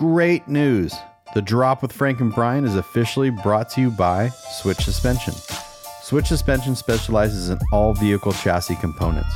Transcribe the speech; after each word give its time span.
Great 0.00 0.48
news! 0.48 0.94
The 1.34 1.42
Drop 1.42 1.82
with 1.82 1.92
Frank 1.92 2.20
and 2.20 2.34
Brian 2.34 2.64
is 2.64 2.74
officially 2.74 3.28
brought 3.28 3.68
to 3.72 3.82
you 3.82 3.90
by 3.90 4.30
Switch 4.30 4.78
Suspension. 4.78 5.34
Switch 6.00 6.24
Suspension 6.24 6.74
specializes 6.74 7.50
in 7.50 7.58
all 7.70 7.92
vehicle 7.92 8.32
chassis 8.32 8.76
components 8.76 9.28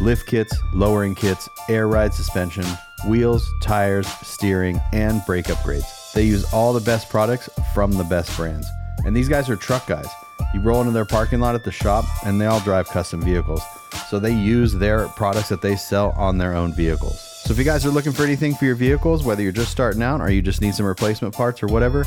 lift 0.00 0.26
kits, 0.26 0.56
lowering 0.72 1.14
kits, 1.14 1.46
air 1.68 1.88
ride 1.88 2.14
suspension, 2.14 2.64
wheels, 3.06 3.46
tires, 3.60 4.08
steering, 4.22 4.80
and 4.94 5.20
brake 5.26 5.44
upgrades. 5.44 5.84
They 6.14 6.22
use 6.22 6.50
all 6.54 6.72
the 6.72 6.80
best 6.80 7.10
products 7.10 7.50
from 7.74 7.92
the 7.92 8.04
best 8.04 8.34
brands. 8.34 8.66
And 9.04 9.14
these 9.14 9.28
guys 9.28 9.50
are 9.50 9.56
truck 9.56 9.86
guys. 9.86 10.08
You 10.54 10.60
roll 10.60 10.80
into 10.80 10.92
their 10.92 11.04
parking 11.04 11.40
lot 11.40 11.54
at 11.54 11.64
the 11.64 11.70
shop, 11.70 12.06
and 12.24 12.40
they 12.40 12.46
all 12.46 12.60
drive 12.60 12.88
custom 12.88 13.20
vehicles. 13.20 13.60
So 14.08 14.18
they 14.18 14.32
use 14.32 14.72
their 14.72 15.06
products 15.08 15.50
that 15.50 15.60
they 15.60 15.76
sell 15.76 16.12
on 16.12 16.38
their 16.38 16.54
own 16.54 16.72
vehicles. 16.72 17.27
So 17.48 17.52
if 17.52 17.58
you 17.58 17.64
guys 17.64 17.86
are 17.86 17.90
looking 17.90 18.12
for 18.12 18.24
anything 18.24 18.54
for 18.54 18.66
your 18.66 18.74
vehicles, 18.74 19.24
whether 19.24 19.42
you're 19.42 19.52
just 19.52 19.72
starting 19.72 20.02
out 20.02 20.20
or 20.20 20.28
you 20.28 20.42
just 20.42 20.60
need 20.60 20.74
some 20.74 20.84
replacement 20.84 21.34
parts 21.34 21.62
or 21.62 21.66
whatever, 21.66 22.04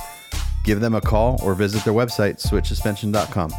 give 0.66 0.80
them 0.81 0.94
a 0.94 1.02
call 1.02 1.41
or 1.41 1.55
visit 1.55 1.84
their 1.84 1.95
website, 1.95 2.40
switchsuspension.com. 2.40 3.52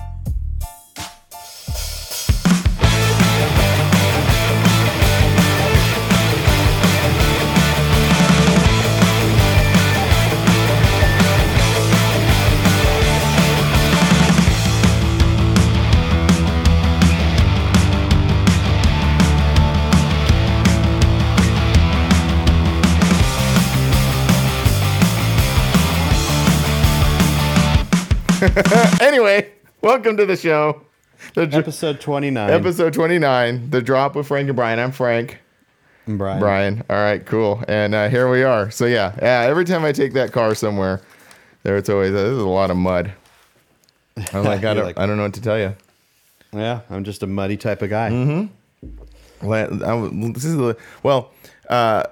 anyway, 29.00 29.52
welcome 29.82 30.16
to 30.16 30.26
the 30.26 30.36
show. 30.36 30.82
The 31.34 31.46
dr- 31.46 31.62
Episode 31.62 32.00
29. 32.00 32.50
episode 32.50 32.92
29, 32.92 33.70
The 33.70 33.80
Drop 33.80 34.16
with 34.16 34.26
Frank 34.26 34.48
and 34.48 34.56
Brian. 34.56 34.80
I'm 34.80 34.90
Frank. 34.90 35.38
Brian. 36.08 36.40
Brian. 36.40 36.84
All 36.90 36.96
right, 36.96 37.24
cool. 37.24 37.62
And 37.68 37.94
uh, 37.94 38.08
here 38.08 38.28
we 38.28 38.42
are. 38.42 38.68
So, 38.72 38.86
yeah, 38.86 39.14
yeah, 39.22 39.42
every 39.42 39.64
time 39.64 39.84
I 39.84 39.92
take 39.92 40.14
that 40.14 40.32
car 40.32 40.56
somewhere, 40.56 41.00
there 41.62 41.76
it's 41.76 41.88
always, 41.88 42.10
uh, 42.10 42.14
this 42.14 42.32
is 42.32 42.38
a 42.38 42.48
lot 42.48 42.72
of 42.72 42.76
mud. 42.76 43.12
I'm 44.32 44.42
like, 44.42 44.64
I 44.64 44.74
don't, 44.74 44.86
like- 44.86 44.98
I 44.98 45.06
don't 45.06 45.16
know 45.16 45.22
what 45.22 45.34
to 45.34 45.40
tell 45.42 45.58
you. 45.58 45.76
Yeah, 46.52 46.80
I'm 46.90 47.04
just 47.04 47.22
a 47.22 47.28
muddy 47.28 47.56
type 47.56 47.80
of 47.80 47.90
guy. 47.90 48.10
Mm-hmm. 48.10 49.46
La- 49.48 49.56
I 49.58 49.66
w- 49.68 50.32
This 50.32 50.44
is 50.44 50.56
the, 50.56 50.76
well, 51.04 51.30
uh, 51.70 52.02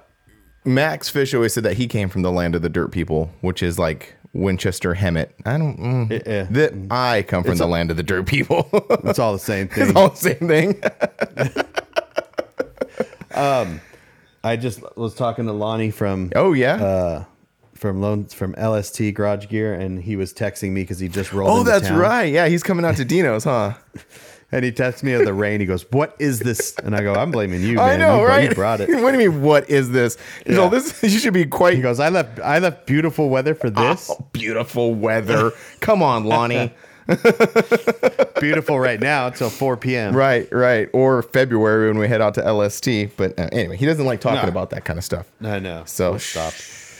Max 0.63 1.09
Fish 1.09 1.33
always 1.33 1.53
said 1.53 1.63
that 1.63 1.73
he 1.75 1.87
came 1.87 2.07
from 2.07 2.21
the 2.21 2.31
land 2.31 2.55
of 2.55 2.61
the 2.61 2.69
dirt 2.69 2.91
people, 2.93 3.31
which 3.41 3.61
is 3.61 3.77
like 3.77 4.15
Winchester 4.33 4.95
Hemet. 4.95 5.29
I 5.45 5.57
don't, 5.57 5.77
mm, 5.79 6.09
Yeah. 6.25 6.43
that 6.51 6.73
I 6.89 7.23
come 7.23 7.43
from 7.43 7.57
the 7.57 7.67
land 7.67 7.91
of 7.91 7.97
the 7.97 8.03
dirt 8.03 8.25
people. 8.27 8.69
It's 9.03 9.19
all 9.19 9.33
the 9.33 9.39
same 9.39 9.67
thing. 9.67 9.87
it's 9.87 9.95
all 9.95 10.09
the 10.09 10.15
same 10.15 10.47
thing. 10.47 10.81
I 14.43 14.55
just 14.55 14.81
was 14.97 15.13
talking 15.13 15.45
to 15.45 15.53
Lonnie 15.53 15.91
from 15.91 16.31
Oh 16.35 16.53
yeah. 16.53 16.75
uh, 16.75 17.23
from 17.75 18.01
loan 18.01 18.25
from 18.25 18.53
LST 18.53 19.13
Garage 19.13 19.47
Gear, 19.47 19.73
and 19.73 20.01
he 20.01 20.15
was 20.15 20.33
texting 20.33 20.71
me 20.71 20.81
because 20.81 20.99
he 20.99 21.07
just 21.07 21.31
rolled. 21.33 21.59
oh, 21.59 21.63
that's 21.63 21.87
town. 21.87 21.97
right. 21.99 22.31
Yeah, 22.31 22.47
he's 22.47 22.63
coming 22.63 22.85
out 22.85 22.97
to 22.97 23.05
Dino's, 23.05 23.43
huh? 23.43 23.73
And 24.53 24.65
he 24.65 24.71
texts 24.71 25.01
me 25.03 25.13
of 25.13 25.23
the 25.25 25.33
rain. 25.45 25.59
He 25.61 25.65
goes, 25.65 25.85
"What 25.91 26.15
is 26.19 26.39
this?" 26.39 26.75
And 26.83 26.95
I 26.95 27.01
go, 27.03 27.13
"I'm 27.13 27.31
blaming 27.31 27.61
you, 27.61 27.75
man. 27.77 27.89
I 27.89 27.95
know, 27.97 28.19
you, 28.21 28.27
right? 28.27 28.49
You 28.49 28.55
brought 28.55 28.81
it." 28.81 28.89
what 29.01 29.11
do 29.13 29.19
you 29.21 29.29
mean? 29.31 29.41
What 29.41 29.69
is 29.69 29.91
this? 29.91 30.17
He's 30.45 30.57
Yeah. 30.57 30.67
this 30.69 31.01
you 31.03 31.19
should 31.19 31.33
be 31.33 31.45
quite 31.45 31.75
He 31.75 31.81
goes, 31.81 31.99
"I 31.99 32.09
left. 32.09 32.39
I 32.41 32.59
left 32.59 32.85
beautiful 32.85 33.29
weather 33.29 33.55
for 33.55 33.69
this. 33.69 34.09
Oh, 34.11 34.27
beautiful 34.33 34.93
weather. 34.93 35.51
Come 35.79 36.03
on, 36.03 36.25
Lonnie. 36.25 36.73
beautiful 38.39 38.79
right 38.79 38.99
now 38.99 39.27
until 39.27 39.49
4 39.49 39.75
p.m. 39.77 40.15
right, 40.15 40.47
right. 40.51 40.89
Or 40.93 41.21
February 41.23 41.87
when 41.89 41.97
we 41.97 42.07
head 42.07 42.21
out 42.21 42.35
to 42.35 42.51
LST. 42.53 43.17
But 43.17 43.37
uh, 43.39 43.49
anyway, 43.51 43.77
he 43.77 43.85
doesn't 43.85 44.05
like 44.05 44.21
talking 44.21 44.43
No. 44.43 44.47
about 44.49 44.69
that 44.71 44.85
kind 44.85 44.97
of 44.99 45.03
stuff. 45.05 45.27
I 45.41 45.59
know. 45.59 45.83
So 45.85 46.11
We'll 46.11 46.19
stop. 46.19 46.53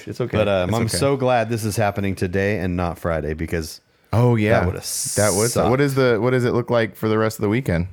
It's 0.07 0.19
okay. 0.19 0.35
But 0.37 0.47
um, 0.47 0.69
It's 0.69 0.77
I'm 0.77 0.85
okay. 0.85 0.97
so 0.97 1.15
glad 1.17 1.49
this 1.49 1.63
is 1.63 1.75
happening 1.75 2.15
today 2.15 2.59
and 2.59 2.75
not 2.75 2.97
Friday 2.97 3.33
because 3.33 3.79
Oh 4.13 4.35
yeah, 4.35 4.65
That 4.65 4.73
that 5.15 5.33
was. 5.33 5.53
sucked. 5.53 5.69
What 5.69 5.79
is 5.81 5.95
the? 5.95 6.19
What 6.19 6.31
does 6.31 6.43
it 6.45 6.51
look 6.53 6.69
like 6.69 6.95
for 6.95 7.07
the 7.07 7.17
rest 7.17 7.37
of 7.37 7.43
the 7.43 7.49
weekend? 7.49 7.87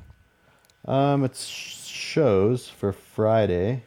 um, 0.87 1.23
it 1.25 1.37
shows 1.37 2.69
for 2.69 2.93
Friday. 2.93 3.83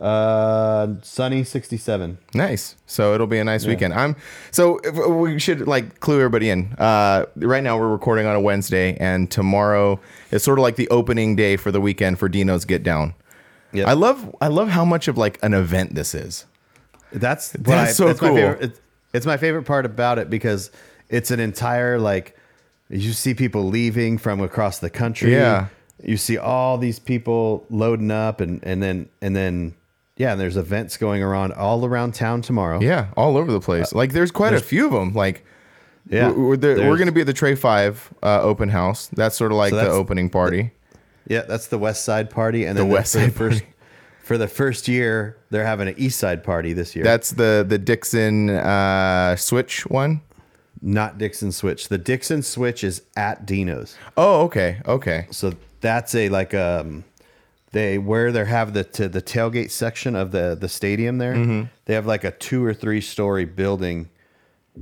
Uh, 0.00 0.94
sunny 1.02 1.44
67. 1.44 2.18
Nice. 2.34 2.76
So 2.86 3.14
it'll 3.14 3.26
be 3.26 3.38
a 3.38 3.44
nice 3.44 3.66
weekend. 3.66 3.94
I'm 3.94 4.16
so 4.50 4.78
if- 4.82 4.94
we 5.06 5.38
should 5.38 5.68
like 5.68 6.00
clue 6.00 6.16
everybody 6.16 6.50
in. 6.50 6.74
Uh, 6.78 7.26
right 7.36 7.62
now 7.62 7.78
we're 7.78 7.88
recording 7.88 8.26
on 8.26 8.34
a 8.34 8.40
Wednesday, 8.40 8.96
and 8.98 9.30
tomorrow 9.30 10.00
is 10.30 10.42
sort 10.42 10.58
of 10.58 10.62
like 10.62 10.76
the 10.76 10.88
opening 10.88 11.36
day 11.36 11.56
for 11.56 11.70
the 11.70 11.80
weekend 11.80 12.18
for 12.18 12.28
Dino's 12.28 12.64
Get 12.64 12.82
Down. 12.82 13.14
Yep. 13.72 13.86
I 13.86 13.92
love 13.92 14.34
I 14.40 14.48
love 14.48 14.68
how 14.68 14.84
much 14.84 15.08
of 15.08 15.16
like 15.18 15.38
an 15.42 15.54
event 15.54 15.94
this 15.94 16.14
is. 16.14 16.46
That's 17.12 17.52
what 17.52 17.64
That's 17.64 17.90
I, 17.90 17.92
so 17.92 18.06
that's 18.06 18.18
cool. 18.20 18.30
My 18.30 18.34
favorite, 18.34 18.62
it's, 18.62 18.80
it's 19.12 19.26
my 19.26 19.36
favorite 19.36 19.64
part 19.64 19.86
about 19.86 20.18
it 20.18 20.30
because 20.30 20.70
it's 21.08 21.30
an 21.30 21.40
entire 21.40 21.98
like 21.98 22.36
you 22.88 23.12
see 23.12 23.34
people 23.34 23.64
leaving 23.64 24.18
from 24.18 24.40
across 24.40 24.78
the 24.78 24.90
country. 24.90 25.32
Yeah. 25.32 25.68
You 26.02 26.16
see 26.16 26.36
all 26.36 26.78
these 26.78 26.98
people 26.98 27.64
loading 27.70 28.10
up 28.10 28.40
and 28.40 28.62
and 28.64 28.82
then 28.82 29.08
and 29.20 29.36
then 29.36 29.74
yeah, 30.16 30.32
and 30.32 30.40
there's 30.40 30.56
events 30.56 30.96
going 30.96 31.22
around 31.22 31.52
all 31.52 31.84
around 31.84 32.14
town 32.14 32.42
tomorrow. 32.42 32.80
Yeah, 32.80 33.08
all 33.16 33.36
over 33.36 33.50
the 33.50 33.60
place. 33.60 33.92
Like 33.94 34.12
there's 34.12 34.30
quite 34.30 34.52
a 34.52 34.60
few 34.60 34.86
of 34.86 34.92
them. 34.92 35.14
Like 35.14 35.44
Yeah. 36.08 36.30
we're, 36.30 36.56
we're, 36.56 36.56
going 36.56 37.06
to 37.06 37.12
be 37.12 37.22
at 37.22 37.26
the 37.26 37.32
Trey 37.32 37.54
Five 37.54 38.12
uh, 38.22 38.42
open 38.42 38.68
house. 38.68 39.08
That's 39.08 39.36
sort 39.36 39.52
of 39.52 39.58
like 39.58 39.70
So 39.70 39.76
the 39.76 39.88
opening 39.90 40.28
party. 40.28 40.72
Yeah, 41.28 41.42
that's 41.42 41.68
the 41.68 41.78
West 41.78 42.04
Side 42.04 42.30
party 42.30 42.64
and 42.66 42.76
The 42.76 42.82
then 42.82 42.92
West 42.92 43.12
for 43.12 43.18
the 43.18 43.24
Side 43.24 43.34
first 43.34 43.60
party. 43.60 43.71
For 44.32 44.38
the 44.38 44.48
first 44.48 44.88
year 44.88 45.36
they're 45.50 45.66
having 45.66 45.88
an 45.88 45.94
East 45.98 46.18
Side 46.18 46.42
party 46.42 46.72
this 46.72 46.96
year. 46.96 47.04
That's 47.04 47.32
the 47.32 47.66
the 47.68 47.76
Dixon 47.76 48.48
uh, 48.48 49.36
Switch 49.36 49.84
one. 49.84 50.22
not 50.80 51.18
Dixon 51.18 51.52
Switch. 51.52 51.88
The 51.88 51.98
Dixon 51.98 52.42
Switch 52.42 52.82
is 52.82 53.02
at 53.14 53.44
Dino's. 53.44 53.94
Oh, 54.16 54.44
okay, 54.44 54.80
okay. 54.86 55.26
So 55.30 55.52
that's 55.82 56.14
a 56.14 56.30
like 56.30 56.54
um 56.54 57.04
they 57.72 57.98
where 57.98 58.32
they 58.32 58.46
have 58.46 58.72
the 58.72 58.84
to 58.84 59.06
the 59.06 59.20
tailgate 59.20 59.70
section 59.70 60.16
of 60.16 60.30
the 60.30 60.56
the 60.58 60.68
stadium 60.68 61.18
there. 61.18 61.34
Mm-hmm. 61.34 61.64
They 61.84 61.92
have 61.92 62.06
like 62.06 62.24
a 62.24 62.30
two 62.30 62.64
or 62.64 62.72
three 62.72 63.02
story 63.02 63.44
building 63.44 64.08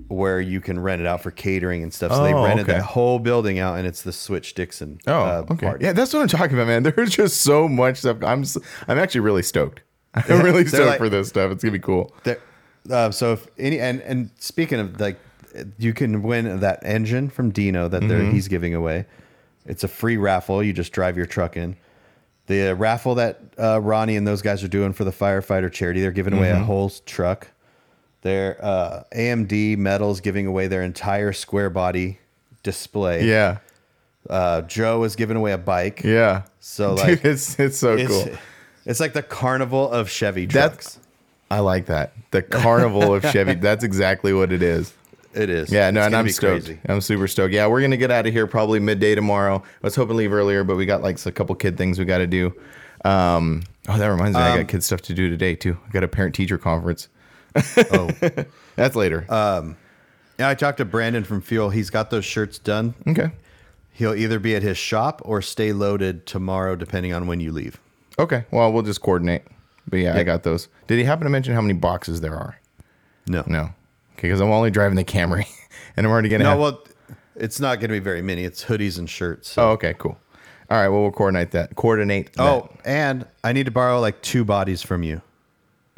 where 0.08 0.40
you 0.40 0.60
can 0.60 0.78
rent 0.78 1.00
it 1.00 1.06
out 1.06 1.20
for 1.22 1.30
catering 1.30 1.82
and 1.82 1.92
stuff. 1.92 2.12
So 2.12 2.22
they 2.22 2.32
Oh, 2.32 2.44
rented 2.44 2.68
okay. 2.68 2.78
that 2.78 2.84
whole 2.84 3.18
building 3.18 3.58
out, 3.58 3.76
and 3.78 3.86
it's 3.86 4.02
the 4.02 4.12
Switch 4.12 4.54
Dixon. 4.54 4.98
Oh, 5.06 5.12
uh, 5.12 5.44
okay. 5.50 5.66
party. 5.66 5.84
Yeah, 5.84 5.92
that's 5.92 6.12
what 6.14 6.20
I'm 6.22 6.28
talking 6.28 6.56
about, 6.56 6.68
man. 6.68 6.82
There's 6.96 7.10
just 7.10 7.40
so 7.40 7.68
much 7.68 7.98
stuff. 7.98 8.18
I'm 8.22 8.42
s- 8.42 8.56
I'm 8.86 8.98
actually 8.98 9.20
really 9.22 9.42
stoked. 9.42 9.82
I'm 10.14 10.42
really 10.42 10.62
They're 10.62 10.68
stoked 10.80 10.86
like- 10.90 10.98
for 10.98 11.08
this 11.08 11.28
stuff. 11.28 11.50
It's 11.52 11.62
gonna 11.64 11.72
be 11.72 11.78
cool. 11.80 12.14
There- 12.24 12.40
uh, 12.90 13.10
so 13.10 13.32
if 13.34 13.46
any 13.58 13.78
and 13.80 14.00
and 14.02 14.30
speaking 14.38 14.78
of 14.80 14.98
like, 15.00 15.18
you 15.78 15.92
can 15.92 16.22
win 16.22 16.60
that 16.60 16.78
engine 16.84 17.28
from 17.28 17.50
Dino 17.50 17.88
that 17.88 18.06
they're 18.08 18.20
Mm-hmm. 18.20 18.30
he's 18.32 18.48
giving 18.48 18.74
away. 18.74 19.06
It's 19.66 19.84
a 19.84 19.88
free 19.88 20.16
raffle. 20.16 20.62
You 20.62 20.72
just 20.72 20.92
drive 20.92 21.16
your 21.16 21.26
truck 21.26 21.56
in. 21.56 21.76
The 22.46 22.74
raffle 22.74 23.16
that 23.16 23.40
uh, 23.58 23.80
Ronnie 23.80 24.16
and 24.16 24.26
those 24.26 24.40
guys 24.42 24.64
are 24.64 24.68
doing 24.68 24.92
for 24.92 25.04
the 25.04 25.10
firefighter 25.12 25.70
charity, 25.70 26.00
they're 26.00 26.10
giving 26.10 26.32
away 26.32 26.50
a 26.50 26.54
Mm-hmm. 26.54 26.64
whole 26.64 26.90
truck. 26.90 27.48
Their 28.22 28.62
uh, 28.64 29.04
AMD 29.14 29.76
Metals 29.78 30.20
giving 30.20 30.46
away 30.46 30.66
their 30.68 30.82
entire 30.82 31.32
square 31.32 31.70
body 31.70 32.18
display. 32.62 33.24
Yeah, 33.26 33.58
Uh, 34.28 34.60
Joe 34.62 35.04
is 35.04 35.16
giving 35.16 35.36
away 35.36 35.52
a 35.52 35.58
bike. 35.58 36.02
yeah. 36.04 36.42
So 36.60 36.90
Dude, 36.96 36.98
like, 37.06 37.24
it's 37.24 37.58
it's 37.58 37.78
so 37.78 37.94
it's, 37.96 38.10
cool. 38.10 38.28
it's 38.84 39.00
like 39.00 39.14
the 39.14 39.22
carnival 39.22 39.90
of 39.90 40.10
Chevy 40.10 40.46
That's- 40.46 40.70
trucks. 40.70 40.98
I 41.52 41.58
like 41.60 41.86
that. 41.86 42.12
The 42.30 42.42
carnival 42.42 43.12
of 43.14 43.24
Chevy. 43.24 43.54
That's 43.60 43.82
exactly 43.82 44.32
what 44.32 44.52
it 44.52 44.62
is. 44.62 44.92
it 45.34 45.48
is. 45.50 45.72
Yeah, 45.72 45.90
no, 45.90 46.00
It's 46.00 46.06
and 46.06 46.16
I'm 46.16 46.28
stoked. 46.28 46.66
crazy. 46.66 46.80
I'm 46.88 47.00
super 47.00 47.26
stoked. 47.26 47.52
Yeah, 47.54 47.66
we're 47.66 47.80
gonna 47.80 47.96
get 47.96 48.10
out 48.12 48.26
of 48.26 48.32
here 48.32 48.46
probably 48.46 48.78
midday 48.78 49.14
tomorrow. 49.16 49.56
I 49.56 49.86
was 49.86 49.96
hoping 49.96 50.10
to 50.10 50.16
leave 50.18 50.32
earlier, 50.32 50.62
but 50.62 50.76
we 50.76 50.86
got 50.86 51.02
like 51.02 51.24
a 51.26 51.32
couple 51.32 51.54
kid 51.56 51.76
things 51.78 51.98
we 51.98 52.04
got 52.04 52.18
to 52.18 52.26
do. 52.28 52.54
Um, 53.04 53.62
oh, 53.88 53.96
that 53.98 54.06
reminds 54.08 54.36
me, 54.36 54.42
I 54.42 54.50
Um, 54.52 54.58
got 54.58 54.68
kid 54.68 54.84
stuff 54.84 55.00
to 55.02 55.14
do 55.14 55.28
today 55.30 55.54
too. 55.56 55.76
I 55.88 55.90
got 55.90 56.04
a 56.04 56.08
parent 56.08 56.34
teacher 56.34 56.58
conference. 56.58 57.08
Oh. 57.92 58.10
That's 58.76 58.96
later. 58.96 59.26
Um, 59.28 59.76
yeah, 60.38 60.48
I 60.48 60.54
talked 60.54 60.78
to 60.78 60.84
Brandon 60.84 61.24
from 61.24 61.40
Fuel. 61.42 61.70
He's 61.70 61.90
got 61.90 62.10
those 62.10 62.24
shirts 62.24 62.58
done. 62.58 62.94
okay. 63.06 63.32
He'll 63.92 64.14
either 64.14 64.38
be 64.38 64.54
at 64.56 64.62
his 64.62 64.78
shop 64.78 65.20
or 65.24 65.42
stay 65.42 65.72
loaded 65.74 66.24
tomorrow, 66.24 66.74
depending 66.76 67.12
on 67.12 67.26
when 67.26 67.40
you 67.40 67.52
leave. 67.52 67.78
Okay. 68.18 68.44
Well, 68.50 68.72
we'll 68.72 68.82
just 68.82 69.02
coordinate. 69.02 69.42
But 69.86 69.98
yeah, 69.98 70.16
I 70.16 70.22
got 70.22 70.42
those. 70.42 70.68
Did 70.86 70.98
he 70.98 71.04
happen 71.04 71.24
to 71.24 71.30
mention 71.30 71.52
how 71.54 71.60
many 71.60 71.74
boxes 71.74 72.20
there 72.22 72.34
are? 72.36 72.58
No, 73.26 73.42
No. 73.46 73.70
Okay, 74.14 74.28
because 74.28 74.40
I'm 74.40 74.50
only 74.50 74.70
driving 74.70 74.96
the 74.96 75.04
Camry, 75.04 75.46
and 75.96 76.06
I'm 76.06 76.12
already 76.12 76.28
gonna. 76.28 76.44
no. 76.44 76.50
have- 76.50 76.58
Well, 76.58 76.84
it's 77.36 77.58
not 77.60 77.76
going 77.80 77.88
to 77.88 77.94
be 77.94 77.98
very 77.98 78.20
many. 78.22 78.44
It's 78.44 78.64
hoodies 78.64 78.98
and 78.98 79.08
shirts. 79.08 79.50
so- 79.50 79.62
Oh, 79.62 79.70
okay, 79.72 79.94
cool. 79.98 80.18
All 80.70 80.78
right, 80.78 80.88
well, 80.88 81.02
we'll 81.02 81.10
coordinate 81.10 81.50
that. 81.52 81.74
Coordinate. 81.74 82.30
Oh, 82.38 82.68
and 82.84 83.26
I 83.42 83.52
need 83.52 83.64
to 83.64 83.70
borrow 83.72 83.98
like 84.00 84.20
two 84.22 84.44
bodies 84.44 84.82
from 84.82 85.02
you. 85.02 85.20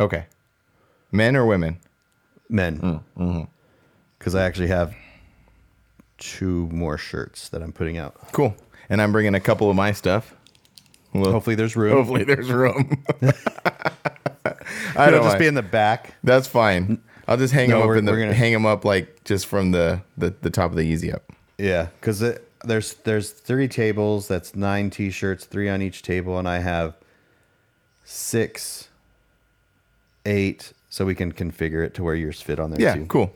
okay. 0.01 0.27
Men 1.13 1.37
or 1.37 1.47
women? 1.47 1.79
Men. 2.49 3.03
Mm, 3.17 3.49
Because 4.19 4.35
I 4.35 4.45
actually 4.45 4.69
have 4.69 4.95
two 6.19 6.69
more 6.73 6.97
shirts 6.99 7.49
that 7.51 7.63
I'm 7.63 7.73
putting 7.73 7.99
out. 7.99 8.15
Cool. 8.33 8.55
And 8.89 9.01
I'm 9.03 9.13
bringing 9.13 9.35
a 9.35 9.41
couple 9.41 9.71
of 9.71 9.77
my 9.77 9.93
stuff. 9.93 10.35
Well, 11.15 11.31
Hopefully 11.33 11.57
there's 11.57 11.77
room. 11.77 11.93
hopefully 11.99 12.25
there's 12.25 12.51
room. 12.51 13.05
I 14.97 15.09
It'll 15.09 15.21
don't 15.21 15.23
just 15.25 15.39
be 15.39 15.47
in 15.47 15.55
the 15.55 15.63
back. 15.63 16.15
That's 16.25 16.47
fine. 16.49 17.03
I'll 17.29 17.37
just 17.37 17.53
hang 17.55 17.69
No, 17.71 17.77
them 17.77 17.83
up 17.83 17.89
we're- 17.89 17.99
in 17.99 18.05
the 18.05 18.13
we're 18.13 18.19
gonna- 18.21 18.35
hang 18.35 18.53
them 18.53 18.67
up 18.67 18.85
like 18.85 19.25
just 19.25 19.47
from 19.47 19.71
the 19.73 20.03
the, 20.17 20.35
the 20.43 20.51
top 20.51 20.71
of 20.71 20.77
the 20.77 20.83
easy 20.83 21.13
up. 21.13 21.23
Yeah, 21.59 21.89
because 22.01 22.25
there's 22.65 22.95
there's 22.95 23.31
three 23.31 23.69
tables. 23.69 24.27
That's 24.29 24.55
nine 24.57 24.91
t-shirts, 24.91 25.45
three 25.45 25.69
on 25.69 25.81
each 25.83 26.03
table, 26.03 26.39
and 26.39 26.49
I 26.49 26.59
have 26.59 26.97
six, 28.05 28.89
eight, 30.27 30.73
so 30.93 31.07
we 31.07 31.15
can 31.15 31.33
configure 31.33 31.83
it 31.83 31.95
to 31.95 32.03
where 32.03 32.15
yours 32.15 32.43
fit 32.43 32.61
on 32.61 32.71
there 32.71 32.79
Yeah, 32.81 32.95
too. 32.97 33.07
cool. 33.07 33.33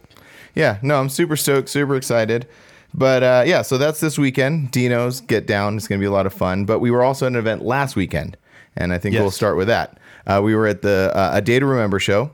Yeah, 0.55 0.77
no, 0.83 1.01
I'm 1.01 1.09
super 1.09 1.37
stoked, 1.37 1.71
super 1.71 1.97
excited. 1.97 2.47
But 2.93 3.23
uh, 3.23 3.45
yeah, 3.47 3.63
so 3.63 3.79
that's 3.79 3.99
this 4.01 4.19
weekend. 4.19 4.71
Dino's 4.73 5.23
Get 5.23 5.47
Down. 5.47 5.77
It's 5.79 5.89
going 5.89 5.99
to 5.99 6.03
be 6.03 6.07
a 6.07 6.11
lot 6.13 6.27
of 6.27 6.35
fun. 6.35 6.67
But 6.67 6.81
we 6.81 6.91
were 6.91 7.03
also 7.03 7.25
at 7.25 7.33
an 7.33 7.37
event 7.37 7.63
last 7.65 7.97
weekend, 7.97 8.37
and 8.77 8.93
I 8.93 8.99
think 8.99 9.15
Yes. 9.15 9.23
we'll 9.23 9.31
start 9.31 9.57
with 9.57 9.69
that. 9.69 9.99
Uh, 10.27 10.41
we 10.45 10.55
were 10.55 10.67
at 10.67 10.83
the 10.83 11.11
uh, 11.15 11.31
A 11.35 11.41
Day 11.41 11.59
to 11.59 11.65
Remember 11.67 11.99
show 11.99 12.31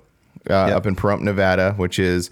uh, 0.50 0.66
Yep. 0.69 0.76
up 0.76 0.86
in 0.86 0.96
Pahrump, 0.96 1.20
Nevada, 1.22 1.74
which 1.76 1.98
is, 2.00 2.30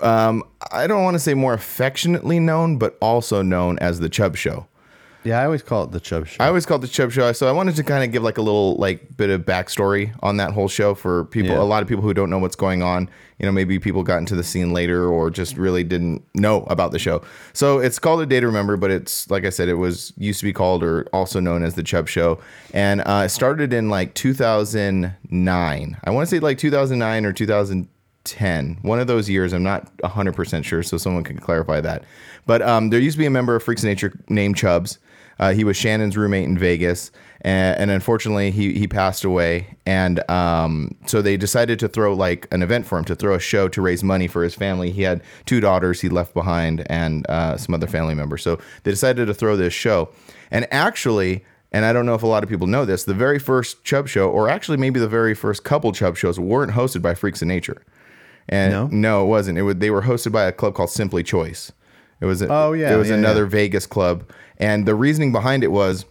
um, 0.00 0.42
I 0.72 0.86
don't 0.86 1.04
want 1.04 1.14
to 1.14 1.18
say 1.18 1.34
more 1.34 1.52
affectionately 1.52 2.38
known, 2.40 2.78
but 2.78 2.96
also 3.00 3.42
known 3.42 3.78
as 3.80 4.00
the 4.00 4.08
Chubb 4.08 4.36
Show. 4.36 4.66
Yeah, 5.22 5.40
I 5.40 5.44
always 5.44 5.62
call 5.62 5.84
it 5.84 5.90
the 5.90 6.00
Chubb 6.00 6.26
Show. 6.26 6.42
I 6.42 6.48
always 6.48 6.64
call 6.64 6.78
it 6.78 6.80
the 6.80 6.88
Chubb 6.88 7.12
Show, 7.12 7.30
so 7.32 7.46
I 7.46 7.52
wanted 7.52 7.76
to 7.76 7.84
kind 7.84 8.02
of 8.02 8.10
give 8.10 8.22
like 8.22 8.38
a 8.38 8.42
little 8.42 8.76
like 8.76 9.16
bit 9.16 9.28
of 9.28 9.42
backstory 9.42 10.14
on 10.22 10.38
that 10.38 10.52
whole 10.52 10.68
show 10.68 10.94
for 10.94 11.26
people. 11.26 11.50
Yeah. 11.52 11.60
A 11.60 11.64
lot 11.64 11.82
of 11.82 11.88
people 11.88 12.02
who 12.02 12.14
don't 12.14 12.30
know 12.30 12.38
what's 12.38 12.56
going 12.56 12.82
on. 12.82 13.08
You 13.38 13.46
know, 13.46 13.52
maybe 13.52 13.78
people 13.78 14.02
got 14.02 14.18
into 14.18 14.34
the 14.34 14.42
scene 14.42 14.72
later 14.72 15.06
or 15.06 15.30
just 15.30 15.56
really 15.56 15.84
didn't 15.84 16.22
know 16.34 16.62
about 16.64 16.92
the 16.92 16.98
show. 16.98 17.22
So 17.52 17.78
it's 17.78 17.98
called 17.98 18.20
a 18.20 18.26
Day 18.26 18.40
to 18.40 18.46
Remember, 18.46 18.76
but 18.76 18.90
it's 18.90 19.30
like 19.30 19.44
I 19.44 19.50
said, 19.50 19.68
it 19.68 19.74
was 19.74 20.12
used 20.16 20.40
to 20.40 20.44
be 20.46 20.52
called 20.52 20.82
or 20.82 21.06
also 21.12 21.38
known 21.40 21.62
as 21.62 21.74
the 21.74 21.82
Chubb 21.82 22.08
Show, 22.08 22.38
and 22.72 23.02
uh, 23.02 23.22
it 23.26 23.28
started 23.28 23.72
in 23.74 23.90
like 23.90 24.14
2009. 24.14 26.00
I 26.04 26.10
want 26.10 26.28
to 26.28 26.34
say 26.34 26.40
like 26.40 26.56
2009 26.58 27.26
or 27.26 27.32
2010, 27.32 28.78
one 28.82 29.00
of 29.00 29.06
those 29.06 29.28
years. 29.28 29.52
I'm 29.52 29.62
not 29.62 29.90
100 30.00 30.34
percent 30.34 30.64
sure, 30.64 30.82
so 30.82 30.96
someone 30.96 31.24
can 31.24 31.38
clarify 31.38 31.82
that. 31.82 32.04
But 32.46 32.62
um, 32.62 32.88
there 32.88 33.00
used 33.00 33.16
to 33.16 33.18
be 33.18 33.26
a 33.26 33.30
member 33.30 33.54
of 33.54 33.62
Freaks 33.62 33.82
of 33.82 33.88
Nature 33.88 34.18
named 34.30 34.56
Chubbs. 34.56 34.98
Uh, 35.40 35.54
he 35.54 35.64
was 35.64 35.74
Shannon's 35.74 36.18
roommate 36.18 36.44
in 36.44 36.58
Vegas, 36.58 37.10
and, 37.40 37.80
and 37.80 37.90
unfortunately, 37.90 38.50
he 38.50 38.74
he 38.74 38.86
passed 38.86 39.24
away. 39.24 39.76
And 39.86 40.22
um, 40.30 40.94
so 41.06 41.22
they 41.22 41.38
decided 41.38 41.78
to 41.78 41.88
throw 41.88 42.12
like 42.14 42.46
an 42.52 42.62
event 42.62 42.86
for 42.86 42.98
him 42.98 43.06
to 43.06 43.16
throw 43.16 43.34
a 43.34 43.40
show 43.40 43.66
to 43.68 43.80
raise 43.80 44.04
money 44.04 44.28
for 44.28 44.44
his 44.44 44.54
family. 44.54 44.90
He 44.90 45.00
had 45.02 45.22
two 45.46 45.58
daughters 45.58 46.02
he 46.02 46.10
left 46.10 46.34
behind 46.34 46.86
and 46.90 47.26
uh, 47.30 47.56
some 47.56 47.74
other 47.74 47.86
family 47.86 48.14
members. 48.14 48.42
So 48.42 48.60
they 48.82 48.90
decided 48.90 49.26
to 49.26 49.34
throw 49.34 49.56
this 49.56 49.72
show. 49.72 50.10
And 50.50 50.68
actually, 50.70 51.42
and 51.72 51.86
I 51.86 51.94
don't 51.94 52.04
know 52.04 52.14
if 52.14 52.22
a 52.22 52.26
lot 52.26 52.42
of 52.42 52.50
people 52.50 52.66
know 52.66 52.84
this, 52.84 53.04
the 53.04 53.14
very 53.14 53.38
first 53.38 53.82
Chubb 53.82 54.08
show, 54.08 54.28
or 54.28 54.50
actually 54.50 54.76
maybe 54.76 55.00
the 55.00 55.08
very 55.08 55.34
first 55.34 55.64
couple 55.64 55.90
Chubb 55.92 56.18
shows, 56.18 56.38
weren't 56.38 56.72
hosted 56.72 57.00
by 57.00 57.14
Freaks 57.14 57.40
of 57.40 57.48
Nature. 57.48 57.82
And 58.46 58.72
No? 58.72 58.88
no, 58.88 59.24
it 59.24 59.26
wasn't. 59.28 59.56
It 59.56 59.62
would 59.62 59.80
they 59.80 59.90
were 59.90 60.02
hosted 60.02 60.32
by 60.32 60.44
a 60.44 60.52
club 60.52 60.74
called 60.74 60.90
Simply 60.90 61.22
Choice. 61.22 61.72
It 62.20 62.26
was 62.26 62.42
a, 62.42 62.48
Oh, 62.50 62.72
yeah, 62.72 62.94
it 62.94 62.96
was 62.98 63.08
yeah, 63.08 63.14
another 63.16 63.44
yeah. 63.44 63.48
Vegas 63.50 63.86
club, 63.86 64.28
and 64.58 64.86
the 64.86 64.94
reasoning 64.94 65.32
behind 65.32 65.64
it 65.64 65.72
was 65.72 66.04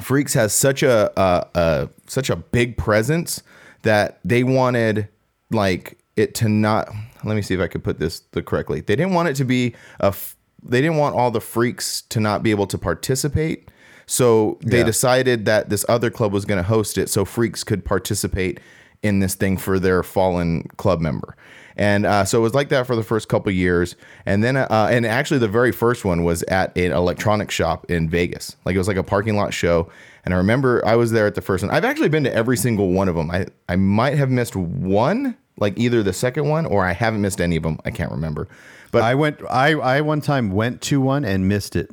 Freaks 0.00 0.34
has 0.34 0.52
such 0.52 0.82
a, 0.82 1.10
a, 1.20 1.46
a 1.54 1.88
such 2.06 2.30
a 2.30 2.36
big 2.36 2.76
presence 2.76 3.42
that 3.82 4.20
they 4.24 4.44
wanted 4.44 5.08
like 5.50 5.98
it 6.16 6.34
to 6.36 6.48
not. 6.48 6.88
Let 7.24 7.34
me 7.34 7.42
see 7.42 7.54
if 7.54 7.60
I 7.60 7.66
could 7.66 7.82
put 7.82 7.98
this 7.98 8.20
the 8.32 8.42
correctly. 8.42 8.80
They 8.80 8.94
didn't 8.96 9.14
want 9.14 9.28
it 9.28 9.34
to 9.36 9.44
be 9.44 9.74
a. 10.00 10.14
They 10.62 10.80
didn't 10.80 10.96
want 10.98 11.14
all 11.16 11.30
the 11.30 11.40
freaks 11.40 12.02
to 12.02 12.20
not 12.20 12.42
be 12.42 12.50
able 12.50 12.66
to 12.68 12.78
participate. 12.78 13.70
So 14.06 14.58
they 14.64 14.78
Yeah. 14.78 14.84
decided 14.84 15.44
that 15.46 15.68
this 15.68 15.84
other 15.88 16.10
club 16.10 16.32
was 16.32 16.44
going 16.44 16.58
to 16.58 16.64
host 16.68 16.96
it, 16.98 17.08
so 17.08 17.24
freaks 17.24 17.62
could 17.62 17.84
participate 17.84 18.58
in 19.02 19.20
this 19.20 19.34
thing 19.34 19.56
for 19.56 19.78
their 19.78 20.02
fallen 20.02 20.62
club 20.76 21.00
member. 21.00 21.36
And 21.78 22.04
uh, 22.04 22.24
so 22.24 22.38
it 22.38 22.42
was 22.42 22.54
like 22.54 22.70
that 22.70 22.86
for 22.86 22.96
the 22.96 23.04
first 23.04 23.28
couple 23.28 23.52
years, 23.52 23.94
and 24.26 24.42
then 24.42 24.56
uh, 24.56 24.88
and 24.90 25.06
actually 25.06 25.38
the 25.38 25.48
very 25.48 25.70
first 25.70 26.04
one 26.04 26.24
was 26.24 26.42
at 26.44 26.76
an 26.76 26.90
electronic 26.92 27.50
shop 27.50 27.88
in 27.88 28.10
Vegas. 28.10 28.56
Like 28.64 28.74
it 28.74 28.78
was 28.78 28.88
like 28.88 28.96
a 28.96 29.02
parking 29.04 29.36
lot 29.36 29.54
show, 29.54 29.88
and 30.24 30.34
I 30.34 30.38
remember 30.38 30.84
I 30.84 30.96
was 30.96 31.12
there 31.12 31.26
at 31.26 31.36
the 31.36 31.40
first 31.40 31.62
one. 31.62 31.72
I've 31.72 31.84
actually 31.84 32.08
been 32.08 32.24
to 32.24 32.34
every 32.34 32.56
single 32.56 32.90
one 32.90 33.08
of 33.08 33.14
them. 33.14 33.30
I 33.30 33.46
I 33.68 33.76
might 33.76 34.18
have 34.18 34.28
missed 34.28 34.56
one, 34.56 35.36
like 35.56 35.78
either 35.78 36.02
the 36.02 36.12
second 36.12 36.48
one 36.48 36.66
or 36.66 36.84
I 36.84 36.92
haven't 36.92 37.20
missed 37.20 37.40
any 37.40 37.56
of 37.56 37.62
them. 37.62 37.78
I 37.84 37.92
can't 37.92 38.10
remember. 38.10 38.48
But 38.90 39.02
I 39.02 39.14
went. 39.14 39.40
I 39.48 39.72
I 39.74 40.00
one 40.00 40.20
time 40.20 40.50
went 40.50 40.82
to 40.82 41.00
one 41.00 41.24
and 41.24 41.48
missed 41.48 41.76
it. 41.76 41.90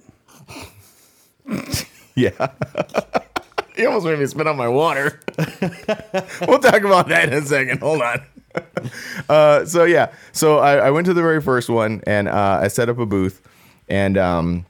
Yeah. 2.15 2.31
you 3.77 3.88
almost 3.88 4.05
made 4.05 4.19
me 4.19 4.25
spit 4.25 4.47
out 4.47 4.55
my 4.55 4.69
water. 4.69 5.19
we'll 6.47 6.59
talk 6.59 6.81
about 6.83 7.09
that 7.09 7.27
in 7.27 7.33
a 7.33 7.45
second. 7.45 7.81
Hold 7.81 8.01
on. 8.01 8.21
Uh, 9.29 9.65
so 9.65 9.83
yeah, 9.85 10.11
so 10.31 10.59
I, 10.59 10.75
I 10.75 10.91
went 10.91 11.07
to 11.07 11.13
the 11.13 11.21
very 11.21 11.41
first 11.41 11.69
one 11.69 12.03
and 12.05 12.27
uh, 12.27 12.59
I 12.61 12.67
set 12.67 12.89
up 12.89 12.99
a 12.99 13.05
booth, 13.05 13.41
and 13.89 14.17
um, 14.17 14.65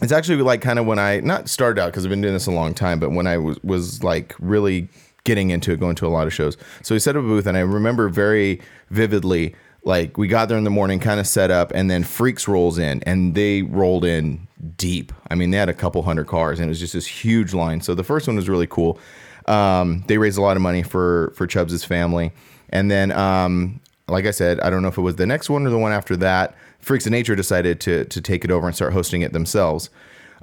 it's 0.00 0.12
actually 0.12 0.40
like 0.42 0.60
kind 0.60 0.78
of 0.78 0.86
when 0.86 0.98
I 0.98 1.20
not 1.20 1.48
started 1.48 1.80
out 1.80 1.86
because 1.86 2.04
I've 2.04 2.10
been 2.10 2.20
doing 2.20 2.34
this 2.34 2.46
a 2.46 2.52
long 2.52 2.74
time, 2.74 3.00
but 3.00 3.10
when 3.10 3.26
I 3.26 3.38
was 3.38 3.62
was 3.64 4.04
like 4.04 4.34
really 4.38 4.88
getting 5.24 5.50
into 5.50 5.72
it, 5.72 5.80
going 5.80 5.96
to 5.96 6.06
a 6.06 6.08
lot 6.08 6.26
of 6.26 6.32
shows. 6.32 6.56
So 6.82 6.94
we 6.94 7.00
set 7.00 7.16
up 7.16 7.24
a 7.24 7.26
booth, 7.26 7.46
and 7.46 7.56
I 7.56 7.60
remember 7.60 8.08
very 8.08 8.60
vividly. 8.90 9.54
Like 9.84 10.18
we 10.18 10.28
got 10.28 10.48
there 10.48 10.58
in 10.58 10.64
the 10.64 10.70
morning, 10.70 11.00
kind 11.00 11.18
of 11.18 11.26
set 11.26 11.50
up, 11.50 11.72
and 11.74 11.90
then 11.90 12.04
Freaks 12.04 12.46
rolls 12.46 12.78
in, 12.78 13.02
and 13.04 13.34
they 13.34 13.62
rolled 13.62 14.04
in 14.04 14.46
deep. 14.76 15.12
I 15.30 15.34
mean, 15.34 15.50
they 15.50 15.58
had 15.58 15.68
a 15.68 15.74
couple 15.74 16.02
hundred 16.02 16.26
cars, 16.26 16.58
and 16.60 16.66
it 16.66 16.68
was 16.68 16.80
just 16.80 16.92
this 16.92 17.06
huge 17.06 17.54
line. 17.54 17.80
So 17.80 17.94
the 17.94 18.04
first 18.04 18.26
one 18.26 18.36
was 18.36 18.48
really 18.48 18.66
cool. 18.66 18.98
Um, 19.46 20.04
they 20.06 20.18
raised 20.18 20.36
a 20.38 20.42
lot 20.42 20.56
of 20.56 20.62
money 20.62 20.82
for 20.82 21.32
for 21.34 21.46
Chubbs' 21.46 21.84
family, 21.84 22.32
and 22.70 22.90
then 22.90 23.12
um, 23.12 23.80
like 24.08 24.26
I 24.26 24.30
said, 24.30 24.60
I 24.60 24.70
don't 24.70 24.82
know 24.82 24.88
if 24.88 24.98
it 24.98 25.02
was 25.02 25.16
the 25.16 25.26
next 25.26 25.50
one 25.50 25.66
or 25.66 25.70
the 25.70 25.78
one 25.78 25.92
after 25.92 26.16
that. 26.16 26.54
Freaks 26.80 27.06
of 27.06 27.12
Nature 27.12 27.36
decided 27.36 27.80
to 27.80 28.04
to 28.06 28.20
take 28.20 28.44
it 28.44 28.50
over 28.50 28.66
and 28.66 28.74
start 28.74 28.92
hosting 28.92 29.22
it 29.22 29.32
themselves. 29.32 29.90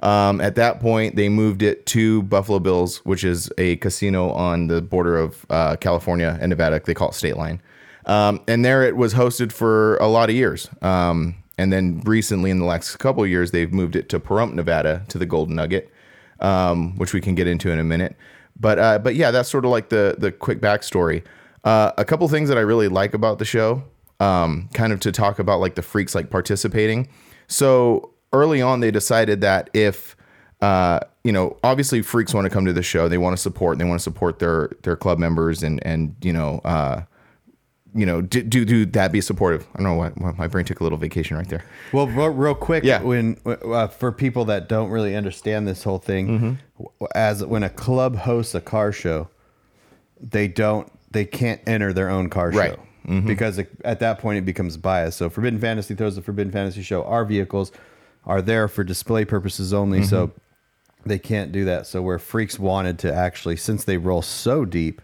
Um, 0.02 0.40
at 0.40 0.56
that 0.56 0.80
point, 0.80 1.16
they 1.16 1.28
moved 1.28 1.62
it 1.62 1.86
to 1.86 2.22
Buffalo 2.24 2.58
Bills, 2.58 2.98
which 2.98 3.24
is 3.24 3.50
a 3.56 3.76
casino 3.76 4.30
on 4.32 4.66
the 4.66 4.82
border 4.82 5.16
of 5.16 5.46
uh, 5.48 5.76
California 5.76 6.36
and 6.40 6.50
Nevada. 6.50 6.80
They 6.84 6.94
call 6.94 7.10
it 7.10 7.14
State 7.14 7.36
Line. 7.36 7.62
Um, 8.04 8.40
and 8.46 8.64
there 8.64 8.82
it 8.82 8.96
was 8.96 9.14
hosted 9.14 9.52
for 9.52 9.96
a 9.96 10.06
lot 10.06 10.28
of 10.28 10.36
years. 10.36 10.68
Um, 10.82 11.34
and 11.58 11.72
then 11.72 12.02
recently, 12.04 12.50
in 12.50 12.58
the 12.58 12.66
last 12.66 12.96
couple 12.98 13.22
of 13.22 13.30
years, 13.30 13.50
they've 13.50 13.72
moved 13.72 13.96
it 13.96 14.08
to 14.10 14.20
Pahrump, 14.20 14.52
Nevada, 14.52 15.04
to 15.08 15.18
the 15.18 15.26
Golden 15.26 15.56
Nugget, 15.56 15.90
um, 16.40 16.96
which 16.96 17.14
we 17.14 17.20
can 17.20 17.34
get 17.34 17.46
into 17.46 17.70
in 17.70 17.78
a 17.78 17.84
minute. 17.84 18.16
But 18.58 18.78
uh, 18.78 18.98
but 18.98 19.14
yeah, 19.14 19.30
that's 19.30 19.48
sort 19.48 19.64
of 19.64 19.70
like 19.70 19.88
the 19.88 20.16
the 20.18 20.30
quick 20.30 20.60
backstory. 20.60 21.22
Uh, 21.66 21.92
a 21.98 22.04
couple 22.04 22.26
things 22.28 22.48
that 22.48 22.56
I 22.56 22.62
really 22.62 22.88
like 22.88 23.12
about 23.12 23.38
the 23.38 23.44
show, 23.44 23.82
um, 24.20 24.68
kind 24.72 24.92
of 24.92 25.00
to 25.00 25.12
talk 25.12 25.38
about 25.40 25.60
like 25.60 25.74
the 25.74 25.82
freaks 25.82 26.14
like 26.14 26.30
participating. 26.30 27.08
So 27.48 28.12
early 28.32 28.62
on, 28.62 28.80
they 28.80 28.90
decided 28.90 29.40
that 29.42 29.68
if 29.74 30.14
uh, 30.62 31.00
you 31.24 31.32
know, 31.32 31.58
obviously 31.62 32.00
freaks 32.02 32.32
want 32.32 32.44
to 32.46 32.50
come 32.50 32.64
to 32.64 32.72
the 32.72 32.82
show, 32.82 33.08
they 33.08 33.18
want 33.18 33.36
to 33.36 33.42
support, 33.42 33.78
they 33.78 33.84
want 33.84 33.98
to 34.00 34.02
support 34.02 34.38
their 34.38 34.70
their 34.84 34.96
club 34.96 35.18
members, 35.18 35.62
and 35.62 35.84
and 35.86 36.14
you 36.22 36.32
know. 36.32 36.60
Uh, 36.64 37.02
you 37.94 38.04
know, 38.04 38.20
do, 38.20 38.42
do 38.42 38.66
do 38.66 38.84
that 38.84 39.10
be 39.10 39.22
supportive? 39.22 39.66
I 39.74 39.78
don't 39.78 39.84
know 39.84 39.94
why, 39.94 40.10
why 40.10 40.32
my 40.32 40.46
brain 40.48 40.66
took 40.66 40.80
a 40.80 40.82
little 40.82 40.98
vacation 40.98 41.34
right 41.38 41.48
there. 41.48 41.64
Well, 41.94 42.06
real, 42.06 42.28
real 42.28 42.54
quick, 42.54 42.84
Yeah. 42.84 43.00
When 43.00 43.38
uh, 43.46 43.86
for 43.86 44.12
people 44.12 44.44
that 44.46 44.68
don't 44.68 44.90
really 44.90 45.16
understand 45.16 45.66
this 45.66 45.82
whole 45.82 45.96
thing, 45.98 46.58
Mm-hmm. 46.78 47.04
as 47.14 47.42
when 47.42 47.62
a 47.62 47.70
club 47.70 48.16
hosts 48.16 48.54
a 48.54 48.60
car 48.60 48.92
show, 48.92 49.30
they 50.20 50.46
don't, 50.46 50.92
they 51.16 51.24
can't 51.24 51.60
enter 51.66 51.92
their 51.92 52.10
own 52.10 52.30
car 52.30 52.52
show. 52.52 52.58
Right. 52.58 52.74
show 52.74 52.86
mm-hmm. 53.06 53.26
because 53.26 53.58
it, 53.58 53.70
at 53.84 54.00
that 54.00 54.18
point 54.18 54.38
it 54.38 54.44
becomes 54.44 54.76
biased. 54.76 55.18
So 55.18 55.30
Forbidden 55.30 55.60
Fantasy 55.60 55.94
throws 55.94 56.16
the 56.16 56.22
Forbidden 56.22 56.52
Fantasy 56.52 56.82
show. 56.82 57.04
Our 57.04 57.24
vehicles 57.24 57.72
are 58.24 58.42
there 58.42 58.68
for 58.68 58.84
display 58.84 59.24
purposes 59.24 59.72
only, 59.72 60.02
so 60.02 60.28
mm-hmm. 60.28 61.08
they 61.08 61.18
can't 61.18 61.52
do 61.52 61.64
that. 61.66 61.86
So 61.86 62.02
where 62.02 62.18
Freaks 62.18 62.58
wanted 62.58 62.98
to 63.00 63.14
actually, 63.14 63.56
since 63.56 63.84
they 63.84 63.96
roll 63.96 64.22
so 64.22 64.64
deep, 64.64 65.00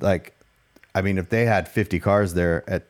like, 0.00 0.34
I 0.94 1.02
mean, 1.02 1.18
if 1.18 1.28
they 1.28 1.44
had 1.44 1.68
50 1.68 2.00
cars 2.00 2.34
there 2.34 2.68
at 2.68 2.86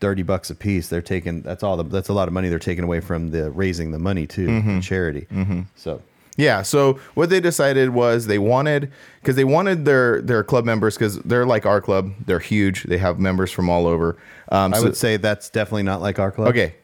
30 0.00 0.22
bucks 0.22 0.50
a 0.50 0.54
piece, 0.54 0.88
they're 0.88 1.02
taking, 1.02 1.42
that's 1.42 1.62
all, 1.62 1.76
the, 1.76 1.82
that's 1.84 2.08
a 2.08 2.12
lot 2.12 2.28
of 2.28 2.34
money 2.34 2.48
they're 2.48 2.58
taking 2.58 2.84
away 2.84 3.00
from 3.00 3.30
the 3.30 3.50
raising 3.50 3.90
the 3.90 3.98
money 3.98 4.26
too, 4.26 4.46
Mm-hmm. 4.46 4.80
charity. 4.80 5.26
Mm-hmm. 5.32 5.62
So, 5.74 6.02
Yeah. 6.38 6.62
So 6.62 6.98
what 7.14 7.28
they 7.28 7.40
decided 7.40 7.90
was 7.90 8.26
they 8.26 8.38
wanted 8.38 8.90
because 9.20 9.36
they 9.36 9.44
wanted 9.44 9.84
their 9.84 10.22
their 10.22 10.42
club 10.42 10.64
members 10.64 10.94
because 10.94 11.18
they're 11.18 11.44
like 11.44 11.66
our 11.66 11.82
club. 11.82 12.12
They're 12.24 12.38
huge. 12.38 12.84
They 12.84 12.96
have 12.98 13.18
members 13.18 13.50
from 13.52 13.68
all 13.68 13.86
over. 13.86 14.16
Um, 14.50 14.72
I 14.72 14.78
so- 14.78 14.84
would 14.84 14.96
say 14.96 15.18
that's 15.18 15.50
definitely 15.50 15.82
not 15.82 16.00
like 16.00 16.18
our 16.18 16.30
club. 16.32 16.48
okay. 16.48 16.74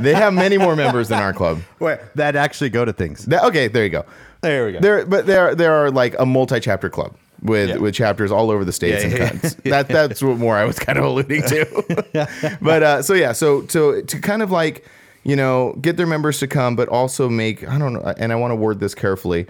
they 0.00 0.14
have 0.14 0.32
many 0.32 0.56
more 0.56 0.74
members 0.74 1.08
than 1.08 1.18
our 1.18 1.34
club. 1.34 1.60
Wait, 1.80 1.98
that 2.14 2.34
actually 2.34 2.70
go 2.70 2.86
to 2.86 2.94
things. 2.94 3.26
That, 3.26 3.44
okay, 3.44 3.68
there 3.68 3.84
you 3.84 3.90
go. 3.90 4.06
There 4.40 4.64
we 4.64 4.72
go. 4.72 4.80
There, 4.80 5.04
but 5.04 5.26
there, 5.26 5.54
there 5.54 5.74
are 5.74 5.90
like 5.90 6.14
a 6.18 6.24
multi-chapter 6.24 6.88
club. 6.88 7.14
with 7.42 7.68
Yeah. 7.68 7.76
with 7.76 7.94
chapters 7.94 8.30
all 8.32 8.50
over 8.50 8.64
the 8.64 8.72
states 8.72 9.02
Yeah, 9.04 9.30
and 9.32 9.42
yeah. 9.64 9.82
That 9.82 9.88
that's 9.88 10.22
what 10.22 10.38
more 10.38 10.56
I 10.56 10.64
was 10.64 10.78
kind 10.78 10.96
of 10.98 11.04
alluding 11.04 11.42
to. 11.42 12.58
but 12.62 12.82
uh, 12.82 13.02
so 13.02 13.12
yeah, 13.14 13.32
so 13.32 13.62
to 13.62 14.02
to 14.02 14.18
kind 14.20 14.42
of 14.42 14.50
like 14.50 14.86
you 15.24 15.36
know 15.36 15.74
get 15.80 15.96
their 15.96 16.06
members 16.06 16.38
to 16.40 16.46
come, 16.46 16.76
but 16.76 16.88
also 16.88 17.28
make 17.28 17.66
I 17.68 17.78
don't 17.78 17.92
know, 17.92 18.14
and 18.18 18.32
I 18.32 18.36
want 18.36 18.52
to 18.52 18.56
word 18.56 18.80
this 18.80 18.94
carefully, 18.94 19.46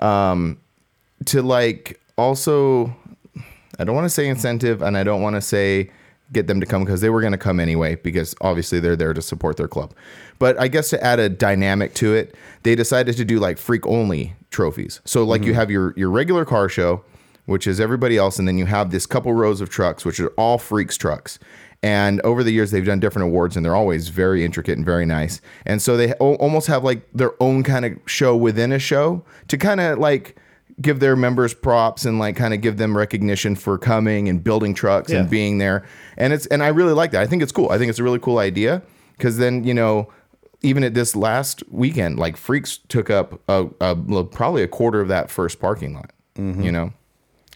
um, 0.00 0.58
to 1.26 1.42
like 1.42 2.00
also 2.16 2.94
I 3.78 3.84
don't 3.84 3.94
want 3.94 4.04
to 4.04 4.10
say 4.10 4.28
incentive, 4.28 4.82
and 4.82 4.96
I 4.96 5.04
don't 5.04 5.22
want 5.22 5.36
to 5.36 5.40
say 5.40 5.90
get 6.32 6.46
them 6.46 6.60
to 6.60 6.66
come 6.66 6.84
because 6.84 7.00
they 7.00 7.10
were 7.10 7.20
going 7.20 7.32
to 7.32 7.38
come 7.38 7.58
anyway 7.58 7.96
because 7.96 8.34
obviously 8.40 8.78
they're 8.78 8.96
there 8.96 9.12
to 9.12 9.22
support 9.22 9.56
their 9.56 9.66
club. 9.66 9.92
But 10.38 10.58
I 10.60 10.68
guess 10.68 10.90
to 10.90 11.02
add 11.02 11.18
a 11.18 11.28
dynamic 11.28 11.94
to 11.94 12.14
it, 12.14 12.34
they 12.62 12.74
decided 12.74 13.16
to 13.16 13.24
do 13.24 13.40
like 13.40 13.58
freak 13.58 13.86
only 13.86 14.34
trophies. 14.50 15.00
So 15.04 15.24
like 15.24 15.42
you 15.42 15.54
have 15.54 15.70
your 15.70 15.92
your 15.96 16.10
regular 16.10 16.44
car 16.44 16.68
show, 16.68 17.02
which 17.46 17.66
is 17.66 17.80
everybody 17.80 18.16
else, 18.16 18.38
and 18.38 18.46
then 18.46 18.58
you 18.58 18.66
have 18.66 18.90
this 18.90 19.06
couple 19.06 19.32
rows 19.32 19.60
of 19.60 19.70
trucks, 19.70 20.04
which 20.04 20.20
are 20.20 20.30
all 20.36 20.58
freaks 20.58 20.96
trucks. 20.96 21.38
And 21.82 22.20
over 22.22 22.44
the 22.44 22.50
years, 22.52 22.70
they've 22.72 22.84
done 22.84 23.00
different 23.00 23.28
awards, 23.28 23.56
and 23.56 23.64
they're 23.64 23.74
always 23.76 24.08
very 24.08 24.44
intricate 24.44 24.76
and 24.76 24.84
very 24.84 25.06
nice. 25.06 25.40
And 25.64 25.80
so 25.80 25.96
they 25.96 26.10
al- 26.20 26.34
almost 26.34 26.66
have 26.66 26.84
like 26.84 27.08
their 27.14 27.32
own 27.42 27.62
kind 27.62 27.84
of 27.86 27.92
show 28.06 28.36
within 28.36 28.70
a 28.72 28.78
show 28.78 29.24
to 29.48 29.56
kind 29.56 29.80
of 29.80 29.98
like 29.98 30.36
give 30.82 31.00
their 31.00 31.16
members 31.16 31.54
props 31.54 32.04
and 32.04 32.18
like 32.18 32.36
kind 32.36 32.52
of 32.54 32.60
give 32.60 32.76
them 32.76 32.96
recognition 32.96 33.54
for 33.56 33.78
coming 33.78 34.28
and 34.28 34.44
building 34.44 34.74
trucks 34.74 35.10
Yeah. 35.10 35.20
and 35.20 35.30
being 35.30 35.56
there. 35.58 35.84
And 36.18 36.32
it's 36.34 36.44
and 36.46 36.62
I 36.62 36.68
really 36.68 36.92
like 36.92 37.12
that. 37.12 37.22
I 37.22 37.26
think 37.26 37.42
it's 37.42 37.52
cool. 37.52 37.70
I 37.70 37.78
think 37.78 37.88
it's 37.90 37.98
a 37.98 38.02
really 38.04 38.18
cool 38.18 38.38
idea 38.38 38.82
because 39.16 39.38
then 39.38 39.64
you 39.64 39.72
know 39.74 40.10
even 40.62 40.84
at 40.84 40.92
this 40.92 41.16
last 41.16 41.62
weekend, 41.70 42.18
like 42.18 42.36
Freaks 42.36 42.78
took 42.88 43.08
up 43.08 43.40
a, 43.48 43.66
a 43.80 43.94
well, 43.94 44.24
probably 44.24 44.62
a 44.62 44.68
quarter 44.68 45.00
of 45.00 45.08
that 45.08 45.30
first 45.30 45.58
parking 45.60 45.94
lot. 45.94 46.12
Mm-hmm. 46.36 46.60
You 46.62 46.72
know, 46.72 46.92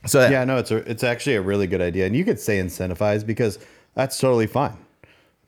so 0.07 0.26
Yeah, 0.28 0.45
no, 0.45 0.57
it's 0.57 0.71
a, 0.71 0.76
it's 0.90 1.04
actually 1.04 1.37
a 1.37 1.43
really 1.43 1.66
good 1.66 1.83
idea, 1.83 2.07
and 2.07 2.16
you 2.16 2.25
could 2.25 2.40
say 2.40 2.59
incentivize 2.59 3.25
because 3.26 3.59
that's 3.95 4.19
totally 4.19 4.47
fine, 4.47 4.77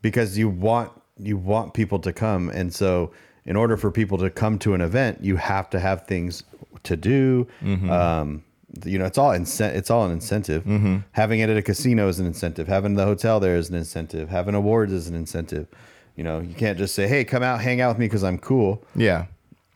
because 0.03 0.37
you 0.39 0.49
want 0.49 0.93
you 1.19 1.37
want 1.37 1.75
people 1.75 1.99
to 2.01 2.13
come, 2.13 2.51
and 2.51 2.73
so 2.73 3.13
in 3.45 3.57
order 3.57 3.77
for 3.77 3.91
people 3.91 4.19
to 4.19 4.29
come 4.29 4.59
to 4.59 4.75
an 4.75 4.81
event, 4.81 5.19
you 5.23 5.37
have 5.37 5.71
to 5.71 5.81
have 5.81 6.07
things 6.07 6.43
to 6.83 6.97
do. 6.97 7.47
Mm-hmm. 7.63 7.91
Um, 7.91 8.45
you 8.85 8.99
know, 8.99 9.07
it's 9.07 9.17
all 9.17 9.31
incent, 9.31 9.75
it's 9.77 9.91
all 9.91 10.05
an 10.05 10.13
incentive. 10.13 10.65
Mm-hmm. 10.65 10.99
Having 11.13 11.41
it 11.41 11.49
at 11.49 11.57
a 11.57 11.63
casino 11.63 12.09
is 12.09 12.19
an 12.19 12.27
incentive. 12.27 12.69
Having 12.69 12.95
the 12.95 13.05
hotel 13.05 13.41
there 13.41 13.57
is 13.57 13.71
an 13.71 13.77
incentive. 13.77 14.29
Having 14.29 14.55
awards 14.55 14.93
is 14.93 15.09
an 15.09 15.15
incentive. 15.15 15.69
You 16.17 16.25
know, 16.25 16.41
you 16.41 16.55
can't 16.55 16.77
just 16.79 16.95
say, 16.95 17.07
"Hey, 17.07 17.25
come 17.25 17.43
out, 17.43 17.61
hang 17.61 17.81
out 17.81 17.91
with 17.91 17.99
me 17.99 18.07
because 18.07 18.25
I'm 18.25 18.39
cool." 18.39 18.85
yeah, 18.95 19.27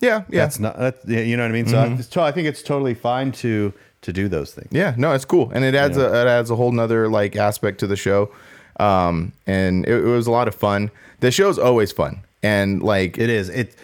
yeah, 0.00 0.24
yeah. 0.28 0.40
That's 0.40 0.58
not. 0.58 0.78
That's, 0.78 1.06
you 1.06 1.36
know 1.36 1.44
what 1.44 1.50
I 1.50 1.52
mean. 1.52 1.66
So 1.66 1.78
I, 1.78 1.86
mm-hmm. 1.86 2.00
so 2.00 2.22
I 2.22 2.32
think 2.32 2.48
it's 2.48 2.62
totally 2.62 2.94
fine 2.94 3.32
to 3.32 3.72
to 4.02 4.12
do 4.12 4.28
those 4.28 4.52
things. 4.52 4.68
Yeah, 4.70 4.94
no, 4.96 5.12
it's 5.12 5.26
cool, 5.26 5.50
and 5.54 5.64
it 5.64 5.74
adds 5.74 5.96
a 5.96 6.06
it 6.06 6.26
adds 6.26 6.50
a 6.50 6.56
whole 6.56 6.72
nother 6.72 7.08
like 7.08 7.36
aspect 7.36 7.80
to 7.80 7.86
the 7.86 7.96
show, 7.96 8.30
um, 8.80 9.32
and 9.46 9.84
it, 9.86 9.92
it 9.92 10.04
was 10.04 10.26
a 10.26 10.30
lot 10.30 10.48
of 10.48 10.54
fun. 10.54 10.90
The 11.20 11.30
show's 11.30 11.58
always 11.58 11.92
fun, 11.92 12.22
and 12.42 12.82
like 12.82 13.18
It 13.18 13.28
is. 13.30 13.48
It 13.48 13.74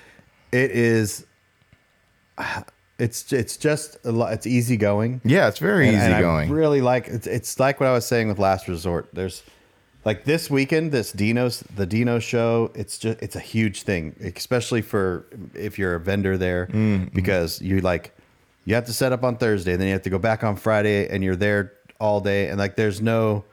it 0.52 0.70
is. 0.70 1.26
It's 2.98 3.30
it's 3.30 3.58
just 3.58 3.98
a 4.04 4.10
lot. 4.12 4.32
It's 4.32 4.46
easygoing. 4.46 5.20
yeah, 5.22 5.48
it's 5.48 5.58
very 5.58 5.86
And- 5.88 5.96
easy 5.98 6.06
and 6.06 6.50
really 6.50 6.80
like 6.80 7.08
it's. 7.08 7.26
It's 7.26 7.60
like 7.60 7.78
what 7.78 7.90
I 7.90 7.92
was 7.92 8.06
saying 8.06 8.28
with 8.28 8.38
Last 8.38 8.68
Resort. 8.68 9.10
There's 9.12 9.42
like 10.06 10.24
this 10.24 10.48
weekend, 10.48 10.92
this 10.92 11.12
Dino's 11.12 11.60
the 11.76 11.84
Dino 11.84 12.18
show. 12.18 12.70
It's 12.74 12.96
just 12.96 13.20
it's 13.20 13.36
a 13.36 13.40
huge 13.40 13.82
thing, 13.82 14.16
especially 14.34 14.80
for 14.80 15.26
if 15.52 15.78
you're 15.78 15.94
a 15.94 16.00
vendor 16.00 16.38
there, 16.38 16.68
Mm-hmm. 16.68 17.14
because 17.14 17.60
you 17.60 17.82
like 17.82 18.16
you 18.64 18.74
have 18.74 18.86
to 18.86 18.94
set 18.94 19.12
up 19.12 19.22
on 19.24 19.36
Thursday, 19.36 19.76
then 19.76 19.88
you 19.88 19.92
have 19.92 20.02
to 20.04 20.10
go 20.10 20.18
back 20.18 20.42
on 20.42 20.56
Friday, 20.56 21.06
and 21.10 21.22
you're 21.22 21.36
there 21.36 21.74
all 22.00 22.22
day, 22.22 22.48
and 22.48 22.56
like 22.58 22.76
there's 22.76 23.02
no. 23.02 23.44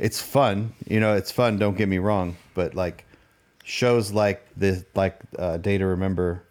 It's 0.00 0.20
fun, 0.20 0.72
you 0.88 0.98
know. 1.00 1.14
It's 1.14 1.30
fun. 1.30 1.58
Don't 1.58 1.76
get 1.76 1.88
me 1.88 1.98
wrong, 1.98 2.36
but 2.54 2.74
like 2.74 3.04
shows 3.64 4.12
like 4.12 4.46
this, 4.56 4.84
like 4.94 5.18
uh, 5.38 5.56
Day 5.58 5.78
to 5.78 5.86
Remember, 5.86 6.42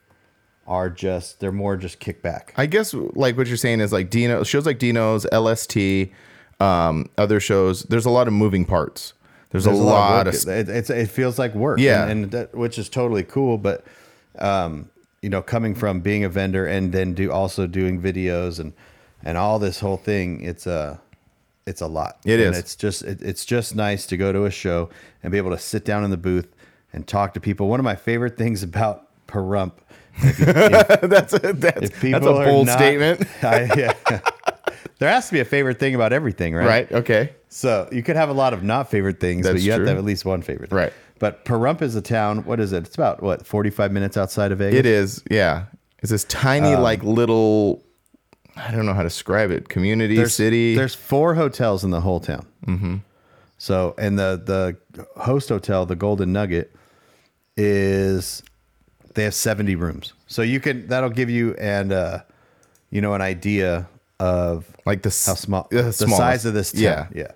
are 0.67 0.89
just 0.89 1.39
they're 1.39 1.51
more 1.51 1.75
just 1.75 1.99
kickback. 1.99 2.51
I 2.57 2.65
guess 2.67 2.93
like 2.93 3.37
what 3.37 3.47
you're 3.47 3.57
saying 3.57 3.79
is 3.81 3.91
like 3.91 4.09
Dino 4.09 4.43
shows 4.43 4.65
like 4.65 4.77
Dino's, 4.79 5.25
LST, 5.33 5.77
um, 6.59 7.09
other 7.17 7.39
shows. 7.39 7.83
There's 7.83 8.05
a 8.05 8.09
lot 8.11 8.27
of 8.27 8.33
moving 8.33 8.65
parts. 8.65 9.13
There's, 9.51 9.63
There's 9.63 9.79
a 9.79 9.81
lot 9.83 10.27
of, 10.27 10.33
work. 10.35 10.47
it, 10.47 10.69
it's 10.69 10.91
it 10.91 11.09
feels 11.09 11.39
like 11.39 11.55
work 11.55 11.79
Yeah. 11.79 12.03
and, 12.03 12.25
and 12.25 12.31
that, 12.33 12.53
which 12.55 12.77
is 12.77 12.87
totally 12.87 13.23
cool 13.23 13.57
but 13.57 13.83
um 14.37 14.91
you 15.23 15.29
know 15.29 15.41
coming 15.41 15.73
from 15.73 16.01
being 16.01 16.23
a 16.23 16.29
vendor 16.29 16.67
and 16.67 16.91
then 16.93 17.15
do 17.15 17.31
also 17.31 17.65
doing 17.65 17.99
videos 17.99 18.59
and 18.59 18.73
and 19.23 19.39
all 19.39 19.57
this 19.57 19.79
whole 19.79 19.97
thing 19.97 20.43
it's 20.43 20.67
a 20.67 21.01
it's 21.69 21.81
a 21.81 21.87
lot 21.87 22.17
It 22.25 22.39
and 22.39 22.53
is. 22.53 22.57
it's 22.59 22.75
just 22.75 23.03
it, 23.03 23.21
it's 23.21 23.45
just 23.45 23.75
nice 23.75 24.05
to 24.07 24.17
go 24.17 24.31
to 24.33 24.45
a 24.45 24.51
show 24.51 24.89
and 25.23 25.31
be 25.31 25.37
able 25.37 25.51
to 25.51 25.59
sit 25.59 25.85
down 25.85 26.03
in 26.03 26.09
the 26.11 26.17
booth 26.17 26.47
and 26.93 27.07
talk 27.07 27.33
to 27.35 27.39
people 27.39 27.67
one 27.69 27.79
of 27.79 27.83
my 27.83 27.95
favorite 27.95 28.35
things 28.37 28.63
about 28.63 29.07
Pahrump 29.27 29.73
if 30.21 30.39
if- 30.47 31.01
that's 31.09 31.33
a, 31.33 31.53
that's, 31.53 31.89
that's 32.01 32.03
a 32.03 32.19
bold 32.19 32.65
not- 32.67 32.77
statement, 32.77 33.21
I, 33.43 33.69
yeah. 33.77 33.93
there 34.99 35.09
has 35.09 35.27
to 35.27 35.33
be 35.33 35.39
a 35.39 35.45
favorite 35.45 35.79
thing 35.79 35.95
about 35.95 36.11
everything 36.11 36.53
right 36.55 36.65
right? 36.67 36.91
Okay, 36.91 37.33
so 37.47 37.87
you 37.91 38.03
could 38.03 38.15
have 38.15 38.29
a 38.29 38.33
lot 38.33 38.53
of 38.53 38.63
not 38.63 38.89
favorite 38.91 39.19
things, 39.19 39.45
but 39.45 39.53
That's 39.53 39.63
you 39.63 39.71
have 39.71 39.81
to 39.83 39.87
have 39.87 39.97
at 39.97 40.03
least 40.03 40.25
one 40.25 40.41
favorite. 40.41 40.69
thing. 40.71 40.77
Right. 40.77 40.93
But 41.19 41.43
Pahrump 41.45 41.81
is 41.81 41.95
a 41.95 42.01
town. 42.01 42.45
What 42.45 42.59
is 42.59 42.71
it? 42.73 42.85
It's 42.85 42.95
about 42.95 43.21
what 43.21 43.45
forty 43.45 43.69
five 43.69 43.91
minutes 43.91 44.15
outside 44.17 44.51
of 44.51 44.57
Vegas. 44.59 44.79
it 44.79 44.85
is. 44.85 45.23
Yeah, 45.29 45.65
it's 45.99 46.11
this 46.11 46.23
tiny 46.25 46.73
Um, 46.73 46.81
like 46.81 47.03
little. 47.03 47.83
I 48.59 48.71
don't 48.71 48.85
know 48.85 48.93
how 48.93 49.03
to 49.03 49.07
describe 49.09 49.51
it. 49.51 49.69
Community 49.69 50.15
There's, 50.15 50.33
city. 50.33 50.75
There's 50.75 50.95
four 50.95 51.33
hotels 51.35 51.83
in 51.83 51.91
the 51.91 52.01
whole 52.01 52.19
town. 52.19 52.45
Mm-hmm. 52.65 52.95
So 53.57 53.95
and 53.97 54.17
the 54.19 54.41
the 54.95 55.03
host 55.21 55.49
hotel, 55.49 55.85
the 55.85 55.95
Golden 55.95 56.31
Nugget, 56.33 56.73
is 57.57 58.43
they 59.15 59.23
have 59.23 59.33
seventy 59.33 59.75
rooms. 59.75 60.13
So 60.27 60.41
you 60.41 60.59
can 60.59 60.87
that'll 60.87 61.09
give 61.09 61.29
you 61.29 61.53
and 61.55 61.91
uh, 61.91 62.19
you 62.89 63.01
know 63.01 63.13
an 63.13 63.21
idea 63.21 63.87
of 64.19 64.65
like 64.85 65.01
the 65.01 65.09
how 65.09 65.35
small 65.35 65.67
uh, 65.73 65.81
the 65.83 65.91
size 65.91 66.45
of 66.45 66.53
this 66.53 66.71
town. 66.71 66.81
Yeah. 66.81 67.07
yeah. 67.13 67.31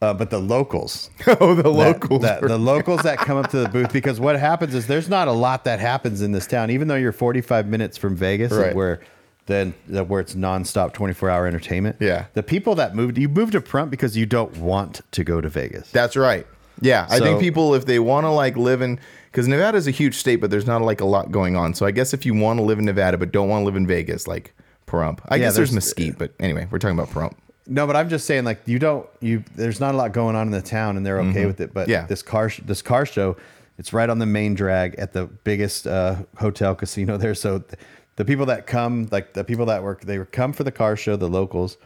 Uh, 0.00 0.12
but 0.12 0.30
the 0.30 0.38
locals, 0.40 1.10
oh, 1.40 1.54
the 1.54 1.68
locals. 1.68 2.22
that- 2.22 2.42
are- 2.42 2.48
the 2.48 2.58
locals 2.58 3.02
that 3.02 3.18
come 3.18 3.36
up 3.38 3.50
to 3.50 3.58
the 3.58 3.68
booth 3.68 3.92
because 3.92 4.18
what 4.18 4.36
happens 4.38 4.74
is 4.74 4.88
there's 4.88 5.08
not 5.08 5.28
a 5.28 5.32
lot 5.32 5.62
that 5.64 5.78
happens 5.78 6.22
in 6.22 6.32
this 6.32 6.46
town, 6.46 6.70
even 6.70 6.88
though 6.88 6.96
you're 6.96 7.12
45 7.12 7.68
minutes 7.68 7.96
from 7.96 8.16
Vegas, 8.16 8.50
Right. 8.50 8.74
where 8.74 9.00
then 9.46 9.74
that- 9.88 10.08
where 10.08 10.20
it's 10.20 10.34
nonstop 10.34 10.92
24 10.92 11.30
hour 11.30 11.46
entertainment. 11.46 11.96
Yeah. 12.00 12.26
the 12.34 12.42
people 12.42 12.74
that 12.76 12.94
moved, 12.94 13.18
you 13.18 13.28
moved 13.28 13.52
to 13.52 13.60
Pahrump 13.60 13.90
because 13.90 14.16
you 14.16 14.26
don't 14.26 14.56
want 14.58 15.00
to 15.12 15.24
go 15.24 15.40
to 15.40 15.48
Vegas. 15.48 15.90
That's 15.90 16.16
right. 16.16 16.46
Yeah, 16.80 17.06
I 17.10 17.20
think 17.20 17.38
people 17.40 17.74
if 17.74 17.84
they 17.86 17.98
want 17.98 18.24
to 18.24 18.30
like 18.30 18.56
live 18.56 18.82
in 18.82 18.98
because 19.30 19.46
Nevada 19.46 19.78
is 19.78 19.86
a 19.86 19.90
huge 19.92 20.16
state, 20.16 20.36
but 20.36 20.50
there's 20.50 20.66
not 20.66 20.82
like 20.82 21.00
a 21.00 21.04
lot 21.04 21.30
going 21.30 21.54
on. 21.56 21.74
So 21.74 21.86
I 21.86 21.90
guess 21.90 22.12
if 22.12 22.26
you 22.26 22.34
want 22.34 22.58
to 22.58 22.62
live 22.64 22.78
in 22.78 22.84
Nevada 22.86 23.18
but 23.18 23.30
don't 23.30 23.48
want 23.48 23.62
to 23.62 23.66
live 23.66 23.76
in 23.76 23.86
Vegas, 23.86 24.26
like 24.26 24.54
Pahrump. 24.86 25.20
I 25.28 25.36
Yeah, 25.36 25.44
guess 25.46 25.56
there's, 25.56 25.70
there's- 25.70 25.86
Mesquite, 25.86 26.18
but 26.18 26.32
anyway, 26.40 26.66
we're 26.70 26.78
talking 26.78 26.98
about 26.98 27.10
Pahrump. 27.10 27.34
No, 27.68 27.86
but 27.86 27.94
I'm 27.94 28.08
just 28.08 28.26
saying, 28.26 28.44
like 28.44 28.60
you 28.66 28.78
don't 28.80 29.06
you. 29.20 29.44
There's 29.54 29.78
not 29.78 29.94
a 29.94 29.96
lot 29.98 30.12
going 30.12 30.34
on 30.34 30.48
in 30.48 30.52
the 30.52 30.60
town, 30.62 30.96
and 30.96 31.06
they're 31.06 31.20
okay 31.20 31.46
with 31.46 31.60
it. 31.60 31.72
But 31.72 31.82
Mm-hmm. 31.84 31.90
Yeah. 31.92 32.06
this 32.06 32.20
car 32.22 32.50
this 32.64 32.82
car 32.82 33.06
show, 33.06 33.36
it's 33.78 33.92
right 33.92 34.10
on 34.10 34.18
the 34.18 34.26
main 34.26 34.54
drag 34.54 34.96
at 34.96 35.12
the 35.12 35.26
biggest 35.26 35.86
uh, 35.86 36.16
hotel 36.38 36.74
casino 36.74 37.16
there. 37.16 37.34
So 37.36 37.60
th- 37.60 37.74
the 38.16 38.24
people 38.24 38.46
that 38.46 38.66
come, 38.66 39.08
like 39.10 39.32
the 39.32 39.44
people 39.44 39.66
that 39.66 39.82
work, 39.82 40.02
they 40.02 40.18
come 40.26 40.52
for 40.52 40.64
the 40.64 40.72
car 40.72 40.96
show, 40.96 41.16
the 41.16 41.28
locals, 41.28 41.76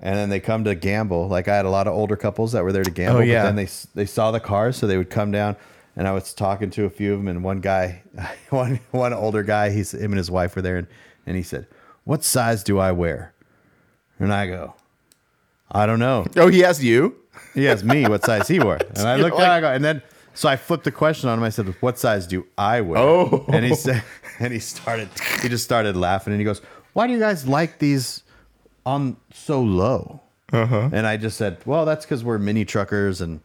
and 0.00 0.16
then 0.16 0.28
they 0.28 0.40
come 0.40 0.64
to 0.64 0.74
gamble. 0.74 1.28
Like 1.28 1.48
I 1.48 1.56
had 1.56 1.64
a 1.64 1.70
lot 1.70 1.86
of 1.86 1.94
older 1.94 2.16
couples 2.16 2.52
that 2.52 2.64
were 2.64 2.72
there 2.72 2.84
to 2.84 2.90
oh, 2.90 2.94
gamble. 2.94 3.20
Oh, 3.20 3.22
yeah. 3.22 3.42
But 3.42 3.46
then 3.46 3.56
they 3.56 3.68
they 3.94 4.06
saw 4.06 4.30
the 4.30 4.40
cars, 4.40 4.76
so 4.76 4.86
they 4.86 4.96
would 4.96 5.10
come 5.10 5.30
down. 5.30 5.56
And 5.96 6.06
I 6.06 6.12
was 6.12 6.32
talking 6.32 6.70
to 6.70 6.84
a 6.84 6.90
few 6.90 7.12
of 7.12 7.18
them, 7.18 7.28
and 7.28 7.44
one 7.44 7.60
guy, 7.60 8.02
one 8.50 8.80
one 8.90 9.12
older 9.12 9.42
guy, 9.42 9.70
he's 9.70 9.92
him 9.92 10.12
and 10.12 10.18
his 10.18 10.30
wife 10.30 10.56
were 10.56 10.62
there, 10.62 10.76
and, 10.78 10.86
and 11.26 11.36
he 11.36 11.42
said, 11.42 11.66
"What 12.04 12.24
size 12.24 12.62
do 12.62 12.78
I 12.78 12.92
wear?" 12.92 13.34
And 14.18 14.32
I 14.34 14.46
go, 14.46 14.74
I 15.72 15.86
don't 15.86 15.98
know. 15.98 16.26
Oh, 16.36 16.48
he 16.48 16.64
asked 16.64 16.82
you. 16.82 17.16
He 17.54 17.68
asked 17.68 17.84
me 17.84 18.06
what 18.06 18.24
size 18.24 18.48
he 18.48 18.58
wore, 18.58 18.76
and 18.96 19.08
I 19.08 19.16
looked 19.16 19.36
like- 19.36 19.48
I 19.48 19.60
go, 19.60 19.72
and 19.72 19.84
then 19.84 20.02
so 20.34 20.48
I 20.48 20.56
flipped 20.56 20.84
the 20.84 20.92
question 20.92 21.28
on 21.28 21.38
him. 21.38 21.44
I 21.44 21.50
said, 21.50 21.74
"What 21.80 21.98
size 21.98 22.26
do 22.26 22.46
I 22.56 22.80
wear?" 22.80 22.98
Oh. 22.98 23.44
and 23.48 23.64
he 23.64 23.74
said, 23.74 24.02
and 24.38 24.52
he 24.52 24.58
started, 24.58 25.08
he 25.42 25.48
just 25.48 25.64
started 25.64 25.96
laughing, 25.96 26.32
and 26.32 26.40
he 26.40 26.44
goes, 26.44 26.60
"Why 26.92 27.06
do 27.06 27.12
you 27.12 27.18
guys 27.18 27.46
like 27.46 27.78
these 27.78 28.22
on 28.86 29.16
so 29.32 29.60
low?" 29.62 30.20
Uh-huh. 30.52 30.90
And 30.92 31.06
I 31.06 31.16
just 31.16 31.36
said, 31.36 31.58
"Well, 31.64 31.84
that's 31.84 32.04
because 32.04 32.24
we're 32.24 32.38
mini 32.38 32.64
truckers," 32.64 33.20
and 33.20 33.40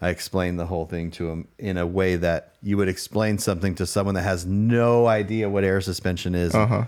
I 0.00 0.10
explained 0.10 0.58
the 0.58 0.66
whole 0.66 0.86
thing 0.86 1.10
to 1.12 1.30
him 1.30 1.48
in 1.58 1.76
a 1.78 1.86
way 1.86 2.16
that 2.16 2.54
you 2.62 2.76
would 2.76 2.88
explain 2.88 3.38
something 3.38 3.74
to 3.76 3.86
someone 3.86 4.14
that 4.14 4.22
has 4.22 4.44
no 4.44 5.06
idea 5.06 5.48
what 5.48 5.64
air 5.64 5.80
suspension 5.80 6.34
is. 6.34 6.54
Uh-huh. 6.54 6.84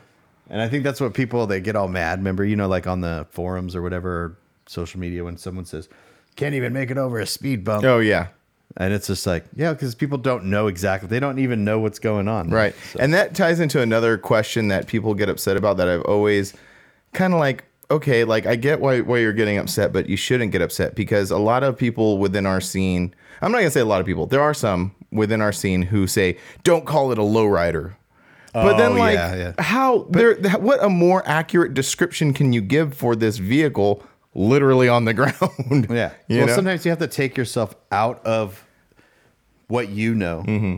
And 0.50 0.60
I 0.60 0.68
think 0.68 0.84
that's 0.84 1.00
what 1.00 1.14
people 1.14 1.46
they 1.46 1.60
get 1.60 1.76
all 1.76 1.88
mad. 1.88 2.18
Remember, 2.18 2.44
you 2.44 2.56
know, 2.56 2.68
like 2.68 2.86
on 2.86 3.00
the 3.00 3.26
forums 3.30 3.74
or 3.76 3.82
whatever, 3.82 4.10
or 4.10 4.38
social 4.66 5.00
media, 5.00 5.24
when 5.24 5.36
someone 5.36 5.64
says, 5.64 5.88
"Can't 6.36 6.54
even 6.54 6.72
make 6.72 6.90
it 6.90 6.98
over 6.98 7.18
a 7.18 7.26
speed 7.26 7.64
bump," 7.64 7.84
Oh 7.84 7.98
yeah. 7.98 8.28
And 8.76 8.92
it's 8.92 9.06
just 9.06 9.26
like, 9.26 9.44
yeah, 9.56 9.72
because 9.72 9.94
people 9.94 10.18
don't 10.18 10.44
know 10.44 10.66
exactly. 10.66 11.08
They 11.08 11.20
don't 11.20 11.38
even 11.38 11.64
know 11.64 11.80
what's 11.80 11.98
going 11.98 12.28
on. 12.28 12.50
Right. 12.50 12.74
So- 12.92 12.98
And 13.00 13.12
that 13.14 13.34
ties 13.34 13.60
into 13.60 13.80
another 13.80 14.18
question 14.18 14.68
that 14.68 14.86
people 14.86 15.14
get 15.14 15.28
upset 15.28 15.56
about 15.56 15.76
that 15.78 15.88
I've 15.88 16.02
always 16.02 16.54
kind 17.12 17.32
of 17.32 17.40
like 17.40 17.64
okay, 17.90 18.22
like 18.24 18.44
I 18.44 18.54
get 18.54 18.80
why 18.80 19.00
why 19.00 19.18
you're 19.18 19.32
getting 19.32 19.56
upset, 19.56 19.92
but 19.94 20.08
you 20.10 20.16
shouldn't 20.16 20.52
get 20.52 20.60
upset 20.60 20.94
because 20.94 21.30
a 21.30 21.38
lot 21.38 21.62
of 21.62 21.76
people 21.78 22.18
within 22.18 22.44
our 22.44 22.60
scene, 22.60 23.14
I'm 23.40 23.50
not 23.50 23.58
gonna 23.58 23.70
say 23.70 23.80
a 23.80 23.84
lot 23.86 24.00
of 24.00 24.06
people, 24.06 24.26
there 24.26 24.42
are 24.42 24.52
some 24.52 24.94
within 25.10 25.40
our 25.40 25.52
scene 25.52 25.80
who 25.80 26.06
say, 26.06 26.36
don't 26.64 26.84
call 26.84 27.12
it 27.12 27.18
a 27.18 27.22
lowrider. 27.22 27.94
But 28.52 28.76
then, 28.76 28.92
Oh, 28.92 28.96
like, 28.96 29.14
yeah, 29.14 29.34
yeah. 29.36 29.52
how 29.62 30.06
there? 30.10 30.34
What 30.58 30.82
a 30.84 30.88
more 30.90 31.22
accurate 31.26 31.74
description 31.74 32.32
can 32.34 32.52
you 32.52 32.60
give 32.60 32.92
for 32.92 33.14
this 33.16 33.36
vehicle, 33.38 34.02
literally 34.38 34.88
on 34.88 35.04
the 35.04 35.14
ground? 35.20 35.86
Yeah. 35.90 36.12
well, 36.28 36.46
know? 36.46 36.54
sometimes 36.54 36.84
you 36.84 36.90
have 36.90 36.98
to 37.00 37.06
take 37.08 37.36
yourself 37.36 37.74
out 37.90 38.24
of 38.24 38.64
what 39.66 39.88
you 39.90 40.14
know, 40.14 40.44
Mm-hmm. 40.46 40.76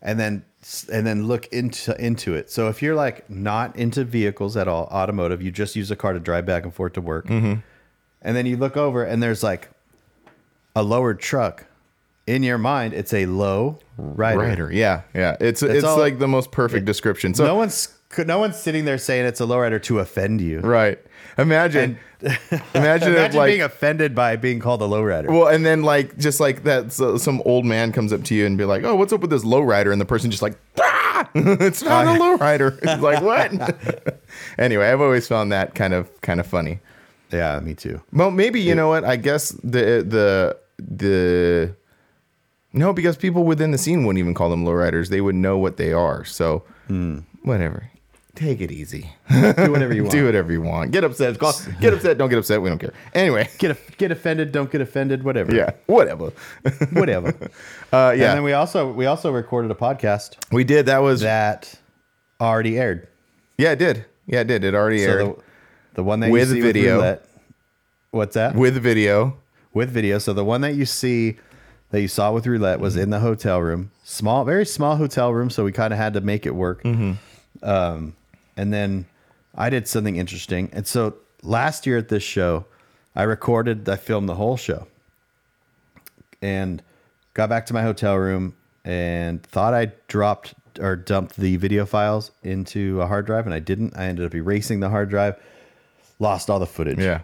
and 0.00 0.18
then 0.20 0.44
and 0.92 1.06
then 1.06 1.26
look 1.26 1.46
into 1.52 1.94
into 2.04 2.34
it. 2.34 2.50
So 2.50 2.68
if 2.68 2.82
you're 2.82 2.94
like 2.94 3.28
not 3.30 3.76
into 3.76 4.04
vehicles 4.04 4.56
at 4.56 4.66
all, 4.68 4.84
automotive, 4.86 5.42
you 5.42 5.50
just 5.50 5.76
use 5.76 5.90
a 5.90 5.96
car 5.96 6.12
to 6.12 6.20
drive 6.20 6.46
back 6.46 6.64
and 6.64 6.72
forth 6.74 6.94
to 6.94 7.00
work, 7.00 7.26
Mm-hmm. 7.26 7.60
and 8.22 8.36
then 8.36 8.46
you 8.46 8.56
look 8.56 8.76
over 8.76 9.04
and 9.04 9.22
there's 9.22 9.42
like 9.42 9.70
a 10.74 10.82
lowered 10.82 11.20
truck. 11.20 11.66
In 12.24 12.44
your 12.44 12.56
mind, 12.58 12.94
it's 12.94 13.12
a 13.12 13.26
low 13.26 13.78
rider. 13.98 14.38
Rider, 14.38 14.72
yeah, 14.72 15.02
yeah. 15.12 15.36
It's 15.40 15.60
it's 15.62 15.84
all- 15.84 15.98
like 15.98 16.20
the 16.20 16.28
most 16.28 16.52
perfect 16.52 16.86
description. 16.86 17.34
So 17.34 17.44
No 17.44 17.56
one's 17.56 17.88
no 18.26 18.38
one's 18.38 18.56
sitting 18.56 18.84
there 18.84 18.98
saying 18.98 19.26
it's 19.26 19.40
a 19.40 19.44
low 19.46 19.58
rider 19.58 19.80
to 19.80 19.98
offend 19.98 20.40
you. 20.40 20.60
right, 20.60 21.00
imagine, 21.38 21.98
imagine, 22.20 22.62
Imagine 22.74 23.12
if 23.14 23.34
like 23.34 23.48
being 23.48 23.62
offended 23.62 24.14
by 24.14 24.36
being 24.36 24.60
called 24.60 24.80
a 24.82 24.86
lowrider. 24.86 25.28
Well, 25.28 25.48
and 25.48 25.64
then 25.66 25.82
like 25.82 26.16
just 26.18 26.38
like 26.40 26.64
that, 26.64 26.92
so 26.92 27.16
some 27.18 27.42
old 27.44 27.64
man 27.64 27.92
comes 27.92 28.12
up 28.12 28.22
to 28.24 28.34
you 28.34 28.46
and 28.46 28.56
be 28.56 28.64
like, 28.64 28.84
"Oh, 28.84 28.94
what's 28.94 29.12
up 29.12 29.20
with 29.20 29.30
this 29.30 29.44
lowrider?" 29.44 29.90
And 29.92 30.00
the 30.00 30.04
person 30.04 30.30
just 30.30 30.42
like, 30.42 30.56
"Ah, 30.80 31.28
"It's 31.34 31.82
not 31.82 32.06
a 32.06 32.18
lowrider." 32.18 32.78
It's 32.82 33.02
like 33.02 33.22
what? 33.22 34.20
anyway, 34.58 34.86
I've 34.88 35.00
always 35.00 35.26
found 35.26 35.50
that 35.52 35.74
kind 35.74 35.94
of 35.94 36.20
kind 36.20 36.38
of 36.40 36.46
funny. 36.46 36.78
yeah, 37.32 37.58
me 37.60 37.74
too. 37.74 38.00
Well, 38.12 38.30
maybe 38.30 38.60
you 38.60 38.74
know 38.74 38.88
what? 38.88 39.04
I 39.04 39.16
guess 39.16 39.50
the 39.64 40.04
the 40.06 40.56
the 40.78 41.74
no, 42.72 42.92
because 42.92 43.16
people 43.16 43.44
within 43.44 43.70
the 43.72 43.78
scene 43.78 44.04
wouldn't 44.04 44.18
even 44.20 44.34
call 44.34 44.48
them 44.48 44.64
lowriders. 44.64 45.08
They 45.08 45.20
would 45.20 45.34
know 45.34 45.58
what 45.58 45.76
they 45.76 45.92
are. 45.92 46.24
So 46.24 46.62
whatever. 47.42 47.90
Take 48.34 48.62
it 48.62 48.70
easy. 48.72 49.10
Do 49.30 49.70
whatever 49.70 49.92
you 49.94 50.02
want. 50.04 50.12
Do 50.12 50.24
whatever 50.24 50.52
you 50.52 50.62
want. 50.62 50.90
Get 50.90 51.04
upset. 51.04 51.38
Call, 51.38 51.52
get 51.80 51.92
upset. 51.92 52.16
Don't 52.16 52.30
get 52.30 52.38
upset. 52.38 52.62
We 52.62 52.70
don't 52.70 52.78
care. 52.78 52.94
Anyway. 53.14 53.48
Get 53.58 53.76
get 53.98 54.10
offended, 54.10 54.52
don't 54.52 54.70
get 54.70 54.80
offended, 54.80 55.22
whatever. 55.22 55.54
Yeah. 55.54 55.70
Whatever. 55.86 56.32
whatever. 56.92 57.34
Uh, 57.92 58.14
yeah. 58.16 58.30
And 58.30 58.38
then 58.38 58.42
we 58.42 58.54
also 58.54 58.90
we 58.90 59.04
also 59.04 59.30
recorded 59.30 59.70
a 59.70 59.74
podcast 59.74 60.36
We 60.50 60.64
did. 60.64 60.86
That 60.86 61.02
was 61.02 61.20
that 61.20 61.74
already 62.40 62.78
aired. 62.78 63.06
yeah, 63.58 63.72
it 63.72 63.78
did. 63.78 64.06
Yeah, 64.26 64.40
it 64.40 64.46
did. 64.46 64.64
It 64.64 64.74
already 64.74 65.02
aired 65.04 65.26
the, 65.26 65.36
the 65.94 66.02
one 66.02 66.20
that 66.20 66.30
With 66.30 66.48
you 66.48 66.54
see 66.54 66.60
video. 66.62 66.96
with 66.96 67.02
roulette, 67.04 67.28
what's 68.12 68.34
that? 68.34 68.54
with 68.54 68.82
video. 68.82 69.36
with 69.74 69.90
video. 69.90 70.18
So 70.18 70.32
the 70.32 70.42
one 70.44 70.62
that 70.62 70.74
you 70.74 70.86
see 70.86 71.36
that 71.90 72.00
you 72.00 72.08
saw 72.08 72.32
with 72.32 72.46
roulette 72.46 72.80
was 72.80 72.96
in 72.96 73.10
the 73.10 73.20
hotel 73.20 73.60
room, 73.60 73.90
small, 74.04 74.42
very 74.46 74.64
small 74.64 74.96
hotel 74.96 75.34
room. 75.34 75.50
So 75.50 75.64
we 75.64 75.72
kind 75.72 75.92
of 75.92 75.98
had 75.98 76.14
to 76.14 76.22
make 76.22 76.46
it 76.46 76.54
work. 76.54 76.82
Um, 77.62 78.16
and 78.56 78.72
then 78.72 79.06
I 79.54 79.70
did 79.70 79.86
something 79.88 80.16
interesting. 80.16 80.70
And 80.72 80.86
so 80.86 81.16
last 81.42 81.86
year 81.86 81.98
at 81.98 82.08
this 82.08 82.22
show, 82.22 82.64
I 83.14 83.24
recorded, 83.24 83.88
I 83.88 83.96
filmed 83.96 84.28
the 84.28 84.34
whole 84.34 84.56
show, 84.56 84.86
and 86.40 86.82
got 87.34 87.48
back 87.48 87.66
to 87.66 87.74
my 87.74 87.82
hotel 87.82 88.16
room 88.16 88.54
and 88.84 89.42
thought 89.42 89.74
I 89.74 89.92
dropped 90.08 90.54
or 90.80 90.96
dumped 90.96 91.36
the 91.36 91.56
video 91.56 91.84
files 91.84 92.30
into 92.42 93.00
a 93.02 93.06
hard 93.06 93.26
drive, 93.26 93.44
and 93.44 93.54
I 93.54 93.58
didn't. 93.58 93.96
I 93.96 94.06
ended 94.06 94.24
up 94.24 94.34
erasing 94.34 94.80
the 94.80 94.88
hard 94.88 95.10
drive, 95.10 95.38
lost 96.18 96.48
all 96.48 96.58
the 96.58 96.66
footage. 96.66 96.98
Yeah. 96.98 97.20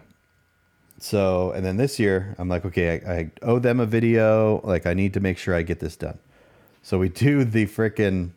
So, 0.99 1.51
and 1.51 1.65
then 1.65 1.77
this 1.77 1.97
year, 1.97 2.35
I'm 2.37 2.49
like, 2.49 2.65
okay, 2.65 3.01
I, 3.07 3.13
I 3.13 3.31
owe 3.41 3.57
them 3.57 3.79
a 3.79 3.85
video. 3.85 4.61
Like, 4.63 4.85
I 4.85 4.93
need 4.93 5.13
to 5.13 5.19
make 5.19 5.37
sure 5.37 5.55
I 5.55 5.61
get 5.61 5.79
this 5.79 5.95
done. 5.95 6.19
So 6.83 6.99
we 6.99 7.09
do 7.09 7.43
the 7.43 7.65
freaking 7.65 8.31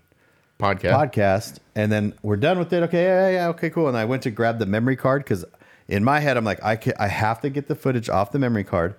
Podcast. 0.63 1.11
podcast, 1.11 1.59
and 1.75 1.91
then 1.91 2.15
we're 2.23 2.37
done 2.37 2.59
with 2.59 2.73
it. 2.73 2.83
Okay, 2.85 3.03
yeah, 3.03 3.31
yeah, 3.31 3.49
okay, 3.49 3.69
cool. 3.69 3.89
And 3.89 3.97
I 3.97 4.05
went 4.05 4.23
to 4.23 4.31
grab 4.31 4.61
the 4.61 4.67
memory 4.67 4.95
card 4.95 5.25
because 5.25 5.45
in 5.89 6.05
my 6.05 6.21
head, 6.21 6.37
I'm 6.37 6.45
like, 6.45 6.63
I 6.63 6.77
can, 6.77 6.93
I 7.01 7.09
have 7.09 7.41
to 7.41 7.51
get 7.51 7.67
the 7.67 7.75
footage 7.75 8.09
off 8.09 8.31
the 8.31 8.39
memory 8.39 8.63
card 8.63 8.95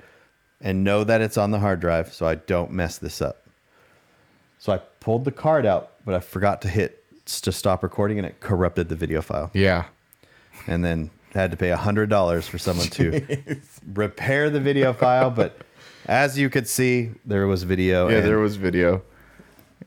and 0.60 0.84
know 0.84 1.04
that 1.06 1.22
it's 1.22 1.38
on 1.38 1.52
the 1.52 1.60
hard 1.60 1.80
drive 1.80 2.14
so 2.14 2.26
I 2.28 2.36
don't 2.36 2.72
mess 2.72 2.98
this 2.98 3.22
up. 3.22 3.46
So 4.60 4.74
I 4.74 4.78
pulled 5.00 5.24
the 5.26 5.32
card 5.32 5.66
out, 5.66 5.92
but 6.06 6.16
I 6.16 6.20
forgot 6.20 6.62
to 6.64 6.68
hit 6.68 7.04
to 7.42 7.52
stop 7.54 7.82
recording, 7.84 8.18
and 8.18 8.28
it 8.28 8.42
corrupted 8.42 8.90
the 8.90 8.96
video 8.96 9.22
file 9.22 9.50
Yeah. 9.54 9.86
and 10.68 10.84
then 10.84 11.10
had 11.34 11.52
to 11.52 11.58
pay 11.58 11.70
a 11.70 11.78
hundred 11.78 12.10
dollars 12.10 12.46
for 12.48 12.58
someone 12.58 12.88
to 12.88 13.58
repair 13.94 14.50
the 14.50 14.60
video 14.60 14.92
file. 14.92 15.32
But 15.32 15.58
as 16.06 16.38
you 16.38 16.50
could 16.50 16.68
see, 16.68 17.12
there 17.26 17.48
was 17.48 17.64
video. 17.64 18.10
Yeah, 18.10 18.20
there 18.20 18.40
was 18.40 18.58
video. 18.58 19.02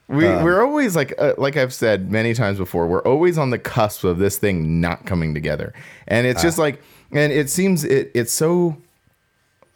We 0.08 0.26
Um, 0.26 0.44
we're 0.44 0.62
always 0.64 0.94
like 0.94 1.14
uh, 1.18 1.34
like 1.36 1.56
I've 1.56 1.74
said 1.74 2.10
many 2.12 2.32
times 2.34 2.58
before, 2.58 2.86
we're 2.86 3.02
always 3.02 3.38
on 3.38 3.50
the 3.50 3.58
cusp 3.58 4.04
of 4.04 4.18
this 4.18 4.38
thing 4.38 4.80
not 4.80 5.04
coming 5.04 5.34
together. 5.34 5.72
And 6.06 6.26
it's 6.26 6.40
Ah. 6.40 6.42
just 6.44 6.58
like 6.58 6.80
and 7.12 7.32
it 7.32 7.50
seems 7.50 7.82
it 7.84 8.10
it's 8.14 8.32
so 8.32 8.76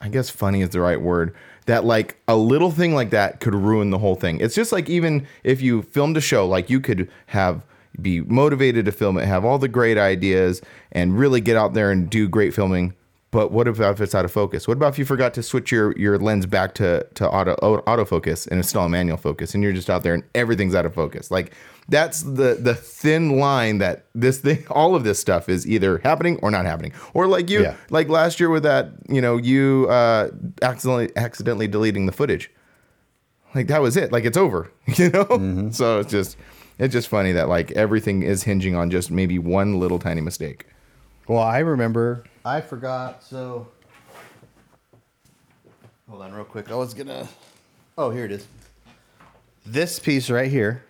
I 0.00 0.08
guess 0.08 0.30
funny 0.30 0.62
is 0.62 0.70
the 0.70 0.80
right 0.80 1.00
word 1.00 1.34
that 1.66 1.84
like 1.84 2.16
a 2.28 2.36
little 2.36 2.70
thing 2.70 2.94
like 2.94 3.10
that 3.10 3.40
could 3.40 3.54
ruin 3.54 3.90
the 3.90 3.98
whole 3.98 4.14
thing. 4.14 4.40
It's 4.40 4.54
just 4.54 4.70
like 4.72 4.88
even 4.88 5.26
if 5.44 5.60
you 5.60 5.82
filmed 5.82 6.16
a 6.16 6.20
show 6.20 6.46
like 6.46 6.70
you 6.70 6.80
could 6.80 7.08
have 7.26 7.64
be 8.00 8.20
motivated 8.20 8.84
to 8.86 8.92
film 8.92 9.18
it, 9.18 9.26
have 9.26 9.44
all 9.44 9.58
the 9.58 9.68
great 9.68 9.98
ideas 9.98 10.62
and 10.92 11.18
really 11.18 11.40
get 11.40 11.56
out 11.56 11.74
there 11.74 11.90
and 11.90 12.08
do 12.08 12.28
great 12.28 12.54
filming. 12.54 12.94
But 13.32 13.52
what 13.52 13.68
about 13.68 13.92
if 13.92 14.00
it's 14.00 14.14
out 14.14 14.24
of 14.24 14.32
focus? 14.32 14.66
What 14.66 14.76
about 14.76 14.88
if 14.92 14.98
you 14.98 15.04
forgot 15.04 15.34
to 15.34 15.42
switch 15.44 15.70
your, 15.70 15.96
your 15.96 16.18
lens 16.18 16.46
back 16.46 16.74
to, 16.74 17.06
to 17.14 17.28
auto 17.30 17.54
autofocus 17.86 18.48
and 18.48 18.58
it's 18.58 18.70
still 18.70 18.80
on 18.80 18.90
manual 18.90 19.16
focus 19.18 19.54
and 19.54 19.62
you're 19.62 19.72
just 19.72 19.88
out 19.88 20.02
there 20.02 20.14
and 20.14 20.24
everything's 20.34 20.74
out 20.74 20.84
of 20.84 20.92
focus? 20.94 21.30
Like 21.30 21.52
that's 21.88 22.22
the 22.22 22.56
the 22.60 22.74
thin 22.74 23.38
line 23.38 23.78
that 23.78 24.06
this 24.16 24.38
thing 24.38 24.64
all 24.70 24.96
of 24.96 25.04
this 25.04 25.20
stuff 25.20 25.48
is 25.48 25.64
either 25.68 25.98
happening 25.98 26.40
or 26.42 26.50
not 26.50 26.64
happening. 26.66 26.92
Or 27.14 27.28
like 27.28 27.48
you 27.50 27.62
Yeah. 27.62 27.76
like 27.90 28.08
last 28.08 28.40
year 28.40 28.50
with 28.50 28.64
that, 28.64 28.88
you 29.08 29.20
know, 29.20 29.36
you 29.36 29.86
uh 29.88 30.30
accidentally 30.62 31.10
accidentally 31.16 31.68
deleting 31.68 32.06
the 32.06 32.12
footage 32.12 32.50
like 33.54 33.66
that 33.68 33.80
was 33.82 33.96
it 33.96 34.12
like 34.12 34.24
it's 34.24 34.36
over 34.36 34.70
you 34.86 35.10
know 35.10 35.24
Mm-hmm. 35.24 35.70
so 35.70 35.98
it's 36.00 36.10
just 36.10 36.36
it's 36.78 36.92
just 36.92 37.08
funny 37.08 37.32
that 37.32 37.48
like 37.48 37.72
everything 37.72 38.22
is 38.22 38.44
hinging 38.44 38.74
on 38.76 38.90
just 38.90 39.10
maybe 39.10 39.38
one 39.38 39.78
little 39.80 39.98
tiny 40.00 40.20
mistake 40.20 40.66
well, 41.28 41.38
I 41.42 41.58
remember. 41.60 42.24
I 42.44 42.60
forgot. 42.60 43.22
So 43.22 43.68
hold 46.08 46.22
on, 46.22 46.32
real 46.32 46.44
quick. 46.44 46.70
I 46.70 46.74
was 46.74 46.94
gonna. 46.94 47.28
Oh, 47.98 48.10
here 48.10 48.24
it 48.24 48.32
is. 48.32 48.46
This 49.66 49.98
piece 49.98 50.30
right 50.30 50.50
here. 50.50 50.82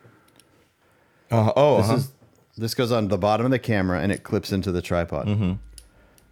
uh, 1.31 1.53
oh 1.57 1.83
This 1.83 1.91
is 1.91 2.13
this 2.57 2.75
goes 2.75 2.93
on 2.93 3.09
the 3.09 3.19
bottom 3.19 3.47
of 3.47 3.51
the 3.51 3.59
camera 3.59 4.01
and 4.01 4.13
it 4.13 4.23
clips 4.23 4.53
into 4.53 4.71
the 4.71 4.83
tripod. 4.83 5.27
Mm-hmm. 5.27 5.53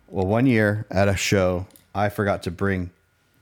Well, 0.09 0.27
one 0.27 0.47
year 0.47 0.87
at 0.91 1.09
a 1.09 1.17
show, 1.17 1.67
I 1.95 2.09
forgot 2.09 2.43
to 2.45 2.51
bring 2.51 2.91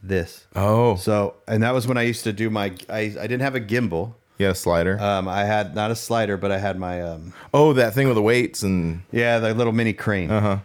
this. 0.03 0.47
oh 0.55 0.97
So, 0.97 1.35
and 1.47 1.63
that 1.63 1.75
was 1.75 1.87
when 1.87 1.97
I 1.99 2.03
used 2.03 2.25
to 2.25 2.33
do 2.33 2.49
my. 2.51 2.73
I, 2.89 3.01
I 3.01 3.27
didn't 3.27 3.43
have 3.43 3.55
a 3.55 3.61
gimbal. 3.61 4.15
yeah 4.39 4.53
slider 4.53 4.99
Um, 5.01 5.29
I 5.29 5.45
had 5.45 5.75
not 5.75 5.91
a 5.91 5.97
slider, 5.97 6.37
but 6.37 6.51
I 6.51 6.59
had 6.59 6.79
my 6.79 7.03
um, 7.03 7.35
oh 7.53 7.73
that 7.75 7.93
thing 7.93 8.07
with 8.09 8.17
the 8.17 8.23
weights 8.23 8.63
and 8.63 9.03
yeah, 9.13 9.39
the 9.39 9.53
little 9.53 9.73
mini 9.75 9.93
crane. 9.93 10.31
Uh-huh. 10.31 10.59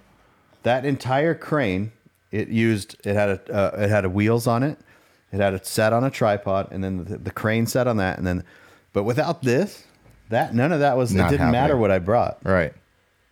That 0.63 0.85
entire 0.85 1.33
crane, 1.35 1.91
it 2.31 2.47
used 2.49 2.95
it 3.05 3.13
had 3.15 3.29
a 3.29 3.53
uh, 3.53 3.83
it 3.83 3.89
had 3.89 4.05
a 4.05 4.09
wheels 4.09 4.47
on 4.47 4.63
it. 4.63 4.77
It 5.31 5.39
had 5.39 5.53
it 5.53 5.65
set 5.65 5.93
on 5.93 6.03
a 6.03 6.09
tripod, 6.09 6.67
and 6.71 6.83
then 6.83 7.05
the, 7.05 7.17
the 7.17 7.31
crane 7.31 7.65
set 7.65 7.87
on 7.87 7.97
that, 7.97 8.17
and 8.17 8.27
then, 8.27 8.43
but 8.93 9.03
without 9.03 9.41
this, 9.43 9.85
that 10.29 10.53
none 10.53 10.71
of 10.73 10.81
that 10.81 10.97
was. 10.97 11.13
Not 11.13 11.27
it 11.33 11.37
didn't 11.37 11.51
matter 11.51 11.77
what 11.77 11.89
I 11.91 11.99
brought. 11.99 12.39
right 12.43 12.73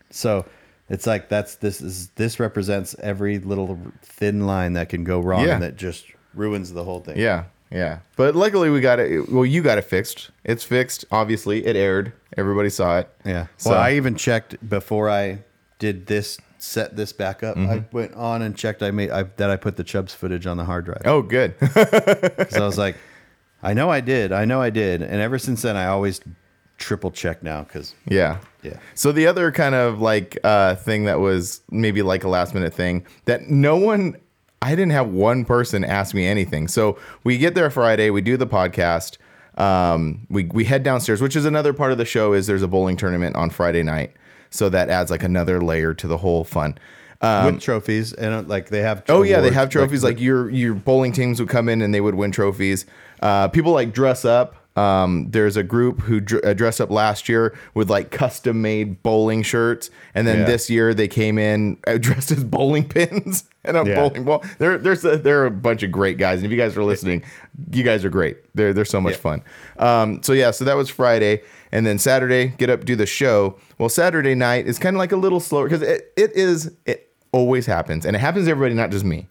So 0.10 0.46
it's 0.90 1.06
like 1.06 1.30
that's 1.30 1.56
this 1.56 1.82
is 1.82 2.08
this 2.16 2.40
represents 2.40 2.96
every 3.00 3.40
little 3.40 3.78
thin 4.02 4.48
line 4.48 4.74
that 4.74 4.90
can 4.90 5.04
go 5.04 5.20
wrong 5.20 5.46
Yeah. 5.46 5.56
and 5.56 5.64
that 5.64 5.76
just 5.76 6.06
ruins 6.34 6.72
the 6.74 6.84
whole 6.84 7.00
thing. 7.02 7.18
yeah 7.18 7.46
yeah 7.72 8.00
but 8.16 8.36
luckily 8.36 8.70
we 8.72 8.82
got 8.82 9.00
it 9.00 9.30
well 9.32 9.46
you 9.46 9.62
got 9.62 9.78
it 9.78 9.84
fixed 9.84 10.30
it's 10.44 10.64
fixed 10.64 11.06
obviously 11.12 11.64
it 11.66 11.76
aired 11.76 12.12
everybody 12.38 12.70
saw 12.70 12.98
it 13.00 13.10
Yeah. 13.26 13.48
So- 13.58 13.72
Well, 13.72 13.80
I 13.80 13.94
even 13.94 14.16
checked 14.16 14.58
before 14.68 15.10
I 15.10 15.40
did 15.80 16.08
this, 16.08 16.40
set 16.60 16.96
this 16.96 17.14
back 17.14 17.44
up. 17.44 17.58
I 17.58 17.86
went 17.92 18.14
on 18.16 18.42
and 18.42 18.56
checked. 18.56 18.84
I 18.84 18.92
made 18.92 19.10
I, 19.12 19.24
that 19.24 19.50
I 19.50 19.56
put 19.56 19.78
the 19.78 19.84
Chubbs 19.84 20.14
footage 20.14 20.46
on 20.46 20.58
the 20.58 20.66
hard 20.66 20.86
drive 20.86 21.02
oh 21.06 21.22
good 21.22 21.58
because 21.60 22.54
I 22.56 22.66
was 22.66 22.78
like, 22.78 22.96
I 23.64 23.74
know 23.74 23.90
I 23.90 24.02
did. 24.02 24.32
I 24.32 24.46
know 24.46 24.62
I 24.62 24.70
did. 24.70 25.02
And 25.02 25.22
ever 25.22 25.40
since 25.40 25.62
then, 25.62 25.76
I 25.76 25.88
always 25.88 26.22
triple 26.78 27.12
check 27.12 27.44
now 27.44 27.64
because 27.64 27.94
Yeah. 28.08 28.40
Yeah. 28.64 28.80
So 28.96 29.12
the 29.12 29.28
other 29.28 29.52
kind 29.52 29.76
of 29.76 30.02
like 30.02 30.38
uh, 30.44 30.76
thing 30.76 31.06
that 31.06 31.20
was 31.20 31.62
maybe 31.70 32.02
like 32.02 32.24
a 32.24 32.30
last 32.30 32.54
minute 32.54 32.74
thing 32.74 33.06
that 33.26 33.50
no 33.50 33.78
one, 33.78 34.16
I 34.62 34.72
didn't 34.72 34.92
have 34.92 35.10
one 35.10 35.46
person 35.46 35.84
ask 35.84 36.14
me 36.16 36.26
anything. 36.26 36.68
So 36.68 36.98
we 37.24 37.38
get 37.38 37.56
there 37.56 37.70
Friday, 37.70 38.10
we 38.10 38.22
do 38.22 38.38
the 38.38 38.48
podcast, 38.48 39.18
um, 39.58 40.26
we 40.30 40.46
we 40.46 40.64
head 40.64 40.84
downstairs, 40.84 41.22
which 41.22 41.36
is 41.36 41.46
another 41.46 41.74
part 41.74 41.92
of 41.92 41.98
the 41.98 42.06
show. 42.06 42.34
Is 42.34 42.48
there's 42.48 42.64
a 42.64 42.68
bowling 42.68 42.96
tournament 42.96 43.36
on 43.36 43.50
Friday 43.50 43.84
night, 43.84 44.14
so 44.50 44.70
that 44.70 44.90
adds 44.90 45.12
like 45.12 45.24
another 45.24 45.62
layer 45.62 45.94
to 45.94 46.08
the 46.08 46.18
whole 46.18 46.44
fun. 46.44 46.78
with 47.22 47.60
trophies 47.60 48.14
and 48.14 48.34
uh, 48.34 48.42
like 48.44 48.70
they 48.70 48.82
have. 48.82 49.04
Oh 49.10 49.24
yeah, 49.24 49.42
they 49.42 49.52
have 49.52 49.70
trophies. 49.70 50.04
Like, 50.04 50.20
your 50.20 50.50
your 50.50 50.74
bowling 50.74 51.12
teams 51.12 51.40
would 51.40 51.50
come 51.50 51.68
in 51.68 51.82
and 51.82 51.94
they 51.94 52.02
would 52.02 52.16
win 52.16 52.32
trophies. 52.32 52.86
Uh, 53.22 53.48
people 53.50 53.74
like 53.74 53.94
dress 53.94 54.24
up. 54.26 54.56
Um, 54.76 55.30
there's 55.32 55.58
a 55.58 55.64
group 55.64 56.00
who 56.02 56.22
dr- 56.22 56.46
uh, 56.46 56.54
dressed 56.54 56.80
up 56.80 56.90
last 56.90 57.28
year 57.28 57.58
with 57.74 57.90
like 57.90 58.12
custom 58.12 58.62
made 58.62 59.04
bowling 59.04 59.42
shirts, 59.44 59.90
and 60.16 60.26
then 60.26 60.40
Yeah. 60.40 60.46
this 60.46 60.70
year 60.70 60.94
they 60.94 61.08
came 61.08 61.38
in 61.38 61.78
uh, 61.86 61.98
dressed 62.00 62.32
as 62.32 62.44
bowling 62.46 62.88
pins 62.88 63.44
and 63.66 63.76
a 63.76 63.84
Yeah. 63.86 63.96
bowling 63.96 64.24
ball. 64.24 64.44
There, 64.58 64.78
there's 64.78 65.04
a, 65.04 65.18
there 65.18 65.42
are 65.42 65.48
a 65.48 65.52
bunch 65.52 65.84
of 65.84 65.92
great 65.92 66.18
guys, 66.18 66.38
and 66.38 66.46
if 66.46 66.52
you 66.52 66.58
guys 66.58 66.78
are 66.78 66.84
listening, 66.84 67.24
you 67.74 67.84
guys 67.84 68.06
are 68.06 68.10
great. 68.10 68.38
They're 68.56 68.72
they're 68.74 68.86
so 68.86 69.02
much 69.02 69.16
Yeah. 69.16 69.20
fun. 69.20 69.42
Um, 69.80 70.24
so 70.24 70.32
yeah, 70.34 70.52
so 70.52 70.64
that 70.66 70.78
was 70.78 70.90
Friday, 70.90 71.42
and 71.74 71.86
then 71.86 71.98
Saturday, 72.00 72.54
get 72.58 72.70
up, 72.70 72.86
do 72.86 72.96
the 72.96 73.06
show. 73.08 73.58
Well, 73.80 73.90
Saturday 73.90 74.36
night 74.36 74.66
is 74.68 74.80
kind 74.80 74.96
of 74.96 75.00
like 75.00 75.12
a 75.12 75.18
little 75.18 75.40
slower 75.42 75.66
because 75.66 75.82
it, 75.82 76.14
it 76.16 76.32
is 76.36 76.72
it 76.86 77.12
always 77.34 77.66
happens, 77.66 78.06
and 78.06 78.16
it 78.16 78.20
happens 78.20 78.46
to 78.46 78.52
everybody, 78.52 78.76
not 78.76 78.92
just 78.92 79.04
me 79.04 79.28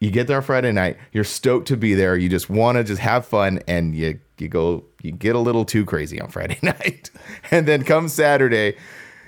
you 0.00 0.10
get 0.10 0.26
there 0.26 0.38
on 0.38 0.42
Friday 0.42 0.72
night, 0.72 0.96
you're 1.12 1.22
stoked 1.22 1.68
to 1.68 1.76
be 1.76 1.94
there, 1.94 2.16
you 2.16 2.28
just 2.28 2.50
want 2.50 2.76
to 2.76 2.82
just 2.82 3.00
have 3.00 3.24
fun, 3.24 3.60
and 3.68 3.94
you 3.94 4.18
you 4.42 4.48
go 4.48 4.84
you 5.00 5.12
get 5.12 5.34
a 5.34 5.38
little 5.38 5.64
too 5.64 5.84
crazy 5.84 6.20
on 6.20 6.28
Friday 6.28 6.58
night, 6.62 7.10
and 7.50 7.66
then 7.66 7.84
come 7.84 8.08
Saturday, 8.08 8.76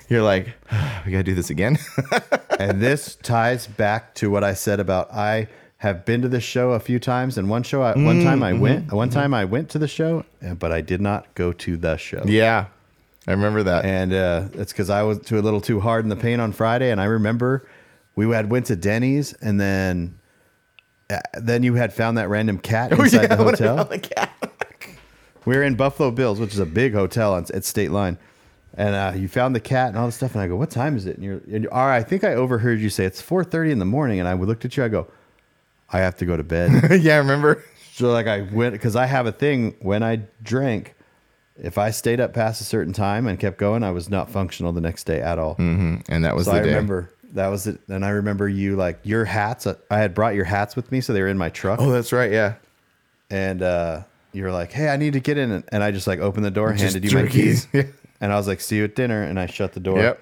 you're 0.09 0.21
like, 0.21 0.53
we 1.05 1.11
gotta 1.11 1.23
do 1.23 1.33
this 1.33 1.49
again. 1.49 1.77
and 2.59 2.81
this 2.81 3.15
ties 3.15 3.65
back 3.67 4.13
to 4.15 4.29
what 4.29 4.43
I 4.43 4.53
said 4.53 4.79
about 4.79 5.11
I 5.11 5.47
have 5.77 6.05
been 6.05 6.21
to 6.21 6.27
this 6.29 6.43
show 6.43 6.71
a 6.71 6.79
few 6.79 6.99
times, 6.99 7.37
and 7.37 7.49
one 7.49 7.63
show, 7.63 7.81
I, 7.81 7.97
one 7.97 8.23
time 8.23 8.41
I 8.43 8.53
went, 8.53 8.91
one 8.91 9.09
time 9.09 9.33
I 9.33 9.45
went 9.45 9.69
to 9.71 9.79
the 9.79 9.87
show, 9.87 10.25
but 10.59 10.71
I 10.71 10.81
did 10.81 11.01
not 11.01 11.33
go 11.35 11.51
to 11.51 11.77
the 11.77 11.97
show. 11.97 12.23
yeah, 12.25 12.67
I 13.27 13.31
remember 13.31 13.63
that. 13.63 13.85
and 13.85 14.13
uh, 14.13 14.47
it's 14.53 14.71
because 14.71 14.89
I 14.89 15.03
was 15.03 15.19
too 15.19 15.37
a 15.37 15.41
little 15.41 15.61
too 15.61 15.79
hard 15.79 16.05
in 16.05 16.09
the 16.09 16.15
paint 16.15 16.41
on 16.41 16.51
Friday, 16.51 16.91
and 16.91 17.01
I 17.01 17.05
remember 17.05 17.67
we 18.15 18.29
had 18.31 18.49
went 18.49 18.67
to 18.67 18.75
Denny's, 18.75 19.33
and 19.33 19.59
then 19.59 20.17
uh, 21.09 21.19
then 21.33 21.63
you 21.63 21.75
had 21.75 21.93
found 21.93 22.17
that 22.17 22.29
random 22.29 22.57
cat 22.57 22.91
inside 22.97 23.27
the 23.27 23.43
when 23.43 23.55
I 23.55 23.67
hotel. 23.67 23.89
Found 25.45 25.53
the 25.53 25.53
cat. 25.53 25.53
We 25.53 25.55
were 25.57 25.63
in 25.63 25.75
Buffalo 25.75 26.11
Bills, 26.11 26.39
which 26.39 26.53
is 26.53 26.59
a 26.59 26.65
big 26.65 26.93
hotel 26.93 27.33
on, 27.33 27.45
at 27.53 27.63
State 27.65 27.91
Line. 27.91 28.17
And 28.77 28.93
uh, 28.93 29.13
you 29.15 29.27
found 29.29 29.55
the 29.55 29.61
cat 29.61 29.89
and 29.89 29.97
all 29.97 30.05
this 30.05 30.15
stuff. 30.15 30.33
And 30.33 30.41
I 30.41 30.47
go, 30.47 30.55
what 30.57 30.69
time 30.69 30.97
is 30.97 31.05
it? 31.05 31.15
And 31.15 31.23
you're, 31.23 31.41
and 31.51 31.63
you 31.63 31.69
all 31.71 31.85
right, 31.85 31.97
I 31.97 32.03
think 32.03 32.23
I 32.25 32.33
overheard 32.33 32.79
you 32.81 32.89
say 32.89 33.05
it's 33.05 33.21
4.30 33.21 33.71
in 33.71 33.79
the 33.79 33.85
morning. 33.85 34.19
And 34.19 34.27
I 34.27 34.33
looked 34.33 34.65
at 34.65 34.75
you. 34.75 34.83
I 34.83 34.89
go, 34.89 35.07
I 35.91 35.99
have 35.99 36.17
to 36.17 36.25
go 36.25 36.35
to 36.35 36.43
bed. 36.43 36.71
yeah, 37.01 37.15
I 37.15 37.17
remember. 37.19 37.63
so 37.93 38.11
like 38.11 38.27
I 38.27 38.41
went, 38.41 38.73
because 38.73 38.95
I 38.97 39.05
have 39.05 39.27
a 39.27 39.31
thing 39.31 39.75
when 39.79 40.03
I 40.03 40.23
drank, 40.43 40.93
if 41.57 41.77
I 41.77 41.91
stayed 41.91 42.19
up 42.19 42.33
past 42.33 42.59
a 42.59 42.65
certain 42.65 42.91
time 42.91 43.27
and 43.27 43.39
kept 43.39 43.57
going, 43.57 43.81
I 43.81 43.91
was 43.91 44.09
not 44.09 44.29
functional 44.29 44.73
the 44.73 44.81
next 44.81 45.05
day 45.05 45.21
at 45.21 45.39
all. 45.39 45.53
hmm 45.53 45.97
And 46.09 46.25
that 46.25 46.35
was 46.35 46.45
So 46.45 46.51
the 46.51 46.57
I 46.57 46.61
day. 46.63 46.67
remember 46.69 47.11
that 47.31 47.47
was 47.47 47.67
it. 47.67 47.79
And 47.87 48.03
I 48.03 48.09
remember 48.09 48.49
you 48.49 48.75
like 48.75 48.99
your 49.03 49.23
hats. 49.23 49.65
uh, 49.67 49.75
I 49.89 49.99
had 49.99 50.13
brought 50.13 50.35
your 50.35 50.43
hats 50.45 50.75
with 50.75 50.91
me. 50.91 50.99
So 50.99 51.13
they 51.13 51.21
were 51.21 51.29
in 51.29 51.37
my 51.37 51.49
truck. 51.49 51.79
Oh, 51.81 51.91
that's 51.91 52.11
right. 52.11 52.31
Yeah. 52.31 52.55
and 53.29 53.61
uh, 53.61 54.03
you 54.35 54.43
were 54.43 54.51
like, 54.51 54.71
"Hey, 54.71 54.89
I 54.89 54.97
need 54.97 55.13
to 55.13 55.19
get 55.19 55.37
in," 55.37 55.63
and 55.71 55.83
I 55.83 55.91
just 55.91 56.07
like 56.07 56.19
opened 56.19 56.45
the 56.45 56.51
door, 56.51 56.71
Just 56.73 56.83
handed 56.93 57.09
you 57.11 57.17
my 57.17 57.27
keys, 57.27 57.67
and 57.73 58.31
I 58.33 58.35
was 58.35 58.47
like, 58.47 58.59
"See 58.61 58.77
you 58.77 58.83
at 58.83 58.95
dinner," 58.95 59.23
and 59.23 59.39
I 59.39 59.45
shut 59.47 59.73
the 59.73 59.79
door. 59.79 59.99
Yep. 59.99 60.21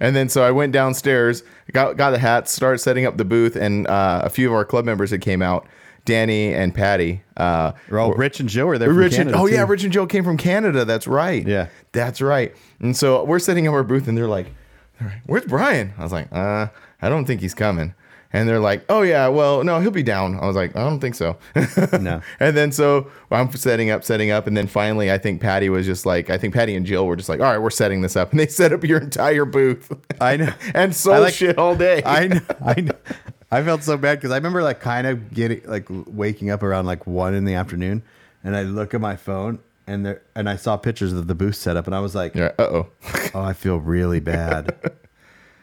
And 0.00 0.14
then 0.14 0.28
so 0.28 0.42
I 0.42 0.50
went 0.50 0.72
downstairs, 0.72 1.42
got 1.72 1.96
got 1.96 2.10
the 2.10 2.18
hats, 2.18 2.52
started 2.52 2.78
setting 2.78 3.06
up 3.06 3.16
the 3.16 3.24
booth, 3.24 3.56
and 3.56 3.86
uh, 3.86 4.22
a 4.24 4.30
few 4.30 4.48
of 4.48 4.54
our 4.54 4.64
club 4.64 4.84
members 4.84 5.10
had 5.10 5.20
came 5.20 5.40
out, 5.40 5.66
Danny 6.04 6.52
and 6.52 6.74
Patty. 6.74 7.22
Uh, 7.36 7.72
Oh, 7.90 8.12
Rich 8.12 8.40
and 8.40 8.48
Joe 8.48 8.66
were 8.66 8.76
there. 8.78 8.88
From 8.88 8.98
Rich 8.98 9.18
and, 9.18 9.34
oh 9.34 9.46
yeah. 9.46 9.64
Rich 9.66 9.84
and 9.84 9.92
Joe 9.92 10.06
came 10.06 10.24
from 10.24 10.36
Canada. 10.36 10.84
That's 10.84 11.06
right. 11.06 11.46
Yeah. 11.46 11.68
that's 11.92 12.20
right. 12.20 12.54
And 12.80 12.96
so 12.96 13.24
we're 13.24 13.38
setting 13.38 13.66
up 13.68 13.72
our 13.74 13.84
booth, 13.84 14.08
and 14.08 14.18
they're 14.18 14.26
like, 14.26 14.46
they're 15.00 15.08
like, 15.10 15.22
"Where's 15.26 15.44
Brian?" 15.46 15.92
I 15.96 16.02
was 16.02 16.12
like, 16.12 16.28
"Uh, 16.32 16.66
I 17.00 17.08
don't 17.08 17.24
think 17.24 17.40
he's 17.40 17.54
coming." 17.54 17.94
And 18.34 18.48
they're 18.48 18.58
like, 18.60 18.84
"Oh 18.88 19.02
yeah, 19.02 19.28
well, 19.28 19.62
no, 19.62 19.80
he'll 19.80 19.92
be 19.92 20.02
down." 20.02 20.38
I 20.40 20.46
was 20.46 20.56
like, 20.56 20.74
"I 20.74 20.80
don't 20.80 20.98
think 20.98 21.14
so." 21.14 21.38
No. 22.00 22.20
And 22.40 22.56
then 22.56 22.72
so 22.72 23.08
I'm 23.30 23.50
setting 23.52 23.90
up, 23.90 24.02
setting 24.02 24.30
up, 24.32 24.48
and 24.48 24.56
then 24.56 24.66
finally, 24.66 25.10
I 25.12 25.18
think 25.18 25.40
Patty 25.40 25.68
was 25.70 25.86
just 25.86 26.04
like, 26.04 26.30
I 26.30 26.36
think 26.36 26.52
Patty 26.52 26.74
and 26.74 26.84
Jill 26.84 27.06
were 27.06 27.14
just 27.14 27.28
like, 27.28 27.38
"All 27.40 27.46
right, 27.50 27.58
we're 27.58 27.70
setting 27.70 28.00
this 28.02 28.16
up," 28.16 28.30
and 28.32 28.40
they 28.40 28.48
set 28.48 28.72
up 28.72 28.82
your 28.82 28.98
entire 29.00 29.44
booth. 29.44 29.90
I 30.20 30.36
know. 30.36 30.52
and 30.74 30.94
sold 30.94 31.20
like- 31.20 31.34
shit 31.34 31.56
all 31.58 31.76
day. 31.76 32.02
I 32.04 32.26
know. 32.26 32.40
I 32.64 32.80
know. 32.80 32.92
I 33.52 33.62
felt 33.62 33.84
so 33.84 33.96
bad 33.96 34.18
because 34.18 34.32
I 34.32 34.36
remember 34.36 34.64
like 34.64 34.80
kind 34.80 35.06
of 35.06 35.32
getting 35.32 35.62
like 35.66 35.86
waking 35.88 36.50
up 36.50 36.64
around 36.64 36.86
like 36.86 37.06
one 37.06 37.34
in 37.34 37.44
the 37.44 37.54
afternoon, 37.54 38.02
and 38.42 38.56
I 38.56 38.62
look 38.64 38.94
at 38.94 39.00
my 39.00 39.14
phone 39.14 39.60
and 39.86 40.04
there 40.04 40.22
and 40.34 40.48
I 40.50 40.56
saw 40.56 40.76
pictures 40.76 41.12
of 41.12 41.28
the 41.28 41.36
booth 41.36 41.54
setup, 41.54 41.86
and 41.86 41.94
I 41.94 42.00
was 42.00 42.16
like, 42.16 42.34
yeah. 42.34 42.50
Uh 42.58 42.62
oh. 42.64 42.86
"Oh, 43.32 43.42
I 43.42 43.52
feel 43.52 43.76
really 43.78 44.18
bad." 44.18 44.74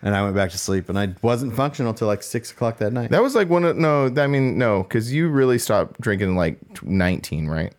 And 0.01 0.15
I 0.15 0.23
went 0.23 0.35
back 0.35 0.51
to 0.51 0.57
sleep, 0.57 0.89
and 0.89 0.97
I 0.97 1.13
wasn't 1.21 1.55
functional 1.55 1.93
till 1.93 2.07
like 2.07 2.23
six 2.23 2.51
o'clock 2.51 2.77
that 2.79 2.91
night. 2.93 3.09
That 3.11 3.21
was 3.21 3.35
like 3.35 3.49
one 3.49 3.63
of 3.63 3.77
no. 3.77 4.11
I 4.17 4.27
mean 4.27 4.57
no, 4.57 4.83
because 4.83 5.13
you 5.13 5.29
really 5.29 5.57
stopped 5.59 5.99
drinking 6.01 6.35
like 6.35 6.83
19, 6.83 7.47
right? 7.47 7.73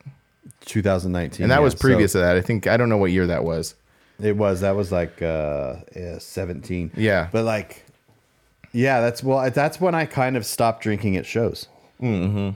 2019, 0.65 1.43
And 1.45 1.51
that 1.51 1.57
yeah, 1.57 1.61
was 1.61 1.75
previous 1.75 2.13
so 2.13 2.21
to 2.21 2.25
that. 2.25 2.37
I 2.37 2.41
think 2.41 2.67
I 2.67 2.77
don't 2.77 2.89
know 2.89 2.97
what 2.97 3.11
year 3.11 3.27
that 3.27 3.45
was. 3.45 3.75
It 4.21 4.37
was 4.37 4.61
that 4.61 4.77
was 4.77 4.93
like 4.93 5.21
uh, 5.21 5.77
yeah, 5.97 6.19
17. 6.19 6.93
Yeah. 6.97 7.29
but 7.33 7.45
like, 7.45 7.85
yeah, 8.73 9.01
that's 9.01 9.23
well, 9.25 9.51
that's 9.51 9.81
when 9.81 9.95
I 9.95 10.07
kind 10.07 10.37
of 10.37 10.47
stopped 10.47 10.83
drinking 10.83 11.17
at 11.17 11.27
shows. 11.27 11.67
Mm-hmm. 12.01 12.51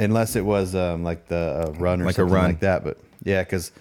Unless 0.00 0.36
it 0.36 0.44
was 0.44 0.74
um, 0.74 1.02
like 1.04 1.28
the 1.28 1.66
uh, 1.68 1.72
run 1.78 2.02
or 2.02 2.04
Like 2.04 2.18
a 2.18 2.24
run. 2.24 2.44
like 2.44 2.60
that, 2.60 2.84
but 2.84 2.98
yeah, 3.24 3.42
because 3.42 3.72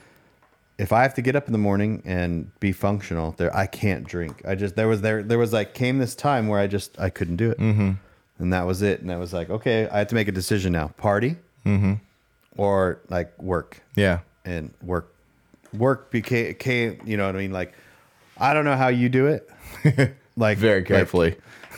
if 0.78 0.94
I 0.94 1.02
have 1.02 1.13
to 1.16 1.22
get 1.22 1.36
up 1.36 1.48
in 1.48 1.54
the 1.54 1.58
morning 1.60 2.02
and 2.06 2.52
be 2.60 2.72
functional, 2.72 3.32
there 3.38 3.56
I 3.56 3.66
can't 3.66 4.06
drink. 4.06 4.42
I 4.48 4.56
just 4.56 4.76
there 4.76 4.88
was 4.88 5.02
there 5.02 5.24
there 5.24 5.40
was 5.40 5.54
like 5.54 5.74
came 5.74 5.98
this 5.98 6.16
time 6.16 6.48
where 6.48 6.60
I 6.60 6.68
just 6.68 7.00
I 7.00 7.10
couldn't 7.10 7.38
do 7.38 7.52
it, 7.52 7.58
mm-hmm. 7.60 7.92
and 8.40 8.54
that 8.54 8.66
was 8.66 8.82
it. 8.82 9.02
And 9.02 9.12
I 9.12 9.18
was 9.18 9.34
like, 9.34 9.50
okay, 9.50 9.88
I 9.90 10.00
have 10.00 10.08
to 10.08 10.16
make 10.16 10.28
a 10.28 10.32
decision 10.32 10.74
now: 10.74 10.90
party, 10.98 11.36
mm-hmm. 11.66 11.94
or 12.58 13.00
like 13.10 13.42
work 13.42 13.82
Yeah. 13.96 14.20
and 14.46 14.74
work 14.82 15.13
work 15.74 16.12
became 16.12 16.54
came 16.56 17.00
you 17.06 17.18
know 17.18 17.26
what 17.26 17.36
i 17.36 17.40
mean 17.40 17.52
like 17.52 17.74
i 18.38 18.54
don't 18.54 18.63
know 18.63 18.78
how 18.78 18.88
you 18.88 19.10
do 19.10 19.28
it 19.28 19.50
like 20.38 20.58
Very 20.58 20.80
like, 20.80 20.88
carefully. 20.88 21.36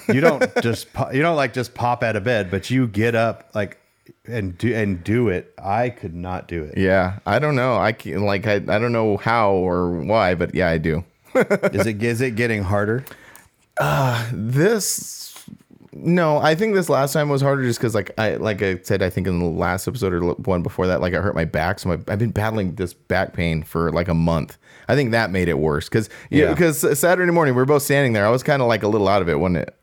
you 0.08 0.22
don't 0.22 0.44
just 0.62 0.94
po- 0.94 1.10
you 1.10 1.24
don't 1.24 1.36
like 1.36 1.54
just 1.54 1.74
pop 1.74 2.04
out 2.04 2.16
of 2.16 2.24
bed 2.24 2.52
but 2.52 2.70
you 2.70 2.88
get 2.88 3.16
up 3.16 3.50
like 3.56 3.80
and 4.26 4.58
do 4.58 4.74
and 4.74 5.04
do 5.04 5.30
it 5.30 5.54
i 5.62 5.90
could 5.90 6.14
not 6.14 6.48
do 6.48 6.64
it 6.64 6.78
yeah. 6.78 7.20
I 7.26 7.40
don't 7.40 7.56
know. 7.56 7.78
I 7.78 7.92
can, 7.92 8.24
like 8.24 8.48
I, 8.48 8.56
I 8.56 8.80
don't 8.80 8.92
know 8.92 9.18
how 9.18 9.52
or 9.52 9.92
why, 9.92 10.36
but 10.36 10.54
yeah, 10.56 10.70
I 10.70 10.78
do. 10.78 11.04
is 11.36 11.86
it 11.86 12.02
is 12.02 12.22
it 12.22 12.32
getting 12.36 12.64
harder 12.64 13.04
This 14.32 15.18
no, 15.92 16.38
I 16.38 16.54
think 16.54 16.76
this 16.76 16.88
last 16.88 17.14
time 17.14 17.30
was 17.30 17.42
harder 17.42 17.64
just 17.64 17.80
because 17.80 17.96
like 17.96 18.12
I 18.18 18.36
like 18.36 18.62
I 18.62 18.78
said 18.84 19.02
I 19.02 19.10
think 19.10 19.28
in 19.28 19.40
the 19.40 19.46
last 19.46 19.88
episode 19.88 20.14
or 20.14 20.22
one 20.34 20.62
before 20.62 20.86
that 20.88 21.02
like 21.02 21.14
I 21.14 21.18
hurt 21.18 21.34
my 21.36 21.46
back 21.46 21.80
so 21.80 21.90
my, 21.90 21.96
I've 22.08 22.20
been 22.20 22.32
battling 22.32 22.76
this 22.76 22.94
back 22.94 23.34
pain 23.34 23.64
for 23.64 23.92
like 23.92 24.08
a 24.08 24.14
month. 24.14 24.58
I 24.88 24.96
think 24.96 25.12
that 25.12 25.32
made 25.32 25.48
it 25.50 25.58
worse 25.58 25.90
because 25.90 26.10
yeah 26.30 26.46
Yeah. 26.46 26.54
because 26.54 27.00
Saturday 27.00 27.32
morning 27.32 27.56
we 27.56 27.62
were 27.62 27.66
both 27.66 27.84
standing 27.84 28.14
there 28.14 28.26
I 28.26 28.30
was 28.30 28.44
kind 28.44 28.62
of 28.62 28.68
like 28.68 28.84
a 28.84 28.88
little 28.88 29.08
out 29.08 29.22
of 29.22 29.30
it 29.30 29.40
wasn't 29.40 29.58
it 29.58 29.76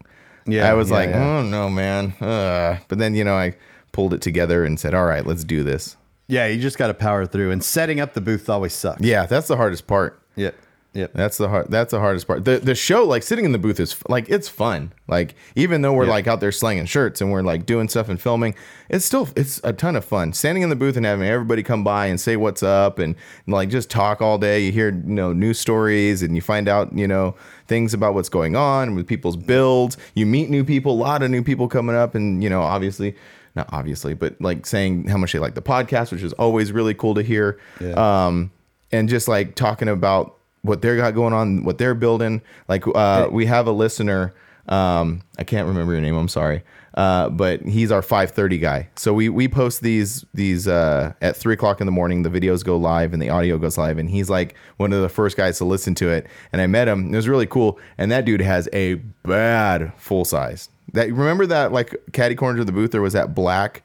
Yeah, 0.47 0.71
I 0.71 0.75
was 0.75 0.91
yeah, 0.91 0.97
like 0.97 1.11
yeah. 1.11 1.27
oh 1.39 1.43
no 1.43 1.69
man 1.69 2.12
uh. 2.21 2.79
but 2.89 2.99
then 2.99 3.15
you 3.15 3.25
know 3.25 3.35
I 3.35 3.55
pulled 3.97 4.13
it 4.15 4.21
together 4.21 4.65
and 4.65 4.79
said 4.79 4.93
all 4.95 5.07
right 5.07 5.25
let's 5.27 5.43
do 5.45 5.63
this 5.63 5.97
yeah 6.29 6.47
you 6.47 6.61
just 6.61 6.77
got 6.77 6.89
to 6.89 6.95
power 6.95 7.25
through 7.25 7.51
and 7.51 7.65
setting 7.65 7.99
up 7.99 8.13
the 8.13 8.21
booth 8.21 8.49
always 8.51 8.75
sucks 8.75 9.01
yeah 9.01 9.25
that's 9.27 9.49
the 9.49 9.57
hardest 9.57 9.87
part 9.87 10.21
yep 10.37 10.55
yep 10.93 11.11
That's 11.15 11.37
the 11.37 11.49
hard. 11.49 11.67
That's 11.71 11.91
the 11.91 12.01
hardest 12.01 12.27
part. 12.27 12.47
The 12.47 12.57
the 12.59 12.75
show, 12.75 13.05
like 13.05 13.23
sitting 13.23 13.45
in 13.45 13.53
the 13.53 13.59
booth, 13.59 13.79
is 13.81 13.95
like 14.09 14.31
it's 14.31 14.49
fun. 14.49 14.93
Like 15.07 15.35
even 15.55 15.83
though 15.83 15.93
we're 15.93 16.05
Yeah. 16.07 16.17
like 16.19 16.27
out 16.27 16.41
there 16.41 16.51
slanging 16.53 16.87
shirts 16.87 17.21
and 17.21 17.31
we're 17.31 17.43
like 17.43 17.67
doing 17.67 17.87
stuff 17.91 18.09
and 18.09 18.19
filming, 18.19 18.55
it's 18.89 19.05
still 19.05 19.29
it's 19.37 19.61
a 19.63 19.75
ton 19.75 19.95
of 19.95 20.07
fun. 20.07 20.33
Standing 20.33 20.63
in 20.63 20.71
the 20.71 20.77
booth 20.77 20.97
and 20.97 21.05
having 21.05 21.29
everybody 21.29 21.63
come 21.63 21.85
by 21.85 22.07
and 22.07 22.19
say 22.19 22.37
what's 22.37 22.63
up 22.63 22.99
and, 22.99 23.15
like 23.47 23.69
just 23.69 23.91
talk 23.91 24.23
all 24.23 24.39
day. 24.39 24.65
You 24.65 24.73
hear 24.73 24.89
you 24.91 25.15
know 25.21 25.35
news 25.35 25.59
stories 25.61 26.23
and 26.23 26.35
you 26.35 26.41
find 26.41 26.67
out 26.67 26.97
you 26.97 27.07
know 27.07 27.35
things 27.67 27.93
about 27.93 28.15
what's 28.15 28.31
going 28.31 28.57
on 28.57 28.95
with 28.95 29.07
people's 29.07 29.37
builds. 29.37 29.99
You 30.15 30.25
meet 30.25 30.49
new 30.49 30.65
people, 30.65 30.93
a 30.93 31.03
lot 31.11 31.23
of 31.23 31.31
new 31.31 31.43
people 31.43 31.69
coming 31.69 31.95
up, 31.95 32.15
and 32.15 32.43
you 32.43 32.49
know 32.49 32.63
obviously. 32.63 33.15
Not 33.57 33.69
obviously, 33.73 34.14
but 34.14 34.40
like 34.40 34.66
saying 34.66 35.09
how 35.09 35.16
much 35.16 35.33
they 35.33 35.38
like 35.38 35.55
the 35.55 35.62
podcast, 35.62 36.12
which 36.12 36.23
is 36.23 36.35
always 36.35 36.73
really 36.73 36.95
cool 36.95 37.14
to 37.14 37.23
hear. 37.23 37.59
Yeah. 37.81 37.92
Um, 38.27 38.53
and 38.92 39.09
just 39.09 39.27
like 39.27 39.55
talking 39.55 39.88
about 39.88 40.37
what 40.62 40.83
they're 40.83 40.97
got 40.97 41.14
going 41.14 41.33
on, 41.33 41.64
what 41.64 41.79
they're 41.79 41.95
building. 41.95 42.42
Like 42.69 42.85
uh, 42.95 43.29
we 43.31 43.47
have 43.47 43.66
a 43.66 43.73
listener. 43.73 44.35
Um, 44.69 45.23
I 45.38 45.45
can't 45.45 45.66
remember 45.66 45.92
your 45.92 46.03
name. 46.03 46.16
I'm 46.16 46.29
sorry. 46.29 46.62
Uh, 46.95 47.29
but 47.29 47.61
he's 47.62 47.92
our 47.92 48.01
5:30 48.01 48.61
guy. 48.61 48.88
So 48.97 49.12
we 49.12 49.29
we 49.29 49.49
post 49.49 49.83
these 49.83 50.25
these 50.33 50.66
uh, 50.66 51.12
at 51.21 51.37
three 51.37 51.55
o'clock 51.55 51.81
in 51.81 51.87
the 51.87 51.92
morning. 51.92 52.23
The 52.23 52.31
videos 52.31 52.64
go 52.64 52.77
live 52.77 53.12
and 53.12 53.21
the 53.21 53.29
audio 53.29 53.59
goes 53.59 53.77
live. 53.77 53.99
And 53.99 54.09
he's 54.09 54.31
like 54.31 54.55
one 54.79 54.92
of 54.92 55.03
the 55.03 55.09
first 55.09 55.37
guys 55.37 55.59
to 55.59 55.64
listen 55.64 55.95
to 55.97 56.09
it. 56.09 56.27
And 56.53 56.62
I 56.62 56.66
met 56.66 56.88
him. 56.88 57.12
It 57.12 57.16
was 57.16 57.29
really 57.29 57.47
cool. 57.47 57.79
And 57.99 58.11
that 58.12 58.25
dude 58.25 58.40
has 58.40 58.69
a 58.73 58.95
bad 59.25 59.92
full 59.97 60.25
size. 60.25 60.71
That 60.92 61.12
remember 61.12 61.46
that 61.46 61.72
like 61.72 61.94
caddy 62.12 62.35
corner 62.35 62.59
to 62.59 62.64
the 62.64 62.72
booth. 62.72 62.90
There 62.92 63.03
was 63.03 63.12
that 63.14 63.35
black 63.35 63.83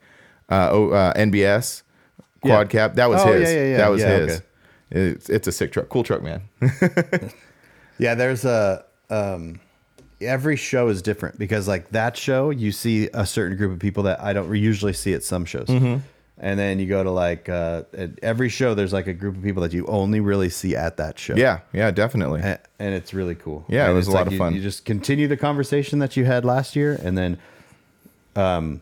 uh, 0.48 0.68
o, 0.70 0.90
uh, 0.90 1.12
NBS 1.14 1.82
quad 2.42 2.66
Yeah. 2.66 2.80
cap. 2.80 2.94
That 2.96 3.08
was 3.10 3.22
Oh, 3.22 3.32
his. 3.32 3.52
yeah, 3.52 3.64
yeah. 3.64 3.76
That 3.78 3.90
was 3.90 4.02
his. 4.02 4.30
okay. 4.32 4.44
It's, 4.90 5.30
it's 5.30 5.48
a 5.48 5.52
sick 5.52 5.72
truck, 5.72 5.88
cool 5.88 6.02
truck, 6.04 6.22
man. 6.22 6.42
Yeah, 7.98 8.14
there's 8.14 8.44
a 8.44 8.84
um 9.10 9.60
every 10.20 10.56
show 10.56 10.88
is 10.88 11.02
different 11.02 11.38
because 11.38 11.68
like 11.68 11.90
that 11.90 12.16
show 12.16 12.50
you 12.50 12.72
see 12.72 13.08
a 13.12 13.26
certain 13.26 13.56
group 13.56 13.72
of 13.72 13.78
people 13.78 14.04
that 14.04 14.20
I 14.20 14.32
don't 14.32 14.52
usually 14.54 14.92
see 14.92 15.14
at 15.14 15.22
some 15.22 15.44
shows. 15.44 15.66
Mm-hmm. 15.68 15.98
And 16.38 16.58
then 16.58 16.80
you 16.80 16.86
go 16.86 17.04
to 17.04 17.10
like 17.10 17.48
uh, 17.48 17.82
at 17.96 18.18
every 18.22 18.48
show, 18.48 18.74
there's 18.74 18.92
like 18.92 19.06
a 19.06 19.12
group 19.12 19.36
of 19.36 19.42
people 19.42 19.62
that 19.62 19.72
you 19.72 19.86
only 19.86 20.18
really 20.20 20.48
see 20.48 20.74
at 20.74 20.96
that 20.96 21.18
show. 21.18 21.36
Yeah, 21.36 21.60
yeah, 21.72 21.90
definitely. 21.92 22.40
A- 22.40 22.58
and 22.80 22.94
it's 22.94 23.14
really 23.14 23.34
cool. 23.36 23.64
Yeah, 23.68 23.84
it 23.84 23.86
And 23.88 23.94
was 23.96 24.06
it's 24.08 24.14
a 24.14 24.16
lot 24.16 24.26
of 24.26 24.32
you- 24.32 24.38
fun. 24.38 24.54
You 24.54 24.60
just 24.62 24.84
continue 24.84 25.28
the 25.28 25.36
conversation 25.36 25.98
that 26.00 26.16
you 26.16 26.24
had 26.24 26.44
last 26.44 26.74
year, 26.74 26.98
and 27.04 27.16
then, 27.16 27.38
um, 28.34 28.80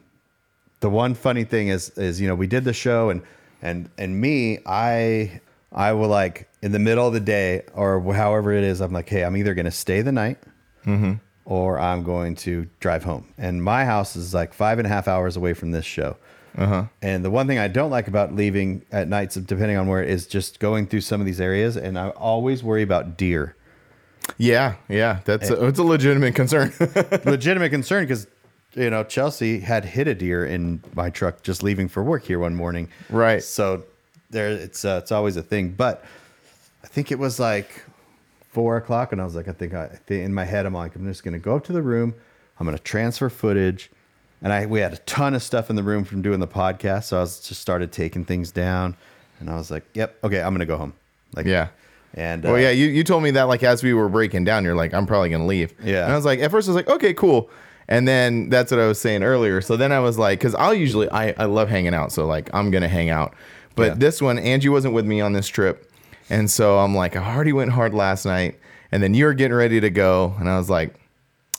the 0.80 0.88
one 0.88 1.14
funny 1.14 1.44
thing 1.44 1.68
is, 1.68 1.90
is 1.90 2.20
you 2.20 2.28
know, 2.28 2.34
we 2.34 2.46
did 2.46 2.64
the 2.64 2.72
show, 2.72 3.10
and 3.10 3.22
and 3.60 3.90
and 3.98 4.18
me, 4.18 4.60
I 4.64 5.40
I 5.72 5.92
will 5.92 6.08
like 6.08 6.48
in 6.62 6.72
the 6.72 6.78
middle 6.78 7.06
of 7.06 7.12
the 7.12 7.20
day 7.20 7.62
or 7.74 8.00
however 8.14 8.52
it 8.52 8.64
is, 8.64 8.80
I'm 8.80 8.92
like, 8.92 9.08
hey, 9.08 9.22
I'm 9.24 9.36
either 9.36 9.54
gonna 9.54 9.70
stay 9.70 10.00
the 10.02 10.12
night, 10.12 10.38
Mm-hmm. 10.86 11.14
or 11.44 11.78
I'm 11.78 12.02
going 12.04 12.36
to 12.36 12.66
drive 12.80 13.04
home. 13.04 13.26
And 13.36 13.62
my 13.62 13.84
house 13.84 14.16
is 14.16 14.32
like 14.32 14.54
five 14.54 14.78
and 14.78 14.86
a 14.86 14.88
half 14.88 15.08
hours 15.08 15.36
away 15.36 15.52
from 15.52 15.72
this 15.72 15.84
show. 15.84 16.16
Uh-huh. 16.56 16.84
And 17.00 17.24
the 17.24 17.30
one 17.30 17.46
thing 17.46 17.58
I 17.58 17.68
don't 17.68 17.90
like 17.90 18.08
about 18.08 18.34
leaving 18.34 18.82
at 18.90 19.08
nights, 19.08 19.36
depending 19.36 19.76
on 19.76 19.86
where, 19.86 20.02
it 20.02 20.10
is 20.10 20.26
just 20.26 20.58
going 20.58 20.86
through 20.86 21.02
some 21.02 21.20
of 21.20 21.26
these 21.26 21.40
areas, 21.40 21.76
and 21.76 21.98
I 21.98 22.10
always 22.10 22.62
worry 22.62 22.82
about 22.82 23.16
deer. 23.16 23.56
Yeah, 24.38 24.76
yeah, 24.88 25.20
that's 25.24 25.50
a, 25.50 25.66
it's 25.66 25.78
a 25.78 25.82
legitimate 25.82 26.34
concern. 26.34 26.72
legitimate 27.24 27.70
concern 27.70 28.04
because 28.04 28.26
you 28.74 28.90
know 28.90 29.02
Chelsea 29.04 29.60
had 29.60 29.84
hit 29.84 30.06
a 30.08 30.14
deer 30.14 30.44
in 30.44 30.82
my 30.94 31.10
truck 31.10 31.42
just 31.42 31.62
leaving 31.62 31.88
for 31.88 32.02
work 32.02 32.24
here 32.24 32.38
one 32.38 32.54
morning. 32.54 32.88
Right. 33.08 33.42
So 33.42 33.84
there, 34.30 34.50
it's 34.50 34.84
uh, 34.84 35.00
it's 35.02 35.12
always 35.12 35.36
a 35.36 35.42
thing. 35.42 35.70
But 35.70 36.04
I 36.84 36.86
think 36.86 37.10
it 37.10 37.18
was 37.18 37.40
like 37.40 37.84
four 38.50 38.76
o'clock, 38.76 39.12
and 39.12 39.20
I 39.20 39.24
was 39.24 39.34
like, 39.34 39.48
I 39.48 39.52
think 39.52 39.74
I, 39.74 39.84
I 39.84 39.96
think 40.06 40.24
in 40.24 40.34
my 40.34 40.44
head, 40.44 40.66
I'm 40.66 40.74
like, 40.74 40.94
I'm 40.94 41.06
just 41.06 41.24
gonna 41.24 41.38
go 41.38 41.56
up 41.56 41.64
to 41.64 41.72
the 41.72 41.82
room. 41.82 42.14
I'm 42.58 42.66
gonna 42.66 42.78
transfer 42.78 43.28
footage, 43.30 43.90
and 44.42 44.52
I 44.52 44.66
we 44.66 44.80
had 44.80 44.92
a 44.92 44.98
ton 44.98 45.34
of 45.34 45.42
stuff 45.42 45.70
in 45.70 45.76
the 45.76 45.82
room 45.82 46.04
from 46.04 46.22
doing 46.22 46.40
the 46.40 46.48
podcast, 46.48 47.04
so 47.04 47.18
I 47.18 47.20
was 47.20 47.40
just 47.40 47.60
started 47.60 47.92
taking 47.92 48.24
things 48.24 48.50
down, 48.50 48.96
and 49.38 49.50
I 49.50 49.56
was 49.56 49.70
like, 49.70 49.84
Yep, 49.94 50.16
okay, 50.24 50.40
I'm 50.42 50.54
gonna 50.54 50.66
go 50.66 50.76
home. 50.76 50.92
Like 51.34 51.46
yeah. 51.46 51.68
And 52.14 52.42
Well, 52.42 52.54
uh, 52.54 52.58
yeah, 52.58 52.70
you, 52.70 52.86
you 52.88 53.04
told 53.04 53.22
me 53.22 53.30
that 53.32 53.44
like 53.44 53.62
as 53.62 53.82
we 53.84 53.94
were 53.94 54.08
breaking 54.08 54.44
down, 54.44 54.64
you're 54.64 54.74
like, 54.74 54.92
I'm 54.94 55.06
probably 55.06 55.30
gonna 55.30 55.46
leave. 55.46 55.72
Yeah. 55.82 56.04
And 56.04 56.12
I 56.12 56.16
was 56.16 56.24
like, 56.24 56.40
at 56.40 56.50
first 56.50 56.68
I 56.68 56.72
was 56.72 56.76
like, 56.76 56.88
okay, 56.88 57.14
cool. 57.14 57.48
And 57.88 58.06
then 58.06 58.48
that's 58.50 58.70
what 58.70 58.80
I 58.80 58.86
was 58.86 59.00
saying 59.00 59.22
earlier. 59.22 59.60
So 59.60 59.76
then 59.76 59.90
I 59.92 59.98
was 60.00 60.16
like, 60.18 60.38
because 60.38 60.54
I'll 60.56 60.74
usually 60.74 61.08
I, 61.10 61.34
I 61.38 61.44
love 61.44 61.68
hanging 61.68 61.94
out, 61.94 62.10
so 62.12 62.26
like 62.26 62.50
I'm 62.52 62.70
gonna 62.70 62.88
hang 62.88 63.10
out. 63.10 63.34
But 63.76 63.86
Yeah. 63.88 63.94
this 63.94 64.20
one, 64.20 64.38
Angie 64.38 64.68
wasn't 64.68 64.94
with 64.94 65.06
me 65.06 65.20
on 65.20 65.32
this 65.32 65.46
trip, 65.48 65.90
and 66.28 66.50
so 66.50 66.78
I'm 66.78 66.94
like, 66.94 67.14
I 67.16 67.34
already 67.34 67.52
went 67.52 67.70
hard 67.70 67.94
last 67.94 68.24
night, 68.26 68.58
and 68.90 69.00
then 69.02 69.14
you're 69.14 69.32
getting 69.34 69.56
ready 69.56 69.80
to 69.80 69.90
go, 69.90 70.34
and 70.40 70.48
I 70.48 70.58
was 70.58 70.68
like, 70.68 70.94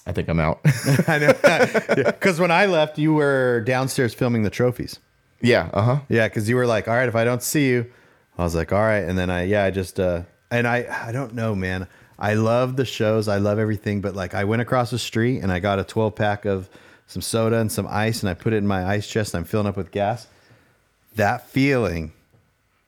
I 0.06 0.12
think 0.14 0.28
I'm 0.30 0.40
out. 0.40 0.60
I 1.08 1.20
know 1.20 2.04
because 2.06 2.40
when 2.40 2.52
I 2.52 2.66
left, 2.66 2.98
you 2.98 3.14
were 3.14 3.62
downstairs 3.62 4.14
filming 4.14 4.44
the 4.44 4.50
trophies. 4.50 5.00
yeah. 5.42 5.70
Uh 5.74 5.82
huh. 5.82 6.00
Yeah, 6.10 6.28
because 6.28 6.50
you 6.50 6.56
were 6.56 6.66
like, 6.66 6.88
all 6.88 6.96
right, 6.96 7.08
if 7.08 7.16
I 7.16 7.24
don't 7.24 7.44
see 7.44 7.70
you, 7.70 7.86
I 8.38 8.44
was 8.44 8.56
like, 8.56 8.72
all 8.74 8.82
right. 8.82 9.04
And 9.04 9.18
then 9.18 9.30
I, 9.30 9.44
yeah, 9.44 9.64
I 9.66 9.72
just, 9.72 10.00
uh, 10.00 10.24
and 10.50 10.68
I, 10.68 10.88
I 11.08 11.12
don't 11.12 11.34
know, 11.36 11.54
man. 11.54 11.88
I 12.18 12.34
love 12.34 12.76
the 12.78 12.86
shows. 12.86 13.28
I 13.28 13.38
love 13.38 13.60
everything. 13.60 14.02
But 14.02 14.16
like, 14.16 14.34
I 14.34 14.44
went 14.44 14.62
across 14.62 14.90
the 14.92 15.00
street 15.00 15.40
and 15.40 15.52
I 15.52 15.60
got 15.60 15.78
a 15.80 15.84
12 15.84 16.16
pack 16.16 16.46
of 16.46 16.70
some 17.08 17.22
soda 17.22 17.58
and 17.58 17.72
some 17.72 17.88
ice 17.88 18.22
and 18.24 18.30
I 18.30 18.34
put 18.34 18.54
it 18.54 18.58
in 18.58 18.68
my 18.68 18.86
ice 18.86 19.08
chest 19.08 19.34
and 19.34 19.40
I'm 19.42 19.46
filling 19.46 19.68
up 19.68 19.78
with 19.78 19.92
gas. 19.92 20.28
That 21.16 21.48
feeling 21.50 22.12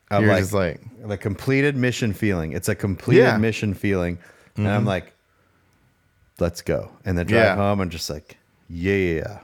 of 0.10 0.22
You're 0.24 0.32
like, 0.32 0.42
just 0.42 0.54
like, 0.54 0.82
the 1.08 1.18
completed 1.18 1.76
mission 1.76 2.14
feeling. 2.14 2.54
It's 2.54 2.70
a 2.70 2.76
completed 2.76 3.24
Yeah. 3.24 3.38
mission 3.38 3.74
feeling. 3.74 4.18
And 4.56 4.68
I'm 4.68 4.86
like, 4.86 5.13
let's 6.44 6.62
go. 6.62 6.92
And 7.06 7.18
then 7.18 7.26
drive 7.26 7.44
Yeah. 7.44 7.56
home 7.56 7.80
and 7.82 7.90
just 7.92 8.10
like, 8.10 8.38
yeah. 8.70 9.40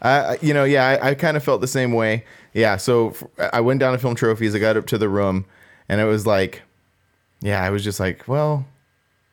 I, 0.00 0.38
you 0.40 0.54
know, 0.54 0.64
yeah, 0.64 0.98
I, 1.02 1.10
I 1.10 1.14
kind 1.14 1.36
of 1.36 1.44
felt 1.44 1.60
the 1.60 1.66
same 1.68 1.92
way. 1.92 2.24
Yeah, 2.54 2.78
so 2.78 3.10
f- 3.10 3.24
I 3.52 3.60
went 3.60 3.80
down 3.80 3.92
to 3.92 3.98
film 3.98 4.14
trophies. 4.14 4.54
I 4.54 4.58
got 4.58 4.76
up 4.78 4.86
to 4.86 4.96
the 4.98 5.08
room, 5.10 5.44
and 5.90 6.00
it 6.00 6.04
was 6.04 6.26
like, 6.26 6.62
yeah, 7.42 7.62
I 7.62 7.68
was 7.68 7.84
just 7.84 8.00
like, 8.00 8.26
well, 8.26 8.64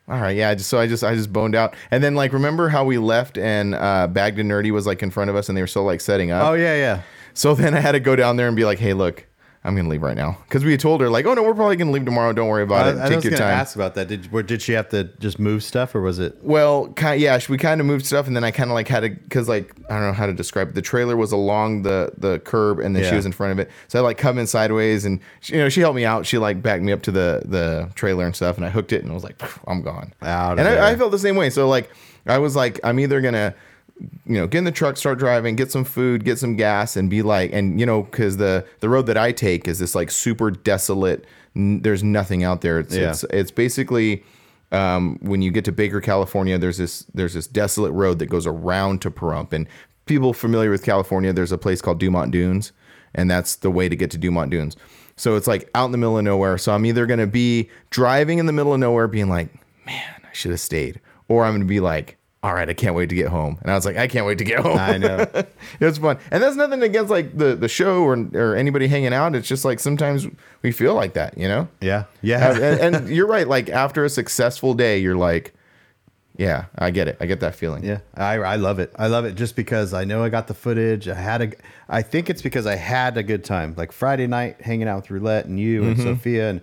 all 0.09 0.19
right, 0.19 0.35
yeah. 0.35 0.53
Just 0.53 0.69
so 0.69 0.77
I 0.79 0.87
just 0.87 1.01
I 1.05 1.15
just 1.15 1.31
boned 1.31 1.55
out, 1.55 1.73
and 1.91 2.03
then 2.03 2.15
like 2.15 2.33
remember 2.33 2.67
how 2.67 2.83
we 2.83 2.97
left 2.97 3.37
and 3.37 3.73
uh, 3.75 4.07
Bagged 4.07 4.39
and 4.39 4.51
Nerdy 4.51 4.71
was 4.71 4.85
like 4.85 5.01
in 5.01 5.11
front 5.11 5.29
of 5.29 5.37
us, 5.37 5.47
and 5.47 5.57
they 5.57 5.61
were 5.61 5.67
still 5.67 5.85
like 5.85 6.01
setting 6.01 6.31
up. 6.31 6.45
Oh, 6.45 6.53
yeah, 6.55 6.75
yeah. 6.75 7.01
So 7.33 7.55
then 7.55 7.73
I 7.73 7.79
had 7.79 7.93
to 7.93 8.01
go 8.01 8.15
down 8.17 8.35
there 8.35 8.47
and 8.47 8.55
be 8.57 8.65
like, 8.65 8.79
hey, 8.79 8.91
look, 8.93 9.25
I'm 9.65 9.77
gonna 9.77 9.87
leave 9.87 10.01
right 10.01 10.17
now 10.17 10.37
because 10.43 10.65
we 10.65 10.71
had 10.71 10.81
told 10.81 10.99
her 10.99 11.09
like, 11.09 11.25
oh 11.25 11.33
no, 11.33 11.43
we're 11.43 11.53
probably 11.53 11.77
gonna 11.77 11.91
leave 11.91 12.03
tomorrow. 12.03 12.33
Don't 12.33 12.49
worry 12.49 12.63
about 12.63 12.85
I, 12.85 12.89
it. 12.89 12.97
I 12.97 13.07
Take 13.07 13.15
was 13.15 13.23
your 13.23 13.31
to 13.31 13.37
time. 13.37 13.47
ask 13.47 13.75
about 13.75 13.95
that. 13.95 14.09
Did, 14.09 14.29
where, 14.29 14.43
did 14.43 14.61
she 14.61 14.73
have 14.73 14.89
to 14.89 15.05
just 15.19 15.39
move 15.39 15.63
stuff 15.63 15.95
or 15.95 16.01
was 16.01 16.19
it? 16.19 16.37
Well, 16.41 16.89
kind 16.89 17.21
yeah, 17.21 17.39
we 17.47 17.57
kind 17.57 17.79
of 17.79 17.87
moved 17.87 18.05
stuff, 18.05 18.27
and 18.27 18.35
then 18.35 18.43
I 18.43 18.51
kind 18.51 18.69
of 18.69 18.73
like 18.73 18.89
had 18.89 19.01
to 19.01 19.09
because 19.09 19.47
like 19.47 19.73
I 19.89 19.93
don't 19.93 20.07
know 20.07 20.13
how 20.13 20.25
to 20.25 20.33
describe 20.33 20.69
it. 20.69 20.75
The 20.75 20.81
trailer 20.81 21.15
was 21.15 21.31
along 21.31 21.83
the 21.83 22.11
the 22.17 22.39
curb, 22.39 22.79
and 22.79 22.93
then 22.93 23.09
she 23.09 23.15
was 23.15 23.25
in 23.25 23.31
front 23.31 23.53
of 23.53 23.59
it, 23.59 23.71
so 23.87 23.99
I 23.99 24.01
like 24.01 24.17
come 24.17 24.37
in 24.37 24.47
sideways, 24.47 25.05
and 25.05 25.21
she, 25.39 25.53
you 25.53 25.59
know 25.59 25.69
she 25.69 25.79
helped 25.79 25.95
me 25.95 26.03
out. 26.03 26.25
She 26.25 26.37
like 26.37 26.61
backed 26.61 26.83
me 26.83 26.91
up 26.91 27.01
to 27.03 27.11
the 27.11 27.43
the 27.45 27.89
trailer 27.95 28.25
and 28.25 28.35
stuff, 28.35 28.57
and 28.57 28.65
I 28.65 28.69
hooked 28.69 28.91
it, 28.91 29.01
and 29.01 29.11
I 29.11 29.13
was 29.13 29.23
like, 29.23 29.41
I'm 29.65 29.81
gone. 29.81 30.13
Out 30.21 30.59
and. 30.59 30.67
I, 30.67 30.91
I 30.91 30.95
felt 30.97 31.11
the 31.11 31.19
same 31.19 31.37
way. 31.37 31.49
So 31.49 31.69
like 31.69 31.89
I 32.25 32.37
was 32.37 32.55
like, 32.55 32.81
I'm 32.83 32.99
either 32.99 33.21
gonna 33.21 33.55
you 33.99 34.33
know 34.35 34.47
get 34.47 34.57
in 34.59 34.63
the 34.63 34.71
truck 34.71 34.97
start 34.97 35.19
driving 35.19 35.55
get 35.55 35.71
some 35.71 35.83
food 35.83 36.25
get 36.25 36.37
some 36.39 36.55
gas 36.55 36.95
and 36.95 37.09
be 37.09 37.21
like 37.21 37.51
and 37.53 37.79
you 37.79 37.85
know 37.85 38.03
because 38.03 38.37
the 38.37 38.65
the 38.79 38.89
road 38.89 39.05
that 39.05 39.17
i 39.17 39.31
take 39.31 39.67
is 39.67 39.77
this 39.79 39.93
like 39.93 40.09
super 40.09 40.49
desolate 40.49 41.25
n- 41.55 41.79
there's 41.81 42.03
nothing 42.03 42.43
out 42.43 42.61
there 42.61 42.79
it's 42.79 42.95
Yeah. 42.95 43.09
it's, 43.11 43.23
it's 43.25 43.51
basically 43.51 44.23
um, 44.71 45.19
when 45.21 45.43
you 45.43 45.51
get 45.51 45.65
to 45.65 45.71
Baker, 45.71 46.01
California, 46.01 46.57
there's 46.57 46.77
this 46.79 47.05
there's 47.13 47.35
this 47.35 47.45
desolate 47.45 47.91
road 47.93 48.17
that 48.17 48.25
goes 48.25 48.47
around 48.47 49.03
to 49.03 49.11
Pahrump, 49.11 49.53
and 49.53 49.67
people 50.07 50.33
familiar 50.33 50.71
with 50.71 50.83
California, 50.83 51.31
there's 51.31 51.51
a 51.51 51.59
place 51.59 51.79
called 51.79 51.99
Dumont 51.99 52.31
Dunes, 52.31 52.71
and 53.13 53.29
that's 53.29 53.55
the 53.57 53.69
way 53.69 53.87
to 53.87 53.95
get 53.95 54.09
to 54.09 54.17
Dumont 54.17 54.49
Dunes. 54.49 54.75
So 55.15 55.35
it's 55.35 55.45
like 55.45 55.69
out 55.75 55.85
in 55.85 55.91
the 55.91 55.99
middle 55.99 56.17
of 56.17 56.23
nowhere. 56.23 56.57
So 56.57 56.73
I'm 56.73 56.87
either 56.87 57.05
gonna 57.05 57.27
be 57.27 57.69
driving 57.91 58.39
in 58.39 58.47
the 58.47 58.51
middle 58.51 58.73
of 58.73 58.79
nowhere, 58.79 59.07
being 59.07 59.29
like, 59.29 59.49
man, 59.85 60.01
I 60.23 60.33
should 60.33 60.49
have 60.49 60.59
stayed, 60.59 60.99
or 61.27 61.45
I'm 61.45 61.53
gonna 61.53 61.65
be 61.65 61.79
like, 61.79 62.17
all 62.43 62.53
right, 62.53 62.69
I 62.69 62.73
can't 62.73 62.93
wait 62.93 63.07
to 63.07 63.15
get 63.15 63.29
home. 63.29 63.57
And 63.61 63.71
I 63.71 63.75
was 63.75 63.85
like, 63.85 63.95
I 63.95 64.07
can't 64.07 64.25
wait 64.25 64.37
to 64.39 64.43
get 64.43 64.59
home. 64.59 64.77
I 64.77 64.97
know. 64.97 65.17
it 65.33 65.47
was 65.79 65.97
fun, 65.97 66.19
and 66.29 66.43
that's 66.43 66.57
nothing 66.57 66.83
against 66.83 67.09
like 67.09 67.37
the 67.37 67.55
the 67.55 67.69
show 67.69 68.03
or 68.03 68.17
or 68.33 68.55
anybody 68.55 68.87
hanging 68.87 69.13
out. 69.13 69.33
It's 69.33 69.47
just 69.47 69.63
like 69.63 69.79
sometimes 69.79 70.27
we 70.61 70.73
feel 70.73 70.93
like 70.93 71.13
that, 71.13 71.37
you 71.37 71.47
know. 71.47 71.69
Yeah. 71.79 72.03
Yeah. 72.21 72.51
and, 72.51 72.95
and 72.95 73.09
you're 73.15 73.27
right. 73.27 73.47
Like 73.47 73.69
after 73.69 74.03
a 74.03 74.09
successful 74.09 74.73
day, 74.73 74.99
you're 74.99 75.15
like, 75.15 75.53
yeah, 76.35 76.65
I 76.77 76.91
get 76.91 77.07
it. 77.07 77.17
I 77.19 77.27
get 77.27 77.39
that 77.41 77.55
feeling. 77.55 77.83
Yeah, 77.83 77.99
I, 78.15 78.33
I 78.35 78.55
love 78.55 78.79
it. 78.79 78.91
I 78.97 79.07
love 79.07 79.23
it 79.23 79.35
just 79.35 79.55
because 79.55 79.93
I 79.93 80.03
know 80.03 80.23
I 80.23 80.29
got 80.29 80.47
the 80.47 80.53
footage. 80.53 81.07
I 81.07 81.15
had 81.15 81.41
a, 81.41 81.51
I 81.87 82.01
think 82.01 82.29
it's 82.29 82.41
because 82.41 82.65
I 82.65 82.75
had 82.75 83.17
a 83.17 83.23
good 83.23 83.43
time. 83.43 83.75
Like 83.77 83.91
Friday 83.91 84.27
night, 84.27 84.59
hanging 84.61 84.87
out 84.87 85.03
with 85.03 85.11
Roulette 85.11 85.45
and 85.45 85.59
you 85.59 85.83
and 85.83 85.95
mm-hmm. 85.95 86.03
Sophia, 86.03 86.49
and 86.49 86.61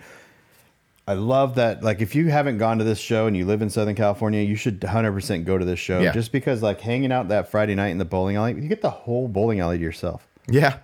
I 1.11 1.15
love 1.15 1.57
that. 1.57 1.83
Like 1.83 2.01
if 2.01 2.15
you 2.15 2.29
haven't 2.31 2.59
gone 2.59 2.79
to 2.79 2.85
this 2.85 3.01
show 3.01 3.27
and 3.27 3.37
you 3.37 3.45
live 3.45 3.63
in 3.63 3.69
Southern 3.71 3.97
California, 3.97 4.43
you 4.43 4.55
should 4.55 4.81
100 4.81 5.11
percent 5.13 5.45
go 5.45 5.59
to 5.59 5.65
this 5.65 5.81
show. 5.81 5.99
Yeah. 5.99 6.13
Just 6.13 6.31
because 6.31 6.63
like 6.63 6.81
hanging 6.81 7.11
out 7.11 7.27
that 7.29 7.51
Friday 7.51 7.75
night 7.75 7.89
in 7.89 7.99
the 7.99 8.05
bowling 8.05 8.37
alley, 8.37 8.55
you 8.55 8.69
get 8.69 8.81
the 8.81 8.91
whole 8.91 9.27
bowling 9.27 9.59
alley 9.59 9.77
to 9.79 9.83
yourself. 9.83 10.25
Yeah. 10.49 10.75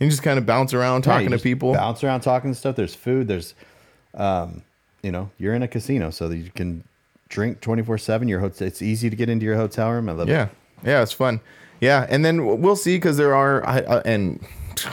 And 0.00 0.06
you 0.06 0.08
just 0.10 0.24
kind 0.24 0.38
of 0.38 0.44
bounce 0.44 0.74
around 0.74 1.06
Yeah, 1.06 1.12
talking 1.12 1.28
to 1.28 1.36
just 1.36 1.44
people. 1.44 1.72
bounce 1.72 2.02
around, 2.02 2.22
talking 2.22 2.50
to 2.50 2.54
stuff. 2.58 2.74
There's 2.74 2.96
food. 2.96 3.28
There's, 3.28 3.54
um, 4.14 4.62
you 5.02 5.12
know, 5.12 5.30
you're 5.38 5.54
in 5.54 5.62
a 5.62 5.68
casino, 5.68 6.10
so 6.10 6.28
that 6.28 6.36
you 6.36 6.50
can 6.50 6.82
drink 7.28 7.60
24 7.60 7.96
seven. 7.98 8.26
Your 8.26 8.40
hotel. 8.40 8.66
It's 8.66 8.82
easy 8.82 9.08
to 9.08 9.14
get 9.14 9.28
into 9.28 9.46
your 9.46 9.56
hotel 9.56 9.92
room. 9.92 10.08
I 10.08 10.12
love 10.12 10.28
it. 10.28 10.32
Yeah. 10.32 10.48
Yeah, 10.84 11.02
it's 11.02 11.12
fun. 11.12 11.40
Yeah, 11.80 12.06
and 12.08 12.24
then 12.24 12.60
we'll 12.60 12.74
see 12.74 12.96
because 12.96 13.18
there 13.18 13.36
are, 13.36 13.64
I, 13.64 13.78
I, 13.80 13.98
and 14.00 14.44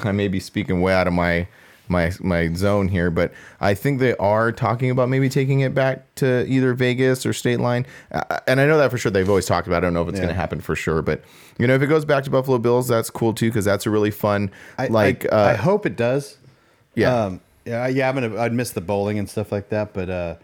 I 0.04 0.12
may 0.12 0.28
be 0.28 0.40
speaking 0.40 0.82
way 0.82 0.94
out 0.94 1.08
of 1.08 1.14
my 1.14 1.48
my 1.88 2.12
my 2.22 2.52
zone 2.54 2.88
here, 2.88 3.12
but 3.12 3.34
I 3.60 3.74
think 3.74 4.00
they 4.00 4.16
are 4.18 4.52
talking 4.52 4.90
about 4.90 5.10
maybe 5.10 5.28
taking 5.30 5.60
it 5.60 5.74
back 5.76 6.14
to 6.16 6.46
either 6.48 6.74
Vegas 6.74 7.26
or 7.26 7.34
State 7.34 7.60
Line, 7.60 7.86
uh, 8.12 8.40
and 8.48 8.60
I 8.62 8.66
know 8.66 8.78
that 8.78 8.90
for 8.92 8.98
sure. 8.98 9.12
They've 9.12 9.28
always 9.28 9.46
talked 9.46 9.68
about. 9.68 9.78
it. 9.84 9.88
I 9.88 9.88
don't 9.88 9.94
know 9.94 10.02
if 10.04 10.08
it's 10.10 10.18
Yeah. 10.18 10.24
going 10.26 10.36
to 10.36 10.40
happen 10.40 10.62
for 10.62 10.76
sure, 10.76 11.02
but 11.02 11.22
you 11.58 11.68
know, 11.68 11.76
if 11.76 11.82
it 11.82 11.88
goes 11.88 12.06
back 12.06 12.24
to 12.24 12.30
Buffalo 12.30 12.58
Bills, 12.58 12.88
that's 12.88 13.10
cool 13.10 13.34
too 13.34 13.50
because 13.50 13.66
that's 13.66 13.86
a 13.86 13.90
really 13.90 14.12
fun, 14.12 14.50
I, 14.78 14.88
like, 14.88 15.26
I, 15.32 15.36
I 15.36 15.54
uh, 15.54 15.58
hope 15.58 15.86
it 15.86 15.96
does. 15.96 16.38
yeah, 16.96 17.26
Um, 17.26 17.42
yeah, 17.66 17.88
yeah. 17.88 18.10
I'm 18.10 18.16
gonna. 18.16 18.40
I'd 18.40 18.54
miss 18.54 18.72
the 18.72 18.82
bowling 18.82 19.20
and 19.20 19.30
stuff 19.30 19.52
like 19.52 19.70
that, 19.70 19.94
but 19.94 20.10
uh, 20.10 20.36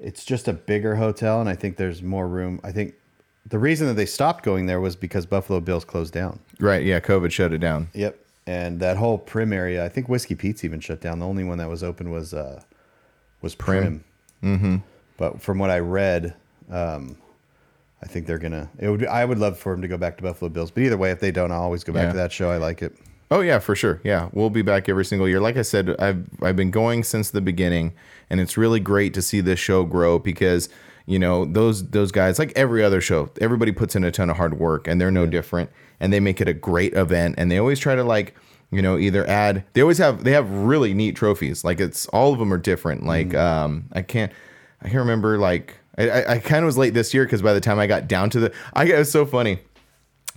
it's 0.00 0.24
just 0.24 0.46
a 0.48 0.52
bigger 0.52 0.94
hotel, 0.96 1.40
and 1.40 1.48
I 1.48 1.54
think 1.54 1.76
there's 1.76 2.02
more 2.02 2.26
room. 2.28 2.60
I 2.62 2.70
think 2.72 2.94
the 3.46 3.58
reason 3.58 3.86
that 3.88 3.94
they 3.94 4.06
stopped 4.06 4.44
going 4.44 4.66
there 4.66 4.80
was 4.80 4.94
because 4.94 5.24
Buffalo 5.26 5.58
Bills 5.60 5.84
closed 5.84 6.12
down. 6.14 6.38
right, 6.60 6.84
yeah, 6.84 7.00
COVID 7.00 7.30
shut 7.32 7.52
it 7.52 7.58
down. 7.58 7.88
Yep. 7.94 8.18
And 8.48 8.80
that 8.80 8.96
whole 8.96 9.18
Primm 9.18 9.52
area, 9.52 9.84
I 9.84 9.90
think 9.90 10.08
Whiskey 10.08 10.34
Pete's 10.34 10.64
even 10.64 10.80
shut 10.80 11.02
down. 11.02 11.18
The 11.18 11.26
only 11.26 11.44
one 11.44 11.58
that 11.58 11.68
was 11.68 11.82
open 11.84 12.10
was 12.10 12.32
uh, 12.32 12.62
was 13.42 13.54
Primm. 13.54 14.00
Mm-hmm. 14.42 14.76
But 15.18 15.42
from 15.42 15.58
what 15.58 15.68
I 15.68 15.80
read, 15.80 16.34
um, 16.70 17.18
I 18.02 18.06
think 18.06 18.26
they're 18.26 18.38
gonna. 18.38 18.70
It 18.78 18.88
would. 18.88 19.04
I 19.04 19.26
would 19.26 19.36
love 19.38 19.58
for 19.58 19.72
them 19.72 19.82
to 19.82 19.88
go 19.88 19.98
back 19.98 20.16
to 20.16 20.22
Buffalo 20.22 20.48
Bills. 20.48 20.70
But 20.70 20.84
either 20.84 20.96
way, 20.96 21.10
if 21.10 21.20
they 21.20 21.30
don't, 21.30 21.52
I'll 21.52 21.60
always 21.60 21.84
go 21.84 21.92
back 21.92 22.04
Yeah. 22.04 22.12
to 22.12 22.16
that 22.16 22.32
show. 22.32 22.50
I 22.50 22.56
like 22.56 22.80
it. 22.80 22.96
Oh 23.30 23.40
yeah, 23.40 23.58
for 23.58 23.76
sure. 23.76 24.00
Yeah, 24.02 24.30
we'll 24.32 24.48
be 24.48 24.62
back 24.62 24.88
every 24.88 25.04
single 25.04 25.28
year. 25.28 25.40
Like 25.40 25.58
I 25.58 25.62
said, 25.62 25.94
I've 25.98 26.24
I've 26.40 26.56
been 26.56 26.70
going 26.70 27.04
since 27.04 27.30
the 27.30 27.42
beginning, 27.42 27.92
and 28.30 28.40
it's 28.40 28.56
really 28.56 28.80
great 28.80 29.12
to 29.12 29.20
see 29.20 29.42
this 29.42 29.58
show 29.58 29.84
grow 29.84 30.18
because 30.18 30.70
you 31.04 31.18
know 31.18 31.44
those 31.44 31.90
those 31.90 32.12
guys 32.12 32.38
like 32.38 32.52
every 32.56 32.82
other 32.82 33.02
show 33.02 33.30
everybody 33.42 33.72
puts 33.72 33.94
in 33.94 34.04
a 34.04 34.10
ton 34.10 34.30
of 34.30 34.36
hard 34.38 34.58
work 34.58 34.86
and 34.88 34.98
they're 35.00 35.10
no 35.10 35.26
different 35.26 35.70
and 36.00 36.12
they 36.12 36.20
make 36.20 36.40
it 36.40 36.48
a 36.48 36.54
great 36.54 36.94
event 36.94 37.34
and 37.38 37.50
they 37.50 37.58
always 37.58 37.78
try 37.78 37.94
to 37.94 38.04
like 38.04 38.34
you 38.70 38.82
know 38.82 38.98
either 38.98 39.26
add 39.28 39.64
they 39.72 39.80
always 39.80 39.98
have 39.98 40.24
they 40.24 40.32
have 40.32 40.50
really 40.50 40.94
neat 40.94 41.16
trophies 41.16 41.64
like 41.64 41.80
it's 41.80 42.06
all 42.08 42.32
of 42.32 42.38
them 42.38 42.52
are 42.52 42.58
different 42.58 43.04
like 43.04 43.34
um 43.34 43.84
i 43.92 44.02
can't 44.02 44.32
i 44.82 44.84
can't 44.84 44.98
remember 44.98 45.38
like 45.38 45.76
i 45.96 46.08
i, 46.08 46.32
I 46.34 46.38
kind 46.38 46.64
of 46.64 46.66
was 46.66 46.76
late 46.78 46.94
this 46.94 47.14
year 47.14 47.24
because 47.24 47.42
by 47.42 47.52
the 47.52 47.60
time 47.60 47.78
i 47.78 47.86
got 47.86 48.08
down 48.08 48.30
to 48.30 48.40
the 48.40 48.52
i 48.74 48.84
it 48.84 48.98
was 48.98 49.10
so 49.10 49.24
funny 49.24 49.58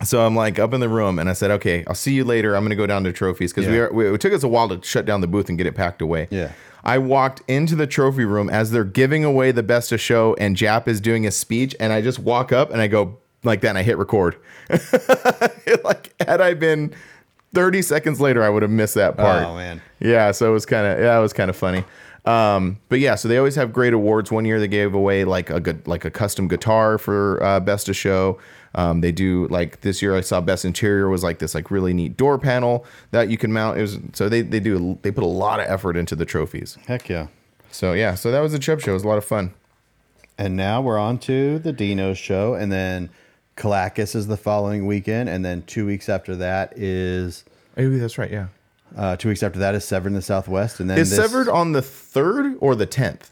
so 0.04 0.26
I'm 0.26 0.36
like 0.36 0.60
up 0.60 0.74
in 0.74 0.80
the 0.80 0.90
room, 0.90 1.20
and 1.20 1.30
I 1.30 1.34
said, 1.34 1.52
"Okay, 1.52 1.84
I'll 1.88 1.96
see 1.96 2.14
you 2.14 2.24
later. 2.24 2.56
I'm 2.56 2.64
going 2.64 2.72
to 2.72 2.76
go 2.76 2.88
down 2.88 3.04
to 3.04 3.14
trophies 3.14 3.54
because 3.54 3.70
we 3.70 3.78
are. 3.78 3.94
We, 3.94 4.12
it 4.12 4.22
took 4.22 4.34
us 4.34 4.44
a 4.44 4.48
while 4.48 4.68
to 4.70 4.84
shut 4.84 5.06
down 5.06 5.22
the 5.22 5.28
booth 5.28 5.50
and 5.50 5.58
get 5.58 5.68
it 5.68 5.76
packed 5.76 6.02
away. 6.02 6.28
Yeah. 6.32 6.52
I 6.84 6.98
walked 6.98 7.44
into 7.48 7.76
the 7.76 7.86
trophy 7.86 8.26
room 8.26 8.50
as 8.50 8.72
they're 8.72 8.84
giving 8.84 9.24
away 9.24 9.52
the 9.52 9.64
best 9.64 9.92
of 9.92 10.02
show, 10.02 10.36
and 10.40 10.58
Jap 10.58 10.88
is 10.88 11.00
doing 11.00 11.28
a 11.28 11.32
speech, 11.32 11.76
and 11.80 11.94
I 11.94 12.02
just 12.02 12.18
walk 12.18 12.52
up 12.52 12.72
and 12.72 12.82
I 12.82 12.88
go 12.88 13.20
like 13.44 13.62
that, 13.62 13.70
and 13.70 13.78
I 13.78 13.84
hit 13.84 13.98
record. 13.98 14.36
like 15.84 16.14
had 16.22 16.42
I 16.42 16.54
been 16.54 16.94
30 17.54 17.82
seconds 17.82 18.22
later, 18.22 18.44
I 18.44 18.50
would 18.50 18.62
have 18.62 18.72
missed 18.72 18.96
that 18.96 19.18
part. 19.18 19.46
Oh, 19.46 19.56
man. 19.56 19.82
Yeah, 20.00 20.32
so 20.32 20.50
it 20.50 20.54
was 20.54 20.66
kind 20.66 20.88
of 20.88 21.00
yeah, 21.00 21.18
it 21.18 21.22
was 21.22 21.34
kind 21.34 21.50
of 21.50 21.56
funny. 21.56 21.84
Um, 22.26 22.78
but 22.90 23.00
yeah, 23.00 23.16
so 23.16 23.28
they 23.28 23.38
always 23.38 23.56
have 23.56 23.74
great 23.74 23.94
awards. 23.94 24.32
One 24.32 24.46
year 24.46 24.60
they 24.60 24.68
gave 24.68 24.94
away 24.94 25.26
like 25.26 25.50
a 25.50 25.60
good 25.60 25.86
like 25.88 26.06
a 26.06 26.12
custom 26.12 26.48
guitar 26.48 26.98
for 26.98 27.42
uh, 27.44 27.60
best 27.60 27.90
of 27.90 27.96
show. 27.96 28.40
Um, 28.76 29.02
they 29.02 29.12
do 29.12 29.48
like 29.48 29.82
this 29.82 30.02
year 30.02 30.16
I 30.16 30.22
saw 30.22 30.40
best 30.40 30.64
interior 30.64 31.10
was 31.10 31.24
like 31.24 31.40
this 31.40 31.54
like 31.56 31.72
really 31.72 31.94
neat 31.94 32.16
door 32.16 32.38
panel 32.38 32.86
that 33.10 33.30
you 33.30 33.38
can 33.38 33.52
mount. 33.52 33.78
It 33.78 33.82
was 33.82 34.00
so 34.14 34.30
they 34.30 34.42
they 34.42 34.60
do 34.60 34.98
they 35.02 35.12
put 35.12 35.24
a 35.24 35.28
lot 35.28 35.60
of 35.60 35.66
effort 35.68 35.98
into 35.98 36.16
the 36.16 36.26
trophies. 36.26 36.78
Heck 36.88 37.10
yeah. 37.10 37.28
So 37.72 37.94
yeah, 37.94 38.16
so 38.16 38.32
that 38.32 38.40
was 38.42 38.52
the 38.52 38.60
Chubb 38.60 38.82
show. 38.82 38.92
It 38.92 38.96
was 38.96 39.04
a 39.04 39.08
lot 39.08 39.18
of 39.18 39.26
fun. 39.26 39.54
And 40.38 40.56
now 40.56 40.82
we're 40.82 40.98
on 40.98 41.20
to 41.20 41.60
the 41.60 41.74
Dino 41.74 42.14
show, 42.14 42.54
and 42.54 42.72
then 42.72 43.10
Calacus 43.62 44.16
is 44.16 44.26
the 44.28 44.38
following 44.38 44.88
weekend, 44.88 45.30
and 45.30 45.46
then 45.46 45.62
two 45.64 45.86
weeks 45.86 46.10
after 46.10 46.36
that 46.38 46.74
is 46.78 47.44
Maybe 47.78 48.00
that's 48.00 48.18
right. 48.18 48.32
Yeah, 48.32 48.48
uh, 48.98 49.16
two 49.16 49.30
weeks 49.30 49.44
after 49.44 49.60
that 49.60 49.76
is 49.76 49.86
Severed 49.86 50.08
in 50.10 50.14
the 50.16 50.22
Southwest, 50.22 50.80
and 50.80 50.90
then 50.90 50.98
is 50.98 51.10
this- 51.12 51.20
severed 51.20 51.48
on 51.48 51.72
the 51.74 51.82
third 51.82 52.56
or 52.60 52.76
the 52.76 52.86
tenth? 52.88 53.30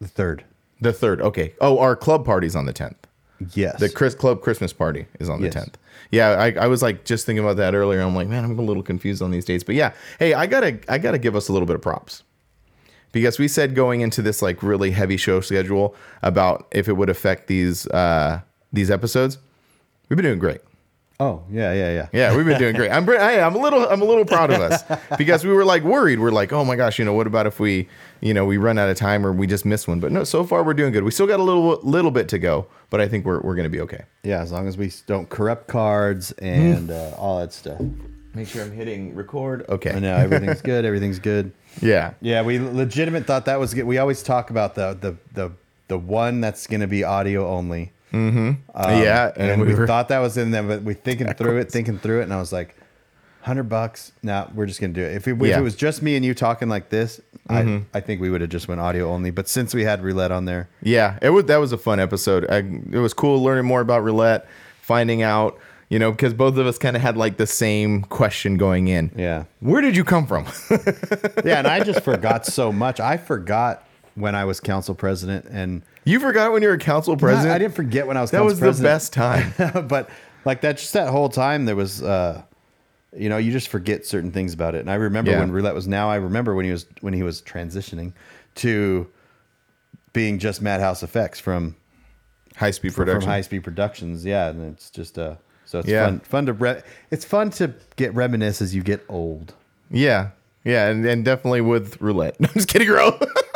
the 0.00 0.08
third. 0.08 0.44
The 0.80 0.92
third. 0.92 1.20
Okay. 1.22 1.54
Oh, 1.60 1.78
our 1.78 1.96
club 1.96 2.24
party's 2.26 2.54
on 2.54 2.66
the 2.66 2.72
tenth. 2.72 2.98
Yes, 3.54 3.80
The 3.80 3.88
Chris 3.88 4.14
Club 4.14 4.40
Christmas 4.42 4.72
party 4.72 5.06
is 5.20 5.28
on 5.28 5.40
the 5.40 5.46
Yes. 5.48 5.54
10th. 5.54 5.74
Yeah, 6.10 6.28
I, 6.30 6.52
I 6.52 6.66
was 6.68 6.82
like 6.82 7.04
just 7.04 7.26
thinking 7.26 7.42
about 7.44 7.56
that 7.56 7.74
earlier. 7.74 8.00
I'm 8.00 8.14
like, 8.14 8.28
man, 8.28 8.44
I'm 8.44 8.58
a 8.58 8.62
little 8.62 8.82
confused 8.82 9.20
on 9.22 9.30
these 9.30 9.44
dates. 9.44 9.64
But 9.64 9.74
yeah, 9.74 9.92
hey, 10.18 10.32
I 10.34 10.46
gotta 10.46 10.78
I 10.88 10.98
gotta 10.98 11.18
give 11.18 11.34
us 11.36 11.48
a 11.48 11.52
little 11.52 11.66
bit 11.66 11.76
of 11.76 11.82
props. 11.82 12.22
Because 13.12 13.38
we 13.38 13.48
said 13.48 13.74
going 13.74 14.00
into 14.02 14.20
this 14.22 14.40
like 14.42 14.62
really 14.62 14.90
heavy 14.90 15.16
show 15.16 15.40
schedule 15.40 15.94
about 16.22 16.66
if 16.72 16.88
it 16.88 16.92
would 16.94 17.08
affect 17.10 17.46
these 17.46 17.86
uh 17.88 18.40
these 18.76 18.90
episodes. 18.90 19.38
We've 20.08 20.16
been 20.16 20.24
doing 20.24 20.38
great. 20.38 20.60
oh 21.18 21.42
yeah, 21.50 21.72
yeah, 21.72 21.90
yeah. 21.92 22.08
Yeah, 22.12 22.36
we've 22.36 22.46
been 22.46 22.58
doing 22.58 22.76
great. 22.76 22.90
I'm 22.92 23.08
I, 23.08 23.40
I'm 23.40 23.56
a 23.56 23.58
little 23.58 23.88
I'm 23.88 24.00
a 24.02 24.04
little 24.04 24.24
proud 24.24 24.50
of 24.52 24.60
us 24.60 24.84
because 25.18 25.44
we 25.44 25.52
were 25.52 25.64
like 25.64 25.82
worried. 25.82 26.20
We're 26.20 26.30
like, 26.30 26.52
oh 26.52 26.64
my 26.64 26.76
gosh, 26.76 26.98
you 26.98 27.04
know, 27.04 27.14
what 27.14 27.26
about 27.26 27.46
if 27.46 27.58
we, 27.58 27.88
you 28.20 28.32
know, 28.34 28.44
we 28.44 28.56
run 28.58 28.78
out 28.78 28.88
of 28.88 28.96
time 28.96 29.26
or 29.26 29.32
we 29.32 29.46
just 29.48 29.64
miss 29.64 29.88
one? 29.88 29.98
But 29.98 30.12
no, 30.12 30.22
so 30.24 30.44
far 30.44 30.62
we're 30.62 30.74
doing 30.74 30.92
good. 30.92 31.02
We 31.02 31.10
still 31.10 31.26
got 31.26 31.40
a 31.40 31.42
little 31.42 31.80
little 31.82 32.10
bit 32.12 32.28
to 32.28 32.38
go, 32.38 32.66
but 32.90 33.00
I 33.00 33.08
think 33.08 33.24
we're 33.24 33.40
we're 33.40 33.56
gonna 33.56 33.68
be 33.70 33.80
okay. 33.80 34.04
Yeah, 34.22 34.40
as 34.42 34.52
long 34.52 34.68
as 34.68 34.76
we 34.76 34.92
don't 35.06 35.28
corrupt 35.28 35.66
cards 35.66 36.30
and 36.32 36.90
uh, 37.00 37.14
all 37.16 37.40
that 37.40 37.52
stuff. 37.52 37.80
Make 38.34 38.48
sure 38.48 38.62
I'm 38.62 38.72
hitting 38.72 39.14
record. 39.14 39.64
Okay. 39.70 39.92
I 39.92 39.98
know 39.98 40.14
everything's 40.14 40.60
good. 40.60 40.84
Everything's 40.84 41.18
good. 41.18 41.52
Yeah. 41.82 42.14
Yeah, 42.22 42.40
we 42.40 42.58
legitimate 42.58 43.26
thought 43.26 43.44
that 43.46 43.58
was 43.60 43.74
good. 43.74 43.84
We 43.84 43.98
always 43.98 44.22
talk 44.22 44.48
about 44.50 44.74
the 44.74 44.96
the 44.98 45.16
the 45.34 45.52
the 45.88 45.98
one 45.98 46.40
that's 46.40 46.66
going 46.66 46.80
to 46.80 46.86
be 46.86 47.04
audio 47.04 47.46
only. 47.48 47.92
Yeah. 49.02 49.32
and, 49.36 49.50
And, 49.50 49.62
we, 49.62 49.68
we 49.68 49.74
were, 49.74 49.86
thought 49.86 50.08
that 50.08 50.20
was 50.20 50.36
in 50.36 50.50
there, 50.50 50.62
but 50.62 50.82
we 50.82 50.94
thinking 50.94 51.32
through 51.34 51.58
it, 51.58 51.70
thinking 51.70 51.98
through 51.98 52.20
it, 52.20 52.24
and 52.24 52.32
I 52.32 52.38
was 52.38 52.52
like, 52.52 52.76
hundred 53.46 53.68
bucks. 53.68 54.10
Now 54.24 54.50
we're 54.54 54.66
just 54.66 54.80
gonna 54.80 54.92
do 54.92 55.02
it. 55.02 55.14
If, 55.14 55.28
it, 55.28 55.36
Yeah. 55.36 55.52
Mm-hmm. 55.52 55.60
it 55.60 55.62
was 55.62 55.76
just 55.76 56.02
me 56.02 56.16
and 56.16 56.24
you 56.24 56.34
talking 56.34 56.68
like 56.68 56.88
this, 56.90 57.20
I 57.48 57.82
I 57.94 58.00
think 58.00 58.20
we 58.20 58.28
would 58.28 58.40
have 58.40 58.50
just 58.50 58.66
went 58.66 58.80
audio 58.80 59.08
only. 59.10 59.30
But 59.30 59.48
since 59.48 59.72
we 59.72 59.84
had 59.84 60.02
roulette 60.02 60.32
on 60.32 60.46
there, 60.46 60.68
yeah, 60.82 61.18
it 61.22 61.30
was 61.30 61.44
that 61.44 61.58
was 61.58 61.72
a 61.72 61.78
fun 61.78 62.00
episode. 62.00 62.44
I, 62.50 62.58
it 62.58 62.98
was 62.98 63.14
cool 63.14 63.42
learning 63.42 63.64
more 63.64 63.80
about 63.80 64.02
roulette, 64.02 64.48
finding 64.80 65.22
out, 65.22 65.58
you 65.88 66.00
know, 66.00 66.10
because 66.10 66.34
both 66.34 66.56
of 66.56 66.66
us 66.66 66.76
kind 66.76 66.96
of 66.96 67.02
had 67.02 67.16
like 67.16 67.36
the 67.36 67.46
same 67.46 68.02
question 68.02 68.56
going 68.56 68.88
in. 68.88 69.12
yeah, 69.14 69.44
Where 69.60 69.80
did 69.80 69.96
you 69.96 70.02
come 70.02 70.26
from? 70.26 70.46
yeah, 71.44 71.58
and 71.58 71.68
I 71.68 71.84
just 71.84 72.02
forgot 72.02 72.46
so 72.46 72.72
much. 72.72 72.98
I 72.98 73.16
forgot 73.16 73.86
when 74.16 74.34
I 74.34 74.44
was 74.44 74.58
council 74.60 74.94
president, 74.94 75.44
and 75.46 75.82
you 76.04 76.18
forgot 76.18 76.52
when 76.52 76.62
you 76.62 76.68
were 76.68 76.76
council 76.78 77.16
president. 77.16 77.54
I 77.54 77.58
didn't 77.58 77.74
forget 77.74 78.06
when 78.08 78.16
I 78.16 78.20
was. 78.22 78.32
that 78.32 78.44
was 78.44 78.58
the 78.58 78.72
best 78.82 79.12
time. 79.12 79.54
but 79.88 80.10
like 80.44 80.62
that 80.62 80.78
just 80.78 80.92
that 80.94 81.08
whole 81.10 81.28
time 81.28 81.64
there 81.66 81.76
was 81.76 82.02
uh 82.02 82.42
you 83.16 83.28
know 83.28 83.36
you 83.36 83.50
just 83.52 83.68
forget 83.68 84.04
certain 84.06 84.30
things 84.30 84.52
about 84.54 84.74
it 84.74 84.80
and 84.80 84.90
i 84.90 84.94
remember 84.94 85.30
Yeah. 85.32 85.40
when 85.40 85.50
roulette 85.50 85.74
was 85.74 85.88
now 85.88 86.08
i 86.10 86.16
remember 86.16 86.54
when 86.54 86.64
he 86.64 86.70
was 86.70 86.86
when 87.00 87.14
he 87.14 87.22
was 87.24 87.40
transitioning 87.42 88.12
to 88.56 89.08
being 90.12 90.38
just 90.38 90.60
madhouse 90.62 91.02
effects 91.02 91.40
from 91.40 91.74
High 92.56 92.70
speed 92.70 92.94
from 92.94 93.06
production. 93.06 93.28
high 93.30 93.40
speed 93.40 93.64
productions 93.64 94.24
yeah 94.24 94.48
and 94.50 94.72
it's 94.74 94.90
just 94.90 95.18
uh 95.18 95.34
so 95.64 95.78
it's 95.80 95.88
Yeah. 95.88 96.04
fun 96.06 96.20
fun 96.20 96.46
to 96.46 96.52
re- 96.52 96.82
it's 97.10 97.24
fun 97.24 97.50
to 97.50 97.74
get 97.96 98.14
reminisce 98.14 98.62
as 98.62 98.74
you 98.74 98.82
get 98.82 99.04
old 99.08 99.54
yeah. 99.90 100.30
Yeah, 100.64 100.88
and, 100.88 101.06
and 101.06 101.24
definitely 101.24 101.60
with 101.60 102.00
roulette. 102.00 102.34
I'm 102.40 102.48
just 102.54 102.66
kidding, 102.66 102.88
bro. 102.88 103.16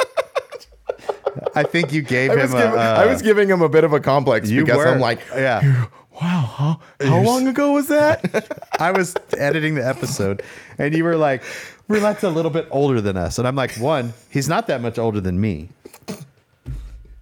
i 1.54 1.62
think 1.62 1.92
you 1.92 2.02
gave 2.02 2.30
I 2.30 2.34
him 2.34 2.54
a, 2.54 2.62
giving, 2.62 2.78
uh, 2.78 3.02
I 3.02 3.06
was 3.06 3.22
giving 3.22 3.48
him 3.48 3.62
a 3.62 3.68
bit 3.68 3.84
of 3.84 3.92
a 3.92 4.00
complex 4.00 4.50
you 4.50 4.64
because 4.64 4.78
were 4.78 4.88
I'm 4.88 5.00
like, 5.00 5.20
yeah 5.34 5.86
wow, 6.20 6.80
how, 7.00 7.06
how 7.06 7.22
long 7.22 7.48
ago 7.48 7.72
was 7.72 7.88
that? 7.88 8.58
I 8.78 8.90
was 8.90 9.16
editing 9.38 9.74
the 9.74 9.86
episode, 9.86 10.42
and 10.78 10.94
you 10.94 11.04
were 11.04 11.16
like, 11.16 11.42
"Roulette's 11.88 12.22
a 12.22 12.30
little 12.30 12.50
bit 12.50 12.68
older 12.70 13.00
than 13.00 13.16
us," 13.16 13.38
and 13.38 13.48
I'm 13.48 13.56
like, 13.56 13.74
"One, 13.76 14.12
he's 14.28 14.48
not 14.48 14.66
that 14.66 14.82
much 14.82 14.98
older 14.98 15.20
than 15.20 15.40
me. 15.40 15.70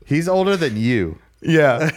He's 0.05 0.29
older 0.29 0.57
than 0.57 0.77
you." 0.77 1.19
yeah. 1.41 1.91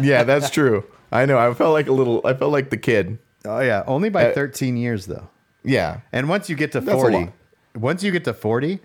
Yeah, 0.00 0.24
that's 0.24 0.50
true. 0.50 0.84
I 1.12 1.26
know. 1.26 1.38
I 1.38 1.52
felt 1.54 1.72
like 1.72 1.86
a 1.86 1.92
little, 1.92 2.20
I 2.24 2.34
felt 2.34 2.50
like 2.50 2.70
the 2.70 2.76
kid. 2.76 3.18
Oh 3.44 3.60
yeah, 3.60 3.84
only 3.86 4.08
by 4.08 4.30
Uh, 4.30 4.34
13 4.34 4.76
years 4.76 5.06
though. 5.06 5.28
Yeah. 5.62 6.00
And 6.12 6.28
once 6.28 6.50
you 6.50 6.56
get 6.56 6.72
to 6.72 6.82
40, 6.82 7.30
once 7.76 8.02
you 8.02 8.10
get 8.10 8.24
to 8.24 8.34
40, 8.34 8.80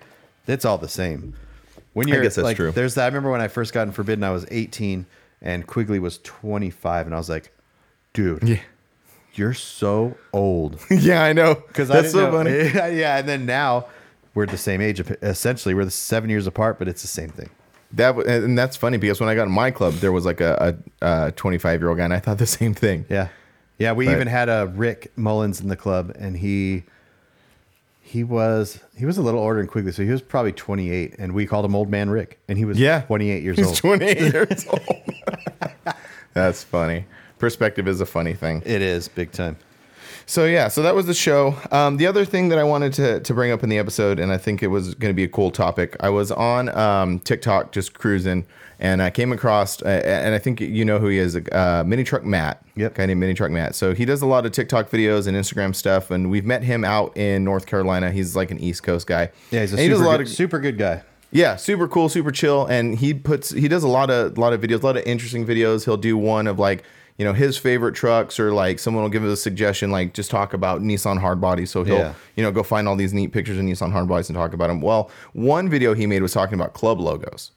it's 0.48 0.66
all 0.66 0.78
the 0.78 0.88
same. 0.88 1.34
When 2.00 2.08
you're 2.08 2.22
guess 2.24 2.36
that's 2.36 2.44
like, 2.44 2.56
true. 2.58 2.72
There's 2.72 2.96
that. 2.96 3.04
I 3.04 3.08
remember 3.08 3.30
when 3.32 3.42
I 3.42 3.48
first 3.48 3.74
got 3.74 3.88
in 3.88 3.92
Forbidden, 3.94 4.24
I 4.24 4.32
was 4.32 4.46
18 4.50 5.06
and 5.42 5.66
Quigley 5.68 6.00
was 6.00 6.18
25, 6.20 7.06
and 7.06 7.16
I 7.16 7.18
was 7.18 7.30
like, 7.30 7.54
"Dude, 8.14 8.44
Yeah. 8.44 8.60
you're 9.34 9.54
so 9.54 10.18
old." 10.34 10.80
yeah, 10.90 11.24
I 11.24 11.34
know. 11.34 11.56
Because 11.56 11.88
that's 11.88 12.12
so 12.12 12.32
funny. 12.32 12.52
yeah, 12.98 13.20
and 13.20 13.28
then 13.28 13.46
now 13.46 13.86
we're 14.34 14.46
the 14.48 14.58
same 14.58 14.82
age. 14.82 15.00
Essentially, 15.22 15.74
we're 15.76 15.86
the 15.86 15.92
seven 15.92 16.30
years 16.30 16.48
apart, 16.48 16.78
but 16.80 16.88
it's 16.88 17.02
the 17.02 17.08
same 17.08 17.30
thing. 17.30 17.50
That 17.94 18.16
and 18.28 18.58
that's 18.58 18.76
funny 18.78 18.98
because 18.98 19.20
when 19.20 19.30
I 19.30 19.36
got 19.36 19.48
in 19.48 19.52
my 19.54 19.72
club, 19.72 19.94
there 19.96 20.12
was 20.12 20.26
like 20.26 20.42
a, 20.42 20.78
a, 21.02 21.32
25 21.32 21.80
year 21.82 21.90
old 21.90 21.98
guy, 21.98 22.04
and 22.06 22.14
I 22.14 22.20
thought 22.20 22.38
the 22.38 22.46
same 22.46 22.74
thing. 22.74 23.06
Yeah, 23.10 23.30
yeah. 23.78 23.94
We 23.94 24.06
But- 24.06 24.16
even 24.16 24.28
had 24.28 24.48
a 24.50 24.72
Rick 24.76 25.12
Mullins 25.16 25.60
in 25.62 25.70
the 25.70 25.76
club, 25.76 26.16
and 26.20 26.38
he 26.38 26.84
he 28.10 28.24
was 28.24 28.80
he 28.98 29.06
was 29.06 29.20
a 29.20 29.22
little 29.22 29.40
older 29.40 29.58
than 29.58 29.68
Quigley, 29.68 29.92
so 29.92 30.04
he 30.04 30.10
was 30.10 30.22
probably 30.22 30.52
28, 30.52 31.16
and 31.20 31.32
we 31.34 31.46
called 31.46 31.64
him 31.64 31.76
Old 31.76 31.90
Man 31.92 32.10
Rick, 32.10 32.40
and 32.48 32.58
he 32.58 32.66
was 32.66 32.80
Yeah. 32.80 33.02
28 33.02 33.44
years 33.44 33.58
He's 33.58 33.68
old. 33.68 33.76
28 33.76 34.18
years 34.34 34.66
old. 34.72 34.82
that's 36.34 36.64
funny. 36.64 37.06
Perspective 37.38 37.88
is 37.88 38.02
a 38.02 38.06
funny 38.08 38.34
thing. 38.34 38.64
It 38.66 38.82
is 38.82 39.08
big 39.08 39.32
time. 39.32 39.58
So 40.30 40.46
yeah, 40.46 40.68
so 40.68 40.84
that 40.84 40.94
was 40.94 41.08
the 41.08 41.16
show. 41.16 41.58
Um, 41.72 41.98
the 41.98 42.06
other 42.06 42.24
thing 42.24 42.50
that 42.50 42.60
I 42.60 42.64
wanted 42.64 42.94
to 42.94 43.20
to 43.20 43.34
bring 43.34 43.52
up 43.52 43.64
in 43.64 43.70
the 43.70 43.80
episode, 43.80 44.20
and 44.20 44.32
I 44.32 44.38
think 44.38 44.62
it 44.62 44.68
was 44.68 44.94
going 44.94 45.10
to 45.10 45.16
be 45.16 45.24
a 45.24 45.28
cool 45.28 45.50
topic. 45.50 45.98
I 46.02 46.10
was 46.10 46.32
on 46.32 46.70
um, 46.70 47.20
TikTok 47.22 47.72
just 47.72 47.96
cruising, 47.96 48.46
and 48.78 49.02
I 49.02 49.10
came 49.10 49.34
across, 49.34 49.82
uh, 49.82 49.88
and 49.88 50.36
I 50.36 50.38
think 50.38 50.62
you 50.62 50.86
know 50.86 51.00
who 51.00 51.08
he 51.08 51.18
is, 51.18 51.36
uh, 51.36 51.84
Mini 51.84 52.04
Truck 52.04 52.26
Matt. 52.26 52.64
Yep. 52.76 52.94
guy 52.94 53.08
named 53.08 53.20
Mini 53.20 53.34
Truck 53.34 53.50
Matt. 53.50 53.74
So 53.74 53.96
he 53.96 54.06
does 54.06 54.22
a 54.22 54.28
lot 54.28 54.46
of 54.46 54.52
TikTok 54.52 54.92
videos 54.92 55.26
and 55.26 55.36
Instagram 55.36 55.76
stuff, 55.76 56.12
and 56.12 56.30
we've 56.30 56.46
met 56.46 56.62
him 56.62 56.86
out 56.86 57.18
in 57.18 57.44
North 57.44 57.66
Carolina. 57.66 58.12
He's 58.12 58.36
like 58.36 58.52
an 58.52 58.60
East 58.60 58.84
Coast 58.84 59.08
guy. 59.08 59.32
Yeah, 59.50 59.62
he's 59.62 59.74
a 59.74 59.78
he 59.78 59.88
super 59.88 60.06
lot 60.06 60.18
good, 60.18 60.28
of 60.28 60.30
super 60.30 60.60
good 60.60 60.78
guy. 60.78 61.02
yeah, 61.32 61.56
super 61.56 61.88
cool, 61.88 62.08
super 62.08 62.32
chill, 62.32 62.68
and 62.68 63.00
he 63.00 63.16
puts 63.16 63.50
he 63.50 63.68
does 63.68 63.82
a 63.82 63.88
lot 63.88 64.12
of 64.12 64.38
a 64.38 64.40
lot 64.40 64.54
of 64.54 64.62
videos, 64.62 64.84
a 64.84 64.86
lot 64.86 64.96
of 64.96 65.04
interesting 65.08 65.44
videos. 65.48 65.86
He'll 65.86 65.98
do 65.98 66.20
one 66.20 66.46
of 66.46 66.60
like 66.60 66.84
you 67.20 67.26
know 67.26 67.34
his 67.34 67.56
favorite 67.58 67.94
trucks, 67.94 68.40
or 68.40 68.52
like 68.52 68.80
someone 68.80 69.04
will 69.04 69.10
give 69.12 69.24
us 69.24 69.32
a 69.34 69.38
suggestion, 69.38 69.92
like 69.92 70.14
just 70.16 70.32
talk 70.32 70.54
about 70.56 70.82
Nissan 70.82 71.20
hard 71.20 71.40
bodies. 71.40 71.70
So 71.70 71.84
he'll 71.84 71.98
Yeah. 71.98 72.14
you 72.36 72.44
know 72.44 72.52
go 72.52 72.64
find 72.64 72.88
all 72.88 72.96
these 72.96 73.14
neat 73.14 73.32
pictures 73.32 73.58
of 73.60 73.64
Nissan 73.66 73.92
hard 73.92 74.08
bodies 74.08 74.30
and 74.30 74.36
talk 74.36 74.54
about 74.54 74.70
them. 74.70 74.82
Well, 74.82 75.12
one 75.34 75.70
video 75.70 75.94
he 75.94 76.08
made 76.08 76.22
was 76.24 76.34
talking 76.34 76.56
about 76.56 76.74
club 76.74 77.00
logos, 77.00 77.52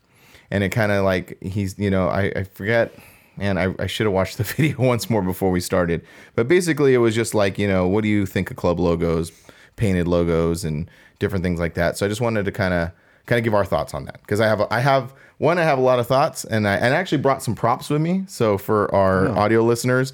and 0.51 0.63
it 0.63 0.69
kind 0.71 0.93
of 0.93 1.05
like 1.05 1.39
he's 1.41 1.79
you 1.79 1.89
know 1.91 2.09
I, 2.09 2.33
I 2.37 2.45
forget. 2.45 2.93
And 3.39 3.59
I, 3.59 3.75
I 3.79 3.87
should 3.87 4.05
have 4.05 4.13
watched 4.13 4.37
the 4.37 4.45
video 4.57 4.77
once 4.79 5.09
more 5.09 5.23
before 5.23 5.51
we 5.51 5.59
started. 5.61 6.05
But 6.35 6.49
basically, 6.49 6.93
it 6.93 6.99
was 6.99 7.15
just 7.15 7.33
like, 7.35 7.59
you 7.59 7.67
know, 7.67 7.89
what 7.89 8.03
do 8.03 8.09
you 8.09 8.27
think 8.27 8.51
of 8.51 8.59
club 8.59 8.79
logos, 8.79 9.33
painted 9.77 10.07
logos, 10.07 10.65
and 10.65 10.91
different 11.19 11.43
things 11.43 11.59
like 11.59 11.73
that. 11.75 11.97
So 11.97 12.05
I 12.05 12.11
just 12.11 12.21
wanted 12.21 12.45
to 12.45 12.53
kind 12.53 12.75
of 12.75 12.91
kind 13.25 13.39
of 13.39 13.45
give 13.45 13.55
our 13.55 13.65
thoughts 13.65 13.95
on 13.95 14.05
that 14.05 14.21
because 14.21 14.39
I 14.41 14.47
have 14.49 14.61
a, 14.61 14.75
I 14.75 14.81
have 14.81 15.15
one 15.43 15.59
I 15.59 15.65
have 15.65 15.77
a 15.77 15.83
lot 15.83 15.99
of 15.99 16.07
thoughts 16.07 16.45
and 16.45 16.69
I 16.69 16.77
and 16.77 16.95
I 16.95 16.97
actually 16.97 17.19
brought 17.19 17.43
some 17.43 17.57
props 17.57 17.91
with 17.91 18.01
me. 18.01 18.23
So 18.29 18.57
for 18.57 18.95
our 18.95 19.29
audio 19.29 19.63
listeners, 19.63 20.13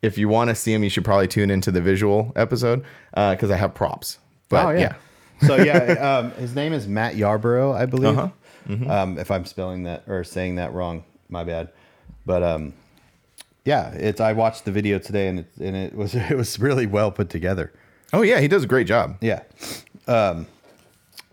if 0.00 0.16
you 0.16 0.30
want 0.30 0.48
to 0.48 0.54
see 0.54 0.72
them, 0.72 0.82
you 0.82 0.88
should 0.88 1.04
probably 1.04 1.28
tune 1.28 1.50
into 1.50 1.70
the 1.70 1.82
visual 1.82 2.32
episode 2.36 2.82
because 3.10 3.50
I 3.50 3.56
have 3.56 3.74
props. 3.74 4.18
But 4.48 4.64
oh 4.64 4.70
yeah. 4.70 4.94
so 5.46 5.56
yeah, 5.56 6.20
um, 6.20 6.30
his 6.32 6.54
name 6.54 6.72
is 6.72 6.88
Matt 6.88 7.16
Yarborough, 7.16 7.74
I 7.74 7.84
believe. 7.84 8.16
Uh-huh. 8.16 8.30
Um, 8.90 9.18
if 9.18 9.30
I'm 9.30 9.44
spelling 9.44 9.82
that 9.82 10.04
or 10.06 10.24
saying 10.24 10.54
that 10.54 10.72
wrong, 10.72 11.04
my 11.28 11.44
bad. 11.44 11.68
But 12.24 12.42
um, 12.42 12.72
yeah, 13.66 13.90
it's. 13.90 14.22
I 14.22 14.32
watched 14.32 14.64
the 14.64 14.72
video 14.72 14.98
today, 14.98 15.28
and 15.28 15.40
it 15.40 15.46
and 15.60 15.76
it 15.76 15.94
was 15.94 16.14
it 16.30 16.36
was 16.36 16.58
really 16.58 16.86
well 16.86 17.10
put 17.10 17.28
together. 17.28 17.74
Oh 18.14 18.22
yeah, 18.22 18.40
he 18.40 18.48
does 18.48 18.64
a 18.64 18.68
great 18.68 18.86
job. 18.86 19.18
Yeah. 19.20 19.42
Um, 20.06 20.46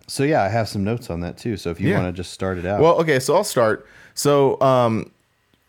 so 0.09 0.23
yeah, 0.23 0.43
I 0.43 0.49
have 0.49 0.67
some 0.67 0.83
notes 0.83 1.09
on 1.09 1.21
that 1.21 1.37
too. 1.37 1.55
So 1.57 1.69
if 1.69 1.79
you 1.79 1.89
Yeah. 1.89 2.01
want 2.01 2.13
to 2.15 2.19
just 2.21 2.33
start 2.33 2.57
it 2.57 2.65
out. 2.65 2.81
Well, 2.81 2.95
okay, 3.01 3.19
so 3.19 3.35
I'll 3.35 3.43
start. 3.43 3.85
So, 4.13 4.59
um, 4.61 5.11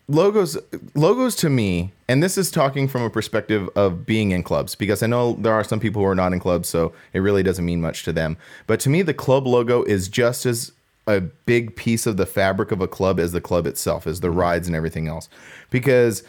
logos, 0.09 0.59
logos 0.95 1.37
to 1.37 1.49
me, 1.49 1.93
and 2.09 2.21
this 2.23 2.37
is 2.37 2.51
talking 2.51 2.89
from 2.89 3.03
a 3.03 3.11
perspective 3.11 3.69
of 3.77 4.05
being 4.05 4.33
in 4.33 4.43
clubs, 4.43 4.75
because 4.75 5.03
I 5.03 5.07
know 5.07 5.35
there 5.35 5.53
are 5.53 5.63
some 5.63 5.79
people 5.79 6.03
who 6.03 6.09
are 6.09 6.17
not 6.17 6.33
in 6.33 6.41
clubs, 6.41 6.69
so 6.69 6.93
it 7.13 7.21
really 7.21 7.45
doesn't 7.45 7.65
mean 7.65 7.81
much 7.81 8.03
to 8.05 8.13
them. 8.13 8.37
But 8.67 8.81
to 8.81 8.89
me, 8.91 9.03
the 9.03 9.15
club 9.15 9.47
logo 9.47 9.85
is 9.85 10.09
just 10.09 10.47
as 10.47 10.73
a 11.07 11.21
big 11.21 11.77
piece 11.77 12.07
of 12.07 12.17
the 12.17 12.27
fabric 12.27 12.73
of 12.73 12.81
a 12.81 12.89
club 12.89 13.21
as 13.21 13.31
the 13.33 13.41
club 13.41 13.67
itself, 13.67 14.07
as 14.07 14.19
the 14.21 14.31
rides 14.31 14.67
and 14.67 14.75
everything 14.75 15.07
else, 15.07 15.29
because 15.71 16.25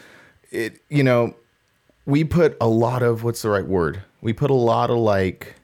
it, 0.52 0.80
you 0.88 1.02
know, 1.02 1.34
we 2.06 2.22
put 2.24 2.56
a 2.60 2.68
lot 2.68 3.02
of 3.02 3.24
what's 3.24 3.42
the 3.42 3.48
right 3.50 3.66
word? 3.66 4.02
We 4.20 4.32
put 4.32 4.50
a 4.50 4.54
lot 4.54 4.90
of 4.90 4.98
like. 4.98 5.54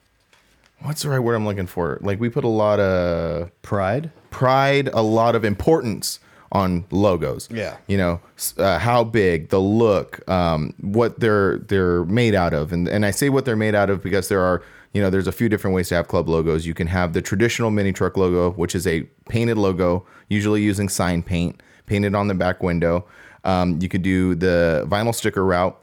What's 0.82 1.02
the 1.02 1.10
right 1.10 1.18
word 1.18 1.34
I'm 1.34 1.44
looking 1.44 1.66
for? 1.66 1.98
Like 2.02 2.20
we 2.20 2.28
put 2.28 2.44
a 2.44 2.48
lot 2.48 2.78
of 2.80 3.50
Pride. 3.62 4.10
pride, 4.30 4.88
a 4.92 5.02
lot 5.02 5.34
of 5.34 5.44
importance 5.44 6.20
on 6.52 6.86
logos. 6.90 7.48
Yeah. 7.50 7.76
you 7.88 7.98
know 7.98 8.20
uh, 8.56 8.78
how 8.78 9.04
big, 9.04 9.48
the 9.50 9.58
look, 9.58 10.26
um, 10.30 10.72
what 10.80 11.20
they're 11.20 11.58
they're 11.58 12.04
made 12.04 12.34
out 12.34 12.54
of, 12.54 12.72
and 12.72 12.88
and 12.88 13.04
I 13.04 13.10
say 13.10 13.28
what 13.28 13.44
they're 13.44 13.56
made 13.56 13.74
out 13.74 13.90
of 13.90 14.02
because 14.02 14.28
there 14.28 14.40
are 14.40 14.62
you 14.94 15.02
know 15.02 15.10
there's 15.10 15.26
a 15.26 15.32
few 15.32 15.48
different 15.48 15.74
ways 15.74 15.88
to 15.90 15.96
have 15.96 16.08
club 16.08 16.28
logos. 16.28 16.64
You 16.64 16.74
can 16.74 16.86
have 16.86 17.12
the 17.12 17.20
traditional 17.20 17.70
mini 17.70 17.92
truck 17.92 18.16
logo, 18.16 18.52
which 18.52 18.74
is 18.74 18.86
a 18.86 19.02
painted 19.28 19.58
logo, 19.58 20.06
usually 20.28 20.62
using 20.62 20.88
sign 20.88 21.22
paint, 21.22 21.60
painted 21.86 22.14
on 22.14 22.28
the 22.28 22.34
back 22.34 22.62
window. 22.62 23.04
Um, 23.44 23.78
you 23.82 23.88
could 23.88 24.02
do 24.02 24.34
the 24.34 24.84
vinyl 24.88 25.14
sticker 25.14 25.44
route, 25.44 25.80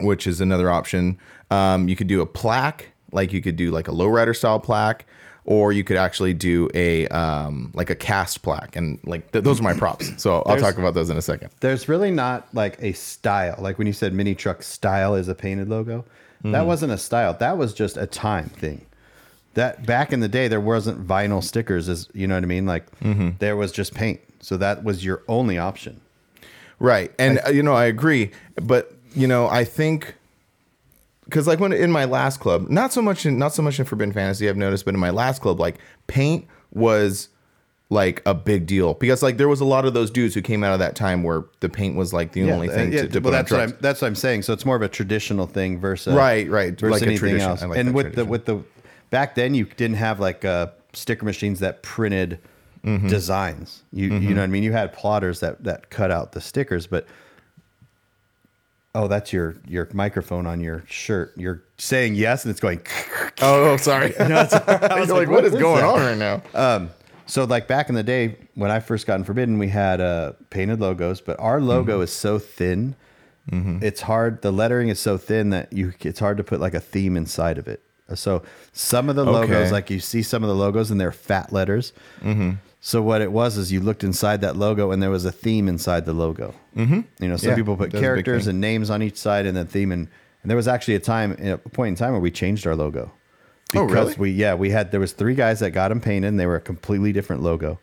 which 0.00 0.26
is 0.26 0.40
another 0.40 0.70
option. 0.70 1.18
Um, 1.50 1.88
you 1.88 1.94
could 1.96 2.08
do 2.08 2.20
a 2.20 2.26
plaque, 2.26 2.90
like 3.16 3.32
you 3.32 3.42
could 3.42 3.56
do 3.56 3.72
like 3.72 3.88
a 3.88 3.92
lowrider 3.92 4.34
style 4.36 4.60
plaque, 4.60 5.04
or 5.44 5.72
you 5.72 5.82
could 5.84 5.96
actually 5.96 6.34
do 6.34 6.68
a 6.74 7.08
um, 7.08 7.70
like 7.74 7.90
a 7.90 7.94
cast 7.96 8.42
plaque, 8.42 8.76
and 8.76 8.98
like 9.04 9.32
th- 9.32 9.42
those 9.44 9.58
are 9.60 9.64
my 9.64 9.74
props. 9.74 10.12
So 10.22 10.36
I'll 10.42 10.44
There's- 10.56 10.62
talk 10.62 10.78
about 10.78 10.94
those 10.94 11.10
in 11.10 11.16
a 11.16 11.22
second. 11.22 11.50
There's 11.60 11.88
really 11.88 12.10
not 12.10 12.46
like 12.54 12.76
a 12.80 12.92
style. 12.92 13.56
Like 13.58 13.78
when 13.78 13.86
you 13.88 13.92
said 13.92 14.12
mini 14.12 14.34
truck 14.34 14.62
style 14.62 15.14
is 15.16 15.26
a 15.28 15.34
painted 15.34 15.68
logo, 15.68 16.04
Hmm. 16.42 16.52
that 16.52 16.66
wasn't 16.66 16.92
a 16.92 16.98
style. 16.98 17.32
That 17.34 17.56
was 17.58 17.72
just 17.74 17.96
a 17.96 18.06
time 18.06 18.48
thing. 18.50 18.84
That 19.54 19.86
back 19.86 20.12
in 20.12 20.20
the 20.20 20.28
day, 20.28 20.48
there 20.48 20.60
wasn't 20.60 21.06
vinyl 21.06 21.42
stickers, 21.42 21.88
as 21.88 22.08
you 22.12 22.26
know 22.26 22.34
what 22.34 22.44
I 22.44 22.46
mean. 22.46 22.66
Like 22.66 22.84
Mm-hmm. 23.00 23.30
there 23.38 23.56
was 23.56 23.72
just 23.72 23.94
paint, 23.94 24.20
so 24.40 24.56
that 24.58 24.84
was 24.84 25.02
your 25.04 25.22
only 25.28 25.56
option. 25.56 26.00
Right. 26.78 27.10
And 27.18 27.40
uh, 27.46 27.50
you 27.50 27.62
know, 27.62 27.72
I 27.72 27.86
agree, 27.86 28.32
but 28.60 28.92
you 29.14 29.26
know, 29.26 29.48
I 29.48 29.64
think 29.64 30.14
cuz 31.30 31.46
like 31.46 31.60
when 31.60 31.72
in 31.72 31.90
my 31.90 32.04
last 32.04 32.40
club, 32.40 32.68
not 32.68 32.92
so 32.92 33.02
much 33.02 33.26
in 33.26 33.38
not 33.38 33.52
so 33.54 33.62
much 33.62 33.78
in 33.78 33.84
Forbidden 33.84 34.12
Fantasy 34.12 34.48
I've 34.48 34.56
noticed, 34.56 34.84
but 34.84 34.94
in 34.94 35.00
my 35.00 35.10
last 35.10 35.42
club 35.42 35.60
like 35.60 35.76
paint 36.06 36.46
was 36.72 37.28
like 37.88 38.20
a 38.26 38.34
big 38.34 38.66
deal 38.66 38.94
because 38.94 39.22
like 39.22 39.36
there 39.36 39.48
was 39.48 39.60
a 39.60 39.64
lot 39.64 39.84
of 39.84 39.94
those 39.94 40.10
dudes 40.10 40.34
who 40.34 40.42
came 40.42 40.64
out 40.64 40.72
of 40.72 40.80
that 40.80 40.96
time 40.96 41.22
where 41.22 41.44
the 41.60 41.68
paint 41.68 41.94
was 41.94 42.12
like 42.12 42.32
the 42.32 42.50
only 42.50 42.68
uh, 42.68 42.72
thing 42.72 42.92
yeah, 42.92 43.02
to, 43.02 43.08
to 43.08 43.20
well, 43.20 43.22
put 43.22 43.26
on 43.26 43.32
that's 43.32 43.50
what. 43.52 43.60
I'm. 43.60 43.76
That's 43.80 44.02
what 44.02 44.08
I'm 44.08 44.14
saying. 44.16 44.42
So 44.42 44.52
it's 44.52 44.64
more 44.64 44.74
of 44.74 44.82
a 44.82 44.88
traditional 44.88 45.46
thing 45.46 45.78
versus 45.78 46.14
Right, 46.14 46.50
right. 46.50 46.78
versus 46.78 47.00
Like 47.00 47.08
anything 47.08 47.38
else. 47.40 47.62
Like 47.62 47.78
and 47.78 47.94
with 47.94 48.06
tradition. 48.06 48.24
the 48.26 48.30
with 48.30 48.44
the 48.46 48.58
back 49.10 49.36
then, 49.36 49.54
you 49.54 49.66
didn't 49.76 49.98
have 49.98 50.18
like 50.18 50.44
uh, 50.44 50.68
sticker 50.94 51.24
machines 51.24 51.60
that 51.60 51.82
printed 51.82 52.38
Mm-hmm. 52.84 53.08
designs. 53.08 53.82
You 53.92 54.14
you 54.14 54.30
know 54.32 54.42
what 54.42 54.44
I 54.44 54.46
mean. 54.46 54.62
You 54.62 54.70
had 54.70 54.92
plotters 54.92 55.40
that 55.40 55.64
that 55.64 55.90
cut 55.90 56.12
out 56.12 56.30
the 56.32 56.40
stickers, 56.40 56.86
but 56.86 57.04
oh, 58.96 59.08
that's 59.08 59.32
your 59.32 59.56
your 59.68 59.88
microphone 59.92 60.46
on 60.46 60.60
your 60.60 60.82
shirt. 60.88 61.32
You're 61.36 61.62
saying 61.78 62.14
yes, 62.14 62.44
and 62.44 62.50
it's 62.50 62.60
going. 62.60 62.80
Oh, 63.42 63.72
oh, 63.72 63.76
sorry. 63.76 64.16
I 64.18 64.28
was 64.98 65.10
like, 65.10 65.10
like, 65.10 65.10
what 65.10 65.28
what 65.28 65.44
is 65.44 65.52
is 65.52 65.60
going 65.60 65.82
that? 65.82 65.88
on 65.94 66.00
right 66.00 66.16
now? 66.16 66.42
Um, 66.54 66.90
so 67.26 67.44
like 67.44 67.68
back 67.68 67.90
in 67.90 67.94
the 67.94 68.02
day 68.02 68.36
when 68.54 68.70
I 68.70 68.80
first 68.80 69.06
got 69.06 69.16
in 69.16 69.24
Forbidden, 69.24 69.58
we 69.58 69.68
had 69.68 70.00
uh, 70.00 70.32
painted 70.48 70.80
logos, 70.80 71.20
but 71.20 71.38
our 71.38 71.60
logo 71.60 71.96
Mm-hmm. 71.96 72.02
is 72.04 72.12
so 72.12 72.38
thin, 72.38 72.94
it's 73.52 74.00
hard. 74.00 74.40
The 74.40 74.50
lettering 74.52 74.88
is 74.88 74.98
so 74.98 75.18
thin 75.18 75.50
that 75.50 75.70
you 75.70 75.92
it's 76.00 76.18
hard 76.18 76.38
to 76.38 76.44
put 76.44 76.60
like 76.60 76.72
a 76.72 76.80
theme 76.80 77.14
inside 77.16 77.58
of 77.58 77.68
it. 77.68 77.82
So 78.14 78.42
some 78.72 79.10
of 79.10 79.16
the 79.16 79.24
logos, 79.26 79.50
Okay. 79.66 79.70
like 79.70 79.90
you 79.90 80.00
see 80.00 80.22
some 80.22 80.42
of 80.42 80.48
the 80.48 80.54
logos, 80.56 80.90
and 80.90 80.98
they're 80.98 81.12
fat 81.12 81.52
letters. 81.52 81.92
Mm-hmm. 82.22 82.52
So 82.86 83.02
what 83.02 83.20
it 83.20 83.32
was 83.32 83.56
is 83.56 83.72
you 83.72 83.80
looked 83.80 84.04
inside 84.04 84.42
that 84.42 84.54
logo, 84.54 84.92
and 84.92 85.02
there 85.02 85.10
was 85.10 85.24
a 85.24 85.32
theme 85.32 85.66
inside 85.66 86.06
the 86.06 86.12
logo. 86.12 86.54
Mm-hmm. 86.76 87.00
You 87.18 87.28
know, 87.28 87.36
some 87.36 87.50
Yeah, 87.50 87.56
people 87.56 87.76
put 87.76 87.90
that's 87.90 87.94
a 87.94 87.96
big 87.96 88.00
characters 88.00 88.46
and 88.46 88.60
names 88.60 88.90
on 88.90 89.02
each 89.02 89.16
side, 89.16 89.44
and 89.44 89.56
then 89.56 89.66
theme. 89.66 89.90
And, 89.90 90.06
and 90.42 90.48
there 90.50 90.56
was 90.56 90.68
actually 90.68 90.94
a 90.94 91.00
time, 91.00 91.32
a 91.32 91.58
point 91.58 91.88
in 91.88 91.94
time, 91.96 92.12
where 92.12 92.20
we 92.20 92.30
changed 92.30 92.64
our 92.64 92.76
logo. 92.76 93.10
Oh, 93.74 93.82
really? 93.82 94.14
we 94.14 94.30
yeah 94.30 94.54
we 94.54 94.70
had 94.70 94.92
there 94.92 95.00
was 95.00 95.12
three 95.12 95.34
guys 95.34 95.58
that 95.58 95.72
got 95.72 95.88
them 95.88 96.00
painted 96.00 96.28
and 96.28 96.38
they 96.38 96.46
were 96.46 96.54
a 96.54 96.60
completely 96.60 97.12
different 97.12 97.42
logo 97.42 97.80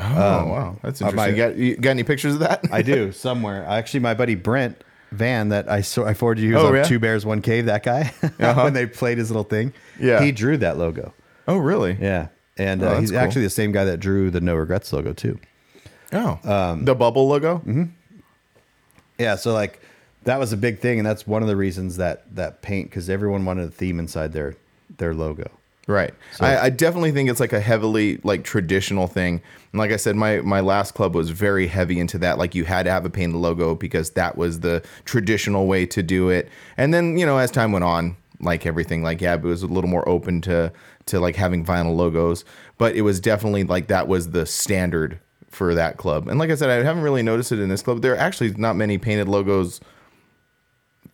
Oh, 0.00 0.06
wow. 0.06 0.76
That's 0.82 1.02
uh, 1.02 1.08
interesting. 1.08 1.16
my- 1.16 1.26
you, 1.28 1.36
got, 1.36 1.56
you 1.56 1.76
got 1.76 1.90
any 1.90 2.02
pictures 2.04 2.32
of 2.32 2.40
that? 2.40 2.64
i 2.72 2.80
do 2.80 3.12
somewhere 3.26 3.62
actually 3.66 4.00
my 4.00 4.14
buddy 4.14 4.36
brent 4.36 4.82
van 5.12 5.50
that 5.50 5.70
i 5.70 5.82
saw 5.82 6.06
i 6.06 6.14
forwarded 6.14 6.42
you 6.42 6.48
he 6.50 6.54
was 6.54 6.64
Oh, 6.64 6.72
yeah? 6.74 6.82
two 6.82 6.98
bears 6.98 7.26
one 7.26 7.42
cave 7.42 7.66
that 7.66 7.82
guy 7.82 8.04
when 8.38 8.72
they 8.72 8.86
played 8.86 9.18
his 9.18 9.28
little 9.30 9.44
thing 9.44 9.74
Yeah. 10.00 10.22
he 10.22 10.32
drew 10.32 10.56
that 10.56 10.78
logo 10.78 11.12
oh, 11.46 11.58
really? 11.58 11.98
yeah 12.00 12.28
and 12.58 12.82
Oh, 12.82 12.86
uh, 12.86 12.90
that's 12.90 13.00
he's 13.00 13.10
cool. 13.10 13.20
actually 13.20 13.42
the 13.42 13.50
same 13.50 13.72
guy 13.72 13.84
that 13.84 13.98
drew 14.00 14.30
the 14.30 14.40
no 14.40 14.54
regrets 14.54 14.92
logo 14.92 15.12
too 15.12 15.38
Oh. 16.12 16.38
Um, 16.44 16.84
the 16.84 16.94
bubble 16.94 17.28
logo? 17.28 17.58
mm-hmm. 17.58 17.84
yeah 19.18 19.36
so 19.36 19.52
like 19.52 19.80
that 20.24 20.38
was 20.38 20.52
a 20.52 20.56
big 20.56 20.78
thing 20.78 20.98
and 20.98 21.06
that's 21.06 21.26
one 21.26 21.42
of 21.42 21.48
the 21.48 21.56
reasons 21.56 21.96
that 21.96 22.24
that 22.34 22.62
paint 22.62 22.90
because 22.90 23.08
everyone 23.10 23.44
wanted 23.44 23.68
a 23.68 23.70
theme 23.70 23.98
inside 23.98 24.32
their 24.32 24.54
their 24.98 25.14
logo 25.14 25.50
Right. 25.86 26.12
I, 26.38 26.58
I 26.58 26.68
definitely 26.68 27.12
think 27.12 27.30
it's 27.30 27.40
like 27.40 27.54
a 27.54 27.60
heavily 27.60 28.20
like 28.22 28.44
traditional 28.44 29.06
thing. 29.06 29.40
And 29.72 29.78
like 29.78 29.90
I 29.90 29.96
said, 29.96 30.16
my 30.16 30.42
my 30.42 30.60
last 30.60 30.92
club 30.92 31.14
was 31.14 31.30
very 31.30 31.66
heavy 31.66 31.98
into 31.98 32.18
that. 32.18 32.36
Like 32.36 32.54
you 32.54 32.64
had 32.66 32.82
to 32.82 32.90
have 32.90 33.06
a 33.06 33.08
painted 33.08 33.38
logo 33.38 33.74
because 33.74 34.10
that 34.10 34.36
was 34.36 34.60
the 34.60 34.84
traditional 35.06 35.66
way 35.66 35.86
to 35.86 36.02
do 36.02 36.28
it. 36.28 36.50
And 36.76 36.92
then 36.92 37.16
you 37.16 37.24
know 37.24 37.38
as 37.38 37.50
time 37.50 37.72
went 37.72 37.86
on, 37.86 38.18
like 38.40 38.66
everything, 38.66 39.02
like 39.02 39.20
yeah, 39.20 39.34
it 39.34 39.42
was 39.42 39.62
a 39.62 39.66
little 39.66 39.90
more 39.90 40.08
open 40.08 40.40
to 40.42 40.72
to 41.06 41.20
like 41.20 41.36
having 41.36 41.64
vinyl 41.64 41.96
logos. 41.96 42.44
But 42.76 42.94
it 42.94 43.02
was 43.02 43.20
definitely 43.20 43.64
like 43.64 43.88
that 43.88 44.08
was 44.08 44.30
the 44.30 44.46
standard 44.46 45.18
for 45.50 45.74
that 45.74 45.96
club. 45.96 46.28
And 46.28 46.38
like 46.38 46.50
I 46.50 46.54
said, 46.54 46.70
I 46.70 46.84
haven't 46.84 47.02
really 47.02 47.22
noticed 47.22 47.52
it 47.52 47.58
in 47.58 47.68
this 47.68 47.82
club. 47.82 48.02
There 48.02 48.12
are 48.14 48.18
actually 48.18 48.50
not 48.54 48.76
many 48.76 48.98
painted 48.98 49.28
logos 49.28 49.80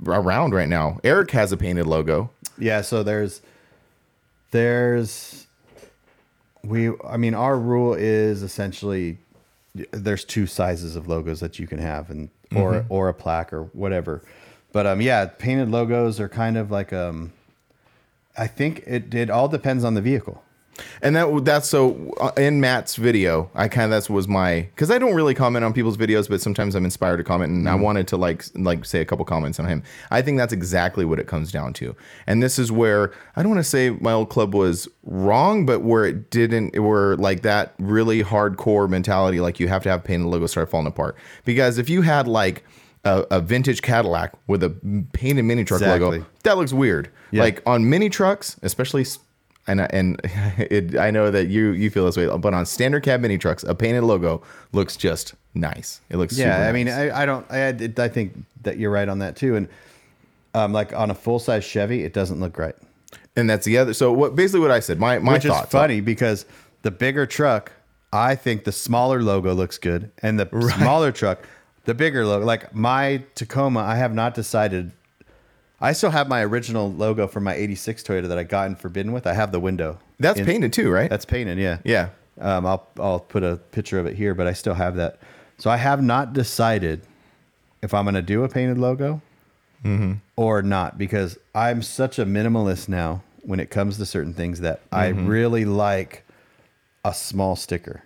around 0.04 0.54
right 0.54 0.68
now. 0.68 0.98
Eric 1.04 1.30
has 1.30 1.52
a 1.52 1.56
painted 1.56 1.86
logo. 1.86 2.30
Yeah, 2.58 2.82
so 2.82 3.02
there's 3.02 3.42
there's 4.50 5.46
we 6.62 6.90
I 7.06 7.16
mean 7.16 7.34
our 7.34 7.58
rule 7.58 7.94
is 7.94 8.42
essentially 8.42 9.18
there's 9.90 10.24
two 10.24 10.46
sizes 10.46 10.94
of 10.96 11.08
logos 11.08 11.40
that 11.40 11.58
you 11.58 11.66
can 11.66 11.78
have 11.78 12.10
and 12.10 12.30
or 12.54 12.74
mm-hmm. 12.74 12.92
or 12.92 13.08
a 13.08 13.14
plaque 13.14 13.52
or 13.52 13.64
whatever. 13.72 14.22
But 14.74 14.86
um 14.88 15.00
yeah, 15.00 15.26
painted 15.26 15.70
logos 15.70 16.18
are 16.18 16.28
kind 16.28 16.58
of 16.58 16.70
like 16.72 16.92
um 16.92 17.32
I 18.36 18.48
think 18.48 18.82
it 18.86 19.14
it 19.14 19.30
all 19.30 19.48
depends 19.48 19.84
on 19.84 19.94
the 19.94 20.02
vehicle. 20.02 20.42
And 21.00 21.14
that 21.14 21.44
that's 21.44 21.68
so 21.68 22.12
uh, 22.20 22.32
in 22.36 22.60
Matt's 22.60 22.96
video, 22.96 23.48
I 23.54 23.68
kind 23.68 23.84
of 23.84 23.90
that's 23.90 24.10
was 24.10 24.26
my 24.26 24.62
because 24.62 24.90
I 24.90 24.98
don't 24.98 25.14
really 25.14 25.32
comment 25.32 25.64
on 25.64 25.72
people's 25.72 25.96
videos, 25.96 26.28
but 26.28 26.40
sometimes 26.40 26.74
I'm 26.74 26.84
inspired 26.84 27.18
to 27.18 27.22
comment, 27.22 27.52
and 27.52 27.68
I 27.68 27.76
wanted 27.76 28.08
to 28.08 28.16
like 28.16 28.46
like 28.56 28.84
say 28.84 29.00
a 29.00 29.04
couple 29.04 29.24
comments 29.24 29.60
on 29.60 29.66
him. 29.66 29.84
I 30.10 30.22
think 30.22 30.38
that's 30.38 30.52
exactly 30.52 31.04
what 31.04 31.20
it 31.20 31.28
comes 31.28 31.52
down 31.52 31.74
to, 31.74 31.94
and 32.26 32.42
this 32.42 32.58
is 32.58 32.72
where 32.72 33.12
I 33.36 33.44
don't 33.44 33.52
want 33.52 33.62
to 33.62 33.70
say 33.70 33.90
my 33.90 34.10
old 34.10 34.28
club 34.28 34.52
was 34.52 34.88
wrong, 35.04 35.64
but 35.64 35.82
where 35.82 36.04
it 36.04 36.30
didn't, 36.30 36.76
where 36.76 37.14
like 37.16 37.42
that 37.42 37.74
really 37.78 38.24
hardcore 38.24 38.88
mentality, 38.88 39.38
like 39.38 39.60
you 39.60 39.68
have 39.68 39.84
to 39.84 39.90
have 39.90 40.02
painted 40.02 40.26
logo 40.26 40.46
start 40.48 40.68
falling 40.68 40.88
apart. 40.88 41.16
Because 41.44 41.78
if 41.78 41.88
you 41.88 42.02
had 42.02 42.26
like 42.26 42.64
a, 43.04 43.24
a 43.30 43.40
vintage 43.40 43.82
Cadillac 43.82 44.32
with 44.46 44.62
a 44.62 44.70
painted 45.12 45.42
mini 45.44 45.64
truck 45.64 45.80
logo, 45.80 46.24
that 46.42 46.56
looks 46.56 46.72
weird. 46.72 47.10
Like 47.32 47.62
on 47.66 47.88
mini 47.88 48.08
trucks, 48.08 48.56
especially, 48.62 49.04
and 49.66 49.80
and 49.92 50.20
it, 50.24 50.96
I 50.96 51.10
know 51.10 51.30
that 51.30 51.48
you 51.48 51.70
you 51.70 51.90
feel 51.90 52.06
this 52.06 52.16
way, 52.16 52.26
but 52.36 52.54
on 52.54 52.64
standard 52.66 53.02
cab 53.02 53.20
mini 53.20 53.38
trucks, 53.38 53.64
a 53.64 53.74
painted 53.74 54.02
logo 54.02 54.42
looks 54.72 54.96
just 54.96 55.34
nice. 55.54 56.00
It 56.10 56.16
looks 56.16 56.36
Yeah, 56.38 56.68
I 56.68 56.72
mean. 56.72 56.88
I, 56.88 57.22
I 57.22 57.26
don't. 57.26 57.46
I, 57.50 57.68
I 57.68 58.08
think 58.08 58.44
that 58.62 58.78
you're 58.78 58.90
right 58.90 59.08
on 59.08 59.18
that 59.20 59.36
too. 59.36 59.56
And 59.56 59.68
um, 60.54 60.72
like 60.72 60.92
on 60.92 61.10
a 61.10 61.14
full 61.14 61.38
size 61.38 61.64
Chevy, 61.64 62.04
it 62.04 62.12
doesn't 62.12 62.40
look 62.40 62.58
right. 62.58 62.74
and 63.36 63.48
that's 63.48 63.66
the 63.66 63.78
other. 63.78 63.94
So 63.94 64.12
what 64.12 64.36
basically 64.36 64.60
what 64.60 64.70
I 64.70 64.80
said, 64.80 64.98
my 64.98 65.18
my 65.18 65.34
Which 65.34 65.44
thoughts. 65.44 65.66
is 65.66 65.72
funny 65.72 66.00
because 66.00 66.46
the 66.82 66.90
bigger 66.90 67.26
truck, 67.26 67.72
I 68.12 68.34
think 68.36 68.64
the 68.64 68.72
smaller 68.72 69.22
logo 69.22 69.54
looks 69.54 69.78
good, 69.78 70.10
and 70.22 70.38
the 70.38 70.48
smaller 70.78 71.10
truck, 71.12 71.46
the 71.84 71.94
bigger 71.94 72.24
logo. 72.26 72.44
Like 72.44 72.74
my 72.74 73.22
Tacoma, 73.34 73.80
I 73.80 73.96
have 73.96 74.14
not 74.14 74.34
decided. 74.34 74.92
I 75.80 75.92
still 75.92 76.10
have 76.10 76.28
my 76.28 76.42
original 76.42 76.90
logo 76.92 77.26
from 77.26 77.44
my 77.44 77.54
'86 77.54 78.02
Toyota 78.02 78.28
that 78.28 78.38
I 78.38 78.42
got 78.44 78.66
in 78.68 78.76
Forbidden 78.76 79.12
with. 79.12 79.26
I 79.26 79.34
have 79.34 79.52
the 79.52 79.60
window. 79.60 79.98
That's 80.18 80.40
in- 80.40 80.46
painted 80.46 80.72
too, 80.72 80.90
right? 80.90 81.10
That's 81.10 81.24
painted, 81.24 81.58
yeah. 81.58 81.78
yeah. 81.84 82.10
Um, 82.40 82.66
I'll 82.66 82.88
I'll 82.98 83.20
put 83.20 83.42
a 83.42 83.56
picture 83.72 83.98
of 83.98 84.06
it 84.06 84.16
here, 84.16 84.34
but 84.34 84.46
I 84.46 84.52
still 84.52 84.74
have 84.74 84.96
that. 84.96 85.18
So 85.58 85.70
I 85.70 85.76
have 85.76 86.02
not 86.02 86.32
decided 86.32 87.02
if 87.82 87.92
I'm 87.94 88.04
going 88.04 88.14
to 88.14 88.22
do 88.22 88.42
a 88.44 88.48
painted 88.48 88.78
logo 88.78 89.20
or 90.36 90.62
not 90.62 90.96
because 90.96 91.36
I'm 91.54 91.82
such 91.82 92.18
a 92.18 92.24
minimalist 92.24 92.88
now 92.88 93.22
when 93.42 93.60
it 93.60 93.68
comes 93.70 93.98
to 93.98 94.06
certain 94.06 94.32
things 94.32 94.60
that 94.60 94.80
I 94.90 95.08
really 95.08 95.66
like 95.66 96.24
a 97.04 97.12
small 97.12 97.54
sticker. 97.54 98.02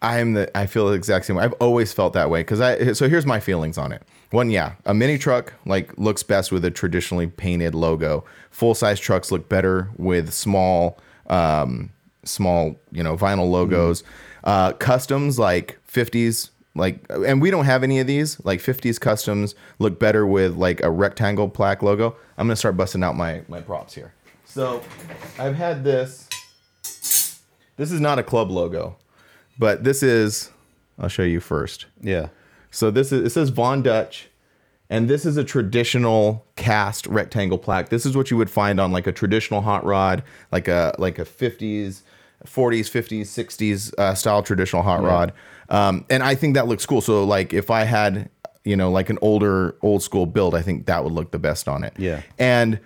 I'm 0.00 0.34
the 0.34 0.56
I 0.56 0.66
feel 0.66 0.86
the 0.88 0.94
exact 0.94 1.26
same 1.26 1.36
way. 1.36 1.44
I've 1.44 1.54
always 1.54 1.92
felt 1.92 2.12
that 2.12 2.30
way 2.30 2.40
because 2.40 2.60
I 2.60 2.92
so 2.92 3.08
here's 3.08 3.26
my 3.26 3.40
feelings 3.40 3.78
on 3.78 3.92
it. 3.92 4.02
One, 4.30 4.50
yeah, 4.50 4.74
a 4.84 4.94
mini 4.94 5.18
truck 5.18 5.54
like 5.66 5.96
looks 5.98 6.22
best 6.22 6.52
with 6.52 6.64
a 6.64 6.70
traditionally 6.70 7.26
painted 7.26 7.74
logo. 7.74 8.24
Full 8.50 8.74
size 8.74 9.00
trucks 9.00 9.32
look 9.32 9.48
better 9.48 9.90
with 9.96 10.32
small, 10.32 10.98
um, 11.28 11.90
small 12.24 12.76
you 12.92 13.02
know 13.02 13.16
vinyl 13.16 13.50
logos. 13.50 14.04
Uh, 14.44 14.72
customs 14.72 15.38
like 15.38 15.78
50s 15.92 16.50
like 16.76 17.04
and 17.10 17.42
we 17.42 17.50
don't 17.50 17.64
have 17.64 17.82
any 17.82 17.98
of 17.98 18.06
these 18.06 18.42
like 18.44 18.60
50s 18.60 19.00
customs 19.00 19.54
look 19.80 19.98
better 19.98 20.26
with 20.26 20.54
like 20.56 20.80
a 20.82 20.90
rectangle 20.90 21.48
plaque 21.48 21.82
logo. 21.82 22.14
I'm 22.36 22.46
gonna 22.46 22.56
start 22.56 22.76
busting 22.76 23.02
out 23.02 23.16
my 23.16 23.42
my 23.48 23.60
props 23.60 23.94
here. 23.94 24.14
So 24.44 24.82
I've 25.38 25.56
had 25.56 25.84
this. 25.84 26.28
This 27.76 27.92
is 27.92 28.00
not 28.00 28.18
a 28.18 28.22
club 28.22 28.50
logo, 28.50 28.96
but 29.58 29.84
this 29.84 30.02
is. 30.02 30.50
I'll 30.98 31.08
show 31.08 31.22
you 31.22 31.40
first. 31.40 31.86
Yeah. 32.00 32.28
So 32.70 32.90
this 32.90 33.12
is 33.12 33.26
it 33.26 33.30
says 33.30 33.50
Von 33.50 33.82
Dutch, 33.82 34.28
and 34.90 35.08
this 35.08 35.24
is 35.24 35.36
a 35.36 35.44
traditional 35.44 36.46
cast 36.56 37.06
rectangle 37.06 37.58
plaque. 37.58 37.88
This 37.88 38.06
is 38.06 38.16
what 38.16 38.30
you 38.30 38.36
would 38.36 38.50
find 38.50 38.80
on 38.80 38.92
like 38.92 39.06
a 39.06 39.12
traditional 39.12 39.60
hot 39.62 39.84
rod, 39.84 40.22
like 40.52 40.68
a 40.68 40.94
like 40.98 41.18
a 41.18 41.24
50s, 41.24 42.02
40s, 42.44 42.86
50s, 42.90 43.22
60s 43.22 43.94
uh, 43.98 44.14
style 44.14 44.42
traditional 44.42 44.82
hot 44.82 45.02
rod. 45.02 45.32
Um, 45.70 46.04
and 46.10 46.22
I 46.22 46.34
think 46.34 46.54
that 46.54 46.66
looks 46.66 46.86
cool. 46.86 47.00
So 47.00 47.24
like 47.24 47.52
if 47.52 47.70
I 47.70 47.84
had 47.84 48.30
you 48.64 48.76
know 48.76 48.90
like 48.90 49.10
an 49.10 49.18
older 49.22 49.76
old 49.82 50.02
school 50.02 50.26
build, 50.26 50.54
I 50.54 50.62
think 50.62 50.86
that 50.86 51.04
would 51.04 51.12
look 51.12 51.30
the 51.30 51.38
best 51.38 51.68
on 51.68 51.84
it. 51.84 51.94
Yeah. 51.96 52.22
And 52.38 52.80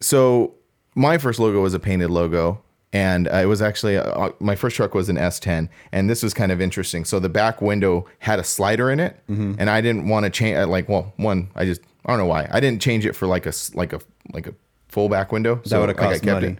so 0.00 0.54
my 0.94 1.18
first 1.18 1.38
logo 1.38 1.60
was 1.60 1.74
a 1.74 1.78
painted 1.78 2.10
logo 2.10 2.62
and 3.04 3.28
uh, 3.28 3.36
it 3.44 3.46
was 3.46 3.60
actually 3.60 3.96
uh, 3.96 4.30
my 4.40 4.54
first 4.56 4.74
truck 4.76 4.92
was 4.94 5.08
an 5.08 5.16
S10 5.16 5.68
and 5.92 6.08
this 6.10 6.22
was 6.22 6.32
kind 6.40 6.50
of 6.52 6.58
interesting 6.60 7.04
so 7.04 7.18
the 7.20 7.28
back 7.28 7.60
window 7.60 7.92
had 8.20 8.38
a 8.38 8.44
slider 8.44 8.90
in 8.90 8.98
it 9.00 9.12
and 9.28 9.68
I 9.76 9.80
didn't 9.80 10.08
want 10.08 10.24
to 10.24 10.30
change 10.30 10.56
like 10.68 10.88
well 10.88 11.12
one 11.16 11.48
I 11.54 11.64
just 11.64 11.80
I 12.04 12.10
don't 12.10 12.18
know 12.18 12.26
why 12.34 12.42
I 12.50 12.58
didn't 12.60 12.80
change 12.80 13.04
it 13.06 13.14
for 13.14 13.26
like 13.26 13.44
a 13.46 13.52
like 13.74 13.92
a 13.92 14.00
like 14.32 14.46
a 14.46 14.54
full 14.88 15.08
back 15.08 15.32
window 15.32 15.56
That 15.66 15.78
would've 15.80 15.96
like, 15.96 16.06
I 16.06 16.10
cost 16.12 16.22
kept 16.24 16.42
money. 16.42 16.52
it. 16.54 16.58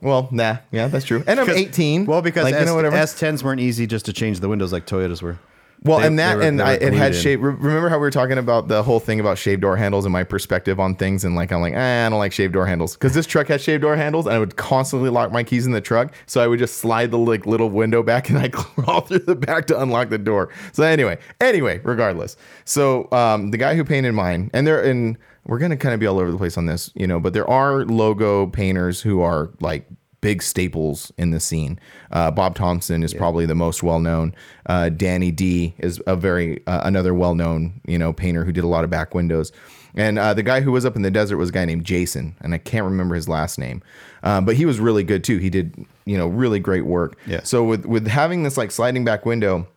well 0.00 0.28
nah 0.30 0.56
yeah 0.70 0.88
that's 0.88 1.04
true 1.04 1.22
and 1.26 1.38
I'm 1.40 1.50
18 1.66 2.06
Well, 2.06 2.22
because 2.22 2.44
like, 2.44 2.54
S- 2.54 2.60
you 2.60 2.66
know 2.66 2.74
whatever 2.76 2.96
S10s 2.96 3.42
weren't 3.42 3.60
easy 3.60 3.86
just 3.86 4.04
to 4.06 4.12
change 4.12 4.40
the 4.40 4.48
windows 4.48 4.72
like 4.72 4.86
Toyotas 4.86 5.20
were. 5.22 5.38
Well, 5.82 6.00
They- 6.00 6.06
and 6.06 6.18
that 6.18 6.36
were- 6.36 6.42
and 6.42 6.60
I, 6.60 6.72
it 6.74 6.92
had 6.94 7.14
shape. 7.14 7.40
Remember 7.42 7.88
how 7.88 7.96
we 7.96 8.00
were 8.00 8.10
talking 8.10 8.38
about 8.38 8.68
the 8.68 8.82
whole 8.82 8.98
thing 9.00 9.20
about 9.20 9.38
shaved 9.38 9.60
door 9.62 9.76
handles 9.76 10.04
and 10.04 10.12
my 10.12 10.24
perspective 10.24 10.80
on 10.80 10.94
things, 10.96 11.24
and 11.24 11.34
like 11.36 11.52
I'm 11.52 11.60
like, 11.60 11.74
eh, 11.74 12.06
I 12.06 12.08
don't 12.08 12.18
like 12.18 12.32
shaved 12.32 12.54
door 12.54 12.66
handles 12.66 12.94
because 12.94 13.14
this 13.14 13.26
truck 13.26 13.48
had 13.48 13.60
shaved 13.60 13.82
door 13.82 13.94
handles, 13.96 14.26
and 14.26 14.34
I 14.34 14.38
would 14.38 14.56
constantly 14.56 15.10
lock 15.10 15.30
my 15.32 15.44
keys 15.44 15.64
in 15.66 15.72
the 15.72 15.80
truck, 15.80 16.12
so 16.26 16.40
I 16.42 16.46
would 16.46 16.58
just 16.58 16.78
slide 16.78 17.10
the 17.10 17.18
like 17.18 17.46
little 17.46 17.70
window 17.70 18.02
back 18.02 18.28
and 18.30 18.38
I 18.38 18.48
crawl 18.52 19.02
through 19.02 19.20
the 19.20 19.36
back 19.36 19.66
to 19.68 19.80
unlock 19.80 20.08
the 20.08 20.18
door. 20.18 20.48
So 20.72 20.82
anyway, 20.82 21.18
anyway, 21.40 21.80
regardless, 21.84 22.36
so 22.64 23.08
um, 23.12 23.50
the 23.50 23.58
guy 23.58 23.76
who 23.76 23.84
painted 23.84 24.12
mine, 24.12 24.50
and 24.52 24.66
they're 24.66 24.82
in. 24.82 25.18
We're 25.48 25.60
gonna 25.60 25.76
kind 25.76 25.94
of 25.94 26.00
be 26.00 26.06
all 26.06 26.18
over 26.18 26.32
the 26.32 26.38
place 26.38 26.58
on 26.58 26.66
this, 26.66 26.90
you 26.96 27.06
know, 27.06 27.20
but 27.20 27.32
there 27.32 27.48
are 27.48 27.84
logo 27.84 28.48
painters 28.48 29.00
who 29.00 29.20
are 29.20 29.50
like 29.60 29.86
big 30.26 30.42
staples 30.42 31.12
in 31.16 31.30
the 31.30 31.38
scene. 31.38 31.78
Uh, 32.10 32.32
Bob 32.32 32.56
Thompson 32.56 33.04
is 33.04 33.14
probably 33.14 33.46
the 33.46 33.54
most 33.54 33.84
well 33.84 34.00
known. 34.00 34.34
Uh, 34.66 34.88
Danny 34.88 35.30
D 35.30 35.72
is 35.78 36.02
a 36.04 36.16
very 36.16 36.66
uh, 36.66 36.80
another 36.82 37.14
well 37.14 37.36
known 37.36 37.80
you 37.86 37.96
know 37.96 38.12
painter 38.12 38.44
who 38.44 38.50
did 38.50 38.64
a 38.64 38.66
lot 38.66 38.82
of 38.82 38.90
back 38.90 39.14
windows. 39.14 39.52
And 39.94 40.18
uh, 40.18 40.34
the 40.34 40.42
guy 40.42 40.62
who 40.62 40.72
was 40.72 40.84
up 40.84 40.96
in 40.96 41.02
the 41.02 41.12
desert 41.12 41.36
was 41.36 41.50
a 41.50 41.52
guy 41.52 41.64
named 41.64 41.84
Jason, 41.84 42.34
and 42.40 42.54
I 42.54 42.58
can't 42.58 42.84
remember 42.84 43.14
his 43.14 43.28
last 43.28 43.56
name, 43.56 43.84
uh, 44.24 44.40
but 44.40 44.56
he 44.56 44.66
was 44.66 44.80
really 44.80 45.04
good 45.04 45.22
too. 45.22 45.38
He 45.38 45.48
did 45.48 45.86
you 46.06 46.18
know 46.18 46.26
really 46.26 46.58
great 46.58 46.86
work. 46.86 47.16
Yeah. 47.24 47.44
So 47.44 47.62
with 47.62 47.86
with 47.86 48.08
having 48.08 48.42
this 48.42 48.56
like 48.56 48.72
sliding 48.72 49.04
back 49.04 49.24
window, 49.24 49.68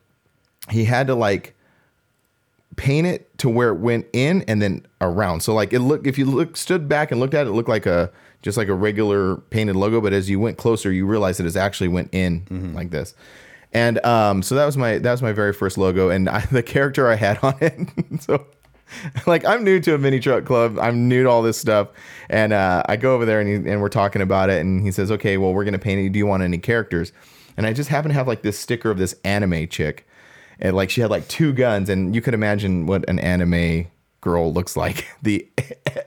he 0.71 0.85
had 0.85 1.05
to 1.05 1.13
like 1.13 1.55
paint 2.75 3.05
it 3.05 3.37
to 3.37 3.49
where 3.49 3.69
it 3.69 3.75
went 3.75 4.07
in 4.13 4.41
and 4.47 4.63
then 4.63 4.87
around. 4.99 5.41
So 5.41 5.53
like 5.53 5.73
it 5.73 5.81
looked 5.81 6.07
if 6.07 6.17
you 6.17 6.25
look 6.25 6.57
stood 6.57 6.89
back 6.89 7.11
and 7.11 7.19
looked 7.19 7.35
at 7.35 7.45
it, 7.45 7.51
it 7.51 7.53
looked 7.53 7.69
like 7.69 7.85
a 7.85 8.11
just 8.41 8.57
like 8.57 8.67
a 8.67 8.73
regular 8.73 9.37
painted 9.37 9.75
logo, 9.75 9.99
but 10.01 10.13
as 10.13 10.29
you 10.29 10.39
went 10.39 10.57
closer, 10.57 10.91
you 10.91 11.05
realized 11.05 11.39
that 11.39 11.45
it 11.45 11.55
actually 11.55 11.89
went 11.89 12.09
in 12.13 12.45
like 12.73 12.89
this. 12.91 13.13
And 13.71 14.03
um, 14.05 14.41
so 14.41 14.55
that 14.55 14.65
was 14.65 14.77
my 14.77 14.97
that 14.97 15.11
was 15.11 15.21
my 15.21 15.31
very 15.31 15.53
first 15.53 15.77
logo, 15.77 16.09
and 16.09 16.27
I, 16.29 16.39
the 16.51 16.63
character 16.63 17.07
I 17.07 17.15
had 17.15 17.39
on 17.43 17.55
it. 17.61 17.89
so, 18.21 18.45
like, 19.27 19.45
I'm 19.45 19.63
new 19.63 19.79
to 19.81 19.93
a 19.93 19.97
mini 19.97 20.19
truck 20.19 20.45
club. 20.45 20.79
I'm 20.79 21.07
new 21.07 21.23
to 21.23 21.29
all 21.29 21.43
this 21.43 21.57
stuff, 21.57 21.89
and 22.29 22.51
uh, 22.51 22.83
I 22.87 22.95
go 22.95 23.13
over 23.13 23.25
there 23.25 23.39
and 23.39 23.47
he, 23.47 23.71
and 23.71 23.81
we're 23.81 23.89
talking 23.89 24.21
about 24.21 24.49
it, 24.49 24.61
and 24.61 24.81
he 24.81 24.91
says, 24.91 25.11
"Okay, 25.11 25.37
well, 25.37 25.53
we're 25.53 25.65
gonna 25.65 25.77
paint 25.79 25.99
it. 26.01 26.09
Do 26.09 26.17
you 26.17 26.25
want 26.25 26.41
any 26.41 26.57
characters?" 26.57 27.11
And 27.57 27.67
I 27.67 27.73
just 27.73 27.89
happen 27.89 28.09
to 28.09 28.15
have 28.15 28.27
like 28.27 28.41
this 28.41 28.57
sticker 28.57 28.89
of 28.89 28.97
this 28.97 29.13
anime 29.23 29.67
chick, 29.67 30.07
and 30.59 30.75
like 30.75 30.89
she 30.89 31.01
had 31.01 31.11
like 31.11 31.27
two 31.27 31.53
guns, 31.53 31.89
and 31.89 32.15
you 32.15 32.21
could 32.21 32.33
imagine 32.33 32.87
what 32.87 33.07
an 33.07 33.19
anime 33.19 33.87
girl 34.21 34.51
looks 34.51 34.75
like. 34.75 35.05
The 35.21 35.47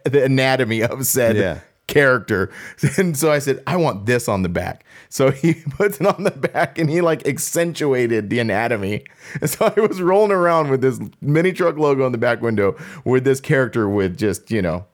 the 0.04 0.24
anatomy 0.24 0.82
of 0.82 1.06
said 1.06 1.36
Yeah. 1.36 1.60
Character. 1.86 2.50
And 2.96 3.16
so 3.16 3.30
I 3.30 3.38
said, 3.38 3.62
I 3.66 3.76
want 3.76 4.06
this 4.06 4.28
on 4.28 4.42
the 4.42 4.48
back. 4.48 4.84
So 5.08 5.30
he 5.30 5.54
puts 5.70 6.00
it 6.00 6.06
on 6.06 6.24
the 6.24 6.30
back 6.30 6.78
and 6.78 6.88
he 6.88 7.00
like 7.00 7.26
accentuated 7.26 8.30
the 8.30 8.38
anatomy. 8.38 9.04
And 9.40 9.48
so 9.48 9.72
I 9.76 9.80
was 9.80 10.00
rolling 10.00 10.32
around 10.32 10.70
with 10.70 10.80
this 10.80 11.00
mini 11.20 11.52
truck 11.52 11.76
logo 11.76 12.04
on 12.04 12.12
the 12.12 12.18
back 12.18 12.40
window 12.42 12.76
with 13.04 13.24
this 13.24 13.40
character 13.40 13.88
with 13.88 14.16
just, 14.16 14.50
you 14.50 14.62
know, 14.62 14.84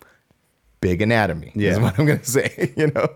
big 0.80 1.03
anatomy. 1.03 1.53
Yeah. 1.55 1.72
Is 1.72 1.80
what 1.80 1.99
I'm 1.99 2.07
gonna 2.07 2.24
say, 2.24 2.72
you 2.76 2.89
know. 2.89 3.09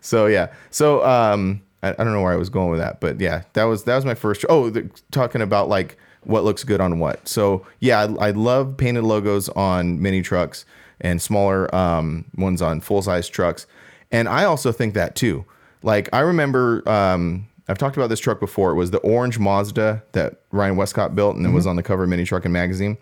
So 0.00 0.26
yeah. 0.26 0.52
So 0.70 1.04
um 1.04 1.62
I, 1.82 1.90
I 1.90 1.92
don't 1.92 2.12
know 2.12 2.22
where 2.22 2.32
I 2.32 2.36
was 2.36 2.50
going 2.50 2.70
with 2.70 2.80
that, 2.80 3.00
but 3.00 3.20
yeah, 3.20 3.42
that 3.54 3.64
was 3.64 3.84
that 3.84 3.96
was 3.96 4.04
my 4.04 4.14
first 4.14 4.44
oh 4.48 4.70
the, 4.70 4.88
talking 5.10 5.42
about 5.42 5.68
like 5.68 5.98
what 6.24 6.44
looks 6.44 6.64
good 6.64 6.80
on 6.80 6.98
what. 6.98 7.26
So 7.26 7.66
yeah, 7.80 8.00
I, 8.00 8.28
I 8.28 8.30
love 8.30 8.76
painted 8.76 9.04
logos 9.04 9.48
on 9.50 10.00
mini 10.00 10.22
trucks 10.22 10.64
and 11.00 11.20
smaller 11.20 11.72
um, 11.74 12.24
ones 12.36 12.62
on 12.62 12.80
full 12.80 13.02
size 13.02 13.28
trucks, 13.28 13.66
and 14.10 14.28
I 14.28 14.44
also 14.44 14.72
think 14.72 14.94
that 14.94 15.14
too. 15.14 15.44
Like 15.82 16.08
I 16.12 16.20
remember, 16.20 16.88
um, 16.88 17.48
I've 17.68 17.78
talked 17.78 17.96
about 17.96 18.08
this 18.08 18.20
truck 18.20 18.40
before. 18.40 18.70
It 18.70 18.76
was 18.76 18.90
the 18.90 18.98
orange 18.98 19.38
Mazda 19.38 20.02
that 20.12 20.40
Ryan 20.50 20.76
Westcott 20.76 21.14
built, 21.14 21.36
and 21.36 21.46
it 21.46 21.50
was 21.50 21.66
on 21.66 21.76
the 21.76 21.82
cover 21.82 22.04
of 22.04 22.08
Mini 22.08 22.24
Truckin' 22.24 22.52
Magazine. 22.52 22.98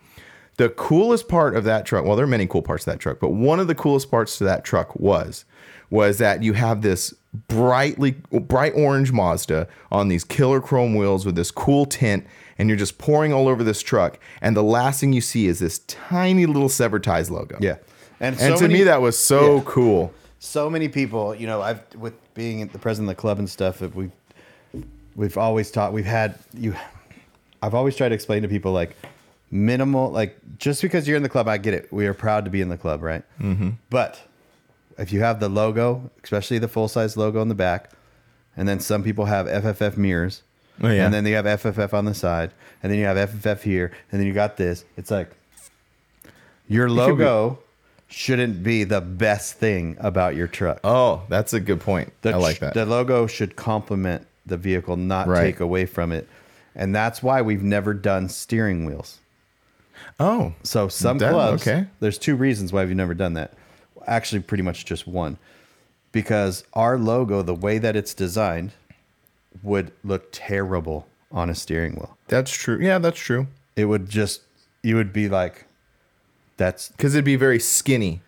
The 0.57 0.69
coolest 0.71 1.29
part 1.29 1.57
of 1.57 1.65
that 1.65 1.87
truck, 1.87 2.05
well, 2.05 2.17
there 2.17 2.25
are 2.25 2.29
many 2.29 2.47
cool 2.47 2.61
parts 2.61 2.85
to 2.85 2.91
that 2.91 3.01
truck, 3.01 3.19
but 3.19 3.31
one 3.31 3.61
of 3.61 3.67
the 3.67 3.75
coolest 3.75 4.11
parts 4.11 4.37
to 4.39 4.45
that 4.45 4.65
truck 4.65 4.95
was 4.99 5.45
was 5.91 6.19
that 6.19 6.43
you 6.43 6.53
have 6.53 6.83
this 6.83 7.13
brightly 7.49 8.13
bright 8.31 8.73
orange 8.75 9.13
Mazda 9.13 9.69
on 9.91 10.09
these 10.09 10.25
killer 10.25 10.61
chrome 10.61 10.95
wheels 10.95 11.27
with 11.27 11.35
this 11.35 11.51
cool 11.51 11.85
tint, 11.85 12.27
and 12.61 12.69
you're 12.69 12.79
just 12.79 12.99
pouring 12.99 13.33
all 13.33 13.49
over 13.49 13.65
this 13.65 13.81
truck, 13.83 14.19
and 14.43 14.55
the 14.57 14.63
last 14.63 15.01
thing 15.01 15.13
you 15.13 15.21
see 15.21 15.47
is 15.47 15.59
this 15.59 15.79
tiny 15.81 16.47
little 16.47 16.69
Sever 16.69 16.99
Ties 17.01 17.31
logo. 17.31 17.57
Yeah. 17.61 17.77
And, 18.21 18.39
And 18.41 18.59
so 18.59 18.67
to 18.67 18.69
me, 18.73 18.83
that 18.85 19.01
was 19.01 19.19
so 19.19 19.57
Yeah. 19.57 19.63
cool. 19.65 20.13
so 20.39 20.69
many 20.71 20.89
people, 20.89 21.35
you 21.35 21.47
know, 21.47 21.61
I've 21.63 21.83
with 21.97 22.15
being 22.35 22.67
the 22.69 22.79
president 22.79 23.11
of 23.11 23.17
the 23.17 23.21
club 23.21 23.39
and 23.39 23.49
stuff 23.49 23.79
that 23.79 23.95
we've 23.95 24.13
we've 25.17 25.37
always 25.37 25.71
taught 25.71 25.93
we've 25.93 26.05
had 26.07 26.35
you 26.55 26.75
I've 27.63 27.75
always 27.75 27.97
tried 27.97 28.11
to 28.11 28.15
explain 28.15 28.43
to 28.43 28.49
people 28.49 28.73
like 28.73 28.95
minimal 29.51 30.11
like 30.11 30.37
just 30.59 30.81
because 30.83 31.07
you're 31.09 31.17
in 31.17 31.23
the 31.23 31.29
club, 31.29 31.49
I 31.49 31.59
get 31.59 31.75
it. 31.75 31.93
We 31.93 32.07
are 32.07 32.15
proud 32.15 32.45
to 32.45 32.51
be 32.51 32.61
in 32.61 32.69
the 32.69 32.79
club, 32.79 33.03
right? 33.03 33.23
Mm-hmm. 33.41 33.71
But 33.91 34.21
if 34.99 35.13
you 35.13 35.21
have 35.21 35.41
the 35.41 35.49
logo, 35.49 36.11
especially 36.23 36.59
the 36.59 36.69
full 36.69 36.89
size 36.89 37.17
logo 37.17 37.41
on 37.41 37.49
the 37.49 37.55
back, 37.55 37.91
and 38.57 38.69
then 38.69 38.81
some 38.81 39.03
people 39.03 39.25
have 39.27 39.47
FFF 39.47 39.97
mirrors, 39.97 40.43
Oh, 40.83 40.89
yeah. 40.91 41.05
and 41.05 41.13
then 41.13 41.25
they 41.25 41.33
have 41.33 41.45
FFF 41.45 41.93
on 41.93 42.05
the 42.07 42.15
side, 42.15 42.53
and 42.83 42.91
then 42.91 42.99
you 42.99 43.05
have 43.05 43.17
FFF 43.17 43.63
here, 43.63 43.93
and 44.11 44.21
then 44.21 44.27
you 44.27 44.33
got 44.33 44.57
this. 44.57 44.85
It's 44.97 45.11
like 45.11 45.31
your 46.69 46.89
logo 46.89 47.59
shouldn't 48.09 48.63
be 48.63 48.85
the 48.85 49.01
best 49.01 49.55
thing 49.55 49.97
about 50.01 50.35
your 50.37 50.47
truck. 50.47 50.81
Oh, 50.83 51.23
that's 51.29 51.53
a 51.53 51.61
good 51.61 51.81
point. 51.81 52.13
The 52.23 52.33
I 52.33 52.37
like 52.37 52.59
that. 52.61 52.75
The 52.75 52.87
logo 52.87 53.27
should 53.27 53.57
complement 53.57 54.27
the 54.47 54.57
vehicle, 54.57 54.97
not 54.97 55.29
Right. 55.29 55.43
take 55.43 55.61
away 55.61 55.87
from 55.87 56.13
it. 56.13 56.29
And 56.75 56.95
that's 56.95 57.23
why 57.23 57.43
we've 57.43 57.63
never 57.63 57.95
done 57.95 58.29
steering 58.29 58.85
wheels. 58.85 59.19
oh, 60.19 60.55
So 60.63 60.89
some 60.89 61.19
That- 61.19 61.33
clubs, 61.33 61.63
okay. 61.67 61.87
there's 62.01 62.19
two 62.19 62.35
reasons 62.37 62.73
why 62.73 62.85
we've 62.85 62.97
never 62.97 63.15
done 63.15 63.35
that. 63.35 63.53
Actually, 64.07 64.41
pretty 64.41 64.63
much 64.63 64.85
just 64.85 65.07
one. 65.07 65.37
Because 66.13 66.65
our 66.73 66.99
logo, 66.99 67.43
the 67.43 67.55
way 67.55 67.79
that 67.79 67.95
it's 67.97 68.15
designed, 68.15 68.73
would 69.63 69.93
look 70.05 70.29
terrible 70.33 71.07
on 71.33 71.51
a 71.51 71.55
steering 71.55 71.95
wheel. 71.95 72.17
That's 72.29 72.51
true. 72.51 72.79
Yeah, 72.81 72.99
that's 72.99 73.19
true. 73.19 73.47
It 73.77 73.85
would 73.87 74.09
just 74.09 74.43
you 74.83 74.97
would 74.97 75.13
be 75.13 75.29
like, 75.29 75.67
that's 76.57 76.89
Because 76.91 77.15
it'd 77.15 77.25
be 77.25 77.37
very 77.37 77.59
skinny. 77.61 78.21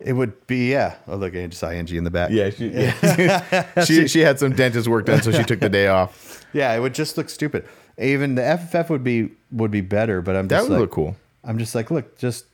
it 0.00 0.12
would 0.14 0.46
be 0.46 0.70
yeah. 0.70 0.96
Oh 1.06 1.16
look, 1.16 1.34
I 1.36 1.46
just 1.46 1.60
saw 1.60 1.68
Angie 1.70 1.96
in 1.96 2.04
the 2.04 2.10
back. 2.10 2.30
she, 3.84 3.84
she 3.84 4.08
she 4.08 4.20
had 4.20 4.38
some 4.38 4.52
dentist 4.54 4.88
work 4.88 5.06
done, 5.06 5.22
so 5.22 5.30
she 5.32 5.44
took 5.44 5.60
the 5.60 5.68
day 5.68 5.86
off. 5.88 6.44
yeah. 6.52 6.72
It 6.74 6.80
would 6.80 6.94
just 6.94 7.16
look 7.16 7.28
stupid. 7.28 7.64
Even 7.98 8.34
the 8.34 8.42
FFF 8.42 8.88
would 8.90 9.04
be 9.04 9.30
would 9.52 9.70
be 9.70 9.80
better, 9.82 10.22
but 10.22 10.34
I'm 10.36 10.48
That 10.48 10.58
just 10.58 10.68
would 10.70 10.74
like, 10.76 10.80
look 10.80 10.90
cool. 10.92 11.16
I'm 11.44 11.58
just 11.58 11.74
like, 11.74 11.90
look, 11.90 12.16
just 12.18 12.46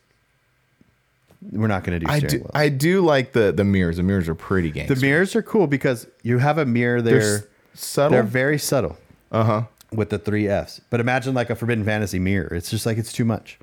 we're 1.51 1.67
not 1.67 1.83
going 1.85 1.97
to 1.99 2.05
do 2.05 2.11
I 2.11 2.17
steering 2.17 2.31
do 2.31 2.37
wheels. 2.39 2.51
I 2.53 2.69
do 2.69 3.01
like 3.01 3.31
the 3.33 3.51
the 3.51 3.63
mirrors. 3.63 3.97
The 3.97 4.03
mirrors 4.03 4.27
are 4.27 4.35
pretty 4.35 4.71
gangster. 4.71 4.95
the 4.95 5.01
mirrors 5.01 5.35
are 5.35 5.41
cool 5.41 5.67
because 5.67 6.07
you 6.23 6.37
have 6.39 6.57
a 6.57 6.65
mirror 6.65 7.01
there. 7.01 7.21
s- 7.21 7.43
subtle. 7.83 8.11
They're 8.11 8.23
very 8.23 8.57
subtle. 8.59 8.97
Uh 9.31 9.43
huh. 9.43 9.61
with 9.91 10.09
the 10.09 10.17
three 10.19 10.47
Fs. 10.47 10.81
But 10.89 10.99
imagine 10.99 11.33
like 11.33 11.49
a 11.49 11.55
Forbidden 11.55 11.85
Fantasy 11.85 12.19
mirror. 12.19 12.53
It's 12.53 12.69
just 12.71 12.85
like 12.85 12.97
it's 12.97 13.13
too 13.13 13.25
much. 13.25 13.59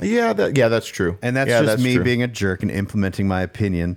Yeah, 0.00 0.32
that, 0.32 0.56
yeah, 0.56 0.66
that's 0.68 0.88
true. 0.88 1.18
And 1.22 1.36
that's 1.36 1.48
Yeah, 1.48 1.62
just 1.62 1.82
me 1.82 1.94
true. 1.94 2.02
being 2.04 2.22
a 2.22 2.26
jerk 2.26 2.62
and 2.62 2.70
implementing 2.70 3.28
my 3.28 3.42
opinion 3.42 3.96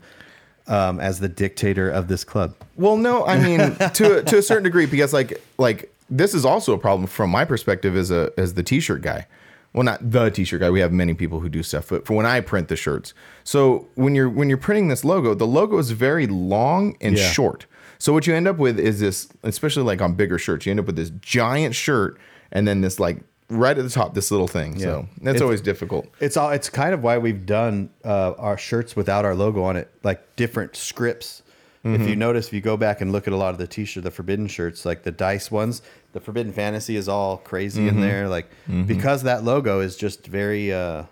um, 0.68 1.00
as 1.00 1.20
the 1.20 1.28
dictator 1.28 1.90
of 1.90 2.08
this 2.08 2.24
club. 2.24 2.54
Well, 2.76 2.98
no, 2.98 3.26
I 3.26 3.40
mean 3.40 3.76
to 3.94 4.22
to 4.24 4.38
a 4.38 4.42
certain 4.44 4.64
degree 4.64 4.86
because 4.86 5.12
like 5.14 5.42
like 5.58 5.92
this 6.10 6.34
is 6.36 6.46
also 6.46 6.74
a 6.74 6.78
problem 6.78 7.08
from 7.08 7.30
my 7.32 7.44
perspective 7.46 7.96
as 7.96 8.12
a 8.12 8.32
as 8.38 8.54
the 8.54 8.64
t-shirt 8.64 9.02
guy. 9.02 9.26
Well, 9.74 9.84
not 9.84 10.12
the 10.12 10.30
t-shirt 10.30 10.60
guy. 10.62 10.70
We 10.70 10.80
have 10.82 10.92
many 10.94 11.14
people 11.14 11.40
who 11.40 11.50
do 11.50 11.62
stuff, 11.64 11.90
but 11.90 12.06
for 12.06 12.14
when 12.16 12.26
I 12.26 12.42
print 12.42 12.68
the 12.68 12.76
shirts. 12.76 13.14
So 13.44 13.88
when 13.96 14.14
you're 14.14 14.30
when 14.30 14.50
you're 14.50 14.58
printing 14.60 14.88
this 14.90 15.04
logo, 15.04 15.34
the 15.34 15.48
logo 15.48 15.78
is 15.80 15.92
very 15.92 16.28
long 16.28 16.96
and 17.02 17.18
Yeah. 17.18 17.28
short. 17.32 17.66
So 18.00 18.14
what 18.14 18.28
you 18.28 18.34
end 18.36 18.48
up 18.48 18.58
with 18.58 18.80
is 18.80 19.00
this, 19.00 19.28
especially 19.44 19.84
like 19.84 20.02
on 20.02 20.14
bigger 20.14 20.38
shirts, 20.38 20.66
you 20.66 20.72
end 20.72 20.80
up 20.80 20.86
with 20.86 20.96
this 20.96 21.12
giant 21.22 21.76
shirt 21.76 22.18
and 22.52 22.68
then 22.68 22.82
this 22.82 23.00
like 23.00 23.22
right 23.50 23.78
at 23.78 23.84
the 23.84 23.90
top 23.90 24.14
this 24.14 24.30
little 24.32 24.48
thing. 24.48 24.80
So 24.80 25.08
that's 25.22 25.36
It's- 25.36 25.42
always 25.42 25.62
difficult. 25.62 26.08
It's 26.20 26.38
all. 26.38 26.52
It's 26.52 26.70
kind 26.70 26.94
of 26.94 27.02
why 27.04 27.18
we've 27.18 27.46
done 27.46 27.90
uh, 28.06 28.34
our 28.38 28.58
shirts 28.58 28.96
without 28.96 29.26
our 29.26 29.36
logo 29.36 29.64
on 29.64 29.78
it, 29.78 29.90
like 30.04 30.36
different 30.36 30.76
scripts. 30.76 31.44
If 31.84 32.06
you 32.06 32.18
notice, 32.18 32.48
if 32.48 32.54
you 32.54 32.60
go 32.60 32.76
back 32.76 33.00
and 33.00 33.14
look 33.14 33.28
at 33.28 33.34
a 33.34 33.38
lot 33.38 33.52
of 33.52 33.60
the 33.60 33.68
t-shirt, 33.68 34.04
the 34.04 34.12
Forbidden 34.12 34.48
shirts, 34.48 34.84
like 34.86 35.04
the 35.04 35.12
Dice 35.12 35.50
ones, 35.50 35.82
the 36.12 36.20
Forbidden 36.20 36.52
Fantasy 36.52 36.98
is 36.98 37.08
all 37.08 37.38
crazy 37.38 37.88
in 37.88 38.02
there, 38.02 38.28
like 38.28 38.48
because 38.86 39.24
that 39.24 39.46
logo 39.46 39.80
is 39.80 39.96
just 39.96 40.28
very. 40.28 40.74
Uh, 40.74 41.04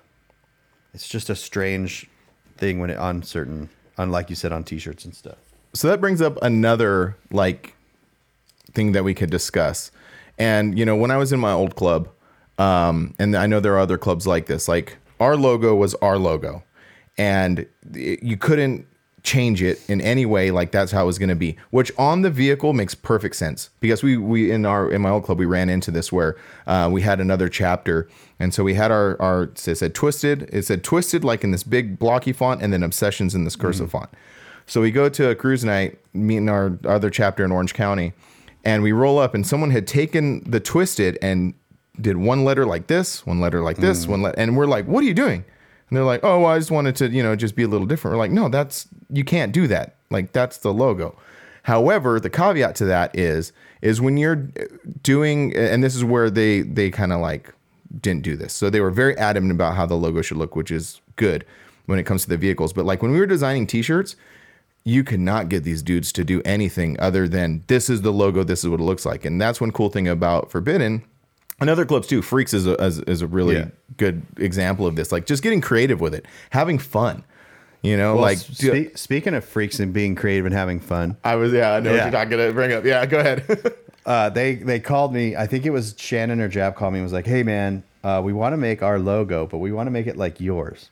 it's 0.93 1.07
just 1.07 1.29
a 1.29 1.35
strange 1.35 2.09
thing 2.57 2.79
when 2.79 2.89
it 2.89 2.97
on 2.97 3.23
certain, 3.23 3.69
on 3.97 4.11
like 4.11 4.29
you 4.29 4.35
said, 4.35 4.51
on 4.51 4.65
t-shirts 4.65 5.05
and 5.05 5.15
stuff. 5.15 5.37
So 5.75 5.87
that 5.89 6.01
brings 6.01 6.21
up 6.21 6.37
another 6.41 7.15
like 7.31 7.75
thing 8.73 8.91
that 8.93 9.03
we 9.03 9.13
could 9.13 9.29
discuss. 9.29 9.91
And 10.37 10.77
you 10.77 10.85
know 10.85 10.95
when 10.95 11.11
i 11.11 11.17
was 11.17 11.31
in 11.31 11.39
my 11.39 11.51
old 11.51 11.75
club 11.75 12.09
um 12.57 13.13
and 13.19 13.35
i 13.35 13.45
know 13.47 13.59
there 13.59 13.73
are 13.73 13.79
other 13.79 13.97
clubs 13.97 14.25
like 14.27 14.47
this 14.47 14.67
like 14.67 14.97
our 15.19 15.35
logo 15.37 15.75
was 15.75 15.93
our 15.95 16.17
logo. 16.17 16.63
And 17.17 17.65
it- 17.93 18.21
you 18.23 18.35
couldn't 18.37 18.85
change 19.23 19.63
it 19.63 19.79
in 19.89 20.01
any 20.01 20.23
way 20.23 20.51
like 20.51 20.71
that's 20.71 20.91
how 20.91 21.01
it 21.01 21.05
was 21.07 21.17
going 21.17 21.29
to 21.29 21.35
be 21.35 21.55
which 21.71 21.91
on 21.97 22.21
the 22.21 22.29
vehicle 22.29 22.73
makes 22.73 22.93
perfect 22.93 23.35
sense. 23.35 23.69
Because 23.79 24.03
we 24.03 24.17
we 24.17 24.51
in 24.51 24.65
our 24.65 24.91
in 24.91 25.01
my 25.01 25.09
old 25.09 25.23
club 25.23 25.39
we 25.39 25.45
ran 25.45 25.69
into 25.69 25.89
this 25.89 26.11
where 26.11 26.35
uh, 26.67 26.89
we 26.91 27.01
had 27.01 27.19
another 27.19 27.49
chapter. 27.49 28.07
And 28.39 28.53
so 28.53 28.63
we 28.63 28.73
had 28.75 28.91
our 28.91 29.19
our 29.21 29.43
it 29.43 29.57
said 29.77 29.95
twisted 29.95 30.49
it 30.51 30.65
said 30.65 30.83
twisted 30.83 31.23
like 31.23 31.43
in 31.45 31.51
this 31.51 31.63
big 31.63 31.97
blocky 31.97 32.33
font 32.33 32.61
and 32.61 32.71
then 32.73 32.83
obsessions 32.83 33.33
in 33.33 33.45
this 33.45 33.55
cursive 33.55 33.89
font 33.91 34.09
so 34.67 34.81
we 34.81 34.91
go 34.91 35.09
to 35.09 35.29
a 35.29 35.35
cruise 35.35 35.63
night, 35.63 35.99
meeting 36.13 36.49
our 36.49 36.77
other 36.85 37.09
chapter 37.09 37.43
in 37.43 37.51
Orange 37.51 37.73
County, 37.73 38.13
and 38.63 38.81
we 38.81 38.91
roll 38.91 39.19
up, 39.19 39.35
and 39.35 39.45
someone 39.45 39.71
had 39.71 39.87
taken 39.87 40.43
the 40.49 40.59
twisted 40.59 41.17
and 41.21 41.53
did 41.99 42.17
one 42.17 42.43
letter 42.43 42.65
like 42.65 42.87
this, 42.87 43.25
one 43.25 43.39
letter 43.39 43.61
like 43.61 43.77
this, 43.77 44.05
mm. 44.05 44.09
one 44.09 44.21
letter, 44.21 44.37
and 44.39 44.57
we're 44.57 44.65
like, 44.65 44.85
"What 44.85 45.03
are 45.03 45.07
you 45.07 45.13
doing?" 45.13 45.45
And 45.89 45.97
they're 45.97 46.03
like, 46.03 46.23
"Oh, 46.23 46.41
well, 46.41 46.51
I 46.51 46.57
just 46.57 46.71
wanted 46.71 46.95
to, 46.97 47.09
you 47.09 47.21
know, 47.21 47.35
just 47.35 47.55
be 47.55 47.63
a 47.63 47.67
little 47.67 47.87
different." 47.87 48.13
We're 48.13 48.19
like, 48.19 48.31
"No, 48.31 48.49
that's 48.49 48.87
you 49.09 49.23
can't 49.23 49.51
do 49.51 49.67
that. 49.67 49.95
Like 50.09 50.31
that's 50.31 50.57
the 50.57 50.73
logo." 50.73 51.17
However, 51.63 52.19
the 52.19 52.29
caveat 52.29 52.75
to 52.75 52.85
that 52.85 53.17
is 53.17 53.51
is 53.81 54.01
when 54.01 54.17
you're 54.17 54.47
doing, 55.03 55.55
and 55.55 55.83
this 55.83 55.95
is 55.95 56.03
where 56.03 56.29
they 56.29 56.61
they 56.61 56.89
kind 56.89 57.13
of 57.13 57.21
like 57.21 57.53
didn't 58.01 58.23
do 58.23 58.35
this. 58.35 58.53
So 58.53 58.69
they 58.69 58.81
were 58.81 58.91
very 58.91 59.17
adamant 59.17 59.51
about 59.51 59.75
how 59.75 59.85
the 59.85 59.95
logo 59.95 60.21
should 60.21 60.37
look, 60.37 60.55
which 60.55 60.71
is 60.71 61.01
good 61.15 61.45
when 61.85 61.99
it 61.99 62.03
comes 62.03 62.23
to 62.23 62.29
the 62.29 62.37
vehicles. 62.37 62.73
But 62.73 62.85
like 62.85 63.01
when 63.01 63.11
we 63.11 63.19
were 63.19 63.25
designing 63.25 63.67
T-shirts, 63.67 64.15
you 64.87 65.03
cannot 65.03 65.49
get 65.49 65.63
these 65.63 65.81
dudes 65.81 66.11
to 66.13 66.23
do 66.23 66.41
anything 66.45 66.95
other 66.99 67.27
than 67.27 67.63
this 67.67 67.89
is 67.89 68.03
the 68.03 68.11
logo, 68.13 68.43
this 68.43 68.63
is 68.63 68.69
what 68.69 68.79
it 68.79 68.83
looks 68.83 69.05
like, 69.05 69.25
and 69.25 69.41
that's 69.41 69.59
one 69.59 69.71
cool 69.71 69.89
thing 69.89 70.07
about 70.07 70.51
Forbidden. 70.51 71.03
And 71.59 71.69
other 71.69 71.85
clubs 71.85 72.07
too. 72.07 72.21
Freaks 72.21 72.53
is 72.53 72.67
a, 72.67 72.73
is, 72.83 72.99
is 72.99 73.21
a 73.21 73.27
really 73.27 73.55
Yeah. 73.55 73.69
good 73.97 74.23
example 74.37 74.85
of 74.85 74.95
this. 74.95 75.11
Like 75.11 75.25
just 75.25 75.41
getting 75.41 75.61
creative 75.61 75.99
with 76.01 76.13
it, 76.13 76.25
having 76.51 76.77
fun. 76.77 77.23
You 77.81 77.95
know, 77.97 78.13
Well, 78.15 78.23
like 78.23 78.37
spe- 78.39 78.95
speaking 78.97 79.33
of 79.35 79.45
freaks 79.45 79.79
and 79.79 79.93
being 79.93 80.15
creative 80.15 80.45
and 80.45 80.53
having 80.55 80.79
fun, 80.79 81.17
I 81.23 81.35
was. 81.35 81.53
Yeah, 81.53 81.71
I 81.73 81.79
know 81.79 81.91
Yeah. 81.93 81.97
what 81.97 82.03
you're 82.11 82.19
not 82.19 82.29
gonna 82.29 82.51
bring 82.51 82.73
up. 82.73 82.83
Yeah, 82.83 83.05
go 83.05 83.19
ahead. 83.19 83.73
uh, 84.07 84.29
they 84.31 84.55
they 84.55 84.79
called 84.79 85.13
me. 85.13 85.35
I 85.35 85.45
think 85.47 85.65
it 85.65 85.69
was 85.69 85.93
Shannon 85.97 86.41
or 86.41 86.47
Jab 86.47 86.75
called 86.75 86.93
me 86.93 86.99
and 86.99 87.05
was 87.05 87.13
like, 87.13 87.27
"Hey 87.27 87.43
man, 87.43 87.83
uh, 88.03 88.21
we 88.25 88.33
want 88.33 88.53
to 88.53 88.57
make 88.57 88.81
our 88.83 88.97
logo, 88.99 89.45
but 89.45 89.59
we 89.59 89.71
want 89.71 89.85
to 89.87 89.91
make 89.91 90.07
it 90.07 90.17
like 90.17 90.41
yours. 90.41 90.89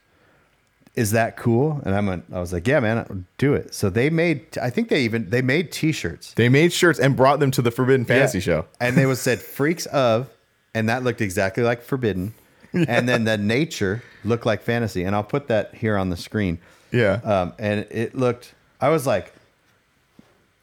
Is 0.96 1.12
that 1.12 1.38
cool?" 1.38 1.82
And 1.86 1.96
I'm 1.96 2.08
a, 2.10 2.22
I 2.32 2.40
was 2.40 2.54
like, 2.54 2.68
"Yeah, 2.68 2.80
man, 2.80 3.26
do 3.38 3.54
it." 3.54 3.74
So 3.74 3.90
they 3.90 4.10
made. 4.10 4.58
I 4.62 4.70
think 4.70 4.90
they 4.90 5.02
even 5.02 5.30
they 5.30 5.42
made 5.42 5.72
T-shirts. 5.72 6.34
they 6.34 6.50
made 6.50 6.72
shirts 6.74 7.00
and 7.00 7.16
brought 7.16 7.40
them 7.40 7.52
to 7.52 7.62
the 7.62 7.72
Forbidden 7.72 8.06
Fantasy 8.06 8.38
Yeah. 8.40 8.44
show. 8.44 8.66
and 8.80 8.96
they 8.96 9.06
was 9.06 9.20
said 9.20 9.40
"freaks 9.40 9.86
of," 9.88 10.30
and 10.76 10.88
that 10.90 11.04
looked 11.04 11.22
exactly 11.22 11.64
like 11.64 11.82
Forbidden. 11.82 12.34
And 12.76 13.08
then 13.08 13.24
the 13.26 13.38
nature 13.38 14.02
looked 14.24 14.48
like 14.48 14.64
fantasy, 14.64 15.04
and 15.04 15.16
I'll 15.16 15.24
put 15.24 15.48
that 15.50 15.76
here 15.76 15.96
on 15.96 16.10
the 16.10 16.18
screen. 16.18 16.58
Yeah. 16.92 17.20
Um, 17.24 17.54
and 17.60 17.86
it 17.92 18.16
looked. 18.16 18.54
I 18.82 18.90
was 18.90 19.06
like, 19.06 19.32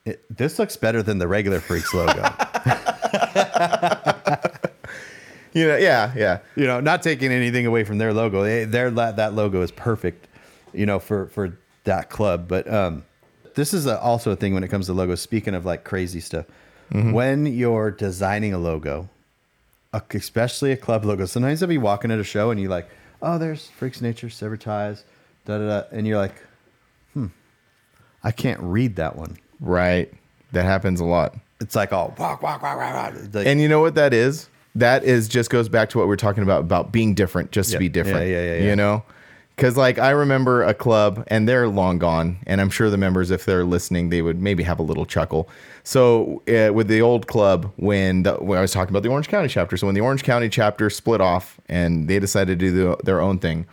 it, 0.04 0.20
"This 0.28 0.58
looks 0.58 0.76
better 0.76 1.02
than 1.04 1.18
the 1.18 1.28
regular 1.28 1.60
Freaks 1.60 1.94
logo." 1.94 2.22
You 5.52 5.66
know, 5.68 5.76
yeah, 5.76 6.12
yeah. 6.16 6.38
you 6.56 6.66
know, 6.66 6.80
not 6.80 7.02
taking 7.02 7.32
anything 7.32 7.66
away 7.66 7.84
from 7.84 7.98
their 7.98 8.12
logo. 8.12 8.42
They, 8.42 8.64
their 8.64 8.90
that 8.90 9.34
logo 9.34 9.62
is 9.62 9.70
perfect, 9.70 10.28
you 10.72 10.86
know, 10.86 10.98
for 10.98 11.26
for 11.26 11.58
that 11.84 12.08
club. 12.10 12.46
But 12.46 12.72
um, 12.72 13.04
this 13.54 13.74
is 13.74 13.86
a, 13.86 13.98
also 14.00 14.30
a 14.32 14.36
thing 14.36 14.54
when 14.54 14.62
it 14.62 14.68
comes 14.68 14.86
to 14.86 14.92
logos. 14.92 15.20
Speaking 15.20 15.54
of 15.54 15.64
like 15.64 15.82
crazy 15.84 16.20
stuff, 16.20 16.46
when 16.92 17.46
you're 17.46 17.90
designing 17.90 18.52
a 18.52 18.58
logo, 18.58 19.08
a- 19.92 20.02
especially 20.14 20.72
a 20.72 20.76
club 20.76 21.04
logo, 21.04 21.24
sometimes 21.26 21.62
I'll 21.62 21.68
be 21.68 21.78
walking 21.78 22.10
at 22.10 22.18
a 22.18 22.24
show 22.24 22.50
and 22.50 22.60
you 22.60 22.68
like, 22.68 22.88
oh, 23.22 23.38
there's 23.38 23.68
Freaks 23.68 24.00
Nature, 24.00 24.30
Sever 24.30 24.56
Ties, 24.56 25.04
da 25.46 25.58
da 25.58 25.66
da, 25.66 25.86
and 25.92 26.06
you're 26.06 26.18
like, 26.18 26.34
hmm, 27.14 27.26
I 28.24 28.30
can't 28.32 28.60
read 28.60 28.96
that 28.96 29.16
one. 29.16 29.36
Right. 29.60 30.12
That 30.52 30.64
happens 30.64 31.00
a 31.00 31.04
lot. 31.04 31.36
It's 31.60 31.76
like 31.76 31.92
all 31.92 32.14
walk, 32.18 32.42
walk, 32.42 32.62
walk, 32.62 32.78
walk, 32.78 32.94
walk. 33.14 33.14
Like, 33.34 33.46
And 33.46 33.60
you 33.60 33.68
know 33.68 33.80
what 33.80 33.94
that 33.96 34.12
is? 34.14 34.48
That 34.74 35.04
is 35.04 35.28
just 35.28 35.50
goes 35.50 35.68
back 35.68 35.90
to 35.90 35.98
what 35.98 36.06
we 36.06 36.12
are 36.14 36.16
talking 36.16 36.42
about 36.42 36.60
about 36.60 36.92
being 36.92 37.14
different, 37.14 37.50
just 37.50 37.72
to 37.72 37.78
be 37.78 37.88
different. 37.88 38.28
Yeah, 38.28 38.40
yeah, 38.40 38.42
yeah, 38.42 38.58
yeah. 38.60 38.68
You 38.70 38.76
know, 38.76 39.04
because 39.60 39.76
like 39.76 39.98
I 39.98 40.10
remember 40.10 40.62
a 40.62 40.72
club, 40.72 41.22
and 41.26 41.46
they're 41.46 41.68
long 41.68 41.98
gone, 41.98 42.38
and 42.46 42.62
I'm 42.62 42.70
sure 42.70 42.88
the 42.88 42.96
members, 42.96 43.30
if 43.30 43.44
they're 43.44 43.64
listening, 43.64 44.08
they 44.08 44.22
would 44.22 44.40
maybe 44.40 44.62
have 44.62 44.78
a 44.78 44.82
little 44.82 45.04
chuckle. 45.04 45.50
So 45.82 46.42
uh, 46.48 46.72
with 46.72 46.88
the 46.88 47.02
old 47.02 47.26
club, 47.26 47.70
when, 47.76 48.22
the, 48.22 48.34
when 48.34 48.58
I 48.58 48.62
was 48.62 48.72
talking 48.72 48.90
about 48.90 49.02
the 49.02 49.10
Orange 49.10 49.28
County 49.28 49.48
chapter, 49.48 49.76
so 49.76 49.86
when 49.86 49.94
the 49.94 50.00
Orange 50.00 50.22
County 50.22 50.48
chapter 50.48 50.88
split 50.88 51.20
off 51.20 51.60
and 51.68 52.08
they 52.08 52.18
decided 52.18 52.58
to 52.58 52.66
do 52.66 52.72
the, 52.72 52.96
their 53.04 53.20
own 53.20 53.38
thing, 53.38 53.66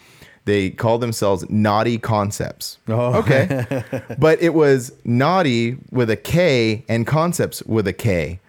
they 0.43 0.71
called 0.71 1.01
themselves 1.01 1.49
Naughty 1.49 1.97
Concepts. 1.97 2.79
Oh. 2.89 3.19
Okay, 3.19 3.83
but 4.17 4.41
it 4.41 4.53
was 4.53 4.91
naughty 5.05 5.77
with 5.91 6.09
a 6.09 6.17
K 6.17 6.83
and 6.89 7.07
concepts 7.07 7.63
with 7.63 7.87
a 7.87 7.93
K. 7.93 8.41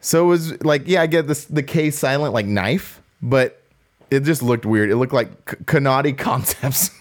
So 0.00 0.24
it 0.24 0.28
was 0.28 0.64
like, 0.64 0.82
yeah, 0.86 1.02
I 1.02 1.06
get 1.06 1.26
this 1.26 1.44
the 1.44 1.62
K 1.62 1.90
silent 1.90 2.32
like 2.34 2.46
knife, 2.46 3.00
but 3.22 3.60
it 4.10 4.20
just 4.20 4.42
looked 4.42 4.64
weird. 4.66 4.90
It 4.90 4.96
looked 4.96 5.12
like 5.12 5.28
K- 5.46 5.56
Kanati 5.64 6.16
concepts. 6.16 6.90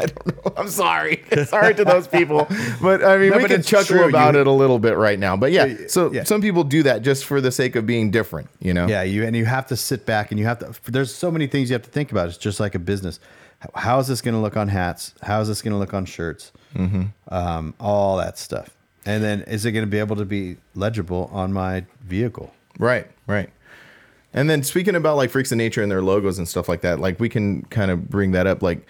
I 0.00 0.06
don't 0.06 0.26
know. 0.44 0.52
I'm 0.56 0.68
sorry. 0.68 1.22
sorry 1.46 1.72
to 1.76 1.84
those 1.84 2.08
people. 2.08 2.46
But 2.82 3.04
I 3.04 3.16
mean, 3.16 3.30
No, 3.30 3.38
we 3.38 3.44
can 3.44 3.62
chuckle 3.62 3.86
true. 3.96 4.08
about 4.08 4.34
You- 4.34 4.40
it 4.40 4.46
a 4.48 4.50
little 4.52 4.78
bit 4.80 4.96
right 4.96 5.18
now. 5.18 5.36
But 5.36 5.52
yeah, 5.52 5.86
so 5.86 6.12
yeah. 6.12 6.24
some 6.24 6.40
people 6.42 6.64
do 6.64 6.82
that 6.82 7.02
just 7.02 7.24
for 7.24 7.40
the 7.40 7.52
sake 7.52 7.76
of 7.76 7.86
being 7.86 8.10
different, 8.10 8.48
you 8.60 8.74
know? 8.74 8.86
Yeah, 8.88 9.02
you 9.04 9.24
and 9.24 9.36
you 9.36 9.44
have 9.44 9.66
to 9.68 9.76
sit 9.76 10.04
back 10.04 10.30
and 10.32 10.38
you 10.40 10.46
have 10.46 10.58
to. 10.58 10.74
There's 10.90 11.14
so 11.14 11.30
many 11.30 11.46
things 11.46 11.70
you 11.70 11.74
have 11.74 11.82
to 11.82 11.90
think 11.90 12.10
about. 12.10 12.28
It's 12.28 12.36
just 12.38 12.58
like 12.60 12.74
a 12.74 12.78
business. 12.80 13.20
How- 13.60 13.70
How 13.80 13.98
is 14.00 14.08
this 14.08 14.20
going 14.20 14.34
to 14.34 14.40
look 14.40 14.56
on 14.56 14.66
hats? 14.68 15.14
How 15.22 15.40
is 15.40 15.46
this 15.48 15.62
going 15.62 15.72
to 15.72 15.78
look 15.78 15.94
on 15.94 16.04
shirts? 16.06 16.50
Mm-hmm. 16.74 17.04
Um, 17.32 17.74
all 17.78 18.16
that 18.18 18.36
stuff. 18.36 18.70
And 19.06 19.22
then 19.22 19.42
is 19.42 19.64
it 19.64 19.72
going 19.72 19.84
to 19.84 19.90
be 19.90 19.98
able 19.98 20.16
to 20.16 20.24
be 20.24 20.56
legible 20.74 21.30
on 21.32 21.52
my 21.52 21.84
vehicle? 22.02 22.52
Right, 22.78 23.06
right. 23.26 23.50
And 24.32 24.50
then 24.50 24.62
speaking 24.62 24.96
about 24.96 25.16
like 25.16 25.30
freaks 25.30 25.52
of 25.52 25.58
nature 25.58 25.82
and 25.82 25.90
their 25.90 26.02
logos 26.02 26.38
and 26.38 26.48
stuff 26.48 26.68
like 26.68 26.80
that, 26.80 26.98
like 26.98 27.20
we 27.20 27.28
can 27.28 27.62
kind 27.66 27.90
of 27.90 28.10
bring 28.10 28.32
that 28.32 28.46
up. 28.48 28.62
Like 28.62 28.84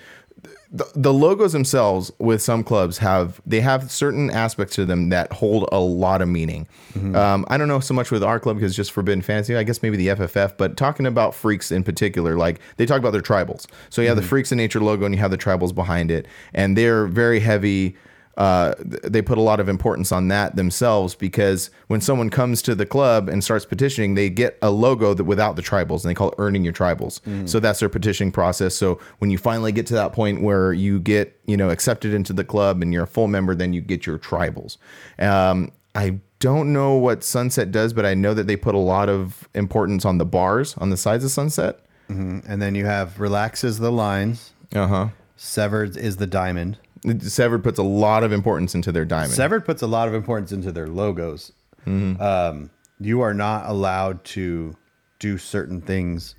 the, 0.73 0.91
the 0.97 1.13
logos 1.13 1.53
themselves 1.53 2.11
with 2.19 2.43
some 2.43 2.65
clubs 2.65 2.99
have 2.99 3.41
they 3.47 3.61
have 3.61 3.91
certain 3.93 4.31
aspects 4.31 4.75
to 4.77 4.87
them 4.87 5.11
that 5.11 5.33
hold 5.33 5.69
a 5.71 5.79
lot 5.79 6.23
of 6.23 6.29
meaning. 6.29 6.67
Um, 7.15 7.45
I 7.49 7.59
don't 7.59 7.69
know 7.69 7.79
so 7.79 7.95
much 7.95 8.11
with 8.11 8.25
our 8.25 8.41
club 8.41 8.57
because 8.57 8.73
it's 8.73 8.77
just 8.77 8.93
Forbidden 8.93 9.23
Fantasy. 9.23 9.55
I 9.55 9.63
guess 9.63 9.83
maybe 9.83 9.97
the 9.97 10.09
FFF, 10.09 10.57
but 10.57 10.77
talking 10.77 11.07
about 11.07 11.35
freaks 11.35 11.71
in 11.71 11.85
particular, 11.85 12.37
like 12.37 12.61
they 12.77 12.87
talk 12.87 12.99
about 12.99 13.13
their 13.13 13.23
tribals. 13.23 13.67
So 13.91 14.01
you 14.03 14.09
have 14.09 14.17
the 14.17 14.23
Freaks 14.23 14.51
of 14.51 14.57
Nature 14.57 14.81
logo 14.81 15.05
and 15.05 15.15
you 15.15 15.21
have 15.21 15.31
the 15.31 15.39
tribals 15.39 15.75
behind 15.75 16.11
it, 16.11 16.27
and 16.55 16.77
they're 16.77 17.07
very 17.07 17.41
heavy 17.41 17.97
uh, 18.37 18.75
they 18.79 19.23
put 19.23 19.39
a 19.39 19.41
lot 19.41 19.61
of 19.61 19.69
importance 19.69 20.11
on 20.11 20.29
that 20.29 20.57
themselves 20.57 21.15
because 21.15 21.71
when 21.87 22.01
someone 22.01 22.31
comes 22.31 22.63
to 22.63 22.75
the 22.75 22.87
club 22.87 23.29
and 23.29 23.45
starts 23.45 23.65
petitioning, 23.65 24.15
they 24.15 24.29
get 24.29 24.59
a 24.61 24.71
logo 24.71 25.15
that 25.15 25.25
without 25.25 25.57
the 25.57 25.63
tribals, 25.63 26.03
and 26.03 26.11
they 26.11 26.15
call 26.15 26.31
it 26.31 26.35
earning 26.39 26.65
your 26.65 26.73
tribals. 26.73 27.21
So 27.49 27.61
that's 27.61 27.81
their 27.81 27.89
petitioning 27.89 28.33
process. 28.33 28.75
So 28.75 28.99
when 29.19 29.31
you 29.31 29.39
finally 29.39 29.73
get 29.73 29.87
to 29.87 29.95
that 29.95 30.13
point 30.13 30.43
where 30.43 30.73
you 30.73 30.99
get 31.01 31.39
you 31.47 31.57
know 31.57 31.71
accepted 31.71 32.13
into 32.13 32.33
the 32.33 32.45
club 32.45 32.83
and 32.83 32.93
you're 32.93 33.05
a 33.05 33.07
full 33.07 33.29
member, 33.29 33.55
then 33.55 33.73
you 33.73 33.81
get 33.81 34.07
your 34.07 34.19
tribals. 34.19 34.79
Um, 35.19 35.71
I 35.95 36.19
don't 36.41 36.73
know 36.73 36.95
what 36.95 37.23
Sunset 37.25 37.71
does, 37.71 37.93
but 37.93 38.05
I 38.05 38.15
know 38.15 38.35
that 38.35 38.47
they 38.47 38.57
put 38.57 38.75
a 38.75 38.79
lot 38.79 39.09
of 39.09 39.49
importance 39.55 40.05
on 40.05 40.19
the 40.19 40.27
bars 40.27 40.77
on 40.79 40.91
the 40.91 40.97
sides 40.97 41.25
of 41.25 41.31
Sunset. 41.31 41.81
And 42.09 42.61
then 42.61 42.75
you 42.75 42.85
have 42.85 43.19
relaxes 43.19 43.79
the 43.79 43.91
lines. 43.93 44.53
Uh 44.75 44.87
huh. 44.87 45.09
Severed 45.37 45.97
is 45.97 46.19
the 46.19 46.27
diamond. 46.27 46.79
Severed 47.21 47.63
puts 47.63 47.79
a 47.79 47.83
lot 47.83 48.25
of 48.25 48.33
importance 48.33 48.75
into 48.75 48.91
their 48.93 49.05
diamond. 49.05 49.33
Severed 49.33 49.65
puts 49.65 49.83
a 49.83 49.87
lot 49.87 50.09
of 50.09 50.15
importance 50.15 50.53
into 50.53 50.73
their 50.73 50.87
logos. 50.87 51.53
Um, 51.87 52.71
you 53.01 53.21
are 53.21 53.35
not 53.35 53.67
allowed 53.69 54.25
to 54.25 54.77
do 55.19 55.37
certain 55.37 55.81
things 55.81 56.35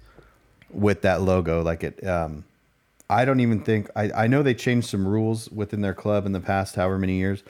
with 0.72 1.01
that 1.03 1.22
logo. 1.22 1.61
Like 1.61 1.84
it, 1.84 2.05
um, 2.07 2.45
I 3.09 3.26
don't 3.26 3.39
even 3.39 3.61
think 3.61 3.89
I, 3.95 4.11
I 4.11 4.28
know 4.28 4.41
they 4.41 4.55
changed 4.55 4.89
some 4.89 5.07
rules 5.07 5.49
within 5.51 5.82
their 5.82 5.93
club 5.93 6.26
in 6.26 6.32
the 6.32 6.39
past, 6.39 6.76
however 6.76 6.97
many 6.97 7.18
years, 7.18 7.43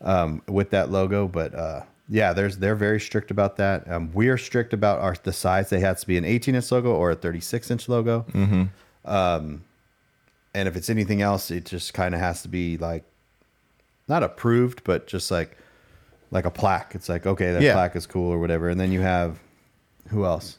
um, 0.00 0.42
with 0.46 0.70
that 0.70 0.90
logo. 0.90 1.26
But 1.26 1.54
uh, 1.54 1.82
yeah, 2.08 2.32
there's 2.32 2.58
they're 2.58 2.76
very 2.76 3.00
strict 3.00 3.30
about 3.32 3.56
that. 3.56 3.90
Um, 3.90 4.12
we 4.12 4.28
are 4.28 4.38
strict 4.38 4.72
about 4.72 5.00
our 5.00 5.16
the 5.20 5.32
size. 5.32 5.70
They 5.70 5.80
have 5.80 5.98
to 5.98 6.06
be 6.06 6.16
an 6.16 6.24
18 6.24 6.54
inch 6.54 6.70
logo 6.70 6.94
or 6.94 7.10
a 7.10 7.14
36 7.16 7.70
inch 7.72 7.88
logo. 7.88 8.24
Um, 9.04 9.64
and 10.54 10.68
if 10.68 10.76
it's 10.76 10.90
anything 10.90 11.22
else, 11.22 11.50
it 11.50 11.64
just 11.64 11.94
kind 11.94 12.14
of 12.14 12.20
has 12.20 12.42
to 12.42 12.48
be 12.48 12.76
like 12.78 13.04
not 14.08 14.22
approved, 14.22 14.82
but 14.84 15.06
just 15.06 15.30
like 15.30 15.56
like 16.30 16.44
a 16.44 16.50
plaque. 16.50 16.94
It's 16.94 17.08
like 17.08 17.26
okay, 17.26 17.52
that 17.52 17.62
Yeah. 17.62 17.74
plaque 17.74 17.96
is 17.96 18.06
cool 18.06 18.30
or 18.32 18.38
whatever. 18.38 18.68
And 18.68 18.80
then 18.80 18.92
you 18.92 19.00
have 19.00 19.38
who 20.08 20.24
else? 20.24 20.58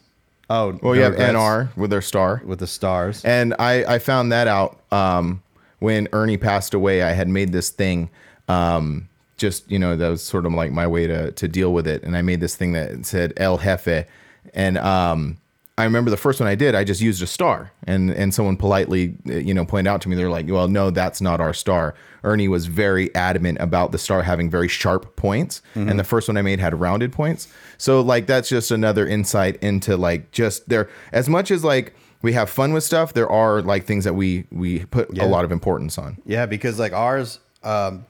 Oh, 0.50 0.78
well, 0.84 0.96
you 0.96 1.02
have 1.02 1.16
NR 1.16 1.76
with 1.76 1.90
their 1.90 2.02
star. 2.02 2.42
with 2.46 2.60
the 2.60 2.68
stars. 2.68 3.24
And 3.24 3.56
I, 3.60 3.96
I 3.96 4.00
found 4.00 4.32
that 4.34 4.48
out 4.48 4.80
um, 4.92 5.42
when 5.80 6.08
Ernie 6.12 6.38
passed 6.38 6.74
away. 6.74 7.02
I 7.02 7.14
had 7.14 7.28
made 7.30 7.54
this 7.54 7.70
thing, 7.70 8.10
um, 8.50 9.08
just 9.38 9.70
you 9.72 9.80
know, 9.80 9.96
that 9.96 10.10
was 10.10 10.22
sort 10.22 10.46
of 10.46 10.52
like 10.54 10.72
my 10.72 10.86
way 10.86 11.08
to 11.08 11.32
to 11.32 11.48
deal 11.48 11.74
with 11.74 11.88
it. 11.88 12.04
And 12.04 12.16
I 12.16 12.22
made 12.22 12.40
this 12.42 12.56
thing 12.56 12.74
that 12.74 13.06
said 13.06 13.34
El 13.38 13.58
Jefe, 13.60 14.06
and 14.54 14.78
um, 14.78 15.38
I 15.76 15.86
remember 15.86 16.12
the 16.12 16.18
first 16.18 16.40
one 16.40 16.48
I 16.48 16.54
did. 16.54 16.76
I 16.76 16.84
just 16.84 17.02
used 17.02 17.24
a 17.24 17.28
star, 17.28 17.72
and 17.86 18.12
and 18.12 18.32
someone 18.34 18.58
politely, 18.58 19.16
uh, 19.28 19.34
you 19.34 19.56
know, 19.56 19.66
pointed 19.66 19.90
out 19.90 20.02
to 20.02 20.10
me, 20.10 20.16
they're 20.16 20.30
like, 20.30 20.48
"Well, 20.48 20.68
no, 20.68 20.92
that's 20.92 21.20
not 21.20 21.42
our 21.42 21.54
star." 21.54 21.96
Ernie 22.24 22.48
was 22.48 22.68
very 22.68 23.14
adamant 23.16 23.58
about 23.60 23.92
the 23.92 23.98
star 23.98 24.22
having 24.22 24.52
very 24.52 24.68
sharp 24.68 25.16
points, 25.16 25.62
and 25.74 25.98
the 25.98 26.04
first 26.04 26.28
one 26.28 26.38
I 26.38 26.44
made 26.44 26.60
had 26.60 26.80
rounded 26.80 27.12
points. 27.12 27.48
So 27.80 28.02
like 28.02 28.28
that's 28.28 28.50
just 28.50 28.70
another 28.70 29.08
insight 29.08 29.56
into 29.64 29.98
like 29.98 30.32
just 30.32 30.70
there 30.70 30.90
as 31.12 31.28
much 31.28 31.50
as 31.50 31.64
like 31.64 31.96
we 32.22 32.34
have 32.34 32.50
fun 32.50 32.72
with 32.72 32.84
stuff, 32.84 33.14
there 33.14 33.30
are 33.30 33.62
like 33.62 33.86
things 33.86 34.04
that 34.06 34.14
we 34.14 34.46
we 34.52 34.86
put 34.86 35.18
a 35.18 35.26
lot 35.26 35.44
of 35.44 35.52
importance 35.52 35.98
on. 35.98 36.18
Yeah, 36.26 36.46
because 36.46 36.78
like 36.78 36.94
ours, 36.94 37.40
um, 37.64 38.06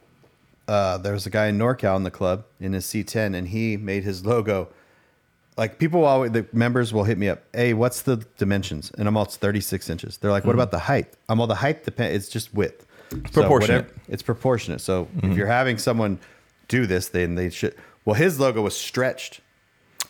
uh, 0.67 0.97
there 0.97 1.13
was 1.13 1.25
a 1.25 1.29
guy 1.29 1.47
in 1.47 1.57
NorCal 1.57 1.95
in 1.95 2.03
the 2.03 2.11
club 2.11 2.45
in 2.59 2.73
his 2.73 2.85
C10, 2.85 3.35
and 3.35 3.47
he 3.47 3.77
made 3.77 4.03
his 4.03 4.25
logo. 4.25 4.67
Like 5.57 5.77
people 5.79 6.05
always, 6.05 6.31
the 6.31 6.45
members 6.53 6.93
will 6.93 7.03
hit 7.03 7.17
me 7.17 7.29
up. 7.29 7.43
Hey, 7.53 7.73
what's 7.73 8.01
the 8.01 8.17
dimensions? 8.37 8.91
And 8.97 9.07
I'm 9.07 9.15
all 9.15 9.23
it's 9.25 9.37
36 9.37 9.89
inches. 9.89 10.17
They're 10.17 10.31
like, 10.31 10.45
what 10.45 10.55
about 10.55 10.71
the 10.71 10.79
height? 10.79 11.13
I'm 11.29 11.39
all 11.39 11.47
the 11.47 11.55
height 11.55 11.83
depend. 11.83 12.15
It's 12.15 12.27
just 12.29 12.53
width. 12.53 12.85
It's 13.11 13.31
proportionate. 13.31 13.89
it's 14.07 14.23
proportionate. 14.23 14.81
So 14.81 15.07
if 15.21 15.37
you're 15.37 15.47
having 15.47 15.77
someone 15.77 16.19
do 16.67 16.85
this, 16.87 17.09
then 17.09 17.35
they 17.35 17.49
should. 17.49 17.75
Well, 18.05 18.15
his 18.15 18.39
logo 18.39 18.61
was 18.61 18.75
stretched. 18.75 19.41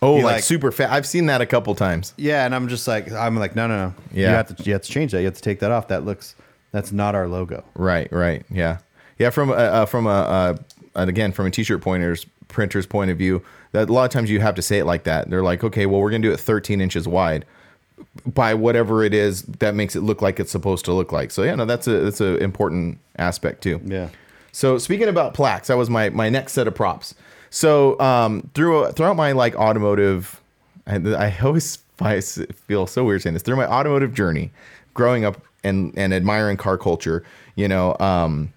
Oh, 0.01 0.15
like, 0.15 0.23
like- 0.23 0.43
super 0.43 0.71
fat. 0.71 0.91
I've 0.91 1.05
seen 1.05 1.25
that 1.27 1.41
a 1.41 1.45
couple 1.45 1.75
times. 1.75 2.13
Yeah, 2.17 2.45
and 2.45 2.53
I'm 2.55 2.67
just 2.67 2.87
like, 2.87 3.11
I'm 3.11 3.37
like, 3.37 3.55
no, 3.55 3.67
no, 3.67 3.87
no. 3.87 3.93
Yeah. 4.11 4.29
you 4.29 4.35
have 4.35 4.55
to, 4.55 4.63
you 4.63 4.73
have 4.73 4.81
to 4.81 4.89
change 4.91 5.11
that. 5.11 5.19
You 5.19 5.25
have 5.25 5.35
to 5.35 5.41
take 5.41 5.59
that 5.59 5.71
off. 5.71 5.87
That 5.89 6.05
looks, 6.05 6.35
that's 6.71 6.91
not 6.91 7.15
our 7.15 7.27
logo. 7.27 7.63
Right, 7.75 8.11
right, 8.11 8.45
yeah, 8.49 8.79
yeah. 9.17 9.29
From 9.29 9.49
a, 9.49 9.53
uh, 9.53 9.85
from 9.85 10.07
a 10.07 10.09
uh, 10.09 10.57
and 10.95 11.09
again 11.09 11.31
from 11.31 11.45
a 11.47 11.51
t-shirt 11.51 11.81
pointers 11.81 12.25
printer's 12.47 12.85
point 12.85 13.11
of 13.11 13.17
view, 13.17 13.43
that 13.74 13.89
a 13.89 13.93
lot 13.93 14.05
of 14.05 14.11
times 14.11 14.30
you 14.30 14.39
have 14.39 14.55
to 14.55 14.61
say 14.61 14.80
it 14.80 14.86
like 14.86 15.03
that. 15.03 15.30
They're 15.30 15.43
like, 15.43 15.63
okay, 15.63 15.86
well, 15.86 15.99
we're 15.99 16.11
gonna 16.11 16.24
do 16.24 16.32
it 16.32 16.39
13 16.39 16.80
inches 16.80 17.07
wide 17.07 17.45
by 18.26 18.53
whatever 18.53 19.03
it 19.03 19.13
is 19.13 19.43
that 19.43 19.76
makes 19.76 19.95
it 19.95 20.01
look 20.01 20.21
like 20.21 20.39
it's 20.39 20.51
supposed 20.51 20.86
to 20.86 20.93
look 20.93 21.11
like. 21.11 21.32
So 21.32 21.43
yeah, 21.43 21.55
no, 21.55 21.65
that's 21.65 21.88
a 21.88 21.99
that's 21.99 22.21
an 22.21 22.38
important 22.38 22.99
aspect 23.17 23.61
too. 23.61 23.82
Yeah. 23.84 24.09
So 24.51 24.78
speaking 24.78 25.09
about 25.09 25.34
plaques, 25.34 25.67
that 25.67 25.78
was 25.78 25.89
my 25.89 26.09
my 26.09 26.30
next 26.30 26.53
set 26.53 26.67
of 26.67 26.76
props. 26.76 27.15
So 27.49 27.99
um, 27.99 28.49
through 28.53 28.91
throughout 28.91 29.15
my 29.15 29.32
like 29.32 29.55
automotive, 29.55 30.41
I, 30.88 30.95
I 30.95 31.38
always 31.43 31.76
fi- 31.97 32.21
feel 32.21 32.88
so 32.88 33.03
weird 33.03 33.21
saying 33.21 33.34
this. 33.34 33.43
Through 33.43 33.57
my 33.57 33.67
automotive 33.67 34.13
journey, 34.13 34.51
growing 34.93 35.26
up 35.26 35.41
and 35.63 35.93
and 35.97 36.13
admiring 36.13 36.57
car 36.57 36.78
culture, 36.78 37.24
you 37.55 37.67
know, 37.67 37.97
um, 37.99 38.53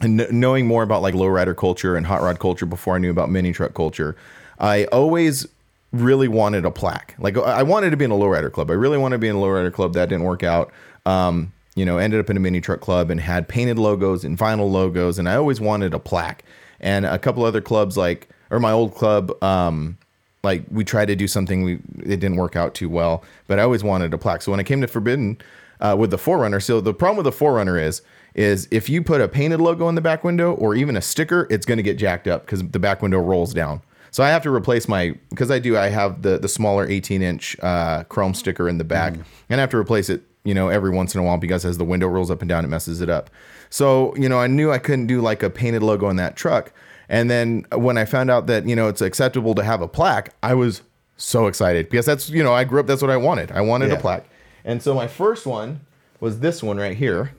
and 0.00 0.30
knowing 0.30 0.66
more 0.66 0.82
about 0.82 1.02
like 1.02 1.14
lowrider 1.14 1.56
culture 1.56 1.96
and 1.96 2.06
hot 2.06 2.22
rod 2.22 2.38
culture 2.38 2.66
before 2.66 2.94
I 2.94 2.98
knew 2.98 3.10
about 3.10 3.30
mini 3.30 3.52
truck 3.52 3.74
culture, 3.74 4.16
I 4.60 4.84
always 4.86 5.46
really 5.92 6.28
wanted 6.28 6.64
a 6.64 6.70
plaque. 6.70 7.14
Like 7.18 7.36
I 7.36 7.62
wanted 7.62 7.90
to 7.90 7.96
be 7.96 8.04
in 8.04 8.10
a 8.10 8.16
lowrider 8.16 8.52
club. 8.52 8.70
I 8.70 8.74
really 8.74 8.98
wanted 8.98 9.16
to 9.16 9.18
be 9.18 9.28
in 9.28 9.36
a 9.36 9.38
lowrider 9.38 9.72
club. 9.72 9.94
That 9.94 10.08
didn't 10.08 10.24
work 10.24 10.42
out. 10.42 10.70
Um, 11.06 11.52
you 11.74 11.84
know, 11.84 11.98
ended 11.98 12.20
up 12.20 12.28
in 12.28 12.36
a 12.36 12.40
mini 12.40 12.60
truck 12.60 12.80
club 12.80 13.10
and 13.10 13.20
had 13.20 13.48
painted 13.48 13.78
logos 13.78 14.24
and 14.24 14.36
vinyl 14.36 14.70
logos, 14.70 15.18
and 15.18 15.28
I 15.28 15.36
always 15.36 15.60
wanted 15.60 15.94
a 15.94 15.98
plaque. 15.98 16.44
And 16.80 17.04
a 17.06 17.18
couple 17.18 17.44
other 17.44 17.60
clubs, 17.60 17.96
like 17.96 18.28
or 18.50 18.60
my 18.60 18.72
old 18.72 18.94
club, 18.94 19.42
um, 19.42 19.96
like 20.42 20.64
we 20.70 20.84
tried 20.84 21.06
to 21.06 21.16
do 21.16 21.28
something, 21.28 21.62
we 21.62 21.74
it 21.98 22.20
didn't 22.20 22.36
work 22.36 22.56
out 22.56 22.74
too 22.74 22.88
well. 22.88 23.24
But 23.46 23.58
I 23.58 23.62
always 23.62 23.82
wanted 23.82 24.12
a 24.14 24.18
plaque. 24.18 24.42
So 24.42 24.50
when 24.50 24.60
I 24.60 24.64
came 24.64 24.80
to 24.80 24.88
Forbidden 24.88 25.38
uh, 25.80 25.96
with 25.98 26.10
the 26.10 26.16
4Runner, 26.16 26.62
so 26.62 26.80
the 26.80 26.94
problem 26.94 27.24
with 27.24 27.32
the 27.32 27.44
4Runner 27.44 27.82
is 27.82 28.02
is 28.34 28.68
if 28.70 28.88
you 28.88 29.02
put 29.02 29.20
a 29.20 29.26
painted 29.26 29.60
logo 29.60 29.88
in 29.88 29.96
the 29.96 30.00
back 30.00 30.22
window 30.22 30.52
or 30.52 30.76
even 30.76 30.96
a 30.96 31.02
sticker, 31.02 31.48
it's 31.50 31.66
going 31.66 31.78
to 31.78 31.82
get 31.82 31.98
jacked 31.98 32.28
up 32.28 32.46
because 32.46 32.62
the 32.62 32.78
back 32.78 33.02
window 33.02 33.18
rolls 33.18 33.52
down. 33.52 33.82
So 34.10 34.24
I 34.24 34.28
have 34.30 34.42
to 34.42 34.52
replace 34.52 34.88
my 34.88 35.14
because 35.30 35.50
I 35.50 35.58
do 35.58 35.76
I 35.76 35.88
have 35.88 36.22
the 36.22 36.38
the 36.38 36.48
smaller 36.48 36.86
18 36.86 37.22
inch 37.22 37.56
uh, 37.60 38.04
chrome 38.04 38.34
sticker 38.34 38.68
in 38.68 38.78
the 38.78 38.84
back, 38.84 39.14
and 39.48 39.60
I 39.60 39.62
have 39.62 39.70
to 39.70 39.76
replace 39.76 40.08
it 40.08 40.22
you 40.44 40.54
know 40.54 40.68
every 40.68 40.90
once 40.90 41.14
in 41.14 41.20
a 41.20 41.24
while 41.24 41.36
because 41.36 41.64
as 41.64 41.78
the 41.78 41.84
window 41.84 42.08
rolls 42.08 42.30
up 42.30 42.42
and 42.42 42.48
down, 42.48 42.64
it 42.64 42.68
messes 42.68 43.00
it 43.00 43.08
up. 43.08 43.30
So 43.68 44.14
you 44.16 44.28
know 44.28 44.38
I 44.38 44.46
knew 44.46 44.72
I 44.72 44.78
couldn't 44.78 45.06
do 45.06 45.20
like 45.20 45.42
a 45.42 45.50
painted 45.50 45.82
logo 45.82 46.06
on 46.06 46.16
that 46.16 46.36
truck, 46.36 46.72
and 47.08 47.30
then 47.30 47.66
when 47.72 47.98
I 47.98 48.04
found 48.04 48.30
out 48.30 48.46
that 48.48 48.66
you 48.66 48.74
know 48.74 48.88
it's 48.88 49.00
acceptable 49.00 49.54
to 49.54 49.62
have 49.62 49.82
a 49.82 49.88
plaque, 49.88 50.34
I 50.42 50.54
was 50.54 50.82
so 51.16 51.46
excited 51.46 51.88
because 51.88 52.06
that's 52.06 52.30
you 52.30 52.42
know 52.42 52.52
I 52.52 52.64
grew 52.64 52.80
up 52.80 52.86
that's 52.86 53.02
what 53.02 53.10
I 53.10 53.16
wanted. 53.16 53.52
I 53.52 53.60
wanted 53.60 53.92
a 53.92 53.96
plaque, 53.96 54.28
and 54.64 54.82
so 54.82 54.94
my 54.94 55.06
first 55.06 55.46
one 55.46 55.80
was 56.18 56.40
this 56.40 56.62
one 56.62 56.78
right 56.78 56.96
here. 56.96 57.32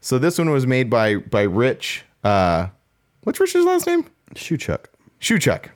So 0.00 0.18
this 0.18 0.38
one 0.38 0.50
was 0.50 0.66
made 0.66 0.88
by 0.88 1.16
by 1.16 1.42
Rich. 1.42 2.04
Uh, 2.22 2.68
what's 3.24 3.40
Rich's 3.40 3.64
last 3.64 3.86
name? 3.86 4.06
Shoe 4.34 4.56
chuck. 4.56 4.88
Shoechuck. 5.24 5.70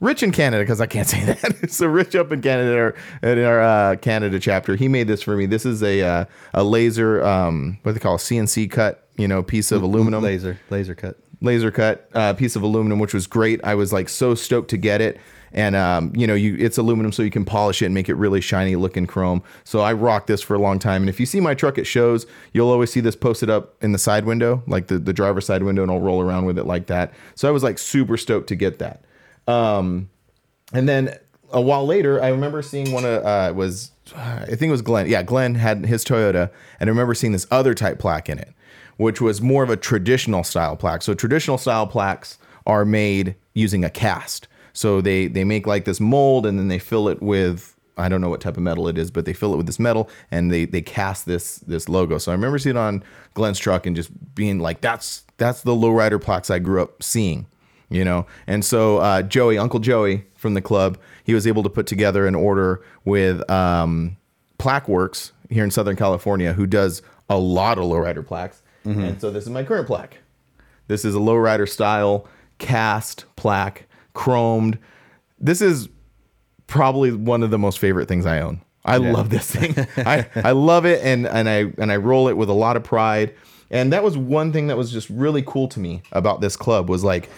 Rich 0.00 0.24
in 0.24 0.32
Canada, 0.32 0.64
because 0.64 0.80
I 0.80 0.86
can't 0.86 1.06
say 1.06 1.24
that. 1.24 1.70
so 1.70 1.86
Rich 1.86 2.16
up 2.16 2.32
in 2.32 2.42
Canada, 2.42 2.92
in 3.22 3.44
our 3.44 3.62
uh, 3.62 3.96
Canada 3.96 4.40
chapter, 4.40 4.74
he 4.74 4.88
made 4.88 5.06
this 5.06 5.22
for 5.22 5.36
me. 5.36 5.46
This 5.46 5.64
is 5.64 5.80
a 5.84 6.02
uh, 6.02 6.24
a 6.52 6.64
laser, 6.64 7.24
um, 7.24 7.78
what 7.82 7.92
do 7.92 7.94
they 7.94 8.00
call 8.00 8.16
it? 8.16 8.18
CNC 8.18 8.68
cut, 8.72 9.06
you 9.16 9.28
know, 9.28 9.40
piece 9.44 9.70
of 9.70 9.82
aluminum 9.84 10.24
Laser. 10.24 10.58
Laser 10.70 10.96
cut. 10.96 11.16
laser 11.40 11.70
cut 11.70 12.10
uh, 12.14 12.32
piece 12.34 12.56
of 12.56 12.62
aluminum, 12.62 12.98
which 12.98 13.14
was 13.14 13.28
great. 13.28 13.60
I 13.62 13.76
was 13.76 13.92
like 13.92 14.08
so 14.08 14.34
stoked 14.34 14.70
to 14.70 14.76
get 14.76 15.00
it. 15.00 15.20
And 15.54 15.76
um, 15.76 16.12
you 16.16 16.26
know, 16.26 16.34
you 16.34 16.56
it's 16.58 16.78
aluminum, 16.78 17.12
so 17.12 17.22
you 17.22 17.30
can 17.30 17.44
polish 17.44 17.82
it 17.82 17.86
and 17.86 17.94
make 17.94 18.08
it 18.08 18.14
really 18.14 18.40
shiny 18.40 18.76
looking 18.76 19.06
chrome. 19.06 19.42
So 19.64 19.80
I 19.80 19.92
rocked 19.92 20.26
this 20.26 20.40
for 20.40 20.54
a 20.54 20.58
long 20.58 20.78
time. 20.78 21.02
And 21.02 21.08
if 21.08 21.20
you 21.20 21.26
see 21.26 21.40
my 21.40 21.54
truck 21.54 21.78
at 21.78 21.86
shows, 21.86 22.26
you'll 22.52 22.70
always 22.70 22.90
see 22.90 23.00
this 23.00 23.16
posted 23.16 23.50
up 23.50 23.74
in 23.82 23.92
the 23.92 23.98
side 23.98 24.24
window, 24.24 24.62
like 24.66 24.86
the 24.86 24.98
the 24.98 25.12
driver's 25.12 25.46
side 25.46 25.62
window, 25.62 25.82
and 25.82 25.90
I'll 25.90 26.00
roll 26.00 26.22
around 26.22 26.46
with 26.46 26.58
it 26.58 26.64
like 26.64 26.86
that. 26.86 27.12
So 27.34 27.48
I 27.48 27.50
was 27.50 27.62
like 27.62 27.78
super 27.78 28.16
stoked 28.16 28.48
to 28.48 28.56
get 28.56 28.78
that. 28.78 29.04
Um, 29.46 30.08
and 30.72 30.88
then 30.88 31.18
a 31.50 31.60
while 31.60 31.84
later, 31.84 32.22
I 32.22 32.28
remember 32.28 32.62
seeing 32.62 32.92
one 32.92 33.04
of 33.04 33.24
uh, 33.24 33.48
it 33.50 33.54
was 33.54 33.90
I 34.16 34.46
think 34.46 34.62
it 34.62 34.70
was 34.70 34.82
Glenn. 34.82 35.08
Yeah, 35.08 35.22
Glenn 35.22 35.54
had 35.54 35.86
his 35.86 36.04
Toyota, 36.04 36.50
and 36.80 36.88
I 36.88 36.90
remember 36.90 37.14
seeing 37.14 37.32
this 37.32 37.46
other 37.50 37.74
type 37.74 37.98
plaque 37.98 38.28
in 38.28 38.38
it, 38.38 38.52
which 38.96 39.20
was 39.20 39.40
more 39.40 39.62
of 39.62 39.70
a 39.70 39.76
traditional 39.76 40.44
style 40.44 40.76
plaque. 40.76 41.02
So 41.02 41.14
traditional 41.14 41.58
style 41.58 41.86
plaques 41.86 42.38
are 42.66 42.84
made 42.84 43.36
using 43.54 43.84
a 43.84 43.90
cast. 43.90 44.48
So 44.72 45.00
they 45.00 45.26
they 45.26 45.44
make 45.44 45.66
like 45.66 45.84
this 45.84 46.00
mold, 46.00 46.46
and 46.46 46.58
then 46.58 46.68
they 46.68 46.78
fill 46.78 47.08
it 47.08 47.22
with 47.22 47.76
I 47.96 48.08
don't 48.08 48.20
know 48.20 48.30
what 48.30 48.40
type 48.40 48.56
of 48.56 48.62
metal 48.62 48.88
it 48.88 48.96
is, 48.96 49.10
but 49.10 49.26
they 49.26 49.32
fill 49.32 49.52
it 49.52 49.56
with 49.56 49.66
this 49.66 49.78
metal 49.78 50.08
and 50.30 50.50
they 50.50 50.64
they 50.64 50.80
cast 50.82 51.26
this 51.26 51.58
this 51.58 51.88
logo. 51.88 52.18
So 52.18 52.32
I 52.32 52.34
remember 52.34 52.58
seeing 52.58 52.76
it 52.76 52.78
on 52.78 53.02
Glenn's 53.34 53.58
truck 53.58 53.86
and 53.86 53.94
just 53.94 54.10
being 54.34 54.58
like, 54.58 54.80
that's 54.80 55.24
that's 55.36 55.62
the 55.62 55.72
lowrider 55.72 56.20
plaques 56.20 56.50
I 56.50 56.58
grew 56.58 56.80
up 56.80 57.02
seeing, 57.02 57.46
you 57.90 58.04
know. 58.04 58.26
And 58.46 58.64
so 58.64 58.98
uh, 58.98 59.22
Joey, 59.22 59.58
Uncle 59.58 59.80
Joey 59.80 60.24
from 60.36 60.54
the 60.54 60.62
club, 60.62 60.98
he 61.24 61.34
was 61.34 61.46
able 61.46 61.62
to 61.64 61.68
put 61.68 61.86
together 61.86 62.26
an 62.26 62.34
order 62.34 62.82
with 63.04 63.48
um, 63.50 64.16
Plaque 64.58 64.88
Works 64.88 65.32
here 65.50 65.64
in 65.64 65.70
Southern 65.70 65.96
California, 65.96 66.54
who 66.54 66.66
does 66.66 67.02
a 67.28 67.38
lot 67.38 67.78
of 67.78 67.84
lowrider 67.84 68.26
plaques. 68.26 68.62
And 68.84 69.20
so 69.20 69.30
this 69.30 69.44
is 69.44 69.50
my 69.50 69.62
current 69.64 69.86
plaque. 69.86 70.18
This 70.88 71.04
is 71.04 71.14
a 71.14 71.18
lowrider 71.18 71.68
style 71.68 72.26
cast 72.58 73.26
plaque, 73.36 73.86
chromed. 74.14 74.78
This 75.38 75.60
is 75.60 75.88
probably 76.66 77.12
one 77.12 77.42
of 77.42 77.50
the 77.50 77.58
most 77.58 77.78
favorite 77.78 78.08
things 78.08 78.26
I 78.26 78.40
own. 78.40 78.62
I 78.84 78.96
love 78.96 79.30
this 79.30 79.50
thing. 79.50 79.74
I, 79.98 80.26
I 80.36 80.52
love 80.52 80.86
it 80.86 81.02
and 81.04 81.26
and 81.26 81.48
I 81.48 81.72
and 81.78 81.92
I 81.92 81.96
roll 81.96 82.28
it 82.28 82.36
with 82.36 82.48
a 82.48 82.54
lot 82.54 82.76
of 82.76 82.82
pride. 82.82 83.34
And 83.70 83.92
that 83.92 84.02
was 84.02 84.18
one 84.18 84.52
thing 84.52 84.66
that 84.66 84.76
was 84.76 84.90
just 84.90 85.08
really 85.08 85.42
cool 85.46 85.68
to 85.68 85.80
me 85.80 86.02
about 86.12 86.40
this 86.40 86.56
club 86.56 86.88
was 86.88 87.04
like 87.04 87.30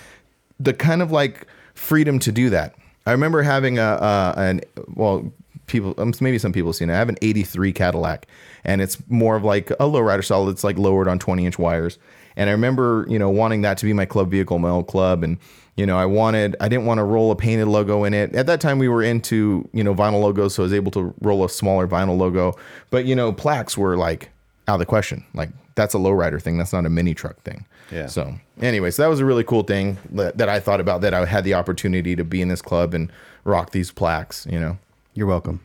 the 0.58 0.72
kind 0.72 1.02
of 1.02 1.12
like 1.12 1.46
freedom 1.74 2.18
to 2.20 2.32
do 2.32 2.50
that. 2.50 2.74
I 3.06 3.12
remember 3.12 3.42
having 3.42 3.78
a, 3.78 3.82
a 3.82 4.34
an 4.36 4.60
well 4.94 5.32
people 5.66 5.94
um, 5.98 6.12
maybe 6.20 6.38
some 6.38 6.52
people 6.52 6.70
have 6.70 6.76
seen 6.76 6.90
it. 6.90 6.94
I 6.94 6.98
have 6.98 7.08
an 7.08 7.18
83 7.20 7.72
Cadillac 7.72 8.26
and 8.64 8.80
it's 8.80 8.98
more 9.08 9.36
of 9.36 9.44
like 9.44 9.70
a 9.72 9.84
lowrider 9.84 10.24
style 10.24 10.48
It's 10.48 10.64
like 10.64 10.78
lowered 10.78 11.08
on 11.08 11.18
20 11.18 11.44
inch 11.44 11.58
wires. 11.58 11.98
And 12.36 12.48
I 12.48 12.52
remember, 12.52 13.06
you 13.08 13.18
know, 13.18 13.30
wanting 13.30 13.62
that 13.62 13.78
to 13.78 13.84
be 13.84 13.92
my 13.92 14.06
club 14.06 14.30
vehicle, 14.30 14.58
my 14.58 14.70
old 14.70 14.88
club. 14.88 15.22
And, 15.22 15.38
you 15.76 15.86
know, 15.86 15.98
I 15.98 16.06
wanted, 16.06 16.56
I 16.60 16.68
didn't 16.68 16.86
want 16.86 16.98
to 16.98 17.04
roll 17.04 17.30
a 17.30 17.36
painted 17.36 17.66
logo 17.66 18.04
in 18.04 18.14
it. 18.14 18.34
At 18.34 18.46
that 18.46 18.60
time, 18.60 18.78
we 18.78 18.88
were 18.88 19.02
into, 19.02 19.68
you 19.72 19.82
know, 19.82 19.94
vinyl 19.94 20.20
logos. 20.20 20.54
So 20.54 20.62
I 20.62 20.64
was 20.64 20.72
able 20.72 20.92
to 20.92 21.14
roll 21.20 21.44
a 21.44 21.48
smaller 21.48 21.88
vinyl 21.88 22.16
logo. 22.16 22.56
But, 22.90 23.06
you 23.06 23.16
know, 23.16 23.32
plaques 23.32 23.76
were 23.76 23.96
like 23.96 24.30
out 24.68 24.74
of 24.74 24.78
the 24.78 24.86
question. 24.86 25.24
Like, 25.34 25.50
that's 25.74 25.94
a 25.94 25.98
lowrider 25.98 26.40
thing. 26.40 26.58
That's 26.58 26.72
not 26.72 26.86
a 26.86 26.90
mini 26.90 27.14
truck 27.14 27.40
thing. 27.42 27.66
Yeah. 27.90 28.06
So, 28.06 28.34
anyway, 28.60 28.92
so 28.92 29.02
that 29.02 29.08
was 29.08 29.20
a 29.20 29.24
really 29.24 29.44
cool 29.44 29.64
thing 29.64 29.98
that, 30.12 30.38
that 30.38 30.48
I 30.48 30.60
thought 30.60 30.80
about 30.80 31.00
that 31.00 31.12
I 31.12 31.24
had 31.24 31.44
the 31.44 31.54
opportunity 31.54 32.14
to 32.14 32.24
be 32.24 32.40
in 32.40 32.48
this 32.48 32.62
club 32.62 32.94
and 32.94 33.10
rock 33.42 33.72
these 33.72 33.90
plaques, 33.90 34.46
you 34.48 34.60
know. 34.60 34.78
You're 35.14 35.26
welcome. 35.26 35.60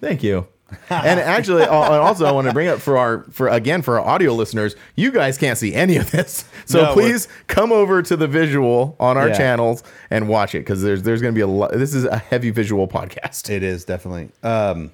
Thank 0.00 0.22
you. 0.22 0.46
And 0.90 1.20
actually, 1.20 1.62
al- 1.62 2.00
also, 2.02 2.24
I 2.26 2.32
want 2.32 2.46
to 2.46 2.52
bring 2.52 2.68
up 2.68 2.80
for 2.80 2.96
our 2.96 3.24
for 3.30 3.48
again 3.48 3.82
for 3.82 3.98
our 4.00 4.06
audio 4.06 4.32
listeners, 4.34 4.76
you 4.94 5.10
guys 5.12 5.38
can't 5.38 5.58
see 5.58 5.74
any 5.74 5.96
of 5.96 6.10
this, 6.10 6.44
so 6.66 6.82
No, 6.84 6.92
please 6.92 7.28
come 7.46 7.72
over 7.72 8.02
to 8.02 8.16
the 8.16 8.26
visual 8.26 8.96
on 9.00 9.16
our 9.16 9.28
Yeah. 9.28 9.36
channels 9.38 9.82
and 10.10 10.28
watch 10.28 10.54
it 10.54 10.60
because 10.60 10.82
there's 10.82 11.02
there's 11.02 11.20
going 11.22 11.34
to 11.34 11.38
be 11.38 11.42
a 11.42 11.46
lot. 11.46 11.72
This 11.72 11.94
is 11.94 12.04
a 12.04 12.18
heavy 12.18 12.50
visual 12.50 12.86
podcast. 12.88 13.48
It 13.50 13.62
is 13.62 13.84
definitely. 13.84 14.30
Um, 14.42 14.90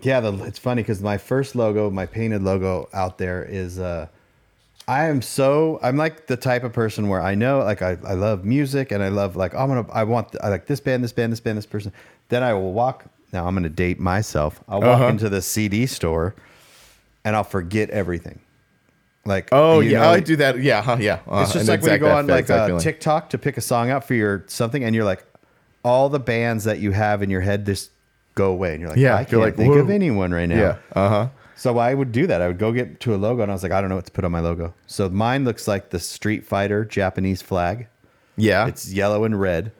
yeah, 0.00 0.20
the, 0.20 0.32
it's 0.44 0.58
funny 0.58 0.82
because 0.82 1.02
my 1.02 1.18
first 1.18 1.54
logo, 1.54 1.90
my 1.90 2.06
painted 2.06 2.42
logo 2.42 2.88
out 2.92 3.18
there 3.18 3.44
is. 3.44 3.78
Uh, 3.78 4.08
I 4.88 5.04
am 5.04 5.22
so 5.22 5.78
I'm 5.80 5.96
like 5.96 6.26
the 6.26 6.36
type 6.36 6.64
of 6.64 6.72
person 6.72 7.08
where 7.08 7.20
I 7.22 7.36
know 7.36 7.60
like 7.60 7.82
I, 7.82 7.96
I 8.04 8.14
love 8.14 8.44
music 8.44 8.90
and 8.90 9.00
I 9.00 9.10
love 9.10 9.36
like 9.36 9.54
I'm 9.54 9.68
gonna 9.68 9.86
I 9.92 10.02
want 10.02 10.34
I 10.42 10.48
like 10.48 10.66
this 10.66 10.80
band 10.80 11.04
this 11.04 11.12
band 11.12 11.30
this 11.32 11.38
band 11.38 11.56
this 11.56 11.66
person. 11.66 11.92
Then 12.30 12.42
I 12.42 12.52
will 12.54 12.72
walk. 12.72 13.04
Now 13.32 13.46
I'm 13.46 13.54
gonna 13.54 13.68
date 13.68 13.98
myself. 13.98 14.62
I'll 14.68 14.80
walk 14.80 14.96
Uh-huh. 15.00 15.06
into 15.08 15.28
the 15.28 15.40
CD 15.42 15.86
store, 15.86 16.34
and 17.24 17.34
I'll 17.36 17.44
forget 17.44 17.90
everything. 17.90 18.40
Like 19.24 19.48
Oh 19.52 19.80
yeah, 19.80 20.00
know, 20.02 20.10
I 20.10 20.20
do 20.20 20.36
that. 20.36 20.58
Yeah, 20.60 20.82
huh, 20.82 20.96
yeah. 21.00 21.20
Uh, 21.28 21.42
it's 21.44 21.52
just 21.52 21.68
like 21.68 21.80
when 21.82 21.92
you 21.92 21.98
go 21.98 22.10
on 22.10 22.26
like 22.26 22.40
exact 22.40 22.72
uh. 22.72 22.78
TikTok 22.80 23.30
to 23.30 23.38
pick 23.38 23.56
a 23.56 23.60
song 23.60 23.90
out 23.90 24.04
for 24.04 24.14
your 24.14 24.44
something, 24.48 24.82
and 24.84 24.94
you're 24.94 25.04
like, 25.04 25.24
all 25.84 26.08
the 26.08 26.18
bands 26.20 26.64
that 26.64 26.78
you 26.80 26.90
have 26.92 27.22
in 27.22 27.30
your 27.30 27.40
head 27.40 27.64
just 27.64 27.90
go 28.34 28.50
away, 28.50 28.72
and 28.72 28.80
you're 28.80 28.90
like, 28.90 28.98
Yeah, 28.98 29.14
I 29.16 29.24
can't 29.24 29.40
like, 29.42 29.56
think 29.56 29.74
of 29.76 29.90
anyone 29.90 30.32
right 30.32 30.46
now. 30.48 30.58
Yeah. 30.58 30.76
Uh 30.94 31.08
huh. 31.08 31.28
So 31.54 31.78
I 31.78 31.94
would 31.94 32.10
do 32.10 32.26
that. 32.26 32.42
I 32.42 32.48
would 32.48 32.58
go 32.58 32.72
get 32.72 32.98
to 33.00 33.14
a 33.14 33.16
logo, 33.16 33.42
and 33.42 33.52
I 33.52 33.54
was 33.54 33.62
like, 33.62 33.70
I 33.70 33.80
don't 33.80 33.88
know 33.88 33.94
what 33.96 34.06
to 34.06 34.10
put 34.10 34.24
on 34.24 34.32
my 34.32 34.40
logo. 34.40 34.74
So 34.88 35.08
mine 35.08 35.44
looks 35.44 35.68
like 35.68 35.90
the 35.90 36.00
Street 36.00 36.44
Fighter 36.44 36.84
Japanese 36.84 37.40
flag. 37.40 37.86
Yeah. 38.36 38.66
It's 38.66 38.92
yellow 38.92 39.22
and 39.22 39.40
red. 39.40 39.70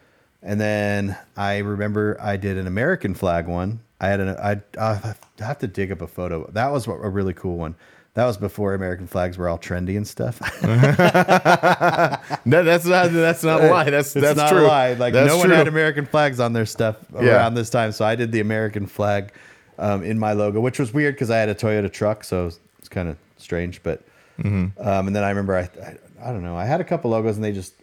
And 0.43 0.61
then 0.61 1.17
I 1.37 1.59
remember 1.59 2.17
I 2.21 2.37
did 2.37 2.57
an 2.59 2.67
American 2.67 3.15
flag 3.15 3.47
one. 3.47 3.81
I 4.01 4.09
had 4.09 4.21
an 4.21 4.29
I 4.31 4.61
I 4.81 5.15
have 5.39 5.59
to 5.61 5.67
dig 5.69 5.93
up 5.93 6.01
a 6.03 6.07
photo. 6.09 6.51
That 6.53 6.73
was 6.73 6.87
a 6.89 6.93
really 6.93 7.35
cool 7.35 7.57
one. 7.59 7.77
That 8.15 8.27
was 8.27 8.37
before 8.37 8.75
American 8.75 9.07
flags 9.07 9.39
were 9.39 9.49
all 9.49 9.59
trendy 9.59 9.97
and 9.97 10.07
stuff. 10.07 10.39
no, 12.45 12.63
that's 12.63 12.85
not 12.85 13.13
that's 13.13 13.43
not 13.43 13.63
a 13.63 13.69
lie. 13.69 13.91
That's 13.91 14.15
It's 14.17 14.23
that's 14.25 14.37
not 14.37 14.51
true. 14.51 14.67
a 14.67 14.69
lie. 14.69 14.93
Like 14.95 15.13
That's 15.15 15.29
no 15.29 15.39
one 15.39 15.47
true. 15.47 15.57
had 15.57 15.69
American 15.69 16.05
flags 16.07 16.41
on 16.41 16.53
their 16.53 16.67
stuff 16.67 16.97
Yeah. 17.15 17.37
around 17.37 17.55
this 17.55 17.71
time, 17.71 17.93
so 17.93 18.05
I 18.05 18.15
did 18.15 18.33
the 18.33 18.41
American 18.41 18.87
flag 18.87 19.33
um, 19.79 20.03
in 20.03 20.19
my 20.19 20.33
logo, 20.33 20.61
which 20.61 20.79
was 20.79 20.93
weird 20.93 21.15
because 21.15 21.31
I 21.31 21.39
had 21.39 21.49
a 21.49 21.55
Toyota 21.55 21.91
truck, 21.91 22.25
so 22.25 22.51
it's 22.79 22.89
kind 22.89 23.09
of 23.09 23.17
strange. 23.37 23.83
But 23.83 24.03
Mm-hmm. 24.39 24.81
um, 24.89 25.07
and 25.07 25.15
then 25.15 25.23
I 25.25 25.29
remember 25.29 25.55
I, 25.57 25.69
I 25.85 25.97
I 26.25 26.33
don't 26.33 26.43
know 26.43 26.57
I 26.57 26.65
had 26.65 26.81
a 26.81 26.85
couple 26.85 27.11
logos 27.11 27.37
and 27.37 27.45
they 27.45 27.53
just 27.53 27.75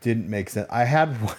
didn't 0.00 0.28
make 0.28 0.48
sense. 0.48 0.66
I 0.70 0.84
had 0.84 1.10
one, 1.22 1.34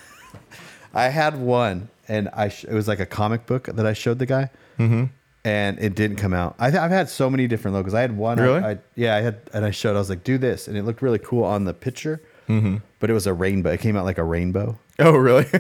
I 0.94 1.10
had 1.10 1.38
one 1.40 1.90
and 2.08 2.30
I 2.30 2.50
sh- 2.50 2.66
it 2.66 2.74
was 2.74 2.88
like 2.88 3.00
a 3.00 3.06
comic 3.06 3.46
book 3.46 3.68
that 3.68 3.86
I 3.86 3.94
showed 3.94 4.20
the 4.20 4.26
guy. 4.26 4.50
Mm-hmm. 4.80 5.06
And 5.46 5.80
it 5.80 5.96
didn't 5.96 6.18
come 6.18 6.34
out. 6.34 6.56
I 6.60 6.70
th- 6.70 6.82
I've 6.82 6.92
had 6.92 7.10
so 7.10 7.30
many 7.30 7.48
different 7.48 7.76
logos. 7.76 7.94
I 7.94 8.02
had 8.02 8.18
one. 8.18 8.40
I- 8.40 8.44
Really? 8.44 8.60
I, 8.64 8.78
yeah, 8.96 9.16
I 9.16 9.22
had, 9.22 9.40
and 9.54 9.64
I 9.64 9.72
showed. 9.72 9.96
I 9.96 10.00
was 10.00 10.10
like, 10.10 10.24
"Do 10.26 10.38
this," 10.38 10.68
and 10.68 10.76
it 10.78 10.84
looked 10.84 11.02
really 11.02 11.18
cool 11.20 11.46
on 11.46 11.64
the 11.64 11.74
picture. 11.74 12.22
Mm-hmm. 12.50 12.78
But 13.00 13.10
it 13.10 13.14
was 13.14 13.26
a 13.26 13.34
rainbow. 13.34 13.72
It 13.72 13.80
came 13.80 13.96
out 13.96 14.04
like 14.04 14.18
a 14.18 14.24
rainbow. 14.24 14.78
Oh 15.00 15.16
really? 15.16 15.46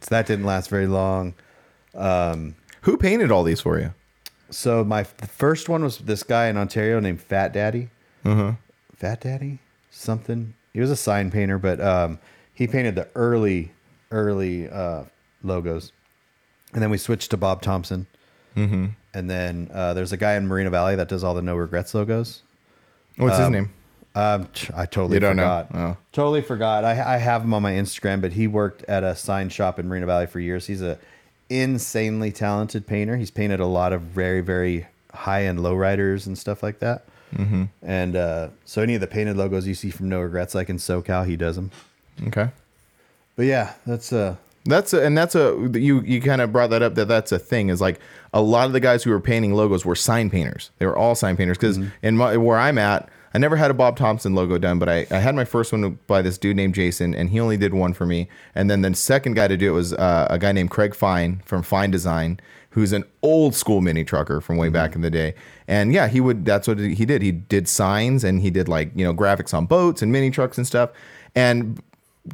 So 0.00 0.08
that 0.10 0.26
didn't 0.26 0.46
last 0.46 0.70
very 0.70 0.86
long. 0.86 1.34
Who 2.82 2.96
painted 2.96 3.30
all 3.30 3.44
these 3.44 3.60
for 3.60 3.78
you? 3.78 3.92
So 4.50 4.84
my 4.84 5.02
the 5.18 5.26
first 5.26 5.68
one 5.68 5.82
was 5.84 5.98
this 5.98 6.22
guy 6.22 6.46
in 6.48 6.56
Ontario 6.56 7.00
named 7.00 7.20
Fat 7.20 7.52
Daddy. 7.52 7.90
Uh-huh. 8.24 8.52
Fat 8.96 9.20
Daddy, 9.20 9.58
something. 9.90 10.54
He 10.72 10.80
was 10.80 10.90
a 10.90 10.96
sign 10.96 11.30
painter, 11.30 11.58
but 11.58 11.80
um, 11.80 12.18
he 12.54 12.66
painted 12.66 12.94
the 12.94 13.08
early, 13.14 13.72
early 14.10 14.68
uh, 14.68 15.04
logos, 15.42 15.92
and 16.72 16.82
then 16.82 16.90
we 16.90 16.98
switched 16.98 17.30
to 17.30 17.36
Bob 17.36 17.62
Thompson. 17.62 18.06
Mm-hmm. 18.56 18.86
And 19.14 19.30
then 19.30 19.70
uh, 19.72 19.94
there's 19.94 20.12
a 20.12 20.16
guy 20.16 20.34
in 20.34 20.46
Moreno 20.46 20.70
Valley 20.70 20.96
that 20.96 21.08
does 21.08 21.24
all 21.24 21.34
the 21.34 21.42
No 21.42 21.56
Regrets 21.56 21.94
logos. 21.94 22.42
What's 23.16 23.38
his 23.38 23.50
name? 23.50 23.72
Um, 24.14 24.48
I 24.74 24.86
totally 24.86 25.14
You 25.14 25.20
don't 25.20 25.36
know? 25.36 25.64
forgot. 25.68 25.68
Oh. 25.74 25.96
Totally 26.12 26.42
forgot. 26.42 26.84
I, 26.84 27.14
I 27.14 27.18
have 27.18 27.42
him 27.42 27.54
on 27.54 27.62
my 27.62 27.72
Instagram, 27.72 28.20
but 28.20 28.32
he 28.32 28.46
worked 28.46 28.82
at 28.84 29.04
a 29.04 29.14
sign 29.14 29.48
shop 29.48 29.78
in 29.78 29.86
Moreno 29.88 30.06
Valley 30.06 30.26
for 30.26 30.40
years. 30.40 30.66
He's 30.66 30.82
a 30.82 30.98
insanely 31.48 32.32
talented 32.32 32.86
painter. 32.86 33.16
He's 33.16 33.30
painted 33.30 33.60
a 33.60 33.66
lot 33.66 33.92
of 33.92 34.02
very, 34.02 34.40
very 34.40 34.86
high 35.12 35.44
end 35.44 35.60
lowriders 35.60 36.26
and 36.26 36.36
stuff 36.36 36.62
like 36.62 36.80
that. 36.80 37.06
Mm-hmm. 37.34 37.64
And 37.82 38.16
uh, 38.16 38.48
so 38.64 38.82
any 38.82 38.94
of 38.94 39.00
the 39.00 39.06
painted 39.06 39.36
logos 39.36 39.66
you 39.66 39.74
see 39.74 39.90
from 39.90 40.08
No 40.08 40.20
Regrets, 40.20 40.54
like 40.54 40.68
in 40.68 40.78
SoCal, 40.78 41.26
he 41.26 41.36
does 41.36 41.56
them. 41.56 41.70
Okay. 42.26 42.48
But 43.38 43.46
yeah, 43.46 43.74
that's 43.86 44.12
uh, 44.12 44.34
That's 44.64 44.92
a, 44.92 45.04
and 45.04 45.16
that's 45.16 45.36
a 45.36 45.70
you 45.74 46.00
you 46.00 46.20
kind 46.20 46.42
of 46.42 46.50
brought 46.52 46.70
that 46.70 46.82
up 46.82 46.96
that 46.96 47.06
that's 47.06 47.30
a 47.30 47.38
thing 47.38 47.68
is 47.68 47.80
like 47.80 48.00
a 48.34 48.42
lot 48.42 48.66
of 48.66 48.72
the 48.72 48.80
guys 48.80 49.04
who 49.04 49.10
were 49.10 49.20
painting 49.20 49.54
logos 49.54 49.84
were 49.84 49.94
sign 49.94 50.28
painters. 50.28 50.72
They 50.78 50.86
were 50.86 50.98
all 50.98 51.14
sign 51.14 51.36
painters 51.36 51.56
because 51.56 51.78
in 52.02 52.16
my 52.16 52.36
where 52.36 52.58
I'm 52.58 52.78
at, 52.78 53.08
I 53.32 53.38
never 53.38 53.54
had 53.54 53.70
a 53.70 53.74
Bob 53.74 53.96
Thompson 53.96 54.34
logo 54.34 54.58
done, 54.58 54.80
but 54.80 54.88
I, 54.88 55.06
I 55.12 55.20
had 55.20 55.36
my 55.36 55.44
first 55.44 55.70
one 55.70 56.00
by 56.08 56.20
this 56.20 56.36
dude 56.36 56.56
named 56.56 56.74
Jason, 56.74 57.14
and 57.14 57.30
he 57.30 57.38
only 57.38 57.56
did 57.56 57.74
one 57.74 57.92
for 57.92 58.06
me. 58.06 58.28
And 58.56 58.68
then 58.68 58.82
the 58.82 58.92
second 58.94 59.34
guy 59.34 59.46
to 59.46 59.56
do 59.56 59.68
it 59.68 59.72
was 59.72 59.92
uh, 59.92 60.26
a 60.28 60.36
guy 60.36 60.50
named 60.50 60.72
Craig 60.72 60.92
Fine 60.92 61.42
from 61.44 61.62
Fine 61.62 61.92
Design, 61.92 62.40
who's 62.70 62.92
an 62.92 63.04
old 63.22 63.54
school 63.54 63.80
mini 63.80 64.02
trucker 64.02 64.40
from 64.40 64.56
way 64.56 64.68
back 64.68 64.96
in 64.96 65.02
the 65.02 65.10
day. 65.10 65.36
And 65.68 65.92
yeah, 65.92 66.08
he 66.08 66.20
would. 66.20 66.44
That's 66.44 66.66
what 66.66 66.80
he 66.80 67.06
did. 67.06 67.22
He 67.22 67.30
did 67.30 67.68
signs 67.68 68.24
and 68.24 68.40
he 68.40 68.50
did 68.50 68.68
like 68.68 68.90
you 68.96 69.04
know 69.04 69.14
graphics 69.14 69.54
on 69.54 69.66
boats 69.66 70.02
and 70.02 70.10
mini 70.10 70.32
trucks 70.32 70.58
and 70.58 70.66
stuff. 70.66 70.90
And 71.36 71.80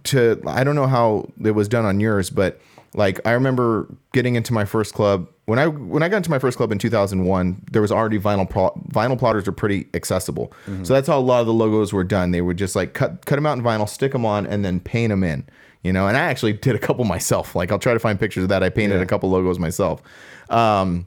to 0.05 0.41
I 0.47 0.64
don't 0.64 0.74
know 0.74 0.87
how 0.87 1.28
it 1.45 1.53
was 1.53 1.68
done 1.68 1.85
on 1.85 2.01
yours, 2.01 2.30
but 2.30 2.61
like 2.95 3.20
I 3.26 3.32
remember 3.32 3.89
getting 4.12 4.35
into 4.37 4.53
my 4.53 4.64
first 4.64 4.95
club 4.95 5.28
when 5.47 5.59
I 5.59 5.66
when 5.66 6.03
I 6.03 6.09
got 6.09 6.18
into 6.18 6.30
my 6.30 6.39
first 6.39 6.57
club 6.57 6.70
in 6.72 6.78
2001. 6.78 7.62
There 7.72 7.82
was 7.82 7.91
already 7.93 8.18
vinyl 8.18 8.49
pro, 8.49 8.70
vinyl 8.93 9.18
plotters 9.18 9.47
are 9.49 9.53
pretty 9.53 9.87
accessible, 9.95 10.53
so 10.82 10.95
that's 10.95 11.09
how 11.09 11.18
a 11.18 11.20
lot 11.20 11.41
of 11.41 11.47
the 11.47 11.53
logos 11.53 11.93
were 11.93 12.05
done. 12.05 12.30
They 12.30 12.41
would 12.41 12.57
just 12.57 12.74
like 12.76 12.93
cut 12.95 13.24
cut 13.26 13.37
them 13.37 13.47
out 13.47 13.59
in 13.59 13.64
vinyl, 13.64 13.89
stick 13.89 14.12
them 14.12 14.24
on, 14.26 14.47
and 14.47 14.64
then 14.64 14.80
paint 14.80 15.11
them 15.11 15.24
in. 15.24 15.45
You 15.82 15.93
know, 15.93 16.07
and 16.09 16.16
I 16.16 16.20
actually 16.20 16.53
did 16.66 16.74
a 16.74 16.78
couple 16.78 17.05
myself. 17.05 17.55
Like 17.55 17.70
I'll 17.72 17.78
try 17.78 17.93
to 17.93 17.99
find 18.01 18.18
pictures 18.18 18.45
of 18.45 18.49
that. 18.49 18.62
I 18.62 18.68
painted 18.70 18.97
Yeah. 18.97 19.03
a 19.03 19.07
couple 19.07 19.28
logos 19.30 19.59
myself. 19.59 20.01
Um, 20.51 21.07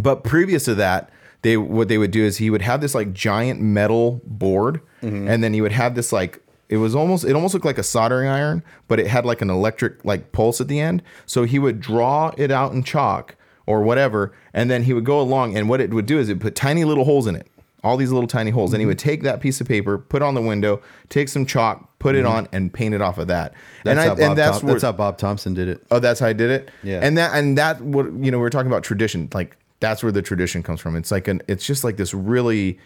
but 0.00 0.24
previous 0.24 0.64
to 0.66 0.74
that, 0.76 1.10
they 1.42 1.56
what 1.56 1.88
they 1.88 1.98
would 1.98 2.10
do 2.12 2.22
is 2.24 2.36
he 2.38 2.50
would 2.50 2.62
have 2.62 2.80
this 2.80 2.94
like 2.94 3.12
giant 3.12 3.60
metal 3.60 4.20
board, 4.24 4.80
and 5.02 5.42
then 5.44 5.52
he 5.54 5.60
would 5.60 5.72
have 5.72 5.94
this 5.94 6.12
like 6.12 6.40
it 6.68 6.78
was 6.78 6.94
almost 6.94 7.24
it 7.24 7.34
almost 7.34 7.54
looked 7.54 7.66
like 7.66 7.78
a 7.78 7.82
soldering 7.82 8.28
iron, 8.28 8.62
but 8.88 8.98
it 9.00 9.06
had 9.06 9.24
like 9.24 9.40
an 9.42 9.50
electric 9.50 10.04
like 10.04 10.32
pulse 10.32 10.60
at 10.60 10.68
the 10.68 10.80
end. 10.80 11.02
So 11.26 11.44
he 11.44 11.58
would 11.58 11.80
draw 11.80 12.32
it 12.36 12.50
out 12.50 12.72
in 12.72 12.82
chalk 12.82 13.36
or 13.66 13.82
whatever, 13.82 14.32
and 14.54 14.70
then 14.70 14.84
he 14.84 14.92
would 14.92 15.04
go 15.04 15.20
along, 15.20 15.56
and 15.56 15.68
what 15.68 15.80
it 15.80 15.90
would 15.90 16.06
do 16.06 16.18
is 16.18 16.28
it 16.28 16.40
put 16.40 16.54
tiny 16.54 16.84
little 16.84 17.04
holes 17.04 17.26
in 17.26 17.34
it 17.36 17.48
all 17.86 17.96
these 17.96 18.10
little 18.10 18.26
tiny 18.26 18.50
holes. 18.50 18.72
And 18.72 18.80
he 18.80 18.86
would 18.86 18.98
take 18.98 19.22
that 19.22 19.40
piece 19.40 19.60
of 19.60 19.68
paper, 19.68 19.96
put 19.96 20.20
it 20.20 20.24
on 20.24 20.34
the 20.34 20.42
window, 20.42 20.82
take 21.08 21.28
some 21.28 21.46
chalk, 21.46 21.98
put 22.00 22.16
it 22.16 22.26
on, 22.26 22.48
and 22.50 22.72
paint 22.72 22.94
it 22.94 23.00
off 23.00 23.16
of 23.18 23.28
that. 23.28 23.54
That's, 23.84 24.00
and 24.00 24.08
how, 24.08 24.14
Bob 24.28 24.36
that's 24.36 24.58
Thom- 24.58 24.66
where- 24.66 24.74
that's 24.74 24.82
how 24.82 24.92
Bob 24.92 25.18
Thompson 25.18 25.54
did 25.54 25.68
it. 25.68 25.86
Oh, 25.90 26.00
that's 26.00 26.18
how 26.18 26.26
I 26.26 26.32
did 26.32 26.50
it. 26.50 26.70
Yeah. 26.82 26.98
And 27.00 27.16
that 27.16 27.34
and 27.34 27.56
that 27.58 27.80
what 27.80 28.06
you 28.12 28.30
know 28.32 28.38
we 28.40 28.44
are 28.44 28.50
talking 28.50 28.70
about 28.70 28.82
tradition. 28.82 29.28
Like 29.32 29.56
that's 29.78 30.02
where 30.02 30.10
the 30.10 30.22
tradition 30.22 30.62
comes 30.64 30.80
from. 30.80 30.96
It's 30.96 31.12
like 31.12 31.28
an 31.28 31.42
it's 31.46 31.64
just 31.64 31.84
like 31.84 31.96
this 31.96 32.12
really, 32.12 32.78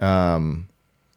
um, 0.00 0.68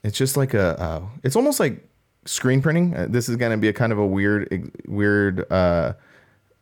it's 0.04 0.18
just 0.18 0.38
like 0.38 0.54
a 0.54 0.80
uh, 0.80 1.02
it's 1.24 1.36
almost 1.36 1.60
like 1.60 1.84
screen 2.26 2.62
printing. 2.62 2.96
Uh, 2.96 3.08
this 3.10 3.30
is 3.30 3.36
gonna 3.36 3.58
be 3.58 3.68
a 3.68 3.74
kind 3.74 3.92
of 3.92 4.00
a 4.00 4.06
weird 4.06 4.72
weird 4.88 5.52
uh, 5.52 5.94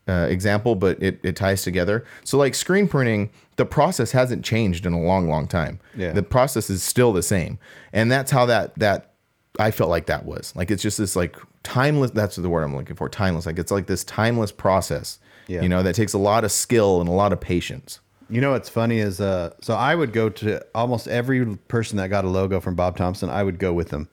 uh, 0.07 0.28
example, 0.30 0.76
but 0.76 1.01
it 1.01 1.20
it 1.24 1.36
ties 1.36 1.64
together. 1.64 2.05
So 2.24 2.38
like 2.38 2.55
screen 2.55 2.88
printing, 2.88 3.30
the 3.55 3.66
process 3.66 4.12
hasn't 4.12 4.43
changed 4.43 4.86
in 4.86 4.93
a 4.93 5.01
long 5.01 5.30
long 5.30 5.47
time. 5.47 5.80
Yeah. 5.95 6.12
The 6.12 6.24
process 6.24 6.70
is 6.70 6.84
still 6.84 7.14
the 7.14 7.24
same, 7.24 7.59
and 7.93 8.12
that's 8.12 8.32
how 8.32 8.45
that 8.47 8.78
that 8.80 9.14
I 9.59 9.72
felt 9.72 9.89
like 9.89 10.07
that 10.07 10.26
was 10.26 10.53
like 10.55 10.72
it's 10.72 10.84
just 10.84 10.97
this 10.97 11.16
like 11.16 11.36
timeless. 11.64 12.12
That's 12.12 12.36
the 12.36 12.49
word 12.49 12.64
I'm 12.64 12.76
looking 12.76 12.95
for. 12.95 13.09
Timeless. 13.09 13.45
Like 13.45 13.59
it's 13.59 13.72
like 13.72 13.88
this 13.88 14.03
timeless 14.03 14.51
process. 14.51 15.20
Yeah. 15.47 15.62
You 15.62 15.70
know 15.70 15.84
that 15.84 15.95
takes 15.95 16.14
a 16.14 16.18
lot 16.18 16.43
of 16.43 16.51
skill 16.51 16.99
and 17.01 17.09
a 17.09 17.14
lot 17.14 17.34
of 17.34 17.39
patience. 17.39 17.99
You 18.30 18.39
know 18.39 18.51
what's 18.51 18.70
funny 18.70 18.99
is 18.99 19.20
uh 19.20 19.53
so 19.62 19.74
I 19.76 19.93
would 19.93 20.14
go 20.14 20.30
to 20.30 20.66
almost 20.74 21.07
every 21.07 21.57
person 21.68 21.97
that 21.97 22.07
got 22.07 22.24
a 22.26 22.30
logo 22.30 22.59
from 22.59 22.76
Bob 22.76 22.97
Thompson, 22.97 23.30
I 23.30 23.43
would 23.43 23.59
go 23.59 23.74
with 23.74 23.89
them. 23.89 24.07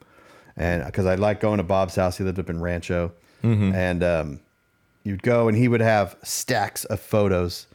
And 0.59 0.85
because 0.85 1.05
I 1.07 1.15
like 1.15 1.39
going 1.39 1.57
to 1.57 1.63
Bob's 1.63 1.95
house, 1.95 2.17
he 2.17 2.23
lived 2.23 2.37
up 2.37 2.49
in 2.49 2.61
Rancho. 2.61 3.11
Mm-hmm. 3.43 3.73
And 3.73 4.03
um 4.03 4.39
you'd 5.03 5.23
go 5.23 5.47
and 5.47 5.57
he 5.57 5.67
would 5.67 5.81
have 5.81 6.15
stacks 6.23 6.83
of 6.85 6.99
photos 6.99 7.65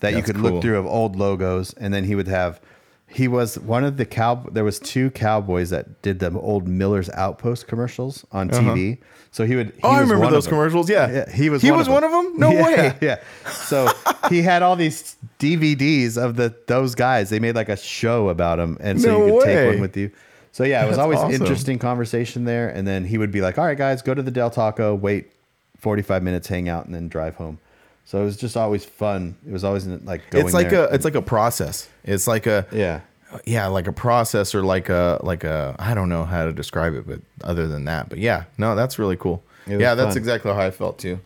that 0.00 0.12
you 0.14 0.22
could 0.22 0.36
cool. 0.36 0.52
look 0.52 0.62
through 0.62 0.78
of 0.78 0.86
old 0.86 1.16
logos 1.16 1.72
and 1.74 1.94
then 1.94 2.04
he 2.04 2.14
would 2.14 2.28
have 2.28 2.60
he 3.08 3.26
was 3.26 3.58
one 3.60 3.84
of 3.84 3.96
the 3.96 4.04
cow 4.04 4.34
there 4.52 4.64
was 4.64 4.78
two 4.78 5.10
cowboys 5.10 5.70
that 5.70 6.02
did 6.02 6.18
the 6.18 6.30
old 6.38 6.68
Miller's 6.68 7.08
Outpost 7.10 7.66
commercials 7.68 8.24
on 8.32 8.50
TV. 8.50 8.98
So 9.30 9.46
he 9.46 9.56
would 9.56 9.68
he 9.68 9.72
Uh-huh. 9.82 9.88
Oh, 9.88 9.96
I 9.96 10.00
remember 10.00 10.30
those 10.30 10.46
commercials. 10.46 10.90
Yeah. 10.90 11.10
Yeah, 11.10 11.30
he 11.32 11.48
was 11.48 11.62
He 11.62 11.70
one 11.70 11.78
was 11.78 11.86
of 11.88 11.94
one 11.94 12.04
of 12.04 12.10
them. 12.10 12.38
No 12.38 12.50
yeah, 12.52 12.64
way. 12.64 12.98
Yeah. 13.00 13.16
So 13.50 13.88
he 14.28 14.42
had 14.42 14.62
all 14.62 14.76
these 14.76 15.16
DVDs 15.38 16.16
of 16.22 16.36
the 16.36 16.54
those 16.66 16.94
guys. 16.94 17.30
They 17.30 17.40
made 17.40 17.54
like 17.54 17.68
a 17.68 17.76
show 17.76 18.28
about 18.28 18.56
them, 18.56 18.76
and 18.80 19.00
so 19.00 19.08
No 19.08 19.18
you 19.18 19.32
could 19.32 19.38
way. 19.46 19.54
take 19.54 19.72
one 19.72 19.80
with 19.80 19.96
you. 19.96 20.10
So 20.54 20.62
yeah, 20.62 20.84
it 20.84 20.86
was 20.86 20.98
That's 20.98 21.02
always 21.02 21.18
awesome. 21.18 21.32
interesting 21.32 21.80
conversation 21.80 22.44
there. 22.44 22.68
And 22.68 22.86
then 22.86 23.04
he 23.04 23.18
would 23.18 23.32
be 23.32 23.40
like, 23.40 23.58
"All 23.58 23.64
right, 23.64 23.76
guys, 23.76 24.02
go 24.02 24.14
to 24.14 24.22
the 24.22 24.30
Del 24.30 24.50
Taco, 24.50 24.94
wait 24.94 25.32
forty 25.76 26.00
five 26.00 26.22
minutes, 26.22 26.46
hang 26.46 26.68
out, 26.68 26.86
and 26.86 26.94
then 26.94 27.08
drive 27.08 27.34
home." 27.34 27.58
So 28.04 28.22
it 28.22 28.24
was 28.24 28.36
just 28.36 28.56
always 28.56 28.84
fun. 28.84 29.34
It 29.44 29.50
was 29.50 29.64
always 29.64 29.84
like 29.84 30.30
going. 30.30 30.44
It's 30.44 30.54
like 30.54 30.70
a 30.70 30.84
it's 30.94 31.04
like 31.04 31.16
a 31.16 31.22
process. 31.22 31.88
It's 32.04 32.28
like 32.28 32.46
a 32.46 32.68
yeah. 32.70 33.00
yeah, 33.44 33.66
like 33.66 33.88
a 33.88 33.92
process 33.92 34.54
or 34.54 34.62
like 34.62 34.88
a 34.90 35.18
like 35.24 35.42
a 35.42 35.74
I 35.80 35.92
don't 35.92 36.08
know 36.08 36.24
how 36.24 36.44
to 36.44 36.52
describe 36.52 36.94
it, 36.94 37.04
but 37.04 37.20
other 37.42 37.66
than 37.66 37.86
that, 37.86 38.08
but 38.08 38.20
yeah, 38.20 38.44
no, 38.56 38.76
that's 38.76 38.96
really 38.96 39.16
cool. 39.16 39.42
Yeah, 39.66 39.96
that's 39.96 40.14
exactly 40.14 40.52
how 40.52 40.60
I 40.60 40.70
felt 40.70 41.00
too. 41.00 41.18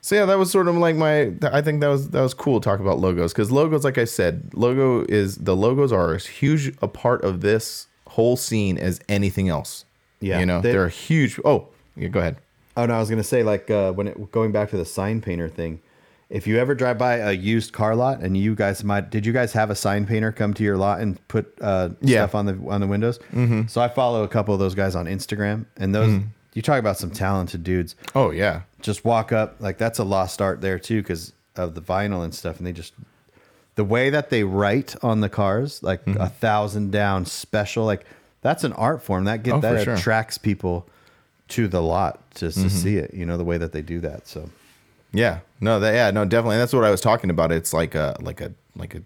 So 0.00 0.16
yeah, 0.16 0.24
that 0.24 0.38
was 0.38 0.50
sort 0.50 0.66
of 0.66 0.74
like 0.74 0.96
my. 0.96 1.34
I 1.40 1.62
think 1.62 1.82
that 1.82 1.88
was 1.88 2.10
that 2.10 2.20
was 2.20 2.34
cool 2.34 2.58
to 2.58 2.64
talk 2.64 2.80
about 2.80 2.98
logos 2.98 3.32
because 3.32 3.52
logos, 3.52 3.84
like 3.84 3.96
I 3.96 4.06
said, 4.06 4.50
logo 4.54 5.04
is 5.08 5.36
the 5.36 5.54
logos 5.54 5.92
are 5.92 6.16
as 6.16 6.26
huge 6.26 6.76
a 6.82 6.88
part 6.88 7.22
of 7.22 7.42
this 7.42 7.86
whole 8.20 8.36
scene 8.36 8.78
as 8.78 9.00
anything 9.08 9.48
else. 9.48 9.84
Yeah, 10.20 10.38
you 10.40 10.46
know 10.46 10.60
they- 10.60 10.76
are 10.76 10.88
huge. 10.88 11.40
Oh, 11.44 11.68
yeah, 11.96 12.08
go 12.08 12.20
ahead. 12.20 12.36
Oh 12.76 12.86
no, 12.86 12.94
I 12.94 12.98
was 12.98 13.10
gonna 13.10 13.22
say 13.24 13.42
like 13.42 13.70
uh, 13.70 13.92
when 13.92 14.06
it 14.08 14.30
going 14.30 14.52
back 14.52 14.70
to 14.70 14.76
the 14.76 14.84
sign 14.84 15.20
painter 15.20 15.48
thing. 15.48 15.80
If 16.28 16.46
you 16.46 16.58
ever 16.60 16.76
drive 16.76 16.96
by 16.96 17.16
a 17.16 17.32
used 17.32 17.72
car 17.72 17.96
lot 17.96 18.20
and 18.20 18.36
you 18.36 18.54
guys 18.54 18.84
might, 18.84 19.10
did 19.10 19.26
you 19.26 19.32
guys 19.32 19.52
have 19.52 19.68
a 19.68 19.74
sign 19.74 20.06
painter 20.06 20.30
come 20.30 20.54
to 20.54 20.62
your 20.62 20.76
lot 20.76 21.00
and 21.00 21.18
put 21.26 21.52
uh, 21.60 21.88
Yeah. 22.00 22.20
stuff 22.20 22.34
on 22.36 22.46
the 22.46 22.54
on 22.68 22.80
the 22.80 22.86
windows? 22.86 23.18
Mm-hmm. 23.32 23.66
So 23.66 23.80
I 23.80 23.88
follow 23.88 24.22
a 24.22 24.28
couple 24.28 24.54
of 24.54 24.60
those 24.60 24.76
guys 24.76 24.94
on 24.94 25.06
Instagram, 25.06 25.66
and 25.76 25.92
those 25.92 26.20
you 26.54 26.62
talk 26.62 26.78
about 26.78 26.96
some 26.98 27.10
talented 27.10 27.64
dudes. 27.64 27.96
Oh 28.14 28.30
yeah, 28.30 28.62
Just 28.80 29.04
walk 29.04 29.32
up 29.32 29.56
like 29.58 29.76
that's 29.78 29.98
a 29.98 30.04
lost 30.04 30.40
art 30.40 30.60
there 30.60 30.78
too 30.78 31.02
because 31.02 31.32
of 31.56 31.74
the 31.74 31.82
vinyl 31.82 32.22
and 32.22 32.32
stuff, 32.32 32.58
and 32.58 32.66
they 32.66 32.72
just 32.72 32.94
the 33.80 33.84
way 33.84 34.10
that 34.10 34.28
they 34.28 34.44
write 34.44 34.94
on 35.02 35.20
the 35.20 35.28
cars, 35.28 35.82
like 35.82 36.04
Mm-hmm. 36.04 36.20
a 36.20 36.28
thousand 36.28 36.90
down 36.92 37.24
special, 37.24 37.84
like 37.86 38.04
that's 38.42 38.62
an 38.64 38.72
art 38.74 39.02
form 39.02 39.24
that 39.24 39.42
get 39.42 39.54
Oh, 39.54 39.60
that 39.60 39.84
sure. 39.84 39.94
attracts 39.94 40.36
people 40.38 40.86
to 41.54 41.66
the 41.66 41.80
lot 41.80 42.14
just 42.34 42.58
Mm-hmm. 42.58 42.68
to 42.68 42.74
see 42.74 42.96
it. 42.96 43.14
You 43.14 43.24
know 43.24 43.36
the 43.38 43.44
way 43.44 43.56
that 43.58 43.72
they 43.72 43.82
do 43.82 43.98
that. 44.00 44.26
So 44.28 44.50
Yeah, 45.12 45.40
no, 45.60 45.80
that 45.80 45.94
yeah, 45.94 46.10
no, 46.10 46.24
definitely. 46.24 46.58
That's 46.58 46.72
what 46.74 46.84
I 46.84 46.90
was 46.90 47.00
talking 47.00 47.30
about. 47.30 47.52
It's 47.52 47.72
like 47.72 47.94
a 47.94 48.16
like 48.20 48.40
a 48.42 48.52
like 48.76 48.94
a 48.94 49.00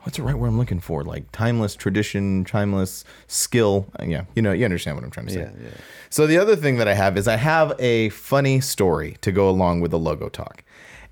what's 0.00 0.16
the 0.18 0.22
right 0.22 0.38
word 0.40 0.48
I'm 0.48 0.58
looking 0.58 0.80
for? 0.80 1.04
Like 1.04 1.24
timeless 1.32 1.74
tradition, 1.76 2.44
timeless 2.44 3.04
skill. 3.26 3.86
Uh, 4.00 4.04
Yeah, 4.04 4.24
you 4.34 4.42
know, 4.42 4.52
you 4.52 4.64
understand 4.64 4.96
what 4.96 5.04
I'm 5.04 5.10
trying 5.10 5.26
to 5.26 5.32
say. 5.34 5.40
Yeah, 5.40 5.50
yeah. 5.68 5.70
So 6.10 6.26
the 6.26 6.38
other 6.38 6.56
thing 6.56 6.76
that 6.78 6.88
I 6.88 6.94
have 6.94 7.16
is 7.20 7.26
I 7.28 7.36
have 7.36 7.68
a 7.78 8.08
funny 8.10 8.60
story 8.60 9.16
to 9.20 9.30
go 9.32 9.48
along 9.48 9.80
with 9.82 9.90
the 9.92 9.98
logo 9.98 10.28
talk. 10.28 10.63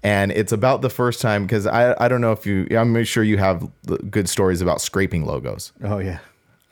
And 0.02 0.32
it's 0.32 0.52
about 0.52 0.82
the 0.82 0.90
first 0.90 1.20
time 1.20 1.44
because 1.44 1.66
I, 1.66 1.94
I 2.02 2.08
don't 2.08 2.20
know 2.20 2.32
if 2.32 2.44
you 2.44 2.66
I'm 2.76 3.04
sure 3.04 3.22
you 3.22 3.38
have 3.38 3.70
good 4.10 4.28
stories 4.28 4.60
about 4.60 4.80
scraping 4.80 5.24
logos. 5.24 5.72
oh 5.82 5.98
yeah. 5.98 6.18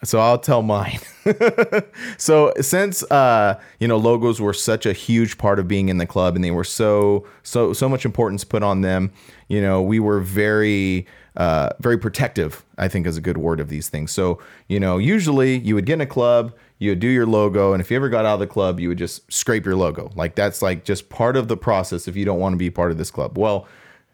So 0.02 0.18
I'll 0.18 0.38
tell 0.38 0.62
mine. 0.62 0.98
so 2.16 2.54
since 2.60 3.02
uh, 3.04 3.60
you 3.78 3.86
know 3.86 3.98
logos 3.98 4.40
were 4.40 4.54
such 4.54 4.86
a 4.86 4.92
huge 4.94 5.36
part 5.36 5.58
of 5.58 5.68
being 5.68 5.90
in 5.90 5.98
the 5.98 6.06
club, 6.06 6.36
and 6.36 6.44
they 6.44 6.50
were 6.50 6.64
so 6.64 7.26
so 7.42 7.72
so 7.72 7.88
much 7.88 8.04
importance 8.04 8.42
put 8.42 8.62
on 8.62 8.80
them, 8.80 9.12
you 9.48 9.60
know, 9.60 9.82
we 9.82 10.00
were 10.00 10.20
very 10.20 11.06
uh, 11.36 11.70
very 11.80 11.98
protective. 11.98 12.64
I 12.78 12.88
think 12.88 13.06
is 13.06 13.18
a 13.18 13.20
good 13.20 13.36
word 13.36 13.60
of 13.60 13.68
these 13.68 13.90
things. 13.90 14.10
So 14.10 14.40
you 14.68 14.80
know, 14.80 14.96
usually 14.96 15.58
you 15.58 15.74
would 15.74 15.84
get 15.84 15.94
in 15.94 16.00
a 16.00 16.06
club, 16.06 16.54
you 16.80 16.90
would 16.90 16.98
do 16.98 17.06
your 17.06 17.26
logo, 17.26 17.72
and 17.72 17.80
if 17.80 17.88
you 17.92 17.96
ever 17.96 18.08
got 18.08 18.24
out 18.26 18.34
of 18.34 18.40
the 18.40 18.46
club, 18.48 18.80
you 18.80 18.88
would 18.88 18.98
just 18.98 19.30
scrape 19.32 19.64
your 19.64 19.76
logo. 19.76 20.10
Like 20.16 20.34
that's 20.34 20.60
like 20.62 20.82
just 20.84 21.08
part 21.08 21.36
of 21.36 21.46
the 21.46 21.56
process 21.56 22.08
if 22.08 22.16
you 22.16 22.24
don't 22.24 22.40
want 22.40 22.54
to 22.54 22.56
be 22.58 22.70
part 22.70 22.90
of 22.90 22.98
this 22.98 23.12
club. 23.12 23.38
Well. 23.38 23.68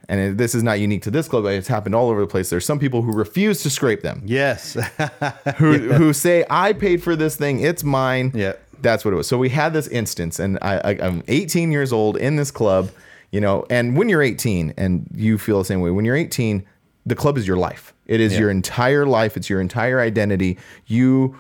And 0.09 0.39
this 0.39 0.55
is 0.55 0.63
not 0.63 0.79
unique 0.79 1.03
to 1.03 1.11
this 1.11 1.27
club. 1.27 1.43
but 1.43 1.55
It's 1.55 1.67
happened 1.67 1.97
all 1.97 2.11
over 2.11 2.21
the 2.21 2.29
place. 2.29 2.49
There's 2.49 2.65
some 2.65 2.79
people 2.79 3.03
who 3.03 3.11
refuse 3.11 3.65
to 3.65 3.71
scrape 3.71 4.03
them 4.03 4.23
Yes. 4.25 4.75
who 5.57 5.79
who 5.93 6.13
say 6.13 6.45
I 6.49 6.75
paid 6.75 7.03
for 7.03 7.17
this 7.17 7.35
thing, 7.35 7.59
it's 7.59 7.83
mine. 7.83 8.31
Yeah. 8.33 8.53
that's 8.81 9.05
what 9.05 9.13
it 9.13 9.17
was. 9.17 9.27
So 9.27 9.37
we 9.37 9.49
had 9.49 9.73
this 9.73 9.89
instance, 9.89 10.39
and 10.39 10.59
I, 10.63 10.77
I 10.79 10.91
I'm 11.03 11.25
18 11.27 11.73
years 11.73 11.93
old 11.93 12.17
in 12.19 12.37
this 12.37 12.53
club, 12.53 12.91
you 13.33 13.41
know. 13.41 13.67
And 13.69 13.97
when 13.97 14.09
you're 14.09 14.23
18, 14.23 14.75
and 14.77 15.09
you 15.13 15.39
feel 15.39 15.59
the 15.59 15.65
same 15.65 15.81
way, 15.81 15.91
when 15.91 16.05
you're 16.05 16.15
18, 16.15 16.65
the 17.05 17.17
club 17.17 17.37
is 17.37 17.45
your 17.49 17.57
life. 17.57 17.93
It 18.07 18.21
is 18.21 18.35
Yeah. 18.35 18.41
your 18.43 18.51
entire 18.51 19.07
life. 19.07 19.37
It's 19.37 19.51
your 19.51 19.61
entire 19.61 19.99
identity. 20.01 20.57
You 20.87 21.37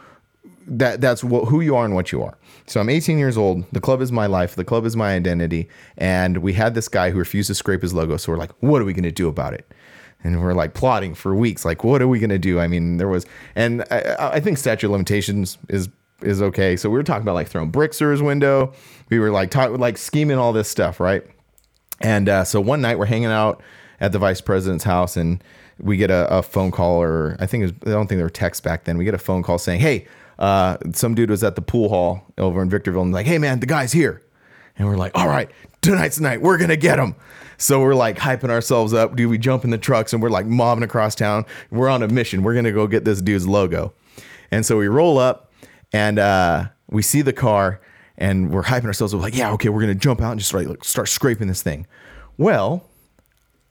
that 0.67 1.01
that's 1.01 1.23
what 1.23 1.47
who 1.47 1.61
you 1.61 1.77
are 1.77 1.85
and 1.85 1.95
what 1.95 2.13
you 2.13 2.23
are. 2.23 2.37
So 2.67 2.81
I'm 2.81 2.89
18 2.89 3.19
years 3.19 3.39
old. 3.39 3.65
The 3.73 3.81
club 3.81 4.01
is 4.01 4.11
my 4.11 4.27
life. 4.27 4.57
The 4.57 4.65
club 4.65 4.85
is 4.85 4.97
my 4.97 5.15
identity. 5.15 5.69
And 5.97 6.39
we 6.39 6.53
had 6.55 6.75
this 6.75 6.89
guy 6.89 7.11
who 7.11 7.19
refused 7.19 7.47
to 7.49 7.55
scrape 7.55 7.83
his 7.83 7.95
logo. 7.95 8.17
So 8.17 8.33
we're 8.33 8.39
like, 8.39 8.51
what 8.61 8.83
are 8.83 8.85
we 8.85 8.93
going 8.93 9.05
to 9.05 9.13
do 9.13 9.29
about 9.29 9.55
it? 9.55 9.73
And 10.25 10.43
we're 10.43 10.55
like 10.55 10.75
plotting 10.75 11.15
for 11.15 11.35
weeks. 11.35 11.65
Like, 11.65 11.85
what 11.85 12.03
are 12.03 12.09
we 12.09 12.19
going 12.19 12.31
to 12.31 12.39
do? 12.39 12.59
I 12.59 12.67
mean, 12.67 12.97
there 12.97 13.07
was, 13.07 13.27
and 13.55 13.83
I, 13.91 14.17
I 14.19 14.41
think 14.41 14.59
statute 14.59 14.87
of 14.87 14.93
limitations 14.93 15.59
is 15.69 15.89
is 16.23 16.41
okay. 16.41 16.77
So 16.77 16.89
we 16.89 16.97
were 16.97 17.03
talking 17.03 17.23
about 17.23 17.35
like 17.35 17.49
throwing 17.49 17.71
bricks 17.71 17.99
through 17.99 18.13
his 18.13 18.23
window. 18.23 18.73
We 19.11 19.19
were 19.19 19.31
like 19.31 19.51
talking 19.51 19.79
like 19.79 19.99
scheming 19.99 20.39
all 20.39 20.53
this 20.53 20.69
stuff, 20.69 20.99
right? 20.99 21.23
And 22.01 22.29
uh, 22.29 22.45
so 22.45 22.61
one 22.61 22.81
night 22.81 22.99
we're 22.99 23.07
hanging 23.07 23.27
out 23.27 23.63
at 24.01 24.13
the 24.13 24.19
vice 24.19 24.41
president's 24.41 24.85
house, 24.85 25.17
and 25.17 25.45
we 25.79 25.97
get 25.97 26.11
a, 26.11 26.27
a 26.35 26.43
phone 26.43 26.71
call, 26.71 27.01
or 27.01 27.37
I 27.39 27.47
think 27.47 27.63
was, 27.63 27.73
I 27.87 27.91
don't 27.91 28.07
think 28.07 28.19
there 28.19 28.27
were 28.27 28.31
texts 28.31 28.61
back 28.61 28.85
then. 28.85 28.99
We 28.99 29.05
get 29.05 29.15
a 29.15 29.19
phone 29.19 29.43
call 29.43 29.59
saying, 29.59 29.81
"Hey, 29.81 30.07
uh, 30.39 30.79
some 30.93 31.15
dude 31.15 31.31
was 31.31 31.45
at 31.45 31.55
the 31.55 31.63
pool 31.63 31.89
hall 31.89 32.23
over 32.39 32.63
in 32.63 32.71
Victorville, 32.71 33.03
and 33.03 33.13
like, 33.13 33.27
hey 33.27 33.39
man, 33.39 33.61
the 33.61 33.67
guy's 33.67 33.93
here." 33.93 34.23
And 34.79 34.87
we're 34.87 34.97
like, 34.97 35.13
"All 35.15 35.29
right, 35.29 35.51
tonight's 35.81 36.21
night. 36.21 36.43
We're 36.43 36.59
gonna 36.59 36.77
get 36.77 36.99
him." 36.99 37.15
So 37.59 37.81
we're 37.81 37.95
like 37.95 38.19
hyping 38.19 38.51
ourselves 38.51 38.93
up. 38.93 39.17
Dude, 39.17 39.31
we 39.31 39.39
jump 39.39 39.65
in 39.65 39.71
the 39.71 39.79
trucks 39.79 40.13
and 40.13 40.23
we're 40.23 40.31
like 40.31 40.47
mobbing 40.47 40.85
across 40.85 41.15
town. 41.15 41.47
We're 41.71 41.89
on 41.89 42.03
a 42.03 42.09
mission. 42.09 42.43
We're 42.43 42.55
gonna 42.55 42.73
go 42.73 42.87
get 42.87 43.05
this 43.05 43.21
dude's 43.21 43.47
logo. 43.47 43.95
And 44.51 44.65
so 44.65 44.77
we 44.77 44.89
roll 44.89 45.19
up 45.19 45.53
and 45.93 46.19
uh, 46.19 46.67
we 46.89 47.03
see 47.03 47.23
the 47.23 47.33
car 47.33 47.81
and 48.19 48.51
we're 48.51 48.63
hyping 48.63 48.87
ourselves 48.87 49.15
up 49.15 49.21
like, 49.21 49.37
yeah, 49.37 49.53
okay, 49.53 49.69
we're 49.69 49.81
gonna 49.81 49.95
jump 49.95 50.21
out 50.21 50.33
and 50.33 50.41
just 50.41 50.53
like, 50.53 50.85
start 50.85 51.09
scraping 51.09 51.49
this 51.49 51.63
thing. 51.63 51.87
Well, 52.37 52.85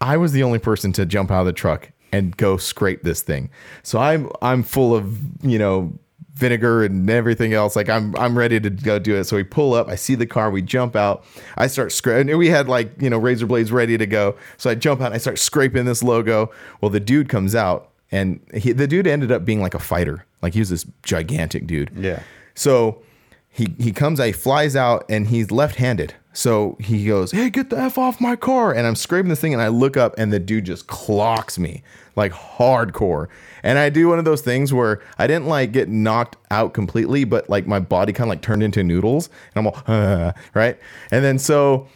I 0.01 0.17
was 0.17 0.31
the 0.31 0.43
only 0.43 0.59
person 0.59 0.91
to 0.93 1.05
jump 1.05 1.31
out 1.31 1.41
of 1.41 1.45
the 1.45 1.53
truck 1.53 1.91
and 2.11 2.35
go 2.37 2.57
scrape 2.57 3.03
this 3.03 3.21
thing. 3.21 3.49
So 3.83 3.99
I'm 3.99 4.29
I'm 4.41 4.63
full 4.63 4.95
of 4.95 5.17
you 5.43 5.59
know 5.59 5.97
vinegar 6.35 6.83
and 6.83 7.09
everything 7.09 7.53
else. 7.53 7.75
Like 7.75 7.89
I'm 7.89 8.15
I'm 8.17 8.37
ready 8.37 8.59
to 8.59 8.69
go 8.69 8.99
do 8.99 9.15
it. 9.15 9.23
So 9.25 9.35
we 9.37 9.43
pull 9.43 9.73
up. 9.73 9.87
I 9.87 9.95
see 9.95 10.15
the 10.15 10.25
car. 10.27 10.51
We 10.51 10.61
jump 10.61 10.95
out. 10.95 11.23
I 11.57 11.67
start 11.67 11.91
scraping. 11.91 12.29
and 12.29 12.37
We 12.39 12.49
had 12.49 12.67
like 12.67 13.01
you 13.01 13.09
know 13.09 13.17
razor 13.17 13.45
blades 13.47 13.71
ready 13.71 13.97
to 13.97 14.05
go. 14.05 14.35
So 14.57 14.69
I 14.69 14.75
jump 14.75 15.01
out. 15.01 15.07
and 15.07 15.15
I 15.15 15.17
start 15.17 15.39
scraping 15.39 15.85
this 15.85 16.03
logo. 16.03 16.51
Well, 16.81 16.91
the 16.91 16.99
dude 16.99 17.29
comes 17.29 17.55
out 17.55 17.89
and 18.11 18.39
he, 18.53 18.71
the 18.71 18.87
dude 18.87 19.07
ended 19.07 19.31
up 19.31 19.45
being 19.45 19.61
like 19.61 19.73
a 19.73 19.79
fighter. 19.79 20.25
Like 20.41 20.53
he 20.53 20.59
was 20.59 20.69
this 20.69 20.85
gigantic 21.03 21.65
dude. 21.67 21.91
Yeah. 21.95 22.21
So 22.53 23.01
he 23.49 23.73
he 23.79 23.91
comes 23.91 24.19
out, 24.19 24.25
he 24.27 24.31
flies 24.33 24.75
out, 24.75 25.05
and 25.09 25.27
he's 25.27 25.49
left-handed. 25.51 26.13
So 26.35 26.75
he 26.81 27.05
goes, 27.05 27.31
Hey, 27.31 27.49
get 27.49 27.69
the 27.69 27.77
F 27.77 27.97
off 27.97 28.19
my 28.19 28.35
car. 28.35 28.73
And 28.73 28.85
I'm 28.85 28.95
scraping 28.95 29.29
this 29.29 29.39
thing 29.39 29.53
and 29.53 29.61
I 29.61 29.69
look 29.69 29.95
up 29.95 30.15
and 30.17 30.33
the 30.33 30.39
dude 30.39 30.65
just 30.65 30.87
clocks 30.87 31.57
me 31.57 31.81
like 32.15 32.33
hardcore. 32.33 33.27
And 33.63 33.79
I 33.79 33.89
do 33.89 34.07
one 34.09 34.19
of 34.19 34.25
those 34.25 34.41
things 34.41 34.73
where 34.73 35.01
I 35.17 35.27
didn't 35.27 35.47
like 35.47 35.71
get 35.71 35.89
knocked 35.89 36.37
out 36.51 36.73
completely, 36.73 37.23
but 37.23 37.49
like 37.49 37.67
my 37.67 37.79
body 37.79 38.13
kind 38.13 38.27
of 38.27 38.29
like 38.29 38.41
turned 38.41 38.63
into 38.63 38.83
noodles 38.83 39.29
and 39.55 39.65
I'm 39.65 39.73
all, 39.73 39.81
uh, 39.87 40.33
right? 40.53 40.77
And 41.09 41.23
then 41.23 41.39
so 41.39 41.87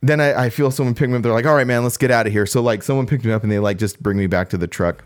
then 0.00 0.20
I, 0.20 0.44
I 0.44 0.50
feel 0.50 0.70
someone 0.70 0.94
pick 0.94 1.08
me 1.10 1.16
up. 1.16 1.22
They're 1.22 1.32
like, 1.32 1.46
all 1.46 1.54
right, 1.54 1.66
man, 1.66 1.82
let's 1.82 1.96
get 1.96 2.10
out 2.10 2.26
of 2.26 2.32
here. 2.32 2.46
So 2.46 2.62
like 2.62 2.82
someone 2.82 3.06
picked 3.06 3.24
me 3.24 3.32
up 3.32 3.42
and 3.42 3.52
they 3.52 3.58
like 3.58 3.78
just 3.78 4.02
bring 4.02 4.16
me 4.16 4.26
back 4.26 4.48
to 4.50 4.58
the 4.58 4.66
truck. 4.66 5.04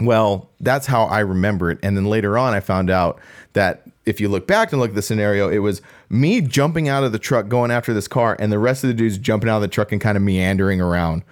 Well, 0.00 0.50
that's 0.60 0.86
how 0.86 1.04
I 1.04 1.20
remember 1.20 1.70
it. 1.70 1.78
And 1.82 1.96
then 1.96 2.06
later 2.06 2.38
on, 2.38 2.54
I 2.54 2.60
found 2.60 2.88
out 2.88 3.20
that 3.52 3.86
if 4.06 4.20
you 4.20 4.28
look 4.28 4.46
back 4.46 4.72
and 4.72 4.80
look 4.80 4.90
at 4.90 4.94
the 4.96 5.02
scenario, 5.02 5.48
it 5.48 5.58
was 5.58 5.82
me 6.08 6.40
jumping 6.40 6.88
out 6.88 7.04
of 7.04 7.12
the 7.12 7.18
truck, 7.18 7.48
going 7.48 7.70
after 7.70 7.92
this 7.92 8.08
car, 8.08 8.36
and 8.38 8.50
the 8.50 8.58
rest 8.58 8.82
of 8.84 8.88
the 8.88 8.94
dudes 8.94 9.18
jumping 9.18 9.48
out 9.50 9.56
of 9.56 9.62
the 9.62 9.68
truck 9.68 9.92
and 9.92 10.00
kind 10.00 10.16
of 10.16 10.22
meandering 10.22 10.80
around. 10.80 11.22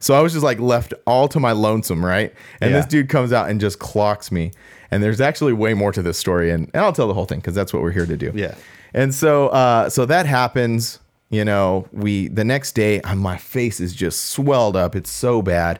So 0.00 0.14
I 0.14 0.20
was 0.20 0.32
just 0.32 0.44
like 0.44 0.60
left 0.60 0.94
all 1.06 1.26
to 1.28 1.40
my 1.40 1.52
lonesome, 1.52 2.04
right? 2.04 2.32
And 2.60 2.70
Yeah. 2.70 2.76
this 2.78 2.86
dude 2.86 3.08
comes 3.08 3.32
out 3.32 3.48
and 3.50 3.60
just 3.60 3.78
clocks 3.78 4.30
me. 4.30 4.52
And 4.90 5.02
there's 5.02 5.20
actually 5.20 5.52
way 5.52 5.74
more 5.74 5.92
to 5.92 6.02
this 6.02 6.18
story, 6.18 6.50
and, 6.50 6.70
and 6.72 6.82
I'll 6.84 6.92
tell 6.92 7.08
the 7.08 7.14
whole 7.14 7.26
thing 7.26 7.40
because 7.40 7.54
that's 7.54 7.72
what 7.72 7.82
we're 7.82 7.90
here 7.92 8.06
to 8.06 8.16
do. 8.16 8.30
Yeah. 8.34 8.54
And 8.94 9.14
so, 9.14 9.48
uh, 9.48 9.90
so 9.90 10.06
that 10.06 10.24
happens. 10.26 10.98
You 11.30 11.44
know, 11.44 11.86
we 11.92 12.28
the 12.28 12.44
next 12.44 12.72
day, 12.72 13.02
uh, 13.02 13.14
my 13.14 13.36
face 13.36 13.80
is 13.80 13.92
just 13.94 14.26
swelled 14.30 14.76
up. 14.76 14.96
It's 14.96 15.10
so 15.10 15.42
bad, 15.42 15.78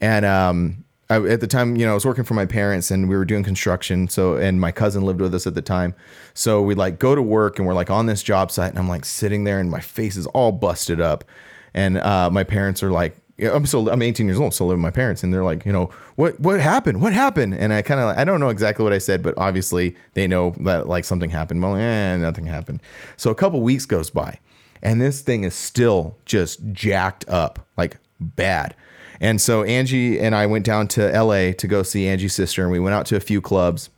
and 0.00 0.24
um, 0.24 0.84
I, 1.14 1.28
at 1.28 1.40
the 1.40 1.46
time, 1.46 1.76
you 1.76 1.86
know, 1.86 1.92
I 1.92 1.94
was 1.94 2.04
working 2.04 2.24
for 2.24 2.34
my 2.34 2.46
parents, 2.46 2.90
and 2.90 3.08
we 3.08 3.16
were 3.16 3.24
doing 3.24 3.44
construction. 3.44 4.08
So, 4.08 4.36
and 4.36 4.60
my 4.60 4.72
cousin 4.72 5.04
lived 5.04 5.20
with 5.20 5.34
us 5.34 5.46
at 5.46 5.54
the 5.54 5.62
time. 5.62 5.94
So 6.34 6.60
we 6.60 6.74
like 6.74 6.98
go 6.98 7.14
to 7.14 7.22
work, 7.22 7.58
and 7.58 7.68
we're 7.68 7.74
like 7.74 7.90
on 7.90 8.06
this 8.06 8.22
job 8.22 8.50
site, 8.50 8.70
and 8.70 8.78
I'm 8.78 8.88
like 8.88 9.04
sitting 9.04 9.44
there, 9.44 9.60
and 9.60 9.70
my 9.70 9.80
face 9.80 10.16
is 10.16 10.26
all 10.28 10.52
busted 10.52 11.00
up, 11.00 11.24
and 11.72 11.98
uh, 11.98 12.30
my 12.30 12.44
parents 12.44 12.82
are 12.82 12.90
like. 12.90 13.16
I'm 13.42 13.66
still 13.66 13.88
I'm 13.88 14.00
18 14.00 14.26
years 14.26 14.38
old, 14.38 14.54
still 14.54 14.68
living 14.68 14.80
with 14.80 14.94
my 14.94 14.96
parents, 14.96 15.24
and 15.24 15.34
they're 15.34 15.42
like, 15.42 15.66
you 15.66 15.72
know, 15.72 15.90
what 16.14 16.38
what 16.38 16.60
happened? 16.60 17.02
What 17.02 17.12
happened? 17.12 17.54
And 17.54 17.72
I 17.72 17.82
kind 17.82 17.98
of 17.98 18.16
I 18.16 18.22
don't 18.22 18.38
know 18.38 18.48
exactly 18.48 18.84
what 18.84 18.92
I 18.92 18.98
said, 18.98 19.24
but 19.24 19.34
obviously 19.36 19.96
they 20.12 20.28
know 20.28 20.54
that 20.60 20.86
like 20.86 21.04
something 21.04 21.30
happened. 21.30 21.60
Well, 21.60 21.74
eh, 21.74 22.16
nothing 22.16 22.46
happened. 22.46 22.80
So 23.16 23.32
a 23.32 23.34
couple 23.34 23.60
weeks 23.60 23.86
goes 23.86 24.08
by, 24.08 24.38
and 24.84 25.00
this 25.00 25.20
thing 25.20 25.42
is 25.42 25.52
still 25.52 26.16
just 26.24 26.60
jacked 26.70 27.28
up, 27.28 27.66
like 27.76 27.96
bad. 28.20 28.76
And 29.24 29.40
so 29.40 29.62
Angie 29.64 30.20
and 30.20 30.34
I 30.34 30.46
went 30.46 30.64
down 30.64 30.86
to 30.88 31.08
LA 31.20 31.52
to 31.52 31.66
go 31.66 31.82
see 31.82 32.06
Angie's 32.06 32.34
sister, 32.34 32.62
and 32.62 32.70
we 32.70 32.78
went 32.78 32.94
out 32.94 33.06
to 33.06 33.16
a 33.16 33.20
few 33.20 33.40
clubs 33.40 33.90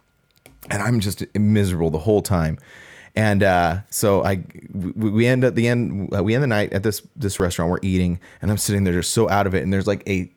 and 0.71 0.83
I'm 0.83 1.01
just 1.01 1.25
miserable 1.37 1.91
the 1.91 1.99
whole 1.99 2.23
time. 2.23 2.59
And 3.15 3.43
uh, 3.43 3.79
so 3.91 4.25
I, 4.25 4.43
we, 4.73 5.11
we 5.11 5.27
end 5.27 5.45
at 5.45 5.55
the 5.55 5.69
end, 5.69 6.13
uh, 6.15 6.23
we 6.23 6.35
end 6.35 6.43
the 6.43 6.49
night 6.49 6.73
at 6.73 6.83
this 6.83 7.03
this 7.17 7.41
restaurant. 7.41 7.71
We're 7.71 7.79
eating, 7.83 8.21
and 8.43 8.51
I'm 8.51 8.59
sitting 8.59 8.85
there 8.85 8.93
just 8.95 9.13
so 9.13 9.29
out 9.31 9.47
of 9.47 9.55
it. 9.55 9.63
And 9.63 9.73
there's 9.73 9.87
like 9.87 10.03
a 10.09 10.31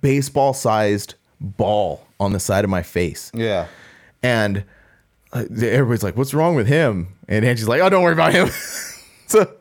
baseball 0.00 0.52
sized 0.52 1.14
ball 1.40 2.06
on 2.18 2.32
the 2.32 2.40
side 2.40 2.64
of 2.64 2.70
my 2.70 2.82
face, 2.82 3.30
Yeah. 3.34 3.66
and 4.22 4.64
uh, 5.32 5.44
everybody's 5.60 6.02
like, 6.02 6.16
"What's 6.16 6.34
wrong 6.34 6.54
with 6.56 6.66
him?" 6.66 7.08
And 7.28 7.44
Angie's 7.44 7.68
like, 7.68 7.80
"Oh, 7.80 7.88
don't 7.88 8.02
worry 8.02 8.14
about 8.14 8.32
him." 8.32 8.48
so, 9.26 9.52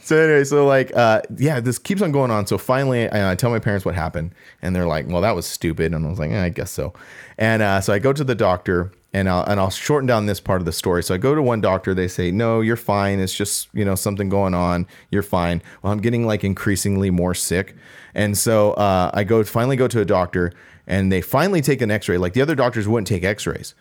so 0.00 0.16
anyway, 0.16 0.44
so 0.44 0.66
like, 0.66 0.94
uh, 0.96 1.22
yeah, 1.36 1.60
this 1.60 1.78
keeps 1.78 2.02
on 2.02 2.12
going 2.12 2.30
on. 2.30 2.46
So 2.46 2.58
finally, 2.58 3.08
I, 3.10 3.32
I 3.32 3.34
tell 3.34 3.50
my 3.50 3.58
parents 3.58 3.84
what 3.84 3.94
happened, 3.94 4.34
and 4.62 4.74
they're 4.74 4.86
like, 4.86 5.08
"Well, 5.08 5.22
that 5.22 5.34
was 5.34 5.46
stupid," 5.46 5.92
and 5.92 6.06
I 6.06 6.08
was 6.08 6.18
like, 6.18 6.30
eh, 6.30 6.44
"I 6.44 6.48
guess 6.48 6.70
so." 6.70 6.92
And 7.38 7.62
uh, 7.62 7.80
so 7.80 7.92
I 7.92 7.98
go 7.98 8.12
to 8.12 8.24
the 8.24 8.34
doctor, 8.34 8.92
and 9.12 9.28
I'll 9.28 9.44
and 9.44 9.58
I'll 9.60 9.70
shorten 9.70 10.06
down 10.06 10.26
this 10.26 10.40
part 10.40 10.60
of 10.60 10.66
the 10.66 10.72
story. 10.72 11.02
So 11.02 11.14
I 11.14 11.18
go 11.18 11.34
to 11.34 11.42
one 11.42 11.60
doctor. 11.60 11.94
They 11.94 12.08
say, 12.08 12.30
"No, 12.30 12.60
you're 12.60 12.76
fine. 12.76 13.20
It's 13.20 13.34
just 13.34 13.68
you 13.72 13.84
know 13.84 13.94
something 13.94 14.28
going 14.28 14.54
on. 14.54 14.86
You're 15.10 15.22
fine." 15.22 15.62
Well, 15.82 15.92
I'm 15.92 16.00
getting 16.00 16.26
like 16.26 16.44
increasingly 16.44 17.10
more 17.10 17.34
sick, 17.34 17.74
and 18.14 18.36
so 18.36 18.72
uh, 18.72 19.10
I 19.14 19.24
go 19.24 19.42
finally 19.44 19.76
go 19.76 19.88
to 19.88 20.00
a 20.00 20.04
doctor, 20.04 20.52
and 20.86 21.10
they 21.12 21.20
finally 21.20 21.60
take 21.60 21.82
an 21.82 21.90
X-ray. 21.90 22.18
Like 22.18 22.32
the 22.32 22.42
other 22.42 22.54
doctors 22.54 22.86
wouldn't 22.86 23.08
take 23.08 23.24
X-rays 23.24 23.74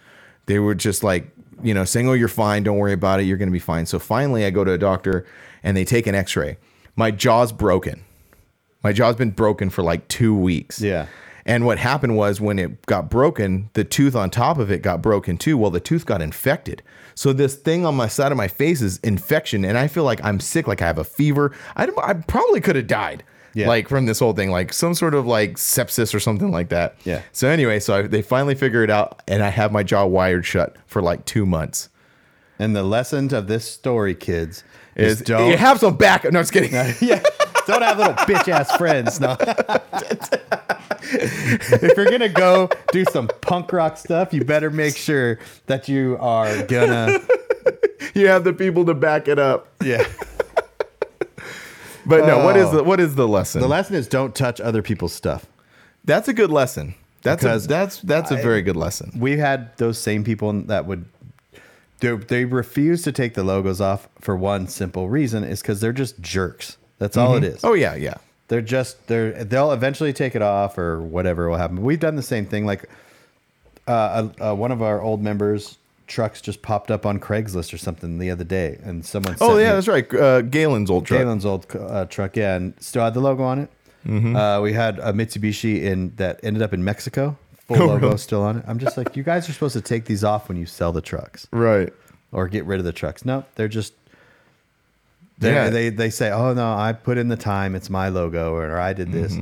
they 0.48 0.60
were 0.60 0.74
just 0.74 1.04
like 1.04 1.30
you 1.62 1.74
know 1.74 1.86
saying 1.86 2.10
oh 2.10 2.14
you're 2.14 2.28
fine 2.28 2.64
don't 2.64 2.78
worry 2.78 2.94
about 2.94 3.20
it 3.20 3.24
you're 3.24 3.38
going 3.38 3.50
to 3.50 3.54
be 3.54 3.60
fine 3.60 3.86
so 3.86 4.00
finally 4.00 4.44
i 4.46 4.50
go 4.50 4.64
to 4.64 4.72
a 4.72 4.78
doctor 4.78 5.26
and 5.64 5.76
they 5.78 5.86
take 5.86 6.08
an 6.08 6.16
x-ray 6.16 6.58
my 6.96 7.12
jaw's 7.12 7.52
broken 7.52 8.04
my 8.84 8.92
jaw's 8.94 9.16
been 9.16 9.32
broken 9.32 9.70
for 9.70 9.82
like 9.84 10.08
two 10.08 10.36
weeks 10.36 10.80
Yeah. 10.82 11.08
and 11.46 11.66
what 11.66 11.78
happened 11.80 12.16
was 12.16 12.40
when 12.42 12.60
it 12.60 12.86
got 12.86 13.10
broken 13.10 13.70
the 13.74 13.84
tooth 13.84 14.16
on 14.16 14.30
top 14.30 14.58
of 14.58 14.72
it 14.72 14.82
got 14.82 15.02
broken 15.02 15.38
too 15.38 15.58
well 15.58 15.72
the 15.72 15.80
tooth 15.80 16.06
got 16.06 16.22
infected 16.22 16.82
so 17.16 17.34
this 17.34 17.56
thing 17.56 17.86
on 17.86 17.96
my 17.96 18.08
side 18.08 18.32
of 18.32 18.38
my 18.38 18.48
face 18.48 18.82
is 18.82 18.98
infection 19.00 19.66
and 19.66 19.78
i 19.78 19.88
feel 19.88 20.04
like 20.04 20.24
i'm 20.24 20.40
sick 20.40 20.68
like 20.68 20.82
i 20.82 20.86
have 20.86 20.98
a 21.00 21.04
fever 21.04 21.54
i, 21.76 21.88
I 22.04 22.14
probably 22.14 22.62
could 22.62 22.76
have 22.76 22.88
died 22.88 23.24
Yeah. 23.54 23.68
like 23.68 23.90
from 23.90 24.06
this 24.06 24.20
whole 24.20 24.34
thing 24.34 24.52
like 24.52 24.72
some 24.72 24.94
sort 24.94 25.16
of 25.16 25.26
like 25.26 25.56
sepsis 25.56 26.14
or 26.14 26.20
something 26.20 26.52
like 26.52 26.70
that 26.70 26.96
Yeah. 27.06 27.22
so 27.32 27.48
anyway, 27.48 27.80
so 27.80 27.96
I, 27.96 28.02
they 28.04 28.22
finally 28.22 28.54
figure 28.54 28.84
it 28.84 28.92
out, 28.92 29.22
and 29.28 29.42
I 29.42 29.50
have 29.50 29.72
my 29.72 29.82
jaw 29.84 30.06
wired 30.06 30.46
shut 30.46 30.76
for 30.86 31.02
like 31.02 31.26
two 31.26 31.46
months. 31.46 31.90
And 32.60 32.76
the 32.76 32.84
lesson 32.84 33.34
of 33.34 33.48
this 33.48 33.66
story, 33.70 34.14
kids, 34.16 34.64
is, 34.98 35.22
don't 35.22 35.50
you 35.52 35.58
have 35.58 35.80
some 35.80 35.96
backup? 35.98 36.32
No, 36.34 36.40
I'm 36.40 36.44
just 36.44 36.54
kidding. 36.54 36.72
yeah, 37.08 37.22
don't 37.68 37.82
have 37.82 37.98
little 37.98 38.14
bitch 38.14 38.48
ass 38.48 38.76
friends. 38.78 39.20
No. 39.20 39.38
if 41.02 41.98
you're 41.98 42.10
gonna 42.10 42.30
go 42.30 42.70
do 42.92 43.06
some 43.06 43.28
punk 43.42 43.72
rock 43.72 43.98
stuff, 43.98 44.34
you 44.34 44.44
better 44.44 44.70
make 44.70 44.96
sure 44.98 45.40
that 45.68 45.88
you 45.88 46.18
are 46.20 46.64
gonna. 46.64 47.20
you 48.14 48.28
have 48.28 48.44
the 48.44 48.54
people 48.54 48.86
to 48.86 48.94
back 48.94 49.28
it 49.28 49.40
up. 49.40 49.68
Yeah. 49.84 50.06
But 52.06 52.26
no, 52.26 52.44
what 52.46 52.56
is 52.56 52.68
Oh. 52.68 52.78
the 52.78 52.84
what 52.84 53.00
is 53.00 53.16
the 53.16 53.28
lesson? 53.28 53.62
The 53.62 53.68
lesson 53.68 53.96
is 53.96 54.08
don't 54.08 54.34
touch 54.34 54.62
other 54.62 54.82
people's 54.82 55.14
stuff. 55.14 55.46
that's 56.06 56.28
a 56.30 56.34
good 56.34 56.52
lesson. 56.52 56.96
That's 57.24 57.44
a, 57.44 57.48
Because 57.48 57.68
that's 57.68 58.00
that's 58.02 58.32
a 58.32 58.38
very 58.38 58.62
good 58.62 58.78
lesson. 58.78 59.12
We 59.18 59.38
had 59.38 59.76
those 59.78 59.98
same 59.98 60.24
people 60.24 60.54
that 60.54 60.86
would. 60.86 61.06
They, 62.00 62.16
they 62.16 62.46
refuse 62.46 63.02
to 63.04 63.12
take 63.12 63.34
the 63.34 63.44
logos 63.44 63.82
off 63.82 64.08
for 64.20 64.36
one 64.36 64.68
simple 64.68 65.10
reason 65.10 65.44
is 65.44 65.62
because 65.62 65.82
they're 65.82 65.94
just 65.94 66.20
jerks. 66.22 66.78
That's 67.00 67.18
all 67.18 67.36
it 67.36 67.44
is. 67.44 67.64
Oh 67.64 67.74
yeah, 67.74 67.96
yeah. 67.96 68.16
They're 68.48 68.62
just 68.62 69.08
they're 69.08 69.44
they'll 69.44 69.72
eventually 69.72 70.14
take 70.14 70.36
it 70.36 70.42
off 70.42 70.78
or 70.78 71.02
whatever 71.02 71.50
will 71.50 71.58
happen. 71.58 71.82
We've 71.82 72.00
done 72.00 72.16
the 72.16 72.24
same 72.24 72.46
thing. 72.46 72.66
Like 72.66 72.90
uh, 73.88 74.30
uh, 74.42 74.56
one 74.56 74.72
of 74.72 74.82
our 74.82 75.02
old 75.02 75.22
members' 75.22 75.78
trucks 76.08 76.42
just 76.42 76.62
popped 76.62 76.90
up 76.92 77.06
on 77.06 77.20
Craigslist 77.20 77.74
or 77.74 77.78
something 77.78 78.18
the 78.20 78.32
other 78.32 78.44
day, 78.44 78.80
and 78.84 79.06
someone. 79.06 79.36
Oh 79.42 79.58
yeah, 79.58 79.70
me 79.70 79.74
that's 79.74 79.88
right. 79.88 80.14
Uh, 80.14 80.42
Galen's 80.42 80.90
old 80.90 81.06
truck. 81.06 81.22
Galen's 81.22 81.46
old 81.46 81.66
uh, 81.76 82.06
truck, 82.06 82.36
yeah, 82.36 82.56
and 82.56 82.74
still 82.80 83.04
had 83.04 83.14
the 83.14 83.20
logo 83.20 83.44
on 83.44 83.60
it. 83.60 83.70
Mm-hmm. 84.06 84.36
Uh, 84.36 84.62
we 84.62 84.74
had 84.74 85.00
a 85.00 85.12
Mitsubishi 85.12 85.84
in 85.84 86.16
that 86.16 86.40
ended 86.44 86.64
up 86.64 86.74
in 86.74 86.84
Mexico. 86.84 87.38
Full 87.68 87.78
logo 87.88 88.16
still 88.16 88.44
on 88.44 88.58
it. 88.58 88.66
I'm 88.68 88.80
just 88.80 88.98
like, 88.98 89.16
you 89.16 89.24
guys 89.24 89.50
are 89.50 89.54
supposed 89.54 89.74
to 89.74 89.82
take 89.82 90.06
these 90.06 90.24
off 90.24 90.48
when 90.48 90.58
you 90.58 90.66
sell 90.66 90.92
the 90.92 91.02
trucks 91.02 91.48
Right. 91.52 91.92
or 92.32 92.48
get 92.48 92.66
rid 92.66 92.80
of 92.80 92.86
the 92.86 92.94
trucks. 92.94 93.26
No, 93.26 93.44
they're 93.56 93.68
just. 93.68 93.94
They 95.40 95.54
Yeah. 95.54 95.70
they 95.70 95.90
they 95.90 96.10
say, 96.10 96.32
oh 96.32 96.54
no, 96.54 96.74
I 96.74 96.94
put 96.94 97.18
in 97.18 97.28
the 97.28 97.36
time. 97.38 97.76
It's 97.76 97.90
my 97.90 98.10
logo, 98.10 98.54
or 98.56 98.78
I 98.80 98.94
did 98.94 99.12
this. 99.12 99.38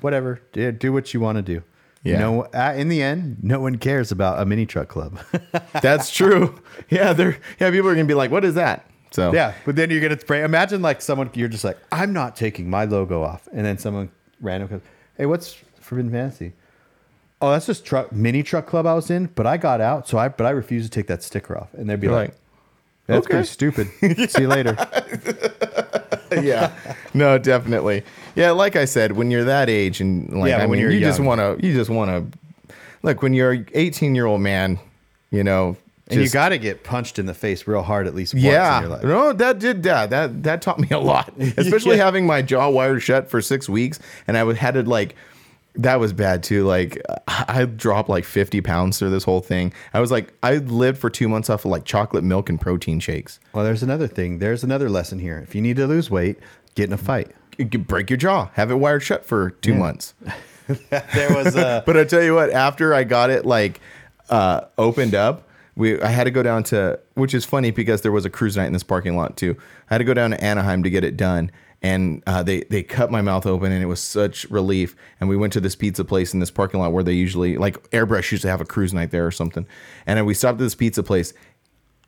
Whatever, 0.00 0.40
do, 0.52 0.72
do 0.72 0.92
what 0.92 1.14
you 1.14 1.20
want 1.20 1.36
to 1.36 1.42
do. 1.42 1.58
Mm-hmm. 1.60 2.08
Yeah. 2.08 2.18
No, 2.18 2.42
uh, 2.42 2.74
in 2.76 2.88
the 2.88 3.00
end, 3.00 3.36
no 3.42 3.60
one 3.60 3.76
cares 3.78 4.10
about 4.10 4.40
a 4.42 4.44
mini 4.44 4.66
truck 4.66 4.88
club. 4.88 5.20
That's 5.80 6.10
true. 6.10 6.60
Yeah, 6.90 7.12
they're 7.12 7.38
yeah. 7.60 7.70
People 7.70 7.88
are 7.88 7.94
gonna 7.94 8.06
be 8.06 8.14
like, 8.14 8.32
"What 8.32 8.44
is 8.44 8.54
that?" 8.54 8.84
So 9.12 9.32
yeah, 9.32 9.54
but 9.64 9.76
then 9.76 9.90
you're 9.90 10.00
gonna 10.00 10.18
spray. 10.18 10.42
Imagine 10.42 10.82
like 10.82 11.00
someone 11.00 11.30
you're 11.34 11.48
just 11.48 11.62
like, 11.62 11.78
I'm 11.92 12.12
not 12.12 12.34
taking 12.34 12.68
my 12.68 12.86
logo 12.86 13.22
off, 13.22 13.46
and 13.52 13.64
then 13.64 13.78
someone 13.78 14.10
random 14.40 14.68
goes, 14.68 14.80
Hey, 15.16 15.26
what's 15.26 15.54
Forbidden 15.80 16.10
Fantasy? 16.10 16.54
Oh, 17.42 17.50
that's 17.50 17.66
just 17.66 17.84
truck 17.84 18.12
mini 18.12 18.42
truck 18.42 18.66
club 18.66 18.86
I 18.86 18.94
was 18.94 19.10
in, 19.10 19.26
but 19.34 19.46
I 19.46 19.56
got 19.56 19.80
out, 19.80 20.08
so 20.08 20.16
I 20.16 20.28
but 20.28 20.46
I 20.46 20.50
refused 20.50 20.90
to 20.90 20.96
take 20.98 21.08
that 21.08 21.22
sticker 21.22 21.58
off, 21.58 21.74
and 21.74 21.90
they'd 21.90 22.00
be 22.00 22.06
You're 22.06 22.14
like, 22.16 22.28
like, 22.30 22.38
That's 23.06 23.26
okay. 23.26 23.34
pretty 23.34 23.48
stupid. 23.48 24.30
See 24.30 24.42
you 24.42 24.48
later. 24.48 24.76
yeah, 26.32 26.72
no, 27.14 27.38
definitely. 27.38 28.04
Yeah, 28.34 28.52
like 28.52 28.76
I 28.76 28.84
said, 28.84 29.12
when 29.12 29.30
you're 29.30 29.44
that 29.44 29.68
age 29.68 30.00
and 30.00 30.32
like, 30.40 30.50
Yeah, 30.50 30.58
I 30.58 30.60
when 30.66 30.70
mean, 30.72 30.80
you're 30.82 30.90
you 30.90 31.00
just 31.00 31.20
want 31.20 31.40
to, 31.40 31.64
you 31.66 31.74
just 31.74 31.90
want 31.90 32.32
to, 32.32 32.74
look, 33.02 33.22
when 33.22 33.34
you're 33.34 33.52
an 33.52 33.68
18 33.74 34.14
year 34.14 34.26
old 34.26 34.40
man, 34.40 34.78
you 35.30 35.44
know, 35.44 35.76
And 36.08 36.20
you 36.20 36.28
got 36.30 36.50
to 36.50 36.58
get 36.58 36.84
punched 36.84 37.18
in 37.18 37.26
the 37.26 37.34
face 37.34 37.66
real 37.66 37.82
hard 37.82 38.06
at 38.06 38.14
least 38.14 38.34
once 38.34 38.44
yeah, 38.44 38.76
in 38.78 38.82
your 38.84 38.90
life. 38.92 39.02
no, 39.04 39.32
that 39.32 39.58
did 39.58 39.84
yeah, 39.84 40.06
that 40.06 40.42
that 40.44 40.62
taught 40.62 40.78
me 40.78 40.88
a 40.90 40.98
lot, 40.98 41.32
especially 41.56 41.96
Yeah. 41.96 42.04
having 42.04 42.26
my 42.26 42.40
jaw 42.40 42.68
wired 42.68 43.02
shut 43.02 43.28
for 43.28 43.42
six 43.42 43.68
weeks, 43.68 43.98
and 44.26 44.38
I 44.38 44.52
had 44.54 44.74
to 44.74 44.82
like. 44.82 45.14
That 45.74 46.00
was 46.00 46.12
bad 46.12 46.42
too. 46.42 46.64
Like 46.64 47.00
I 47.28 47.64
dropped 47.64 48.08
like 48.08 48.24
50 48.24 48.60
pounds 48.60 48.98
through 48.98 49.10
this 49.10 49.24
whole 49.24 49.40
thing. 49.40 49.72
I 49.94 50.00
was 50.00 50.10
like, 50.10 50.34
I 50.42 50.56
lived 50.56 50.98
for 50.98 51.08
two 51.08 51.28
months 51.28 51.48
off 51.48 51.64
of 51.64 51.70
like 51.70 51.84
chocolate 51.84 52.24
milk 52.24 52.48
and 52.48 52.60
protein 52.60 53.00
shakes. 53.00 53.40
Well, 53.54 53.64
there's 53.64 53.82
another 53.82 54.06
thing. 54.06 54.38
There's 54.38 54.62
another 54.62 54.90
lesson 54.90 55.18
here. 55.18 55.38
If 55.38 55.54
you 55.54 55.62
need 55.62 55.76
to 55.76 55.86
lose 55.86 56.10
weight, 56.10 56.38
get 56.74 56.88
in 56.88 56.92
a 56.92 56.98
fight. 56.98 57.30
You 57.58 57.66
could 57.66 57.86
break 57.86 58.10
your 58.10 58.16
jaw, 58.16 58.50
have 58.54 58.70
it 58.70 58.76
wired 58.76 59.02
shut 59.02 59.24
for 59.24 59.50
two 59.50 59.74
months. 59.74 60.14
there 60.90 61.34
was 61.34 61.54
a 61.56 61.82
But 61.86 61.96
I 61.96 62.04
tell 62.04 62.22
you 62.22 62.34
what, 62.34 62.50
after 62.50 62.94
I 62.94 63.04
got 63.04 63.30
it 63.30 63.44
like 63.44 63.80
uh, 64.30 64.62
opened 64.78 65.14
up, 65.14 65.48
we 65.74 66.00
I 66.00 66.08
had 66.08 66.24
to 66.24 66.30
go 66.30 66.42
down 66.42 66.64
to 66.64 66.98
which 67.14 67.34
is 67.34 67.44
funny 67.44 67.70
because 67.70 68.02
there 68.02 68.12
was 68.12 68.24
a 68.24 68.30
cruise 68.30 68.56
night 68.56 68.66
in 68.66 68.72
this 68.72 68.82
parking 68.82 69.16
lot 69.16 69.36
too. 69.36 69.56
I 69.90 69.94
had 69.94 69.98
to 69.98 70.04
go 70.04 70.14
down 70.14 70.30
to 70.30 70.42
Anaheim 70.42 70.82
to 70.82 70.90
get 70.90 71.04
it 71.04 71.16
done, 71.16 71.50
and 71.82 72.22
uh, 72.26 72.42
they 72.42 72.60
they 72.62 72.82
cut 72.82 73.10
my 73.10 73.20
mouth 73.20 73.46
open, 73.46 73.72
and 73.72 73.82
it 73.82 73.86
was 73.86 74.00
such 74.00 74.44
relief. 74.50 74.94
And 75.20 75.28
we 75.28 75.36
went 75.36 75.52
to 75.54 75.60
this 75.60 75.74
pizza 75.74 76.04
place 76.04 76.32
in 76.32 76.40
this 76.40 76.50
parking 76.50 76.80
lot 76.80 76.92
where 76.92 77.02
they 77.02 77.12
usually 77.12 77.58
like 77.58 77.90
Airbrush 77.90 78.30
used 78.30 78.42
to 78.42 78.48
have 78.48 78.60
a 78.60 78.64
cruise 78.64 78.94
night 78.94 79.10
there 79.10 79.26
or 79.26 79.32
something, 79.32 79.66
and 80.06 80.16
then 80.16 80.24
we 80.24 80.34
stopped 80.34 80.54
at 80.54 80.64
this 80.64 80.74
pizza 80.74 81.02
place. 81.02 81.34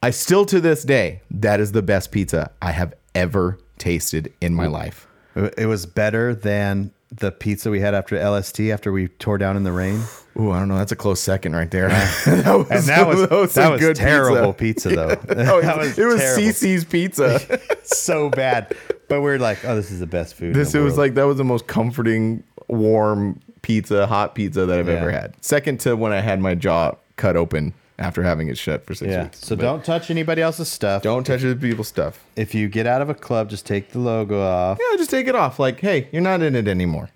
I 0.03 0.11
still 0.11 0.45
to 0.47 0.61
this 0.61 0.85
day 0.85 1.23
that 1.31 1.61
is 1.61 1.73
the 1.73 1.83
best 1.83 2.13
pizza 2.13 2.51
I 2.61 2.73
have 2.73 2.95
ever 3.15 3.59
tasted 3.79 4.33
in 4.41 4.55
my 4.55 4.67
life. 4.67 5.09
It 5.35 5.67
was 5.67 5.87
better 5.87 6.35
than 6.35 6.93
the 7.11 7.31
pizza 7.33 7.71
we 7.71 7.81
had 7.81 7.95
after 7.95 8.19
LST 8.19 8.61
after 8.61 8.93
we 8.93 9.09
tore 9.09 9.39
down 9.39 9.57
in 9.57 9.63
the 9.63 9.73
rain. 9.73 10.03
Ooh, 10.39 10.51
I 10.51 10.59
don't 10.59 10.69
know. 10.69 10.77
That's 10.77 10.93
a 10.93 10.97
close 10.97 11.21
second 11.21 11.55
right 11.55 11.71
there. 11.71 11.89
that 12.27 12.55
was, 12.57 12.71
And 12.71 12.85
that 12.85 13.07
was 13.07 13.29
that 13.29 13.31
was, 13.31 13.57
a 13.57 13.79
good 13.79 13.97
terrible 13.97 14.53
pizza, 14.53 14.89
though. 14.89 15.09
Oh, 15.29 15.61
that 15.61 15.79
it 15.97 16.05
was 16.05 16.21
terrible. 16.21 16.43
CiCi's 16.43 16.85
pizza. 16.85 17.61
so 17.85 18.31
bad. 18.31 18.75
But 19.15 19.23
we're 19.23 19.39
like, 19.39 19.65
oh, 19.65 19.77
this 19.77 19.91
is 19.93 20.01
the 20.01 20.07
best 20.07 20.35
food. 20.35 20.55
this 20.55 20.75
it 20.75 20.81
was 20.81 20.99
like 20.99 21.15
that 21.15 21.23
was 21.25 21.37
the 21.37 21.45
most 21.45 21.67
comforting, 21.69 22.43
warm 22.69 23.41
pizza, 23.63 24.07
hot 24.07 24.35
pizza 24.35 24.67
that 24.67 24.79
I've 24.79 24.89
Yeah. 24.89 24.95
ever 24.95 25.11
had. 25.11 25.35
Second 25.41 25.79
to 25.81 25.95
when 25.97 26.13
I 26.13 26.21
had 26.21 26.41
my 26.41 26.55
jaw 26.57 26.97
cut 27.17 27.37
open 27.37 27.73
after 27.97 28.25
having 28.25 28.49
it 28.49 28.59
shut 28.59 28.85
for 28.85 28.93
six 28.95 29.13
yeah. 29.13 29.23
weeks. 29.23 29.39
So 29.39 29.55
But 29.55 29.63
don't 29.63 29.85
touch 29.85 30.11
anybody 30.11 30.43
else's 30.43 30.69
stuff. 30.69 31.03
don't 31.03 31.25
touch 31.25 31.45
other 31.45 31.55
people's 31.55 31.87
stuff. 31.87 32.25
If 32.35 32.55
you 32.55 32.69
get 32.69 32.87
out 32.89 33.03
of 33.03 33.09
a 33.09 33.15
club, 33.15 33.49
just 33.51 33.67
take 33.67 33.93
the 33.93 34.01
logo 34.01 34.43
off. 34.43 34.79
Yeah, 34.81 34.97
just 34.97 35.11
take 35.11 35.29
it 35.29 35.37
off. 35.37 35.61
Like, 35.61 35.79
hey, 35.79 36.09
you're 36.11 36.21
not 36.23 36.43
in 36.43 36.57
it 36.57 36.67
anymore. 36.67 37.11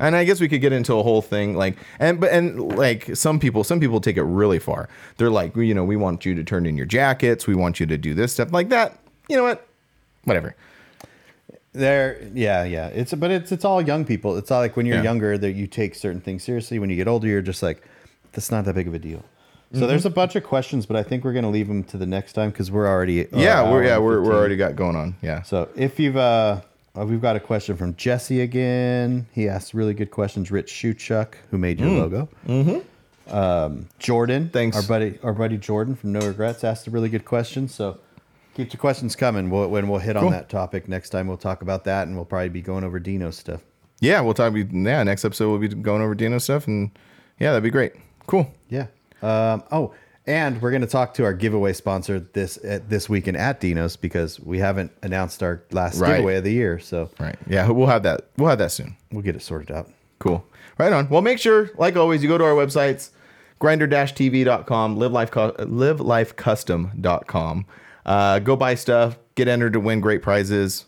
And 0.00 0.16
I 0.16 0.24
guess 0.24 0.40
we 0.40 0.48
could 0.48 0.62
get 0.62 0.72
into 0.72 0.94
a 0.94 1.02
whole 1.02 1.20
thing 1.22 1.54
like 1.54 1.76
and 2.00 2.18
but 2.20 2.30
and 2.32 2.76
like 2.76 3.14
some 3.14 3.38
people 3.38 3.62
some 3.62 3.78
people 3.80 4.00
take 4.00 4.16
it 4.16 4.22
really 4.24 4.58
far. 4.58 4.88
They're 5.18 5.30
like, 5.30 5.54
you 5.56 5.74
know, 5.74 5.84
we 5.84 5.96
want 5.96 6.24
you 6.24 6.34
to 6.34 6.42
turn 6.42 6.64
in 6.66 6.76
your 6.78 6.86
jackets, 6.86 7.46
we 7.46 7.54
want 7.54 7.78
you 7.78 7.86
to 7.86 7.98
do 7.98 8.14
this 8.14 8.32
stuff 8.32 8.50
like 8.52 8.70
that. 8.70 8.98
You 9.28 9.36
know 9.36 9.44
what? 9.44 9.66
Whatever. 10.24 10.56
There, 11.74 12.22
yeah, 12.32 12.64
yeah. 12.64 12.86
It's 12.88 13.12
but 13.12 13.30
it's 13.30 13.52
it's 13.52 13.64
all 13.64 13.82
young 13.82 14.04
people. 14.04 14.36
It's 14.36 14.50
all 14.50 14.60
like 14.60 14.76
when 14.76 14.86
you're 14.86 14.96
Yeah. 14.96 15.02
younger 15.02 15.36
that 15.36 15.52
you 15.52 15.66
take 15.66 15.94
certain 15.96 16.20
things 16.20 16.42
seriously. 16.44 16.78
When 16.78 16.88
you 16.88 16.96
get 16.96 17.08
older, 17.08 17.26
you're 17.26 17.42
just 17.42 17.62
like, 17.62 17.82
that's 18.32 18.50
not 18.50 18.64
that 18.64 18.74
big 18.74 18.86
of 18.88 18.94
a 18.94 18.98
deal. 18.98 19.18
Mm-hmm. 19.18 19.80
So 19.80 19.86
there's 19.88 20.06
a 20.06 20.10
bunch 20.10 20.36
of 20.36 20.44
questions, 20.44 20.86
but 20.86 20.96
I 20.96 21.02
think 21.02 21.24
we're 21.24 21.32
gonna 21.32 21.50
leave 21.50 21.66
them 21.68 21.82
to 21.84 21.98
the 21.98 22.06
next 22.06 22.34
time 22.34 22.50
because 22.50 22.70
we're 22.70 22.86
already 22.86 23.26
uh, 23.26 23.38
yeah, 23.38 23.68
we're 23.70 23.84
yeah, 23.84 23.98
we're, 23.98 24.20
we're 24.22 24.34
already 24.36 24.56
got 24.56 24.76
going 24.76 24.94
on. 24.96 25.16
Yeah. 25.20 25.42
So 25.42 25.68
if 25.74 25.98
you've 25.98 26.16
uh, 26.16 26.60
uh, 26.96 27.04
we've 27.04 27.20
got 27.20 27.34
a 27.34 27.40
question 27.40 27.76
from 27.76 27.96
Jesse 27.96 28.40
again. 28.40 29.26
He 29.32 29.48
asked 29.48 29.74
really 29.74 29.94
good 29.94 30.12
questions. 30.12 30.52
Rich 30.52 30.72
Shuchuk, 30.72 31.34
who 31.50 31.58
made 31.58 31.80
your 31.80 31.90
logo. 31.90 32.28
Mm-hmm. 32.46 33.34
Um, 33.34 33.88
Jordan, 33.98 34.48
Thanks. 34.52 34.76
Our 34.76 34.82
buddy, 34.84 35.18
our 35.24 35.32
buddy 35.32 35.56
Jordan 35.56 35.96
from 35.96 36.12
No 36.12 36.20
Regrets 36.20 36.62
asked 36.62 36.86
a 36.86 36.90
really 36.90 37.08
good 37.08 37.24
question. 37.24 37.66
So 37.68 37.98
keep 38.54 38.70
the 38.70 38.76
questions 38.76 39.16
coming. 39.16 39.50
We'll, 39.50 39.68
when 39.68 39.88
we'll 39.88 40.00
hit 40.00 40.16
Cool. 40.16 40.26
on 40.26 40.32
that 40.32 40.48
topic 40.48 40.88
next 40.88 41.10
time, 41.10 41.26
we'll 41.26 41.36
talk 41.36 41.62
about 41.62 41.84
that, 41.84 42.06
and 42.06 42.16
we'll 42.16 42.24
probably 42.24 42.48
be 42.48 42.62
going 42.62 42.84
over 42.84 42.98
Dino 42.98 43.30
stuff. 43.30 43.62
Yeah, 44.00 44.20
we'll 44.20 44.34
talk. 44.34 44.54
Yeah, 44.54 45.02
next 45.02 45.24
episode 45.24 45.50
we'll 45.50 45.58
be 45.60 45.68
going 45.68 46.02
over 46.02 46.14
Dino 46.14 46.38
stuff, 46.38 46.66
and 46.66 46.90
yeah, 47.40 47.50
that'd 47.50 47.62
be 47.62 47.70
great. 47.70 47.92
Cool. 48.26 48.52
Yeah. 48.68 48.86
Um, 49.22 49.62
oh, 49.72 49.94
and 50.26 50.60
we're 50.62 50.70
going 50.70 50.80
to 50.82 50.86
talk 50.88 51.12
to 51.14 51.24
our 51.24 51.32
giveaway 51.34 51.72
sponsor 51.74 52.20
this 52.32 52.58
uh, 52.64 52.80
this 52.88 53.08
weekend 53.08 53.36
at 53.36 53.60
Dino's 53.60 53.96
because 53.96 54.40
we 54.40 54.58
haven't 54.58 54.90
announced 55.02 55.42
our 55.42 55.62
last 55.70 56.00
Right. 56.00 56.16
giveaway 56.16 56.36
of 56.36 56.44
the 56.44 56.52
year. 56.52 56.78
So 56.78 57.10
Right. 57.20 57.36
Yeah, 57.46 57.68
we'll 57.70 57.86
have 57.88 58.02
that. 58.04 58.28
We'll 58.36 58.48
have 58.48 58.58
that 58.58 58.72
soon. 58.72 58.96
we'll 59.12 59.22
get 59.22 59.36
it 59.36 59.42
sorted 59.42 59.70
out. 59.70 59.90
Cool. 60.18 60.44
Right 60.78 60.92
on. 60.92 61.08
Well, 61.08 61.22
make 61.22 61.38
sure, 61.38 61.70
like 61.76 61.96
always, 61.96 62.22
you 62.22 62.28
go 62.28 62.36
to 62.38 62.44
our 62.44 62.54
websites, 62.54 63.10
grinder-tv.com, 63.58 64.96
live 64.96 65.12
life 65.12 65.30
livelifecustom.com. 65.30 67.66
Uh, 68.04 68.38
go 68.38 68.56
buy 68.56 68.74
stuff, 68.74 69.18
get 69.34 69.48
entered 69.48 69.72
to 69.72 69.80
win 69.80 70.00
great 70.00 70.22
prizes. 70.22 70.84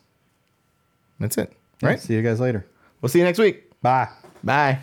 That's 1.18 1.38
it. 1.38 1.52
Right. 1.82 2.00
See 2.00 2.14
you 2.14 2.22
guys 2.22 2.40
later. 2.40 2.66
We'll 3.00 3.08
see 3.08 3.18
you 3.18 3.24
next 3.24 3.38
week. 3.38 3.70
Bye. 3.82 4.08
Bye. 4.44 4.78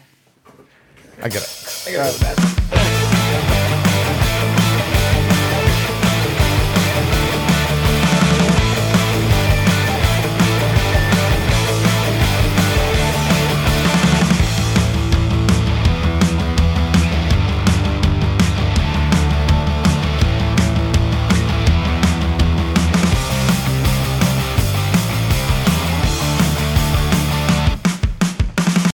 I 1.22 1.30
got 1.30 1.36
it. 1.36 1.84
I 1.88 1.92
got 1.94 2.40
it. 2.40 2.53